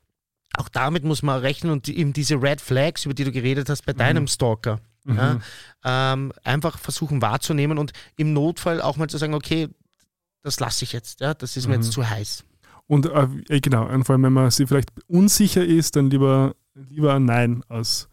auch 0.56 0.68
damit 0.68 1.04
muss 1.04 1.22
man 1.22 1.40
rechnen 1.40 1.72
und 1.72 1.88
eben 1.88 2.12
diese 2.12 2.40
Red 2.42 2.60
Flags, 2.60 3.04
über 3.04 3.14
die 3.14 3.24
du 3.24 3.32
geredet 3.32 3.68
hast, 3.68 3.86
bei 3.86 3.92
deinem 3.92 4.26
Stalker, 4.26 4.80
Mhm. 5.04 5.16
ja? 5.16 5.40
ähm, 5.84 6.32
einfach 6.44 6.78
versuchen 6.78 7.22
wahrzunehmen 7.22 7.78
und 7.78 7.92
im 8.18 8.34
Notfall 8.34 8.82
auch 8.82 8.96
mal 8.98 9.08
zu 9.08 9.16
sagen, 9.16 9.32
okay, 9.34 9.68
das 10.42 10.60
lasse 10.60 10.84
ich 10.84 10.92
jetzt, 10.92 11.20
ja? 11.20 11.32
das 11.34 11.56
ist 11.56 11.66
mir 11.66 11.76
Mhm. 11.76 11.82
jetzt 11.82 11.92
zu 11.92 12.08
heiß. 12.08 12.44
Und 12.86 13.06
äh, 13.06 13.28
äh, 13.48 13.60
genau, 13.60 13.86
und 13.86 14.04
vor 14.04 14.14
allem, 14.14 14.24
wenn 14.24 14.32
man 14.32 14.50
sich 14.50 14.68
vielleicht 14.68 14.90
unsicher 15.06 15.64
ist, 15.64 15.96
dann 15.96 16.10
lieber, 16.10 16.54
lieber 16.74 17.14
ein 17.14 17.24
Nein 17.24 17.62
als, 17.68 18.08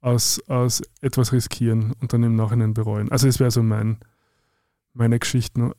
als, 0.00 0.40
als 0.48 0.82
etwas 1.00 1.32
riskieren 1.32 1.92
und 2.00 2.12
dann 2.12 2.22
im 2.22 2.36
Nachhinein 2.36 2.72
bereuen. 2.74 3.10
Also 3.10 3.26
das 3.26 3.40
wäre 3.40 3.50
so 3.50 3.62
mein, 3.62 3.98
meine 4.92 5.18
Geschichten. 5.18 5.72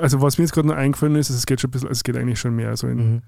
Also 0.00 0.20
was 0.20 0.38
mir 0.38 0.44
jetzt 0.44 0.52
gerade 0.52 0.68
noch 0.68 0.74
eingefallen 0.76 1.14
ist, 1.16 1.30
es 1.30 1.46
geht 1.46 1.60
schon 1.60 1.68
ein 1.68 1.72
bisschen, 1.72 1.90
es 1.90 2.02
geht 2.02 2.16
eigentlich 2.16 2.40
schon 2.40 2.54
mehr 2.56 2.76
so 2.76 2.86
in, 2.88 2.96
Mhm. 3.14 3.22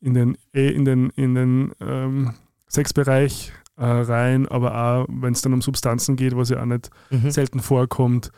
in 0.00 0.14
den, 0.14 0.38
eh 0.54 0.68
in 0.70 0.84
den, 0.84 1.10
in 1.10 1.34
den 1.34 1.72
ähm, 1.80 2.34
Sexbereich 2.70 3.52
äh, 3.76 3.84
rein, 3.84 4.46
aber 4.48 4.74
auch 4.76 5.06
wenn 5.08 5.32
es 5.32 5.42
dann 5.42 5.52
um 5.52 5.62
Substanzen 5.62 6.16
geht, 6.16 6.36
was 6.36 6.50
ja 6.50 6.60
auch 6.62 6.66
nicht 6.66 6.90
Mhm. 7.10 7.30
selten 7.30 7.60
vorkommt, 7.60 8.30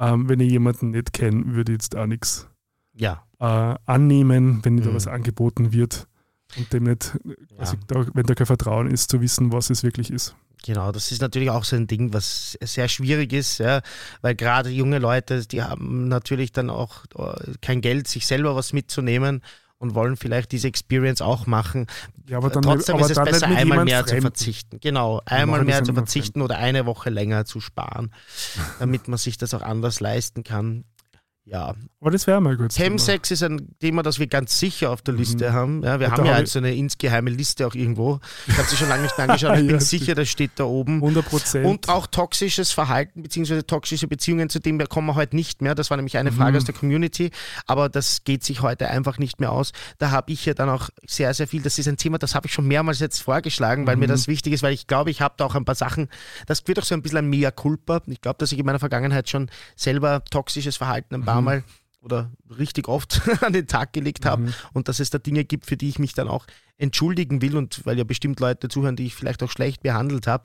ähm, 0.00 0.28
wenn 0.28 0.40
ich 0.40 0.50
jemanden 0.50 0.90
nicht 0.90 1.12
kenne, 1.12 1.54
würde 1.54 1.72
ich 1.72 1.76
jetzt 1.76 1.96
auch 1.96 2.06
nichts 2.06 2.48
Ja, 2.96 3.22
äh, 3.40 3.76
annehmen, 3.86 4.60
wenn 4.64 4.76
da 4.78 4.90
Mhm. 4.90 4.94
was 4.94 5.06
angeboten 5.06 5.72
wird 5.72 6.08
und 6.56 6.72
dem 6.72 6.84
nicht, 6.84 7.16
also 7.58 7.74
ja. 7.76 7.80
da, 7.88 8.06
wenn 8.14 8.26
da 8.26 8.34
kein 8.34 8.46
Vertrauen 8.46 8.88
ist, 8.88 9.10
zu 9.10 9.20
wissen, 9.20 9.52
was 9.52 9.70
es 9.70 9.82
wirklich 9.82 10.10
ist. 10.12 10.34
Genau, 10.64 10.92
das 10.92 11.12
ist 11.12 11.20
natürlich 11.20 11.50
auch 11.50 11.64
so 11.64 11.76
ein 11.76 11.86
Ding, 11.86 12.14
was 12.14 12.56
sehr 12.62 12.88
schwierig 12.88 13.34
ist, 13.34 13.58
ja, 13.58 13.82
weil 14.22 14.34
gerade 14.34 14.70
junge 14.70 14.98
Leute, 14.98 15.46
die 15.46 15.62
haben 15.62 16.08
natürlich 16.08 16.52
dann 16.52 16.70
auch 16.70 17.04
äh, 17.18 17.52
kein 17.60 17.82
Geld, 17.82 18.08
sich 18.08 18.26
selber 18.26 18.56
was 18.56 18.72
mitzunehmen 18.72 19.42
und 19.76 19.94
wollen 19.94 20.16
vielleicht 20.16 20.52
diese 20.52 20.68
Experience 20.68 21.20
auch 21.20 21.46
machen. 21.46 21.86
Ja, 22.26 22.38
aber 22.38 22.48
dann, 22.48 22.62
Trotzdem 22.62 22.96
aber 22.96 23.04
ist 23.04 23.16
es 23.16 23.22
besser, 23.22 23.46
einmal 23.48 23.84
mehr 23.84 24.04
zu 24.04 24.14
Fremden. 24.14 24.22
verzichten. 24.22 24.80
Genau, 24.80 25.20
einmal 25.26 25.64
mehr 25.64 25.84
zu 25.84 25.92
verzichten 25.92 26.40
oder 26.40 26.56
eine 26.56 26.86
Woche 26.86 27.10
länger 27.10 27.44
zu 27.44 27.60
sparen, 27.60 28.14
damit 28.78 29.06
man 29.06 29.18
sich 29.18 29.36
das 29.36 29.52
auch 29.52 29.62
anders 29.62 30.00
leisten 30.00 30.44
kann. 30.44 30.84
Ja, 31.46 31.74
Aber 32.00 32.10
das 32.10 32.26
wäre 32.26 32.40
mal 32.40 32.56
gut. 32.56 32.72
Chemsex 32.72 33.30
ist 33.30 33.42
ein 33.42 33.76
Thema, 33.78 34.02
das 34.02 34.18
wir 34.18 34.26
ganz 34.26 34.58
sicher 34.58 34.90
auf 34.90 35.02
der 35.02 35.12
Liste 35.12 35.50
Mhm. 35.50 35.52
haben. 35.54 35.82
Ja, 35.82 36.00
wir 36.00 36.06
Und 36.06 36.12
haben 36.14 36.24
ja 36.26 36.38
jetzt 36.38 36.52
so 36.52 36.58
eine 36.58 36.74
insgeheime 36.74 37.28
Liste 37.28 37.66
auch 37.66 37.74
irgendwo. 37.74 38.18
Ich 38.46 38.56
habe 38.56 38.66
sie 38.66 38.76
schon 38.76 38.88
lange 38.88 39.02
nicht 39.02 39.16
mehr 39.18 39.28
angeschaut. 39.28 39.50
Ich 39.58 39.66
bin 39.66 39.76
Ja, 39.76 39.80
sicher, 39.80 40.14
das 40.14 40.28
steht 40.30 40.52
da 40.56 40.64
oben. 40.64 40.96
100 41.02 41.26
Prozent. 41.26 41.66
Und 41.66 41.88
auch 41.90 42.06
toxisches 42.06 42.72
Verhalten 42.72 43.22
bzw. 43.22 43.60
toxische 43.62 44.08
Beziehungen, 44.08 44.48
zu 44.48 44.58
dem 44.58 44.78
kommen 44.88 45.06
wir 45.06 45.16
heute 45.16 45.36
nicht 45.36 45.60
mehr. 45.60 45.74
Das 45.74 45.90
war 45.90 45.98
nämlich 45.98 46.16
eine 46.16 46.32
Frage 46.32 46.52
Mhm. 46.52 46.56
aus 46.56 46.64
der 46.64 46.74
Community, 46.74 47.30
aber 47.66 47.90
das 47.90 48.24
geht 48.24 48.42
sich 48.42 48.62
heute 48.62 48.88
einfach 48.88 49.18
nicht 49.18 49.38
mehr 49.38 49.52
aus. 49.52 49.72
Da 49.98 50.10
habe 50.10 50.32
ich 50.32 50.46
ja 50.46 50.54
dann 50.54 50.70
auch 50.70 50.88
sehr, 51.06 51.34
sehr 51.34 51.46
viel, 51.46 51.60
das 51.60 51.78
ist 51.78 51.88
ein 51.88 51.98
Thema, 51.98 52.16
das 52.18 52.34
habe 52.34 52.46
ich 52.46 52.54
schon 52.54 52.66
mehrmals 52.66 53.00
jetzt 53.00 53.20
vorgeschlagen, 53.22 53.86
weil 53.86 53.96
mir 53.96 54.06
Mhm. 54.06 54.12
das 54.12 54.28
wichtig 54.28 54.54
ist, 54.54 54.62
weil 54.62 54.72
ich 54.72 54.86
glaube, 54.86 55.10
ich 55.10 55.20
habe 55.20 55.34
da 55.36 55.44
auch 55.44 55.54
ein 55.54 55.66
paar 55.66 55.74
Sachen, 55.74 56.08
das 56.46 56.66
wird 56.66 56.78
auch 56.78 56.84
so 56.84 56.94
ein 56.94 57.02
bisschen 57.02 57.18
ein 57.18 57.28
Mea 57.28 57.50
culpa. 57.50 58.00
Ich 58.06 58.22
glaube, 58.22 58.38
dass 58.38 58.50
ich 58.52 58.58
in 58.58 58.64
meiner 58.64 58.78
Vergangenheit 58.78 59.28
schon 59.28 59.50
selber 59.76 60.24
toxisches 60.30 60.78
Verhalten 60.78 61.14
ein 61.16 61.24
paar 61.24 61.33
Mhm. 61.40 61.44
Mal 61.44 61.64
oder 62.00 62.30
richtig 62.58 62.86
oft 62.86 63.22
an 63.42 63.54
den 63.54 63.66
Tag 63.66 63.94
gelegt 63.94 64.26
habe 64.26 64.42
Mhm. 64.42 64.54
und 64.74 64.88
dass 64.88 65.00
es 65.00 65.08
da 65.08 65.16
Dinge 65.18 65.44
gibt, 65.44 65.64
für 65.64 65.76
die 65.78 65.88
ich 65.88 65.98
mich 65.98 66.12
dann 66.12 66.28
auch 66.28 66.46
entschuldigen 66.76 67.40
will 67.40 67.56
und 67.56 67.80
weil 67.86 67.96
ja 67.96 68.04
bestimmt 68.04 68.40
Leute 68.40 68.68
zuhören, 68.68 68.94
die 68.96 69.06
ich 69.06 69.14
vielleicht 69.14 69.42
auch 69.42 69.50
schlecht 69.50 69.82
behandelt 69.82 70.26
habe. 70.26 70.44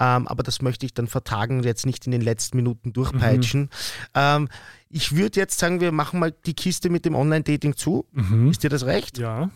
Ähm, 0.00 0.26
aber 0.26 0.42
das 0.42 0.60
möchte 0.62 0.86
ich 0.86 0.94
dann 0.94 1.06
vertagen 1.06 1.58
und 1.58 1.64
jetzt 1.64 1.86
nicht 1.86 2.06
in 2.06 2.12
den 2.12 2.22
letzten 2.22 2.56
Minuten 2.56 2.92
durchpeitschen. 2.92 3.68
Ähm, 4.14 4.48
ich 4.88 5.14
würde 5.14 5.38
jetzt 5.38 5.58
sagen, 5.58 5.80
wir 5.80 5.92
machen 5.92 6.18
mal 6.18 6.34
die 6.46 6.54
Kiste 6.54 6.90
mit 6.90 7.04
dem 7.04 7.14
Online-Dating 7.14 7.76
zu. 7.76 8.06
Mhm. 8.12 8.50
Ist 8.50 8.62
dir 8.64 8.70
das 8.70 8.84
recht? 8.86 9.18
Ja. 9.18 9.50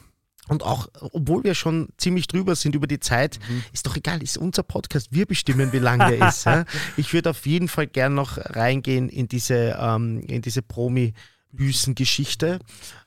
Und 0.48 0.64
auch, 0.64 0.88
obwohl 1.00 1.44
wir 1.44 1.54
schon 1.54 1.88
ziemlich 1.98 2.26
drüber 2.26 2.56
sind 2.56 2.74
über 2.74 2.86
die 2.88 2.98
Zeit, 3.00 3.38
Mhm. 3.48 3.62
ist 3.72 3.86
doch 3.86 3.96
egal, 3.96 4.22
ist 4.22 4.36
unser 4.36 4.62
Podcast. 4.64 5.08
Wir 5.12 5.24
bestimmen, 5.24 5.72
wie 5.72 5.78
lang 5.78 6.00
der 6.00 6.28
ist. 6.28 6.44
Ja? 6.44 6.64
Ich 6.96 7.12
würde 7.14 7.30
auf 7.30 7.46
jeden 7.46 7.68
Fall 7.68 7.86
gern 7.86 8.14
noch 8.14 8.38
reingehen 8.38 9.08
in 9.08 9.28
diese, 9.28 9.76
ähm, 9.78 10.20
in 10.26 10.42
diese 10.42 10.60
Promi-Büßen-Geschichte. 11.52 12.58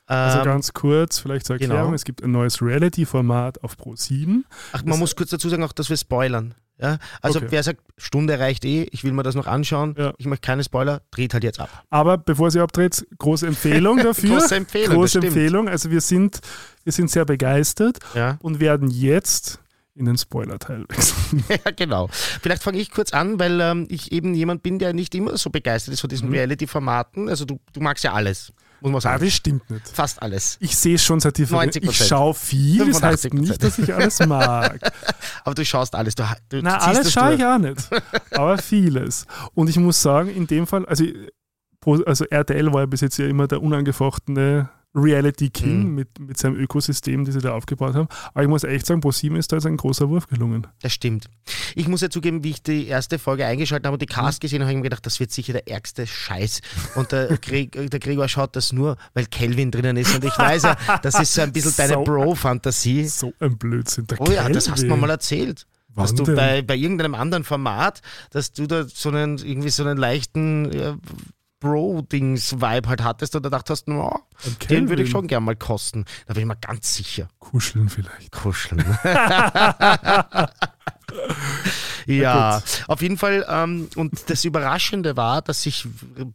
Also 0.06 0.38
Ähm, 0.38 0.44
ganz 0.44 0.72
kurz, 0.72 1.18
vielleicht 1.18 1.46
zur 1.46 1.54
Erklärung, 1.56 1.84
genau. 1.86 1.94
es 1.94 2.04
gibt 2.04 2.22
ein 2.22 2.30
neues 2.30 2.62
Reality-Format 2.62 3.62
auf 3.64 3.76
Pro7. 3.76 4.42
Ach, 4.72 4.84
man 4.84 4.98
muss 4.98 5.16
kurz 5.16 5.30
dazu 5.30 5.48
sagen, 5.48 5.62
auch, 5.64 5.72
dass 5.72 5.90
wir 5.90 5.96
spoilern. 5.96 6.54
Ja? 6.78 6.98
Also 7.22 7.38
Okay. 7.38 7.48
wer 7.50 7.62
sagt, 7.62 7.80
Stunde 7.96 8.38
reicht 8.38 8.64
eh, 8.64 8.86
ich 8.90 9.02
will 9.04 9.12
mir 9.12 9.22
das 9.22 9.34
noch 9.34 9.46
anschauen, 9.46 9.94
Ja. 9.98 10.12
ich 10.18 10.26
möchte 10.26 10.46
keine 10.46 10.62
Spoiler, 10.64 11.00
dreht 11.10 11.32
halt 11.34 11.44
jetzt 11.44 11.58
ab. 11.60 11.84
Aber 11.90 12.18
bevor 12.18 12.50
sie 12.50 12.60
abdreht, 12.60 13.06
große 13.18 13.46
Empfehlung 13.46 13.96
dafür. 14.02 14.38
Große 14.38 14.56
Empfehlung, 14.56 14.94
Große. 14.96 15.18
Empfehlung. 15.20 15.68
Also 15.68 15.90
wir 15.90 16.00
sind, 16.00 16.40
wir 16.84 16.92
sind 16.92 17.10
sehr 17.10 17.24
begeistert 17.24 17.98
Ja. 18.14 18.38
und 18.42 18.60
werden 18.60 18.90
jetzt 18.90 19.58
in 19.94 20.04
den 20.04 20.18
Spoiler-Teil 20.18 20.84
wechseln. 20.90 21.44
ja, 21.64 21.70
genau. 21.74 22.08
Vielleicht 22.12 22.62
fange 22.62 22.76
ich 22.78 22.90
kurz 22.90 23.14
an, 23.14 23.38
weil 23.40 23.58
ähm, 23.62 23.86
ich 23.88 24.12
eben 24.12 24.34
jemand 24.34 24.62
bin, 24.62 24.78
der 24.78 24.92
nicht 24.92 25.14
immer 25.14 25.38
so 25.38 25.48
begeistert 25.48 25.94
ist 25.94 26.00
von 26.02 26.10
diesen 26.10 26.28
Mhm. 26.28 26.34
Reality-Formaten. 26.34 27.30
Also 27.30 27.46
du, 27.46 27.58
du 27.72 27.80
magst 27.80 28.04
ja 28.04 28.12
alles, 28.12 28.52
muss 28.80 28.92
man 28.92 29.00
sagen. 29.00 29.24
das 29.24 29.34
stimmt 29.34 29.70
nicht. 29.70 29.88
Fast 29.88 30.20
alles. 30.22 30.56
Ich 30.60 30.76
sehe 30.76 30.96
es 30.96 31.04
schon 31.04 31.20
seit 31.20 31.36
90%. 31.36 31.82
Ich 31.82 31.96
schaue 31.96 32.34
viel, 32.34 32.86
das 32.86 33.02
heißt 33.02 33.26
85%. 33.26 33.34
nicht, 33.40 33.62
dass 33.62 33.78
ich 33.78 33.94
alles 33.94 34.24
mag. 34.26 34.80
Aber 35.44 35.54
du 35.54 35.64
schaust 35.64 35.94
alles. 35.94 36.14
Du, 36.14 36.24
du 36.48 36.60
Na, 36.62 36.78
alles 36.78 37.12
schaue 37.12 37.34
ich 37.34 37.44
auch 37.44 37.58
nicht, 37.58 37.88
aber 38.32 38.58
vieles. 38.58 39.26
Und 39.54 39.68
ich 39.68 39.76
muss 39.76 40.00
sagen, 40.00 40.28
in 40.28 40.46
dem 40.46 40.66
Fall, 40.66 40.84
also, 40.86 41.04
also 42.04 42.24
RTL 42.24 42.72
war 42.72 42.80
ja 42.80 42.86
bis 42.86 43.00
jetzt 43.00 43.18
ja 43.18 43.26
immer 43.26 43.46
der 43.46 43.62
unangefochtene 43.62 44.68
Reality 44.96 45.50
King 45.50 45.84
Mhm. 45.90 45.94
mit, 45.94 46.18
mit 46.18 46.36
seinem 46.38 46.56
Ökosystem, 46.56 47.24
das 47.24 47.34
sie 47.34 47.40
da 47.40 47.52
aufgebaut 47.52 47.94
haben. 47.94 48.08
Aber 48.34 48.42
ich 48.42 48.48
muss 48.48 48.64
echt 48.64 48.86
sagen, 48.86 49.00
ProSieben 49.00 49.36
ist 49.36 49.52
da 49.52 49.56
jetzt 49.56 49.66
ein 49.66 49.76
großer 49.76 50.08
Wurf 50.08 50.26
gelungen. 50.26 50.66
Das 50.80 50.92
stimmt. 50.92 51.28
Ich 51.74 51.86
muss 51.88 52.00
ja 52.00 52.08
zugeben, 52.10 52.42
wie 52.44 52.50
ich 52.50 52.62
die 52.62 52.86
erste 52.86 53.18
Folge 53.18 53.44
eingeschaltet 53.46 53.86
habe 53.86 53.94
und 53.94 54.02
die. 54.02 54.06
Cast 54.06 54.40
gesehen 54.40 54.60
habe, 54.60 54.68
habe 54.68 54.72
ich 54.72 54.82
mir 54.82 54.88
gedacht, 54.88 55.04
das 55.04 55.20
wird 55.20 55.30
sicher 55.30 55.52
der 55.52 55.68
ärgste 55.68 56.06
Scheiß. 56.06 56.60
Und 56.94 57.12
der, 57.12 57.36
Gre 57.42 57.66
der 57.66 58.00
Gregor 58.00 58.28
schaut 58.28 58.56
das 58.56 58.72
nur, 58.72 58.96
weil 59.14 59.26
Kelvin 59.26 59.70
drinnen 59.70 59.96
ist. 59.96 60.14
Und 60.14 60.24
ich 60.24 60.38
weiß 60.38 60.62
ja, 60.62 60.76
das 61.02 61.20
ist 61.20 61.34
so 61.34 61.42
ein 61.42 61.52
bisschen 61.52 61.74
deine 61.76 61.94
So. 61.96 62.04
Bro-Fantasie. 62.04 63.04
So 63.06 63.32
ein 63.40 63.58
Blödsinn. 63.58 64.06
Der 64.06 64.20
Oh 64.20 64.30
ja, 64.30 64.48
das 64.48 64.70
hast 64.70 64.78
du 64.80 64.86
mir 64.86 64.88
Kelvin. 64.92 65.00
mal 65.00 65.10
erzählt. 65.10 65.66
Wann 65.94 66.04
Dass 66.04 66.14
du 66.14 66.34
bei, 66.34 66.60
bei 66.62 66.76
irgendeinem 66.76 67.14
anderen 67.14 67.42
Format, 67.44 68.02
dass 68.30 68.52
du 68.52 68.66
da 68.66 68.84
so 68.84 69.08
einen, 69.08 69.38
irgendwie 69.38 69.70
so 69.70 69.82
einen 69.82 69.96
leichten 69.96 70.70
ja, 70.72 70.96
Bro-Dings-Vibe 71.60 72.88
halt 72.88 73.02
hattest 73.02 73.34
und 73.36 73.42
da 73.44 73.50
dachte 73.50 73.72
hast, 73.72 73.88
no, 73.88 74.20
den 74.68 74.88
würde 74.88 75.02
ich 75.02 75.10
schon 75.10 75.26
gern 75.26 75.42
mal 75.44 75.56
kosten. 75.56 76.04
Da 76.26 76.34
bin 76.34 76.42
ich 76.42 76.46
mir 76.48 76.56
ganz 76.56 76.94
sicher. 76.94 77.28
Kuscheln 77.38 77.88
vielleicht. 77.88 78.30
Kuscheln. 78.32 78.84
ja, 82.06 82.62
auf 82.88 83.02
jeden 83.02 83.16
Fall. 83.18 83.46
Ähm, 83.48 83.88
und 83.96 84.28
das 84.30 84.44
Überraschende 84.44 85.16
war, 85.16 85.42
dass 85.42 85.64
ich 85.66 85.86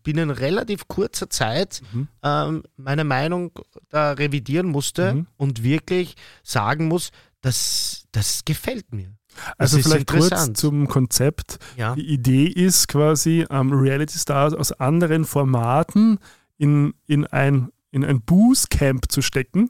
binnen 0.03 0.29
relativ 0.31 0.87
kurzer 0.87 1.29
Zeit 1.29 1.81
Mhm. 1.93 2.07
ähm, 2.23 2.63
meine 2.77 3.03
Meinung 3.03 3.51
da 3.89 4.11
revidieren 4.13 4.67
musste 4.67 5.13
Mhm. 5.13 5.27
und 5.37 5.63
wirklich 5.63 6.15
sagen 6.43 6.87
muss, 6.87 7.11
das, 7.41 8.05
das 8.11 8.43
gefällt 8.45 8.93
mir. 8.93 9.13
Das 9.57 9.73
Also 9.73 9.77
ist 9.77 9.87
vielleicht 9.87 10.07
kurz 10.07 10.53
zum 10.53 10.87
Konzept. 10.87 11.57
Ja. 11.77 11.95
Die 11.95 12.05
Idee 12.07 12.45
ist 12.45 12.87
quasi, 12.87 13.45
ähm, 13.49 13.71
Reality 13.73 14.17
Stars 14.19 14.53
aus 14.53 14.71
anderen 14.73 15.25
Formaten 15.25 16.19
in, 16.57 16.93
in 17.07 17.25
ein, 17.27 17.69
in 17.91 18.05
ein 18.05 18.21
Boostcamp 18.21 19.11
zu 19.11 19.21
stecken. 19.21 19.69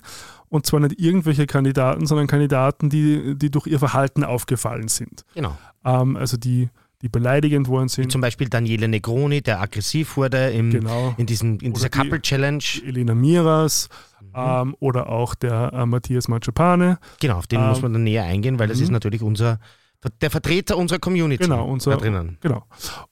Und 0.49 0.65
zwar 0.65 0.81
nicht 0.81 0.99
irgendwelche 0.99 1.47
Kandidaten, 1.47 2.05
sondern 2.05 2.27
Kandidaten, 2.27 2.89
die, 2.89 3.35
die 3.37 3.49
durch 3.49 3.67
ihr 3.67 3.79
Verhalten 3.79 4.23
aufgefallen 4.25 4.89
sind. 4.89 5.23
Genau. 5.33 5.57
Ähm, 5.85 6.17
also 6.17 6.35
die, 6.35 6.69
die 7.01 7.07
beleidigend 7.09 7.67
worden 7.69 7.85
Wie 7.85 7.89
sind. 7.93 8.11
zum 8.11 8.19
Beispiel 8.21 8.49
Daniele 8.49 8.87
Negroni, 8.89 9.41
der 9.41 9.61
aggressiv 9.61 10.17
wurde 10.17 10.49
im, 10.51 10.69
Genau. 10.71 11.15
in, 11.17 11.25
diesen, 11.25 11.59
in 11.59 11.73
dieser 11.73 11.85
Oder 11.87 11.89
die- 11.89 11.97
Couple 12.09 12.21
Challenge. 12.21 12.63
Elena 12.85 13.15
Miras. 13.15 13.87
Ähm, 14.35 14.75
oder 14.79 15.09
auch 15.09 15.35
der 15.35 15.71
äh, 15.73 15.85
Matthias 15.85 16.27
Mangiapane. 16.27 16.97
Genau, 17.19 17.37
auf 17.37 17.47
den 17.47 17.59
ähm, 17.61 17.67
muss 17.69 17.81
man 17.81 17.93
dann 17.93 18.03
näher 18.03 18.23
eingehen, 18.25 18.59
weil 18.59 18.67
das 18.67 18.77
mhm. 18.77 18.83
ist 18.85 18.89
natürlich 18.91 19.21
unser, 19.23 19.59
der 20.21 20.31
Vertreter 20.31 20.77
unserer 20.77 20.99
Community 20.99 21.43
Genau, 21.43 21.65
unser- 21.65 21.91
da 21.91 21.97
drinnen. 21.97 22.37
Genau. 22.41 22.63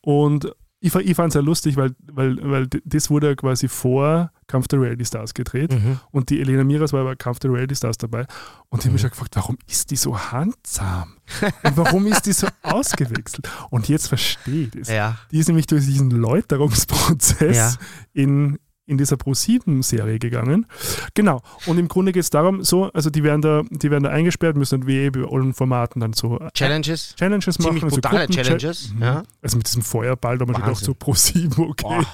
Und 0.02 0.52
ich, 0.82 0.96
ich 0.96 1.14
fand 1.14 1.28
es 1.28 1.36
ja 1.36 1.42
lustig, 1.42 1.76
weil, 1.76 1.92
weil, 2.10 2.38
weil 2.42 2.68
das 2.86 3.10
wurde 3.10 3.28
ja 3.28 3.36
quasi 3.36 3.68
vor 3.68 4.32
Kampf 4.48 4.70
der 4.70 4.80
Reality 4.80 5.04
Stars 5.04 5.34
gedreht. 5.34 5.74
Mhm. 5.74 6.00
Und 6.12 6.30
die 6.30 6.40
Elena 6.40 6.64
Miras 6.64 6.94
war 6.94 7.04
bei 7.04 7.16
Kampf 7.16 7.40
der 7.40 7.52
Reality 7.52 7.76
Stars 7.76 7.98
dabei. 7.98 8.22
Und 8.70 8.80
ich 8.80 8.86
habe 8.86 8.88
Mhm. 8.88 8.94
mich 8.94 9.02
schon 9.02 9.10
gefragt, 9.10 9.36
warum 9.36 9.58
ist 9.68 9.92
die 9.92 9.98
so 9.98 10.18
handsam? 10.18 11.16
Und 11.64 11.76
warum 11.76 12.08
ist 12.08 12.26
die 12.26 12.32
so 12.32 12.48
ausgewechselt? 12.64 13.50
Und 13.72 13.90
jetzt 13.90 14.08
verstehe 14.08 14.64
ich 14.68 14.72
das. 14.72 14.88
Ja, 14.88 15.18
Die 15.32 15.40
ist 15.40 15.48
nämlich 15.48 15.68
durch 15.68 15.84
diesen 15.86 16.12
Läuterungsprozess 16.12 17.58
Ja. 17.58 17.74
in, 18.14 18.58
in 18.90 18.98
dieser 18.98 19.18
Pro-7-Serie 19.18 20.20
gegangen. 20.20 20.66
Genau. 21.14 21.42
Und 21.68 21.78
im 21.78 21.88
Grunde 21.88 22.12
geht 22.12 22.24
es 22.24 22.30
darum, 22.30 22.64
so, 22.64 22.86
also 22.92 23.10
die 23.10 23.24
werden 23.24 23.42
da, 23.42 23.64
die 23.70 23.92
werden 23.92 24.04
da 24.04 24.10
eingesperrt, 24.10 24.56
müssen 24.58 24.82
dann 24.82 24.88
wie 24.88 24.98
eh 25.06 25.10
bei 25.10 25.22
allen 25.22 25.54
Formaten 25.54 26.00
dann 26.02 26.14
so 26.14 26.40
äh, 26.40 26.50
Challenges. 26.54 27.16
Challenges 27.18 27.60
machen. 27.60 27.68
Ziemlich 27.80 27.84
also 27.84 27.96
brutale 27.98 28.26
Gruppen- 28.26 28.44
Challenges. 28.44 28.94
Mhm. 28.94 29.02
Ja. 29.02 29.24
Also 29.42 29.58
mit 29.58 29.68
diesem 29.68 29.82
Feuerball, 29.84 30.38
da 30.38 30.46
man 30.46 30.62
auch 30.64 30.76
so 30.78 30.94
pro 30.94 31.14
7, 31.14 31.52
okay, 31.64 31.84
Boah. 31.88 32.06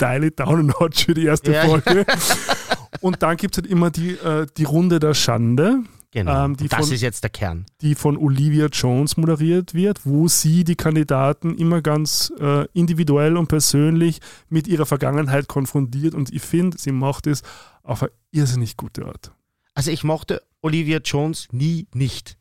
dial 0.00 0.24
it 0.24 0.38
down 0.40 0.70
a 0.70 0.74
notch 0.80 1.04
für 1.04 1.14
die 1.14 1.24
erste 1.26 1.52
Ja. 1.52 1.66
Folge. 1.66 2.06
Und 3.00 3.22
dann 3.22 3.36
gibt 3.36 3.54
es 3.56 3.62
halt 3.62 3.70
immer 3.70 3.90
die, 3.90 4.10
äh, 4.12 4.46
die 4.56 4.64
Runde 4.64 5.00
der 5.00 5.14
Schande, 5.14 5.80
Genau. 6.12 6.44
Ähm, 6.44 6.56
das 6.58 6.68
von- 6.86 6.94
ist 6.94 7.00
jetzt 7.00 7.22
der 7.24 7.30
Kern. 7.30 7.64
die 7.80 7.94
von 7.94 8.16
Olivia 8.18 8.66
Jones 8.66 9.16
moderiert 9.16 9.72
wird, 9.74 10.04
wo 10.06 10.28
sie 10.28 10.62
die 10.62 10.76
Kandidaten 10.76 11.56
immer 11.56 11.80
ganz 11.82 12.30
äh, 12.38 12.66
individuell 12.74 13.36
und 13.38 13.48
persönlich 13.48 14.20
mit 14.50 14.68
ihrer 14.68 14.84
Vergangenheit 14.86 15.48
konfrontiert. 15.48 16.14
Und 16.14 16.30
ich 16.32 16.42
finde, 16.42 16.76
sie 16.78 16.92
macht 16.92 17.26
es 17.26 17.42
auf 17.82 18.02
eine 18.02 18.12
irrsinnig 18.30 18.76
gute 18.76 19.06
Art. 19.06 19.32
Also 19.74 19.90
ich 19.90 20.04
mochte 20.04 20.42
Olivia 20.60 20.98
Jones 21.02 21.48
nie 21.50 21.86
nicht. 21.94 22.36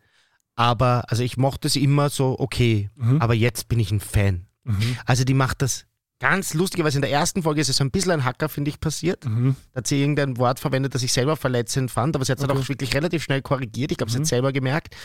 Aber, 0.55 1.05
also 1.09 1.23
ich 1.23 1.37
mochte 1.37 1.69
sie 1.69 1.81
immer 1.83 2.09
so, 2.09 2.35
okay, 2.39 2.89
Mhm. 2.95 3.21
aber 3.21 3.33
jetzt 3.33 3.69
bin 3.69 3.79
ich 3.79 3.89
ein 3.91 4.01
Fan. 4.01 4.47
Mhm. 4.65 4.97
Also 5.05 5.23
die 5.23 5.33
macht 5.33 5.61
das 5.61 5.85
ganz 6.21 6.53
lustigerweise. 6.53 6.99
In 6.99 7.01
der 7.01 7.11
ersten 7.11 7.43
Folge 7.43 7.59
ist 7.61 7.67
es 7.69 7.77
so 7.77 7.83
ein 7.83 7.91
bisschen 7.91 8.11
ein 8.11 8.23
Hacker, 8.23 8.47
finde 8.47 8.69
ich, 8.69 8.79
passiert. 8.79 9.25
Mhm. 9.25 9.55
Da 9.73 9.79
hat 9.79 9.87
sie 9.87 9.99
irgendein 9.99 10.37
Wort 10.37 10.59
verwendet, 10.59 10.95
das 10.95 11.03
ich 11.03 11.11
selber 11.11 11.35
verletzend 11.35 11.91
fand, 11.91 12.15
aber 12.15 12.23
sie 12.23 12.31
hat 12.31 12.37
es 12.39 12.41
dann 12.45 12.51
Okay. 12.51 12.61
auch 12.63 12.69
wirklich 12.69 12.93
relativ 12.93 13.23
schnell 13.23 13.41
korrigiert. 13.41 13.91
Ich 13.91 13.97
glaube, 13.97 14.11
sie 14.11 14.19
Mhm. 14.19 14.21
hat 14.23 14.27
selber 14.27 14.53
gemerkt. 14.53 14.95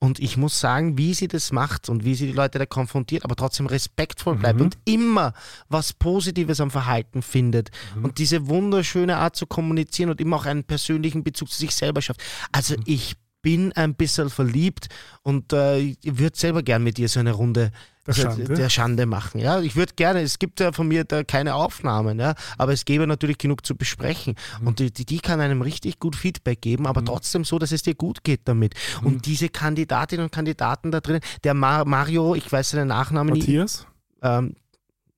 Und 0.00 0.18
ich 0.18 0.36
muss 0.36 0.58
sagen, 0.58 0.98
wie 0.98 1.14
sie 1.14 1.28
das 1.28 1.52
macht 1.52 1.88
und 1.88 2.04
wie 2.04 2.14
sie 2.16 2.26
die 2.26 2.32
Leute 2.32 2.58
da 2.58 2.66
konfrontiert, 2.66 3.24
aber 3.24 3.36
trotzdem 3.36 3.66
respektvoll 3.66 4.36
bleibt 4.36 4.58
Mhm. 4.58 4.64
und 4.64 4.78
immer 4.86 5.34
was 5.68 5.92
Positives 5.92 6.60
am 6.60 6.70
Verhalten 6.70 7.22
findet 7.22 7.70
Mhm. 7.94 8.04
und 8.06 8.18
diese 8.18 8.48
wunderschöne 8.48 9.16
Art 9.18 9.36
zu 9.36 9.46
kommunizieren 9.46 10.10
und 10.10 10.20
immer 10.20 10.36
auch 10.36 10.46
einen 10.46 10.64
persönlichen 10.64 11.22
Bezug 11.22 11.48
zu 11.50 11.58
sich 11.58 11.74
selber 11.74 12.02
schafft. 12.02 12.20
Also 12.52 12.74
Mhm. 12.76 12.82
ich 12.86 13.14
bin 13.40 13.72
ein 13.74 13.94
bisschen 13.94 14.30
verliebt 14.30 14.88
und 15.22 15.52
äh, 15.52 15.94
würde 16.02 16.36
selber 16.36 16.62
gern 16.62 16.82
mit 16.82 16.98
ihr 16.98 17.08
so 17.10 17.20
eine 17.20 17.32
Runde 17.32 17.70
Der 18.06 18.12
Schande. 18.12 18.54
der 18.54 18.68
Schande 18.68 19.06
machen. 19.06 19.40
Ja, 19.40 19.60
ich 19.60 19.76
würde 19.76 19.94
gerne, 19.94 20.20
es 20.20 20.38
gibt 20.38 20.60
ja 20.60 20.72
von 20.72 20.86
mir 20.86 21.04
da 21.04 21.24
keine 21.24 21.54
Aufnahmen, 21.54 22.18
ja, 22.18 22.34
aber 22.58 22.72
es 22.72 22.84
gäbe 22.84 23.06
natürlich 23.06 23.38
genug 23.38 23.64
zu 23.64 23.76
besprechen. 23.76 24.34
Mhm. 24.60 24.66
Und 24.66 24.78
die, 24.78 24.90
die, 24.92 25.18
kann 25.20 25.40
einem 25.40 25.62
richtig 25.62 26.00
gut 26.00 26.14
Feedback 26.14 26.60
geben, 26.60 26.86
aber 26.86 27.02
trotzdem 27.02 27.44
so, 27.44 27.58
dass 27.58 27.72
es 27.72 27.82
dir 27.82 27.94
gut 27.94 28.22
geht 28.22 28.42
damit. 28.44 28.74
Mhm. 29.00 29.06
Und 29.06 29.26
diese 29.26 29.48
Kandidatinnen 29.48 30.24
und 30.24 30.32
Kandidaten 30.32 30.90
da 30.90 31.00
drin, 31.00 31.20
der 31.44 31.54
Ma 31.54 31.84
Mario, 31.84 32.34
ich 32.34 32.50
weiß 32.50 32.70
seinen 32.70 32.88
Nachnamen 32.88 33.32
nicht, 33.32 33.48
Matthias, 33.48 33.86
ähm, 34.22 34.54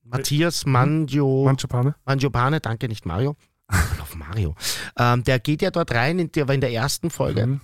Matthias 0.03 0.65
Mangio, 0.65 1.43
Manchapane. 1.43 1.95
Mangiopane, 2.05 2.61
danke, 2.61 2.87
nicht 2.87 3.05
Mario. 3.05 3.35
Auf 4.01 4.15
Mario. 4.15 4.55
Ähm, 4.97 5.25
der 5.25 5.39
geht 5.39 5.61
ja 5.61 5.71
dort 5.71 5.91
rein, 5.91 6.19
in 6.19 6.31
der, 6.31 6.47
in 6.49 6.61
der 6.61 6.71
ersten 6.71 7.09
Folge 7.09 7.47
Mhm. 7.47 7.61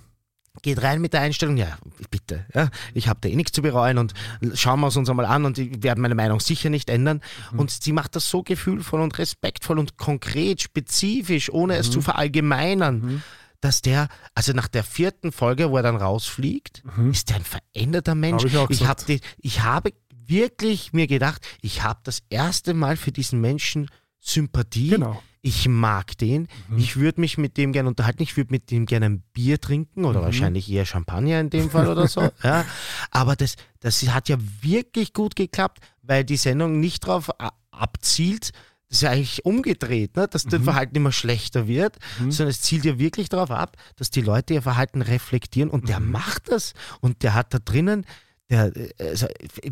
Geht 0.64 0.82
rein 0.82 1.00
mit 1.00 1.12
der 1.12 1.20
Einstellung, 1.20 1.56
ja, 1.56 1.78
bitte, 2.10 2.44
ja, 2.54 2.70
ich 2.94 3.06
habe 3.06 3.20
da 3.22 3.28
eh 3.28 3.36
nichts 3.36 3.52
zu 3.52 3.62
bereuen 3.62 3.98
und 3.98 4.14
schauen 4.54 4.80
wir 4.80 4.88
es 4.88 4.96
uns 4.96 5.08
einmal 5.08 5.26
an 5.26 5.44
und 5.44 5.58
ich 5.58 5.82
werde 5.84 6.00
meine 6.00 6.16
Meinung 6.16 6.40
sicher 6.40 6.70
nicht 6.70 6.90
ändern. 6.90 7.20
Und 7.56 7.70
sie 7.70 7.92
macht 7.92 8.16
das 8.16 8.28
so 8.28 8.42
gefühlvoll 8.42 9.00
und 9.00 9.16
respektvoll 9.18 9.78
und 9.78 9.96
konkret, 9.96 10.62
spezifisch, 10.62 11.50
ohne 11.52 11.76
es 11.76 11.90
zu 11.90 12.00
verallgemeinern, 12.00 13.00
Mhm. 13.00 13.22
dass 13.60 13.82
der, 13.82 14.08
also 14.34 14.52
nach 14.52 14.68
der 14.68 14.82
vierten 14.84 15.30
Folge, 15.32 15.70
wo 15.70 15.76
er 15.76 15.82
dann 15.82 15.96
rausfliegt, 15.96 16.82
Mhm. 16.96 17.10
ist 17.12 17.30
er 17.30 17.36
ein 17.36 17.44
veränderter 17.44 18.14
Mensch. 18.14 18.44
Hab 18.54 18.70
ich 18.70 18.80
ich, 18.80 18.86
hab 18.88 19.06
die, 19.06 19.20
ich 19.38 19.62
habe 19.62 19.92
wirklich 20.26 20.92
mir 20.92 21.06
gedacht, 21.06 21.46
ich 21.60 21.82
habe 21.82 22.00
das 22.04 22.22
erste 22.30 22.72
Mal 22.74 22.96
für 22.96 23.12
diesen 23.12 23.40
Menschen 23.40 23.88
Sympathie. 24.20 24.88
Genau. 24.90 25.22
Ich 25.46 25.68
mag 25.68 26.16
den. 26.16 26.48
Mhm. 26.70 26.78
Ich 26.78 26.96
würde 26.96 27.20
mich 27.20 27.36
mit 27.36 27.58
dem 27.58 27.72
gerne 27.72 27.90
unterhalten. 27.90 28.22
Ich 28.22 28.34
würde 28.38 28.50
mit 28.50 28.70
dem 28.70 28.86
gerne 28.86 29.04
ein 29.06 29.22
Bier 29.34 29.60
trinken 29.60 30.06
oder 30.06 30.20
Mhm. 30.20 30.24
wahrscheinlich 30.24 30.70
eher 30.72 30.86
Champagner 30.86 31.38
in 31.38 31.50
dem 31.50 31.68
Fall 31.68 31.86
oder 31.86 32.08
so. 32.08 32.30
Ja. 32.42 32.64
Aber 33.10 33.36
das, 33.36 33.56
das 33.80 34.02
hat 34.08 34.30
ja 34.30 34.38
wirklich 34.62 35.12
gut 35.12 35.36
geklappt, 35.36 35.80
weil 36.00 36.24
die 36.24 36.38
Sendung 36.38 36.80
nicht 36.80 37.04
darauf 37.04 37.28
abzielt, 37.70 38.52
das 38.88 38.98
ist 38.98 39.02
ja 39.02 39.10
eigentlich 39.10 39.44
umgedreht, 39.44 40.16
ne? 40.16 40.28
dass 40.28 40.44
das 40.44 40.60
Mhm. 40.60 40.64
Verhalten 40.64 40.96
immer 40.96 41.12
schlechter 41.12 41.66
wird, 41.68 41.96
sondern 42.18 42.48
es 42.48 42.62
zielt 42.62 42.84
ja 42.86 42.98
wirklich 42.98 43.28
darauf 43.28 43.50
ab, 43.50 43.76
dass 43.96 44.08
die 44.10 44.22
Leute 44.22 44.54
ihr 44.54 44.62
Verhalten 44.62 45.02
reflektieren 45.02 45.68
und 45.68 45.82
Mhm. 45.84 45.88
der 45.88 46.00
macht 46.00 46.50
das 46.50 46.72
und 47.00 47.22
der 47.22 47.34
hat 47.34 47.52
da 47.52 47.58
drinnen, 47.58 48.06
der, 48.48 48.74
äh, 48.76 48.88
also, 48.98 49.26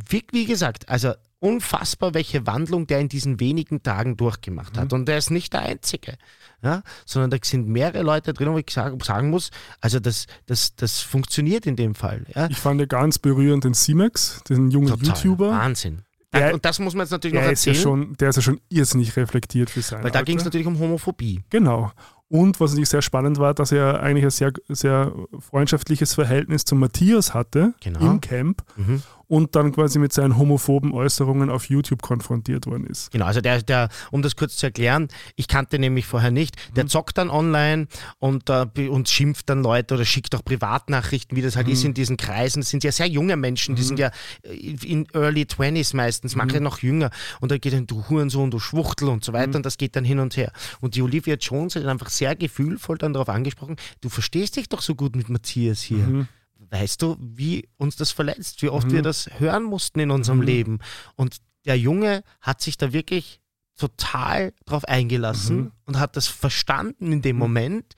wie, 0.09 0.23
wie 0.33 0.45
gesagt, 0.45 0.89
also 0.91 1.13
unfassbar, 1.43 2.15
welche 2.15 2.47
Wandlung 2.47 2.87
der 2.87 3.01
in 3.01 3.09
diesen 3.09 3.41
wenigen 3.41 3.83
Tagen 3.83 4.17
durchgemacht 4.17 4.77
Mhm. 4.77 4.81
hat. 4.81 4.93
Und 4.93 5.07
der 5.07 5.19
ist 5.19 5.31
nicht 5.31 5.53
der 5.53 5.63
Einzige, 5.63 6.15
ja? 6.63 6.83
sondern 7.05 7.31
da 7.31 7.37
sind 7.43 7.69
mehrere 7.69 8.03
Leute 8.03 8.33
drin, 8.33 8.53
wo 8.53 8.59
ich 8.59 8.71
sagen, 8.71 9.31
muss, 9.31 9.51
also 9.81 9.99
das, 9.99 10.27
das, 10.47 10.77
das 10.77 11.01
funktioniert 11.01 11.67
in 11.67 11.77
dem 11.77 11.95
Fall. 11.95 12.25
Ja? 12.35 12.49
Ich 12.49 12.59
fand 12.59 12.81
ja 12.81 12.87
ganz 12.87 13.19
berührend 13.19 13.65
den 13.65 13.75
C-Max, 13.75 14.43
den 14.49 14.71
jungen 14.71 14.89
Total. 14.89 15.09
YouTuber. 15.09 15.51
Wahnsinn. 15.51 16.03
Der- 16.33 16.55
und 16.55 16.65
das 16.65 16.79
muss 16.79 16.95
man 16.95 17.05
jetzt 17.05 17.11
natürlich 17.11 17.35
noch 17.35 17.43
Der 17.43 17.53
ist, 17.53 17.65
ja 17.67 17.73
erzählen, 17.73 17.83
schon, 17.83 18.17
der 18.17 18.29
ist 18.31 18.37
ja 18.37 18.43
schon 18.43 18.61
irrsinnig 18.71 19.17
reflektiert 19.17 19.69
für 19.69 19.83
sein 19.83 20.03
weil 20.03 20.11
da 20.11 20.23
ging 20.23 20.39
es 20.39 20.45
natürlich 20.45 20.67
um 20.67 20.79
Homophobie. 20.79 21.43
Genau. 21.51 21.93
Und 22.29 22.59
was 22.59 22.71
natürlich 22.71 22.89
sehr 22.89 23.03
spannend 23.03 23.37
war, 23.39 23.53
dass 23.53 23.71
er 23.73 24.03
eigentlich 24.03 24.25
ein 24.25 24.31
sehr, 24.31 24.53
sehr 24.71 25.13
freundschaftliches 25.39 26.15
Verhältnis 26.15 26.65
zu 26.65 26.75
Matthias 26.75 27.35
hatte 27.35 27.75
Genau. 27.81 28.01
im 28.13 28.21
Camp 28.23 28.63
Mhm. 28.77 29.03
Und 29.33 29.57
dann 29.57 29.73
quasi 29.73 29.99
mit 29.99 30.13
seinen 30.13 30.37
homophoben 30.37 30.93
Äußerungen 30.93 31.49
auf 31.49 31.71
YouTube 31.71 32.03
konfrontiert 32.03 32.67
worden 32.67 32.87
ist. 32.87 33.11
Genau, 33.13 33.25
also 33.25 33.41
der, 33.41 33.63
der, 33.63 33.89
um 34.11 34.21
das 34.21 34.37
kurz 34.37 34.57
zu 34.57 34.67
erklären, 34.67 35.09
ich 35.37 35.49
kannte 35.49 35.79
nämlich 35.79 36.05
vorher 36.05 36.31
nicht, 36.31 36.55
Mhm. 36.69 36.75
der 36.75 36.87
zockt 36.89 37.17
dann 37.17 37.31
online 37.31 37.87
und, 38.19 38.51
äh, 38.51 38.67
und 38.89 39.09
schimpft 39.09 39.49
dann 39.49 39.63
Leute 39.63 39.95
oder 39.95 40.05
schickt 40.05 40.35
auch 40.35 40.45
Privatnachrichten, 40.45 41.35
wie 41.35 41.41
das 41.41 41.57
halt 41.57 41.67
Mhm. 41.67 41.73
ist 41.73 41.85
in 41.85 41.95
diesen 41.95 42.19
Kreisen. 42.19 42.61
Das 42.61 42.69
sind 42.69 42.85
ja 42.85 42.93
sehr 42.93 43.07
junge 43.07 43.37
Menschen, 43.39 43.75
die 43.75 43.83
sind 43.83 43.99
ja 43.99 44.11
äh, 44.43 44.51
in 44.85 45.07
Early 45.15 45.47
20s 45.47 45.97
meistens, 45.97 46.37
manche 46.37 46.59
Mhm. 46.59 46.65
noch 46.65 46.81
jünger. 46.81 47.09
Und 47.41 47.51
da 47.51 47.57
geht 47.57 47.73
dann, 47.73 47.87
du 47.87 48.05
Hurensohn, 48.11 48.51
du 48.51 48.59
Schwuchtel 48.59 49.09
und 49.09 49.25
so 49.25 49.33
weiter 49.33 49.57
und 49.57 49.65
das 49.65 49.79
geht 49.79 49.97
dann 49.97 50.05
hin 50.05 50.19
und 50.19 50.37
her. 50.37 50.53
Und 50.83 50.95
die 50.95 51.01
Olivia 51.01 51.37
Jones 51.37 51.75
hat 51.77 51.87
einfach 51.87 52.11
sehr 52.11 52.37
gefühlvoll 52.37 52.99
dann 52.99 53.15
darauf 53.15 53.31
angesprochen, 53.31 53.77
du 54.03 54.11
verstehst 54.11 54.57
dich 54.57 54.69
doch 54.69 54.83
so 54.83 54.95
gut 54.95 55.17
mit 55.17 55.31
Matthias 55.31 55.81
hier. 55.81 56.27
Mhm. 56.73 56.77
Weißt 56.81 57.03
du, 57.03 57.17
wie 57.21 57.69
uns 57.77 57.97
das 57.97 58.11
verletzt, 58.11 58.63
wie 58.63 58.69
oft 58.69 58.91
wir 58.91 59.03
das 59.03 59.29
hören 59.39 59.63
mussten 59.65 60.01
in 60.01 60.11
unserem 60.11 60.41
Leben. 60.43 60.79
Und 61.17 61.37
der 61.65 61.79
Junge 61.79 62.23
hat 62.41 62.61
sich 62.61 62.77
da 62.77 62.93
wirklich 62.93 63.41
total 63.77 64.53
drauf 64.65 64.85
eingelassen 64.85 65.57
Mhm. 65.57 65.73
und 65.87 65.99
hat 65.99 66.17
das 66.17 66.27
verstanden 66.29 67.13
in 67.13 67.23
dem 67.23 67.37
Moment. 67.37 67.95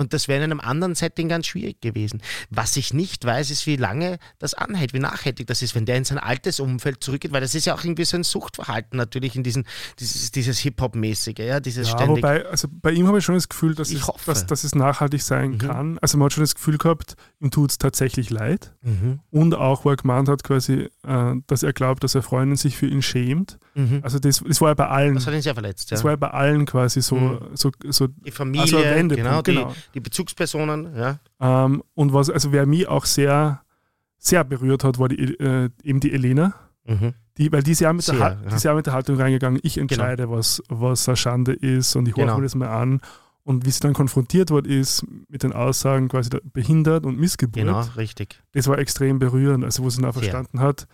Und 0.00 0.12
das 0.14 0.28
wäre 0.28 0.38
in 0.44 0.52
einem 0.52 0.60
anderen 0.60 0.94
Setting 0.94 1.28
ganz 1.28 1.48
schwierig 1.48 1.80
gewesen. 1.80 2.22
Was 2.50 2.76
ich 2.76 2.94
nicht 2.94 3.24
weiß, 3.24 3.50
ist, 3.50 3.66
wie 3.66 3.74
lange 3.74 4.18
das 4.38 4.54
anhält, 4.54 4.94
wie 4.94 5.00
nachhaltig 5.00 5.48
das 5.48 5.60
ist, 5.60 5.74
wenn 5.74 5.86
der 5.86 5.96
in 5.96 6.04
sein 6.04 6.18
altes 6.18 6.60
Umfeld 6.60 7.02
zurückgeht, 7.02 7.32
weil 7.32 7.40
das 7.40 7.56
ist 7.56 7.66
ja 7.66 7.74
auch 7.74 7.82
irgendwie 7.82 8.04
so 8.04 8.16
ein 8.16 8.22
Suchtverhalten 8.22 8.96
natürlich 8.96 9.34
in 9.34 9.42
diesen, 9.42 9.66
dieses, 9.98 10.30
dieses 10.30 10.60
Hip-Hop-mäßige, 10.60 11.38
ja, 11.40 11.58
dieses 11.58 11.88
Ja, 11.88 11.96
ständig. 11.96 12.22
wobei, 12.22 12.46
also 12.46 12.68
bei 12.70 12.92
ihm 12.92 13.08
habe 13.08 13.18
ich 13.18 13.24
schon 13.24 13.34
das 13.34 13.48
Gefühl, 13.48 13.74
dass, 13.74 13.90
Ich 13.90 14.02
es, 14.02 14.06
hoffe. 14.06 14.22
dass, 14.26 14.46
dass 14.46 14.62
es 14.62 14.76
nachhaltig 14.76 15.20
sein 15.20 15.50
Mhm. 15.52 15.58
kann. 15.58 15.98
Also 15.98 16.16
man 16.16 16.26
hat 16.26 16.32
schon 16.32 16.44
das 16.44 16.54
Gefühl 16.54 16.78
gehabt, 16.78 17.16
ihm 17.40 17.50
tut 17.50 17.72
es 17.72 17.78
tatsächlich 17.78 18.30
leid. 18.30 18.72
Mhm. 18.82 19.18
Und 19.32 19.56
auch, 19.56 19.84
wo 19.84 19.90
er 19.90 19.96
gemeint 19.96 20.28
hat, 20.28 20.44
quasi, 20.44 20.90
äh, 21.08 21.34
dass 21.48 21.64
er 21.64 21.72
glaubt, 21.72 22.04
dass 22.04 22.14
er 22.14 22.22
Freundin 22.22 22.56
sich 22.56 22.76
für 22.76 22.86
ihn 22.86 23.02
schämt. 23.02 23.58
Mhm. 23.74 23.98
Also 24.02 24.20
das, 24.20 24.44
das 24.46 24.60
war 24.60 24.68
ja 24.68 24.74
bei 24.74 24.86
allen, 24.86 25.14
Das 25.16 25.26
hat 25.26 25.34
ihn 25.34 25.42
sehr 25.42 25.54
verletzt, 25.54 25.90
ja. 25.90 25.96
das 25.96 26.04
war 26.04 26.12
ja 26.12 26.16
bei 26.16 26.30
allen 26.30 26.66
quasi 26.66 27.02
so, 27.02 27.16
Mhm. 27.16 27.40
so, 27.54 27.72
so 27.88 28.06
Die 28.06 28.30
Familie, 28.30 28.62
Also 28.62 28.78
Wendepunkt, 28.78 29.16
genau, 29.24 29.42
die, 29.42 29.54
genau. 29.54 29.74
Die 29.94 30.00
Bezugspersonen, 30.00 30.94
ja. 30.96 31.18
Ähm, 31.40 31.82
und 31.94 32.12
was, 32.12 32.30
also 32.30 32.52
wer 32.52 32.66
mich 32.66 32.88
auch 32.88 33.04
sehr, 33.04 33.62
sehr 34.18 34.44
berührt 34.44 34.84
hat, 34.84 34.98
war 34.98 35.08
die, 35.08 35.34
äh, 35.38 35.70
eben 35.82 36.00
die 36.00 36.12
Elena. 36.12 36.54
Mhm. 36.84 37.14
Die, 37.36 37.52
weil 37.52 37.62
die 37.62 37.72
ist, 37.72 37.80
ja 37.80 37.92
mit 37.92 38.02
Sehr, 38.02 38.16
der, 38.16 38.24
Ha- 38.24 38.28
ja. 38.30 38.34
Genau. 38.36 38.48
die 38.50 38.54
ist 38.56 38.62
ja 38.64 38.74
mit 38.74 38.86
der 38.86 38.92
Haltung 38.94 39.16
reingegangen, 39.16 39.60
ich 39.62 39.78
entscheide, 39.78 40.30
was, 40.30 40.62
was 40.68 41.08
eine 41.08 41.16
Schande 41.16 41.52
ist 41.52 41.94
und 41.96 42.08
ich 42.08 42.16
höre 42.16 42.24
Genau. 42.24 42.36
mir 42.38 42.42
das 42.42 42.54
mal 42.54 42.68
an. 42.68 43.00
Und 43.44 43.64
wie 43.64 43.70
sie 43.70 43.80
dann 43.80 43.94
konfrontiert 43.94 44.50
worden 44.50 44.70
ist 44.70 45.06
mit 45.28 45.42
den 45.42 45.54
Aussagen 45.54 46.08
quasi 46.08 46.28
der 46.28 46.42
behindert 46.52 47.06
und 47.06 47.18
Missgeburt, 47.18 47.54
Genau, 47.64 47.80
richtig. 47.96 48.42
das 48.52 48.66
war 48.66 48.78
extrem 48.78 49.18
berührend. 49.18 49.64
Also 49.64 49.82
wo 49.84 49.88
sie 49.88 50.02
dann 50.02 50.10
auch 50.10 50.14
verstanden 50.14 50.60
hat, 50.60 50.86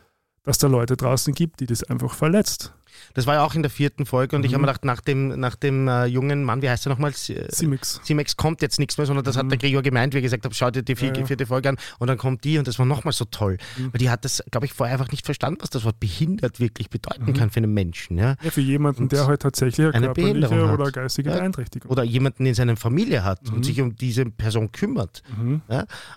dass 0.44 0.58
da 0.58 0.66
Leute 0.68 0.96
draußen 0.96 1.34
gibt, 1.34 1.60
die 1.60 1.66
das 1.66 1.82
einfach 1.84 2.14
verletzt. 2.14 2.72
Das 3.14 3.26
war 3.26 3.34
ja 3.34 3.44
auch 3.44 3.56
in 3.56 3.62
der 3.62 3.70
vierten 3.72 4.06
Folge 4.06 4.36
und 4.36 4.44
ich 4.44 4.52
Mhm. 4.52 4.54
habe 4.54 4.60
mir 4.62 4.66
gedacht, 4.68 4.84
nach 4.84 5.00
dem, 5.00 5.28
nach 5.40 5.56
dem 5.56 5.88
äh, 5.88 6.04
jungen 6.06 6.44
Mann, 6.44 6.62
wie 6.62 6.70
heißt 6.70 6.86
er 6.86 6.90
nochmal? 6.90 7.10
Äh, 7.10 7.48
Simix. 7.50 8.00
Simex 8.04 8.36
kommt 8.36 8.62
jetzt 8.62 8.78
nichts 8.78 8.96
mehr, 8.98 9.06
sondern 9.06 9.24
das 9.24 9.36
hat 9.36 9.46
Mhm. 9.46 9.48
der 9.50 9.58
Gregor 9.58 9.82
gemeint, 9.82 10.14
wie 10.14 10.18
ich 10.18 10.22
gesagt 10.22 10.44
habe, 10.44 10.54
schau 10.54 10.70
dir 10.70 10.84
die 10.84 10.94
vier, 10.94 11.08
Ja, 11.12 11.18
ja. 11.20 11.26
vierte 11.26 11.46
Folge 11.46 11.70
an 11.70 11.76
und 11.98 12.06
dann 12.06 12.18
kommt 12.18 12.44
die 12.44 12.56
und 12.56 12.68
das 12.68 12.78
war 12.78 12.86
nochmal 12.86 13.12
so 13.12 13.24
toll. 13.24 13.56
Mhm. 13.76 13.92
Weil 13.92 13.98
die 13.98 14.10
hat 14.10 14.24
das, 14.24 14.44
glaube 14.50 14.66
ich, 14.66 14.72
vorher 14.74 14.94
einfach 14.96 15.10
nicht 15.10 15.26
verstanden, 15.26 15.58
was 15.60 15.70
das 15.70 15.84
Wort 15.84 15.98
behindert 15.98 16.60
wirklich 16.60 16.88
bedeuten 16.88 17.24
Mhm. 17.26 17.34
kann 17.34 17.50
für 17.50 17.56
einen 17.58 17.74
Menschen. 17.74 18.16
Ja? 18.16 18.36
Ja, 18.42 18.50
für 18.52 18.60
jemanden, 18.60 19.02
Und 19.04 19.12
der 19.12 19.26
halt 19.26 19.42
tatsächlich 19.42 19.84
eine, 19.86 19.94
eine 19.94 20.06
körperliche 20.06 20.32
Behinderung 20.48 20.68
hat. 20.70 20.80
oder 20.80 20.92
geistige. 20.92 21.30
Beeinträchtigung 21.30 21.90
Oder 21.90 22.04
jemanden 22.04 22.46
in 22.46 22.54
seiner 22.54 22.76
Familie 22.76 23.24
hat 23.24 23.42
Mhm. 23.48 23.54
und 23.56 23.64
sich 23.64 23.80
um 23.80 23.96
diese 23.96 24.24
Person 24.26 24.70
kümmert. 24.70 25.22
Mhm. 25.36 25.62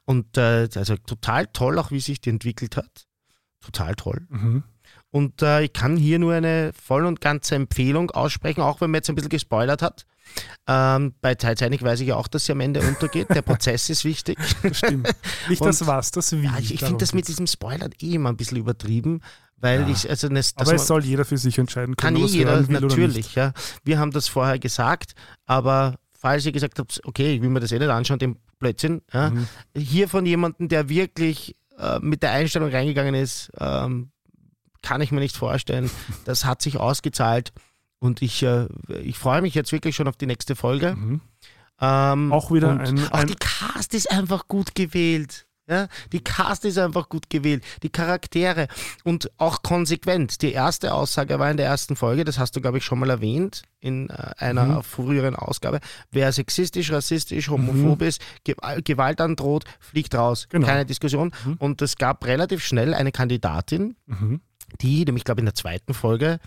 Und 0.06 0.38
äh, 0.38 0.70
also 0.76 0.96
total 0.98 1.48
toll, 1.48 1.80
auch 1.80 1.90
wie 1.90 2.00
sich 2.00 2.22
die 2.22 2.30
entwickelt 2.30 2.78
hat. 2.78 3.07
Total 3.72 3.96
toll. 3.96 4.26
Mhm. 4.30 4.64
Und 5.12 5.42
äh, 5.42 5.64
ich 5.64 5.74
kann 5.74 5.98
hier 5.98 6.20
nur 6.20 6.34
eine 6.34 6.72
voll 6.74 7.06
und 7.06 7.22
ganze 7.22 7.56
Empfehlung 7.56 8.12
aussprechen, 8.12 8.62
auch 8.62 8.82
wenn 8.82 8.92
man 8.92 9.00
jetzt 9.00 9.10
ein 9.10 9.16
bisschen 9.16 9.30
gespoilert 9.30 9.82
hat. 9.82 10.06
Ähm, 10.68 11.14
bei 11.22 11.36
Titanic 11.36 11.82
weiß 11.82 12.02
ich 12.02 12.08
ja 12.10 12.16
auch, 12.18 12.28
dass 12.28 12.46
sie 12.46 12.52
am 12.52 12.60
Ende 12.60 12.82
untergeht. 12.82 13.30
Der 13.30 13.42
Prozess 13.42 13.90
ist 13.90 14.04
wichtig. 14.06 14.38
Das 14.64 14.78
stimmt. 14.78 15.10
Nicht 15.50 15.62
Und- 15.62 15.68
das 15.68 15.86
was, 15.88 16.12
das 16.12 16.32
wie. 16.34 16.44
Ja, 16.44 16.56
ich 16.60 16.74
ich 16.74 16.80
finde 16.82 16.98
das 16.98 17.14
mit 17.14 17.28
diesem 17.28 17.48
Spoiler 17.48 17.90
eh 18.02 18.14
immer 18.16 18.30
ein 18.30 18.38
bisschen 18.38 18.58
übertrieben, 18.58 19.22
weil 19.58 19.82
Ja. 19.82 19.88
ich, 19.90 20.10
also 20.10 20.28
das, 20.30 20.54
Aber 20.58 20.74
es 20.74 20.88
soll 20.88 21.04
jeder 21.04 21.26
für 21.26 21.38
sich 21.38 21.58
entscheiden 21.58 21.96
kann 21.96 22.14
können, 22.14 22.24
eh 22.26 22.28
was 22.28 22.34
jeder, 22.34 22.62
natürlich. 22.82 23.36
Ja. 23.36 23.54
Wir 23.84 24.00
haben 24.00 24.12
das 24.12 24.28
vorher 24.28 24.60
gesagt, 24.60 25.14
aber 25.46 25.96
falls 26.20 26.46
ihr 26.46 26.52
gesagt 26.52 26.80
habt, 26.80 27.02
okay, 27.06 27.36
ich 27.36 27.42
will 27.42 27.50
mir 27.50 27.60
das 27.62 27.72
eh 27.72 27.80
nicht 27.80 27.90
anschauen, 27.90 28.20
den 28.20 28.38
Blödsinn. 28.60 29.02
Ja? 29.14 29.30
Mhm. 29.30 29.48
Hier 29.76 30.08
von 30.10 30.26
jemandem, 30.26 30.68
der 30.68 30.90
wirklich 30.90 31.56
äh, 31.78 32.00
mit 32.00 32.24
der 32.24 32.32
Einstellung 32.32 32.70
reingegangen 32.70 33.16
ist, 33.16 33.52
ähm, 33.60 34.12
kann 34.82 35.02
ich 35.02 35.12
mir 35.12 35.20
nicht 35.20 35.36
vorstellen. 35.36 35.90
Das 36.26 36.46
hat 36.46 36.62
sich 36.62 36.78
ausgezahlt 36.78 37.52
und 38.00 38.22
ich, 38.22 38.44
äh, 38.44 38.68
ich 39.02 39.18
freue 39.18 39.42
mich 39.42 39.56
jetzt 39.56 39.72
wirklich 39.72 39.96
schon 39.96 40.08
auf 40.08 40.18
die 40.18 40.28
nächste 40.28 40.56
Folge. 40.56 40.96
Mhm. 40.96 41.22
Ähm, 41.80 42.32
Auch 42.32 42.52
wieder 42.52 42.70
und 42.70 42.82
ein- 42.82 43.08
Auch 43.08 43.12
ein- 43.12 43.28
die 43.28 43.36
Cast 43.36 43.94
ist 43.94 44.12
einfach 44.12 44.48
gut 44.48 44.76
gewählt. 44.76 45.47
Ja, 45.70 45.88
die 46.14 46.24
Cast 46.24 46.64
ist 46.64 46.78
einfach 46.78 47.10
gut 47.10 47.30
gewählt, 47.30 47.62
die 47.84 47.90
Charaktere 47.90 48.68
und 49.04 49.30
auch 49.38 49.64
konsequent. 49.64 50.42
Die 50.42 50.54
erste 50.54 50.94
Aussage 50.94 51.38
war 51.40 51.52
in 51.52 51.58
der 51.58 51.66
ersten 51.66 51.98
Folge, 51.98 52.24
das 52.24 52.40
hast 52.40 52.56
du, 52.56 52.62
glaube 52.62 52.78
ich, 52.78 52.86
schon 52.86 53.00
mal 53.00 53.10
erwähnt 53.10 53.64
in 53.82 54.10
äh, 54.10 54.14
einer 54.38 54.64
Mhm. 54.66 54.84
früheren 54.84 55.36
Ausgabe. 55.36 55.82
Wer 56.10 56.32
sexistisch, 56.32 56.92
rassistisch, 56.92 57.50
homophob 57.50 58.02
ist, 58.02 58.22
Ge 58.46 58.56
Gewalt 58.86 59.20
androht, 59.20 59.66
fliegt 59.82 60.16
raus. 60.16 60.48
Genau. 60.50 60.66
Keine 60.66 60.86
Diskussion. 60.86 61.34
Mhm. 61.46 61.54
Und 61.60 61.82
es 61.82 61.98
gab 61.98 62.26
relativ 62.26 62.64
schnell 62.64 62.94
eine 62.94 63.12
Kandidatin, 63.12 63.98
Mhm. 64.06 64.40
die, 64.80 65.04
nämlich, 65.04 65.26
glaube 65.26 65.40
ich, 65.40 65.44
in 65.44 65.46
der 65.48 65.56
zweiten 65.56 65.94
Folge, 65.94 66.40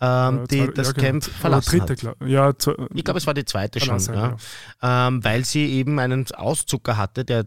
ähm, 0.00 0.44
Äh, 0.44 0.46
die 0.46 0.58
zwei- 0.66 0.72
das 0.72 0.86
ja, 0.86 0.92
genau. 0.92 1.06
Camp 1.06 1.24
Oder 1.26 1.32
verlassen 1.34 1.70
dritte, 1.80 1.92
hat. 1.92 1.98
glaub- 1.98 2.26
Ja, 2.28 2.56
zu, 2.56 2.76
Ich 2.94 3.02
glaube, 3.04 3.18
es 3.18 3.26
war 3.26 3.34
die 3.34 3.44
zweite 3.44 3.80
schon, 3.80 3.98
ja. 3.98 4.36
ja. 4.80 5.08
ähm, 5.08 5.24
weil 5.24 5.44
sie 5.44 5.66
eben 5.72 5.98
einen 5.98 6.24
Auszucker 6.32 6.96
hatte, 6.96 7.24
der 7.24 7.46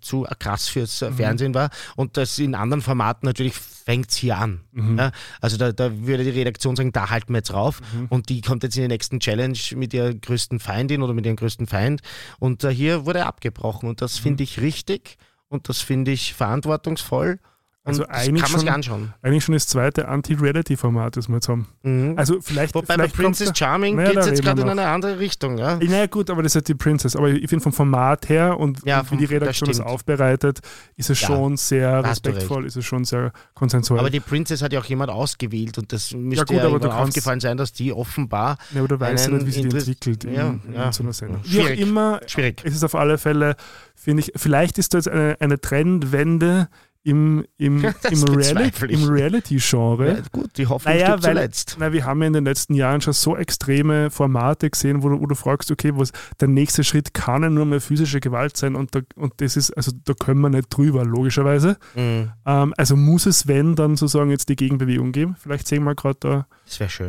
zu 0.00 0.26
krass 0.38 0.68
fürs 0.68 1.02
äh, 1.02 1.10
Mhm. 1.10 1.16
Fernsehen 1.16 1.54
war. 1.54 1.70
Und 1.96 2.16
das 2.16 2.38
in 2.38 2.54
anderen 2.54 2.82
Formaten 2.82 3.26
natürlich 3.26 3.54
fängt 3.54 4.10
es 4.10 4.16
hier 4.16 4.36
an. 4.38 4.60
Mhm. 4.72 4.98
Ja? 4.98 5.12
Also 5.40 5.56
da, 5.56 5.72
da 5.72 5.90
würde 6.06 6.24
die 6.24 6.30
Redaktion 6.30 6.76
sagen, 6.76 6.92
da 6.92 7.10
halten 7.10 7.32
wir 7.32 7.38
jetzt 7.38 7.52
rauf. 7.52 7.80
Mhm. 7.94 8.06
Und 8.08 8.28
die 8.28 8.40
kommt 8.40 8.62
jetzt 8.62 8.76
in 8.76 8.82
die 8.82 8.88
nächsten 8.88 9.18
Challenge 9.20 9.58
mit 9.74 9.92
ihrer 9.94 10.14
größten 10.14 10.60
Feindin 10.60 11.02
oder 11.02 11.14
mit 11.14 11.26
ihrem 11.26 11.36
größten 11.36 11.66
Feind. 11.66 12.00
Und 12.38 12.64
äh, 12.64 12.70
hier 12.74 13.06
wurde 13.06 13.26
abgebrochen. 13.26 13.88
Und 13.88 14.00
das 14.02 14.18
Mhm. 14.18 14.22
finde 14.22 14.44
ich 14.44 14.60
richtig 14.60 15.16
und 15.48 15.68
das 15.68 15.80
finde 15.80 16.10
ich 16.12 16.34
verantwortungsvoll. 16.34 17.38
Also 17.84 18.04
das 18.04 18.10
eigentlich 18.16 18.42
kann 18.44 18.52
man 18.52 18.60
sich 18.60 18.68
schon- 18.68 18.74
anschauen. 18.76 19.14
Eigentlich 19.22 19.44
schon 19.44 19.54
das 19.54 19.66
zweite 19.66 20.06
Anti-Reality-Format, 20.06 21.16
das 21.16 21.28
wir 21.28 21.34
jetzt 21.36 21.48
haben. 21.48 21.66
Mhm. 21.82 22.14
Also 22.16 22.40
vielleicht. 22.40 22.74
Wobei 22.76 22.86
bei 22.86 22.94
vielleicht 22.94 23.16
kommt's 23.16 23.38
Princess 23.40 23.58
Charming 23.58 23.96
geht 23.96 24.16
es 24.16 24.26
jetzt 24.26 24.42
gerade 24.42 24.62
in 24.62 24.68
eine 24.68 24.86
andere 24.86 25.18
Richtung. 25.18 25.58
Ja? 25.58 25.76
Naja, 25.82 26.06
gut, 26.06 26.30
aber 26.30 26.42
das 26.44 26.52
ist 26.52 26.56
halt 26.56 26.68
die 26.68 26.74
Princess. 26.74 27.16
Aber 27.16 27.28
ich 27.30 27.48
finde 27.48 27.62
vom 27.62 27.72
Format 27.72 28.28
her 28.28 28.58
und, 28.58 28.84
Ja, 28.84 29.00
und 29.00 29.04
wie 29.06 29.08
vom- 29.08 29.18
die 29.18 29.24
das 29.24 29.32
Redaktion 29.32 29.66
das 29.68 29.76
stimmt. 29.78 29.90
aufbereitet, 29.90 30.60
ist 30.96 31.10
es 31.10 31.20
Ja, 31.22 31.26
schon 31.26 31.56
sehr 31.56 32.04
respektvoll, 32.04 32.66
ist 32.66 32.76
es 32.76 32.84
schon 32.84 33.04
sehr 33.04 33.32
konsensual. 33.54 33.98
Aber 33.98 34.10
die 34.10 34.20
Princess 34.20 34.62
hat 34.62 34.72
ja 34.72 34.78
auch 34.80 34.84
jemand 34.84 35.10
ausgewählt 35.10 35.76
und 35.78 35.92
das 35.92 36.12
müsste 36.14 36.44
gut, 36.44 36.56
ja, 36.58 36.62
irgendwann 36.64 36.90
kannst- 36.90 37.08
aufgefallen 37.08 37.40
sein, 37.40 37.56
dass 37.56 37.72
die 37.72 37.92
offenbar 37.92 38.58
ja, 38.74 38.82
oder 38.82 39.00
weißt 39.00 39.26
du 39.26 39.32
nicht, 39.32 39.46
wie 39.46 39.50
sich 39.50 39.68
die 39.68 39.76
entwickelt 39.76 40.24
in, 40.24 40.34
Ja, 40.34 40.48
in 40.50 40.60
ja. 40.74 40.92
so 40.92 41.02
einer 41.02 41.12
Sendung. 41.12 41.40
Wie 41.42 41.48
Schwierig. 41.50 41.78
auch 41.82 41.86
immer, 41.88 42.20
schwierig. 42.26 42.62
es 42.64 42.74
ist 42.76 42.84
auf 42.84 42.94
alle 42.94 43.18
Fälle, 43.18 43.56
finde 43.96 44.20
ich, 44.22 44.32
vielleicht 44.36 44.78
ist 44.78 44.94
da 44.94 44.98
jetzt 44.98 45.08
eine, 45.08 45.36
eine 45.40 45.60
Trendwende 45.60 46.68
im, 47.04 47.44
im, 47.56 47.84
im, 48.10 48.22
Reali 48.24 48.70
bezweifle 48.70 48.88
ich. 48.88 49.02
im 49.02 49.08
Reality-Genre. 49.08 50.08
Ja, 50.08 50.22
gut, 50.30 50.56
die 50.56 50.66
Hoffnung 50.66 50.94
Naja, 50.94 51.06
stirbt 51.06 51.24
weil 51.24 51.34
zuletzt. 51.34 51.76
na, 51.78 51.92
wir 51.92 52.04
haben 52.04 52.20
ja 52.20 52.28
in 52.28 52.32
den 52.32 52.44
letzten 52.44 52.74
Jahren 52.74 53.00
schon 53.00 53.12
so 53.12 53.36
extreme 53.36 54.10
Formate 54.10 54.70
gesehen, 54.70 55.02
wo 55.02 55.08
du, 55.08 55.20
wo 55.20 55.26
du 55.26 55.34
fragst, 55.34 55.70
okay, 55.70 55.92
was, 55.94 56.12
der 56.40 56.48
nächste 56.48 56.84
Schritt 56.84 57.12
kann 57.14 57.42
ja 57.42 57.50
nur 57.50 57.64
mehr 57.66 57.80
physische 57.80 58.20
Gewalt 58.20 58.56
sein 58.56 58.76
und, 58.76 58.94
da, 58.94 59.00
und 59.16 59.34
das 59.38 59.56
ist, 59.56 59.70
also 59.76 59.92
da 60.04 60.14
können 60.14 60.40
wir 60.40 60.48
nicht 60.48 60.68
drüber, 60.76 61.04
logischerweise. 61.04 61.76
Mhm. 61.94 62.30
Ähm, 62.46 62.74
also 62.76 62.96
muss 62.96 63.26
es, 63.26 63.48
wenn, 63.48 63.74
dann 63.74 63.96
sozusagen 63.96 64.30
jetzt 64.30 64.48
die 64.48 64.56
Gegenbewegung 64.56 65.12
geben. 65.12 65.36
Vielleicht 65.38 65.66
sehen 65.66 65.84
wir 65.84 65.94
gerade 65.94 66.18
da 66.20 66.46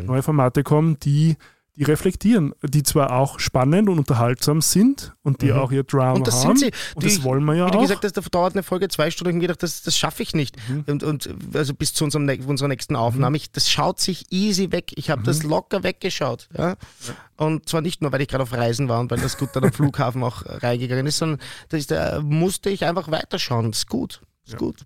neue 0.05 0.23
Formate 0.23 0.63
kommen, 0.63 0.97
die, 0.99 1.37
die 1.75 1.83
reflektieren, 1.83 2.53
die 2.61 2.83
zwar 2.83 3.11
auch 3.13 3.39
spannend 3.39 3.89
und 3.89 3.97
unterhaltsam 3.97 4.61
sind 4.61 5.13
und 5.23 5.41
die 5.41 5.47
Mhm. 5.51 5.57
auch 5.57 5.71
ihr 5.71 5.83
Drama 5.83 6.13
Und 6.13 6.27
das 6.27 6.45
haben. 6.45 6.55
sind 6.55 6.71
sie. 6.71 6.93
Und 6.95 7.03
Die- 7.03 7.07
das 7.15 7.23
wollen 7.23 7.43
wir 7.45 7.55
ja 7.55 7.67
Wie 7.73 7.77
auch. 7.77 7.81
gesagt 7.81 8.03
hast, 8.03 8.13
da 8.15 8.21
dauert 8.21 8.53
eine 8.53 8.61
Folge 8.61 8.87
zwei 8.89 9.09
Stunden. 9.09 9.29
Ich 9.31 9.35
mir 9.35 9.41
gedacht, 9.41 9.63
das, 9.63 9.81
das 9.81 9.97
schaffe 9.97 10.21
ich 10.21 10.35
nicht. 10.35 10.55
Mhm. 10.69 10.83
Und, 10.87 11.03
und 11.03 11.29
also 11.53 11.73
bis 11.73 11.93
zu 11.93 12.03
unserem, 12.03 12.29
unserer 12.45 12.67
nächsten 12.67 12.95
Aufnahme. 12.95 13.37
Ich, 13.37 13.51
das 13.51 13.71
schaut 13.71 13.99
sich 13.99 14.25
easy 14.31 14.71
weg. 14.71 14.91
Ich 14.97 15.09
habe 15.09 15.21
Mhm. 15.21 15.25
das 15.25 15.41
locker 15.41 15.81
weggeschaut. 15.81 16.47
Ja? 16.55 16.75
Und 17.37 17.67
zwar 17.67 17.81
nicht 17.81 18.03
nur, 18.03 18.11
weil 18.11 18.21
ich 18.21 18.27
gerade 18.27 18.43
auf 18.43 18.53
Reisen 18.53 18.87
war 18.87 18.99
und 18.99 19.09
weil 19.09 19.19
das 19.19 19.37
gut 19.39 19.49
dann 19.53 19.63
am 19.63 19.73
Flughafen 19.73 20.21
auch 20.23 20.43
reingegangen 20.45 21.07
ist, 21.07 21.17
sondern 21.17 21.39
das 21.69 21.87
da 21.87 22.21
musste 22.21 22.69
ich 22.69 22.85
einfach 22.85 23.09
weiterschauen. 23.09 23.71
Das 23.71 23.79
ist 23.79 23.89
gut. 23.89 24.21
Das 24.45 24.49
ist 24.49 24.53
Ja. 24.53 24.57
gut. 24.59 24.81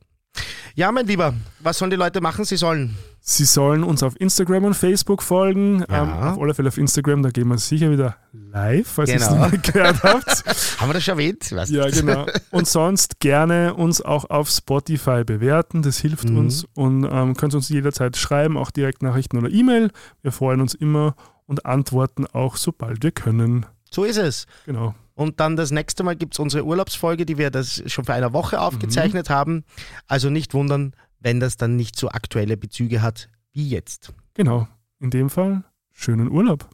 Ja, 0.76 0.92
mein 0.92 1.08
Lieber, 1.08 1.34
was 1.60 1.80
sollen 1.80 1.90
die 1.92 1.98
Leute 1.98 2.22
machen? 2.22 2.46
Sie 2.46 2.58
sollen. 2.58 2.96
Sie 3.30 3.44
sollen 3.44 3.84
uns 3.84 4.04
auf 4.04 4.18
Instagram 4.22 4.64
und 4.64 4.74
Facebook 4.74 5.22
folgen. 5.22 5.84
Ja. 5.90 6.04
Ähm, 6.04 6.10
auf 6.14 6.42
alle 6.42 6.54
Fälle 6.54 6.70
auf 6.70 6.78
Instagram, 6.78 7.24
da 7.24 7.30
gehen 7.30 7.50
wir 7.50 7.58
sicher 7.58 7.92
wieder 7.92 8.16
live, 8.32 8.88
falls 8.88 9.10
ihr 9.10 9.18
es 9.18 9.28
Genau. 9.28 9.50
nicht 9.50 9.74
gehört 9.74 10.02
habt. 10.02 10.46
Haben 10.80 10.90
wir 10.90 10.94
das 10.94 11.04
schon 11.04 11.16
erwähnt? 11.16 11.52
Weißt 11.52 11.70
Ja, 11.70 11.90
genau. 11.90 12.26
Und 12.52 12.68
sonst 12.70 13.20
gerne 13.20 13.74
uns 13.74 14.02
auch 14.02 14.30
auf 14.30 14.50
Spotify 14.50 15.26
bewerten. 15.26 15.82
Das 15.82 15.98
hilft 15.98 16.30
Mhm. 16.30 16.38
uns 16.38 16.66
und 16.74 17.04
ähm, 17.04 17.36
könnt 17.36 17.54
uns 17.54 17.68
jederzeit 17.68 18.16
schreiben, 18.16 18.56
auch 18.58 18.72
Direktnachrichten 18.72 19.38
oder 19.38 19.52
E-Mail. 19.52 19.92
Wir 20.22 20.32
freuen 20.32 20.62
uns 20.62 20.74
immer 20.74 21.14
und 21.48 21.66
antworten 21.66 22.28
auch, 22.28 22.56
sobald 22.56 23.04
wir 23.04 23.12
können. 23.12 23.66
So 23.92 24.06
ist 24.06 24.18
es. 24.18 24.46
Genau. 24.66 24.96
Und 25.16 25.42
dann 25.42 25.58
das 25.58 25.72
nächste 25.72 26.04
Mal 26.04 26.16
gibt 26.16 26.36
es 26.36 26.40
unsere 26.40 26.64
Urlaubsfolge, 26.64 27.26
die 27.26 27.38
wir 27.38 27.50
das 27.52 27.82
schon 27.88 28.06
vor 28.06 28.16
einer 28.16 28.32
Woche 28.32 28.62
aufgezeichnet 28.62 29.30
haben. 29.30 29.66
Also 30.08 30.30
nicht 30.30 30.54
wundern, 30.54 30.94
wenn 31.28 31.42
das 31.42 31.58
dann 31.58 31.76
nicht 31.76 32.00
so 32.00 32.08
aktuelle 32.08 32.56
Bezüge 32.56 33.02
hat 33.02 33.28
wie 33.52 33.68
jetzt. 33.68 34.14
Genau. 34.34 34.66
In 35.02 35.10
dem 35.10 35.30
Fall 35.30 35.66
schönen 35.92 36.32
Urlaub. 36.32 36.70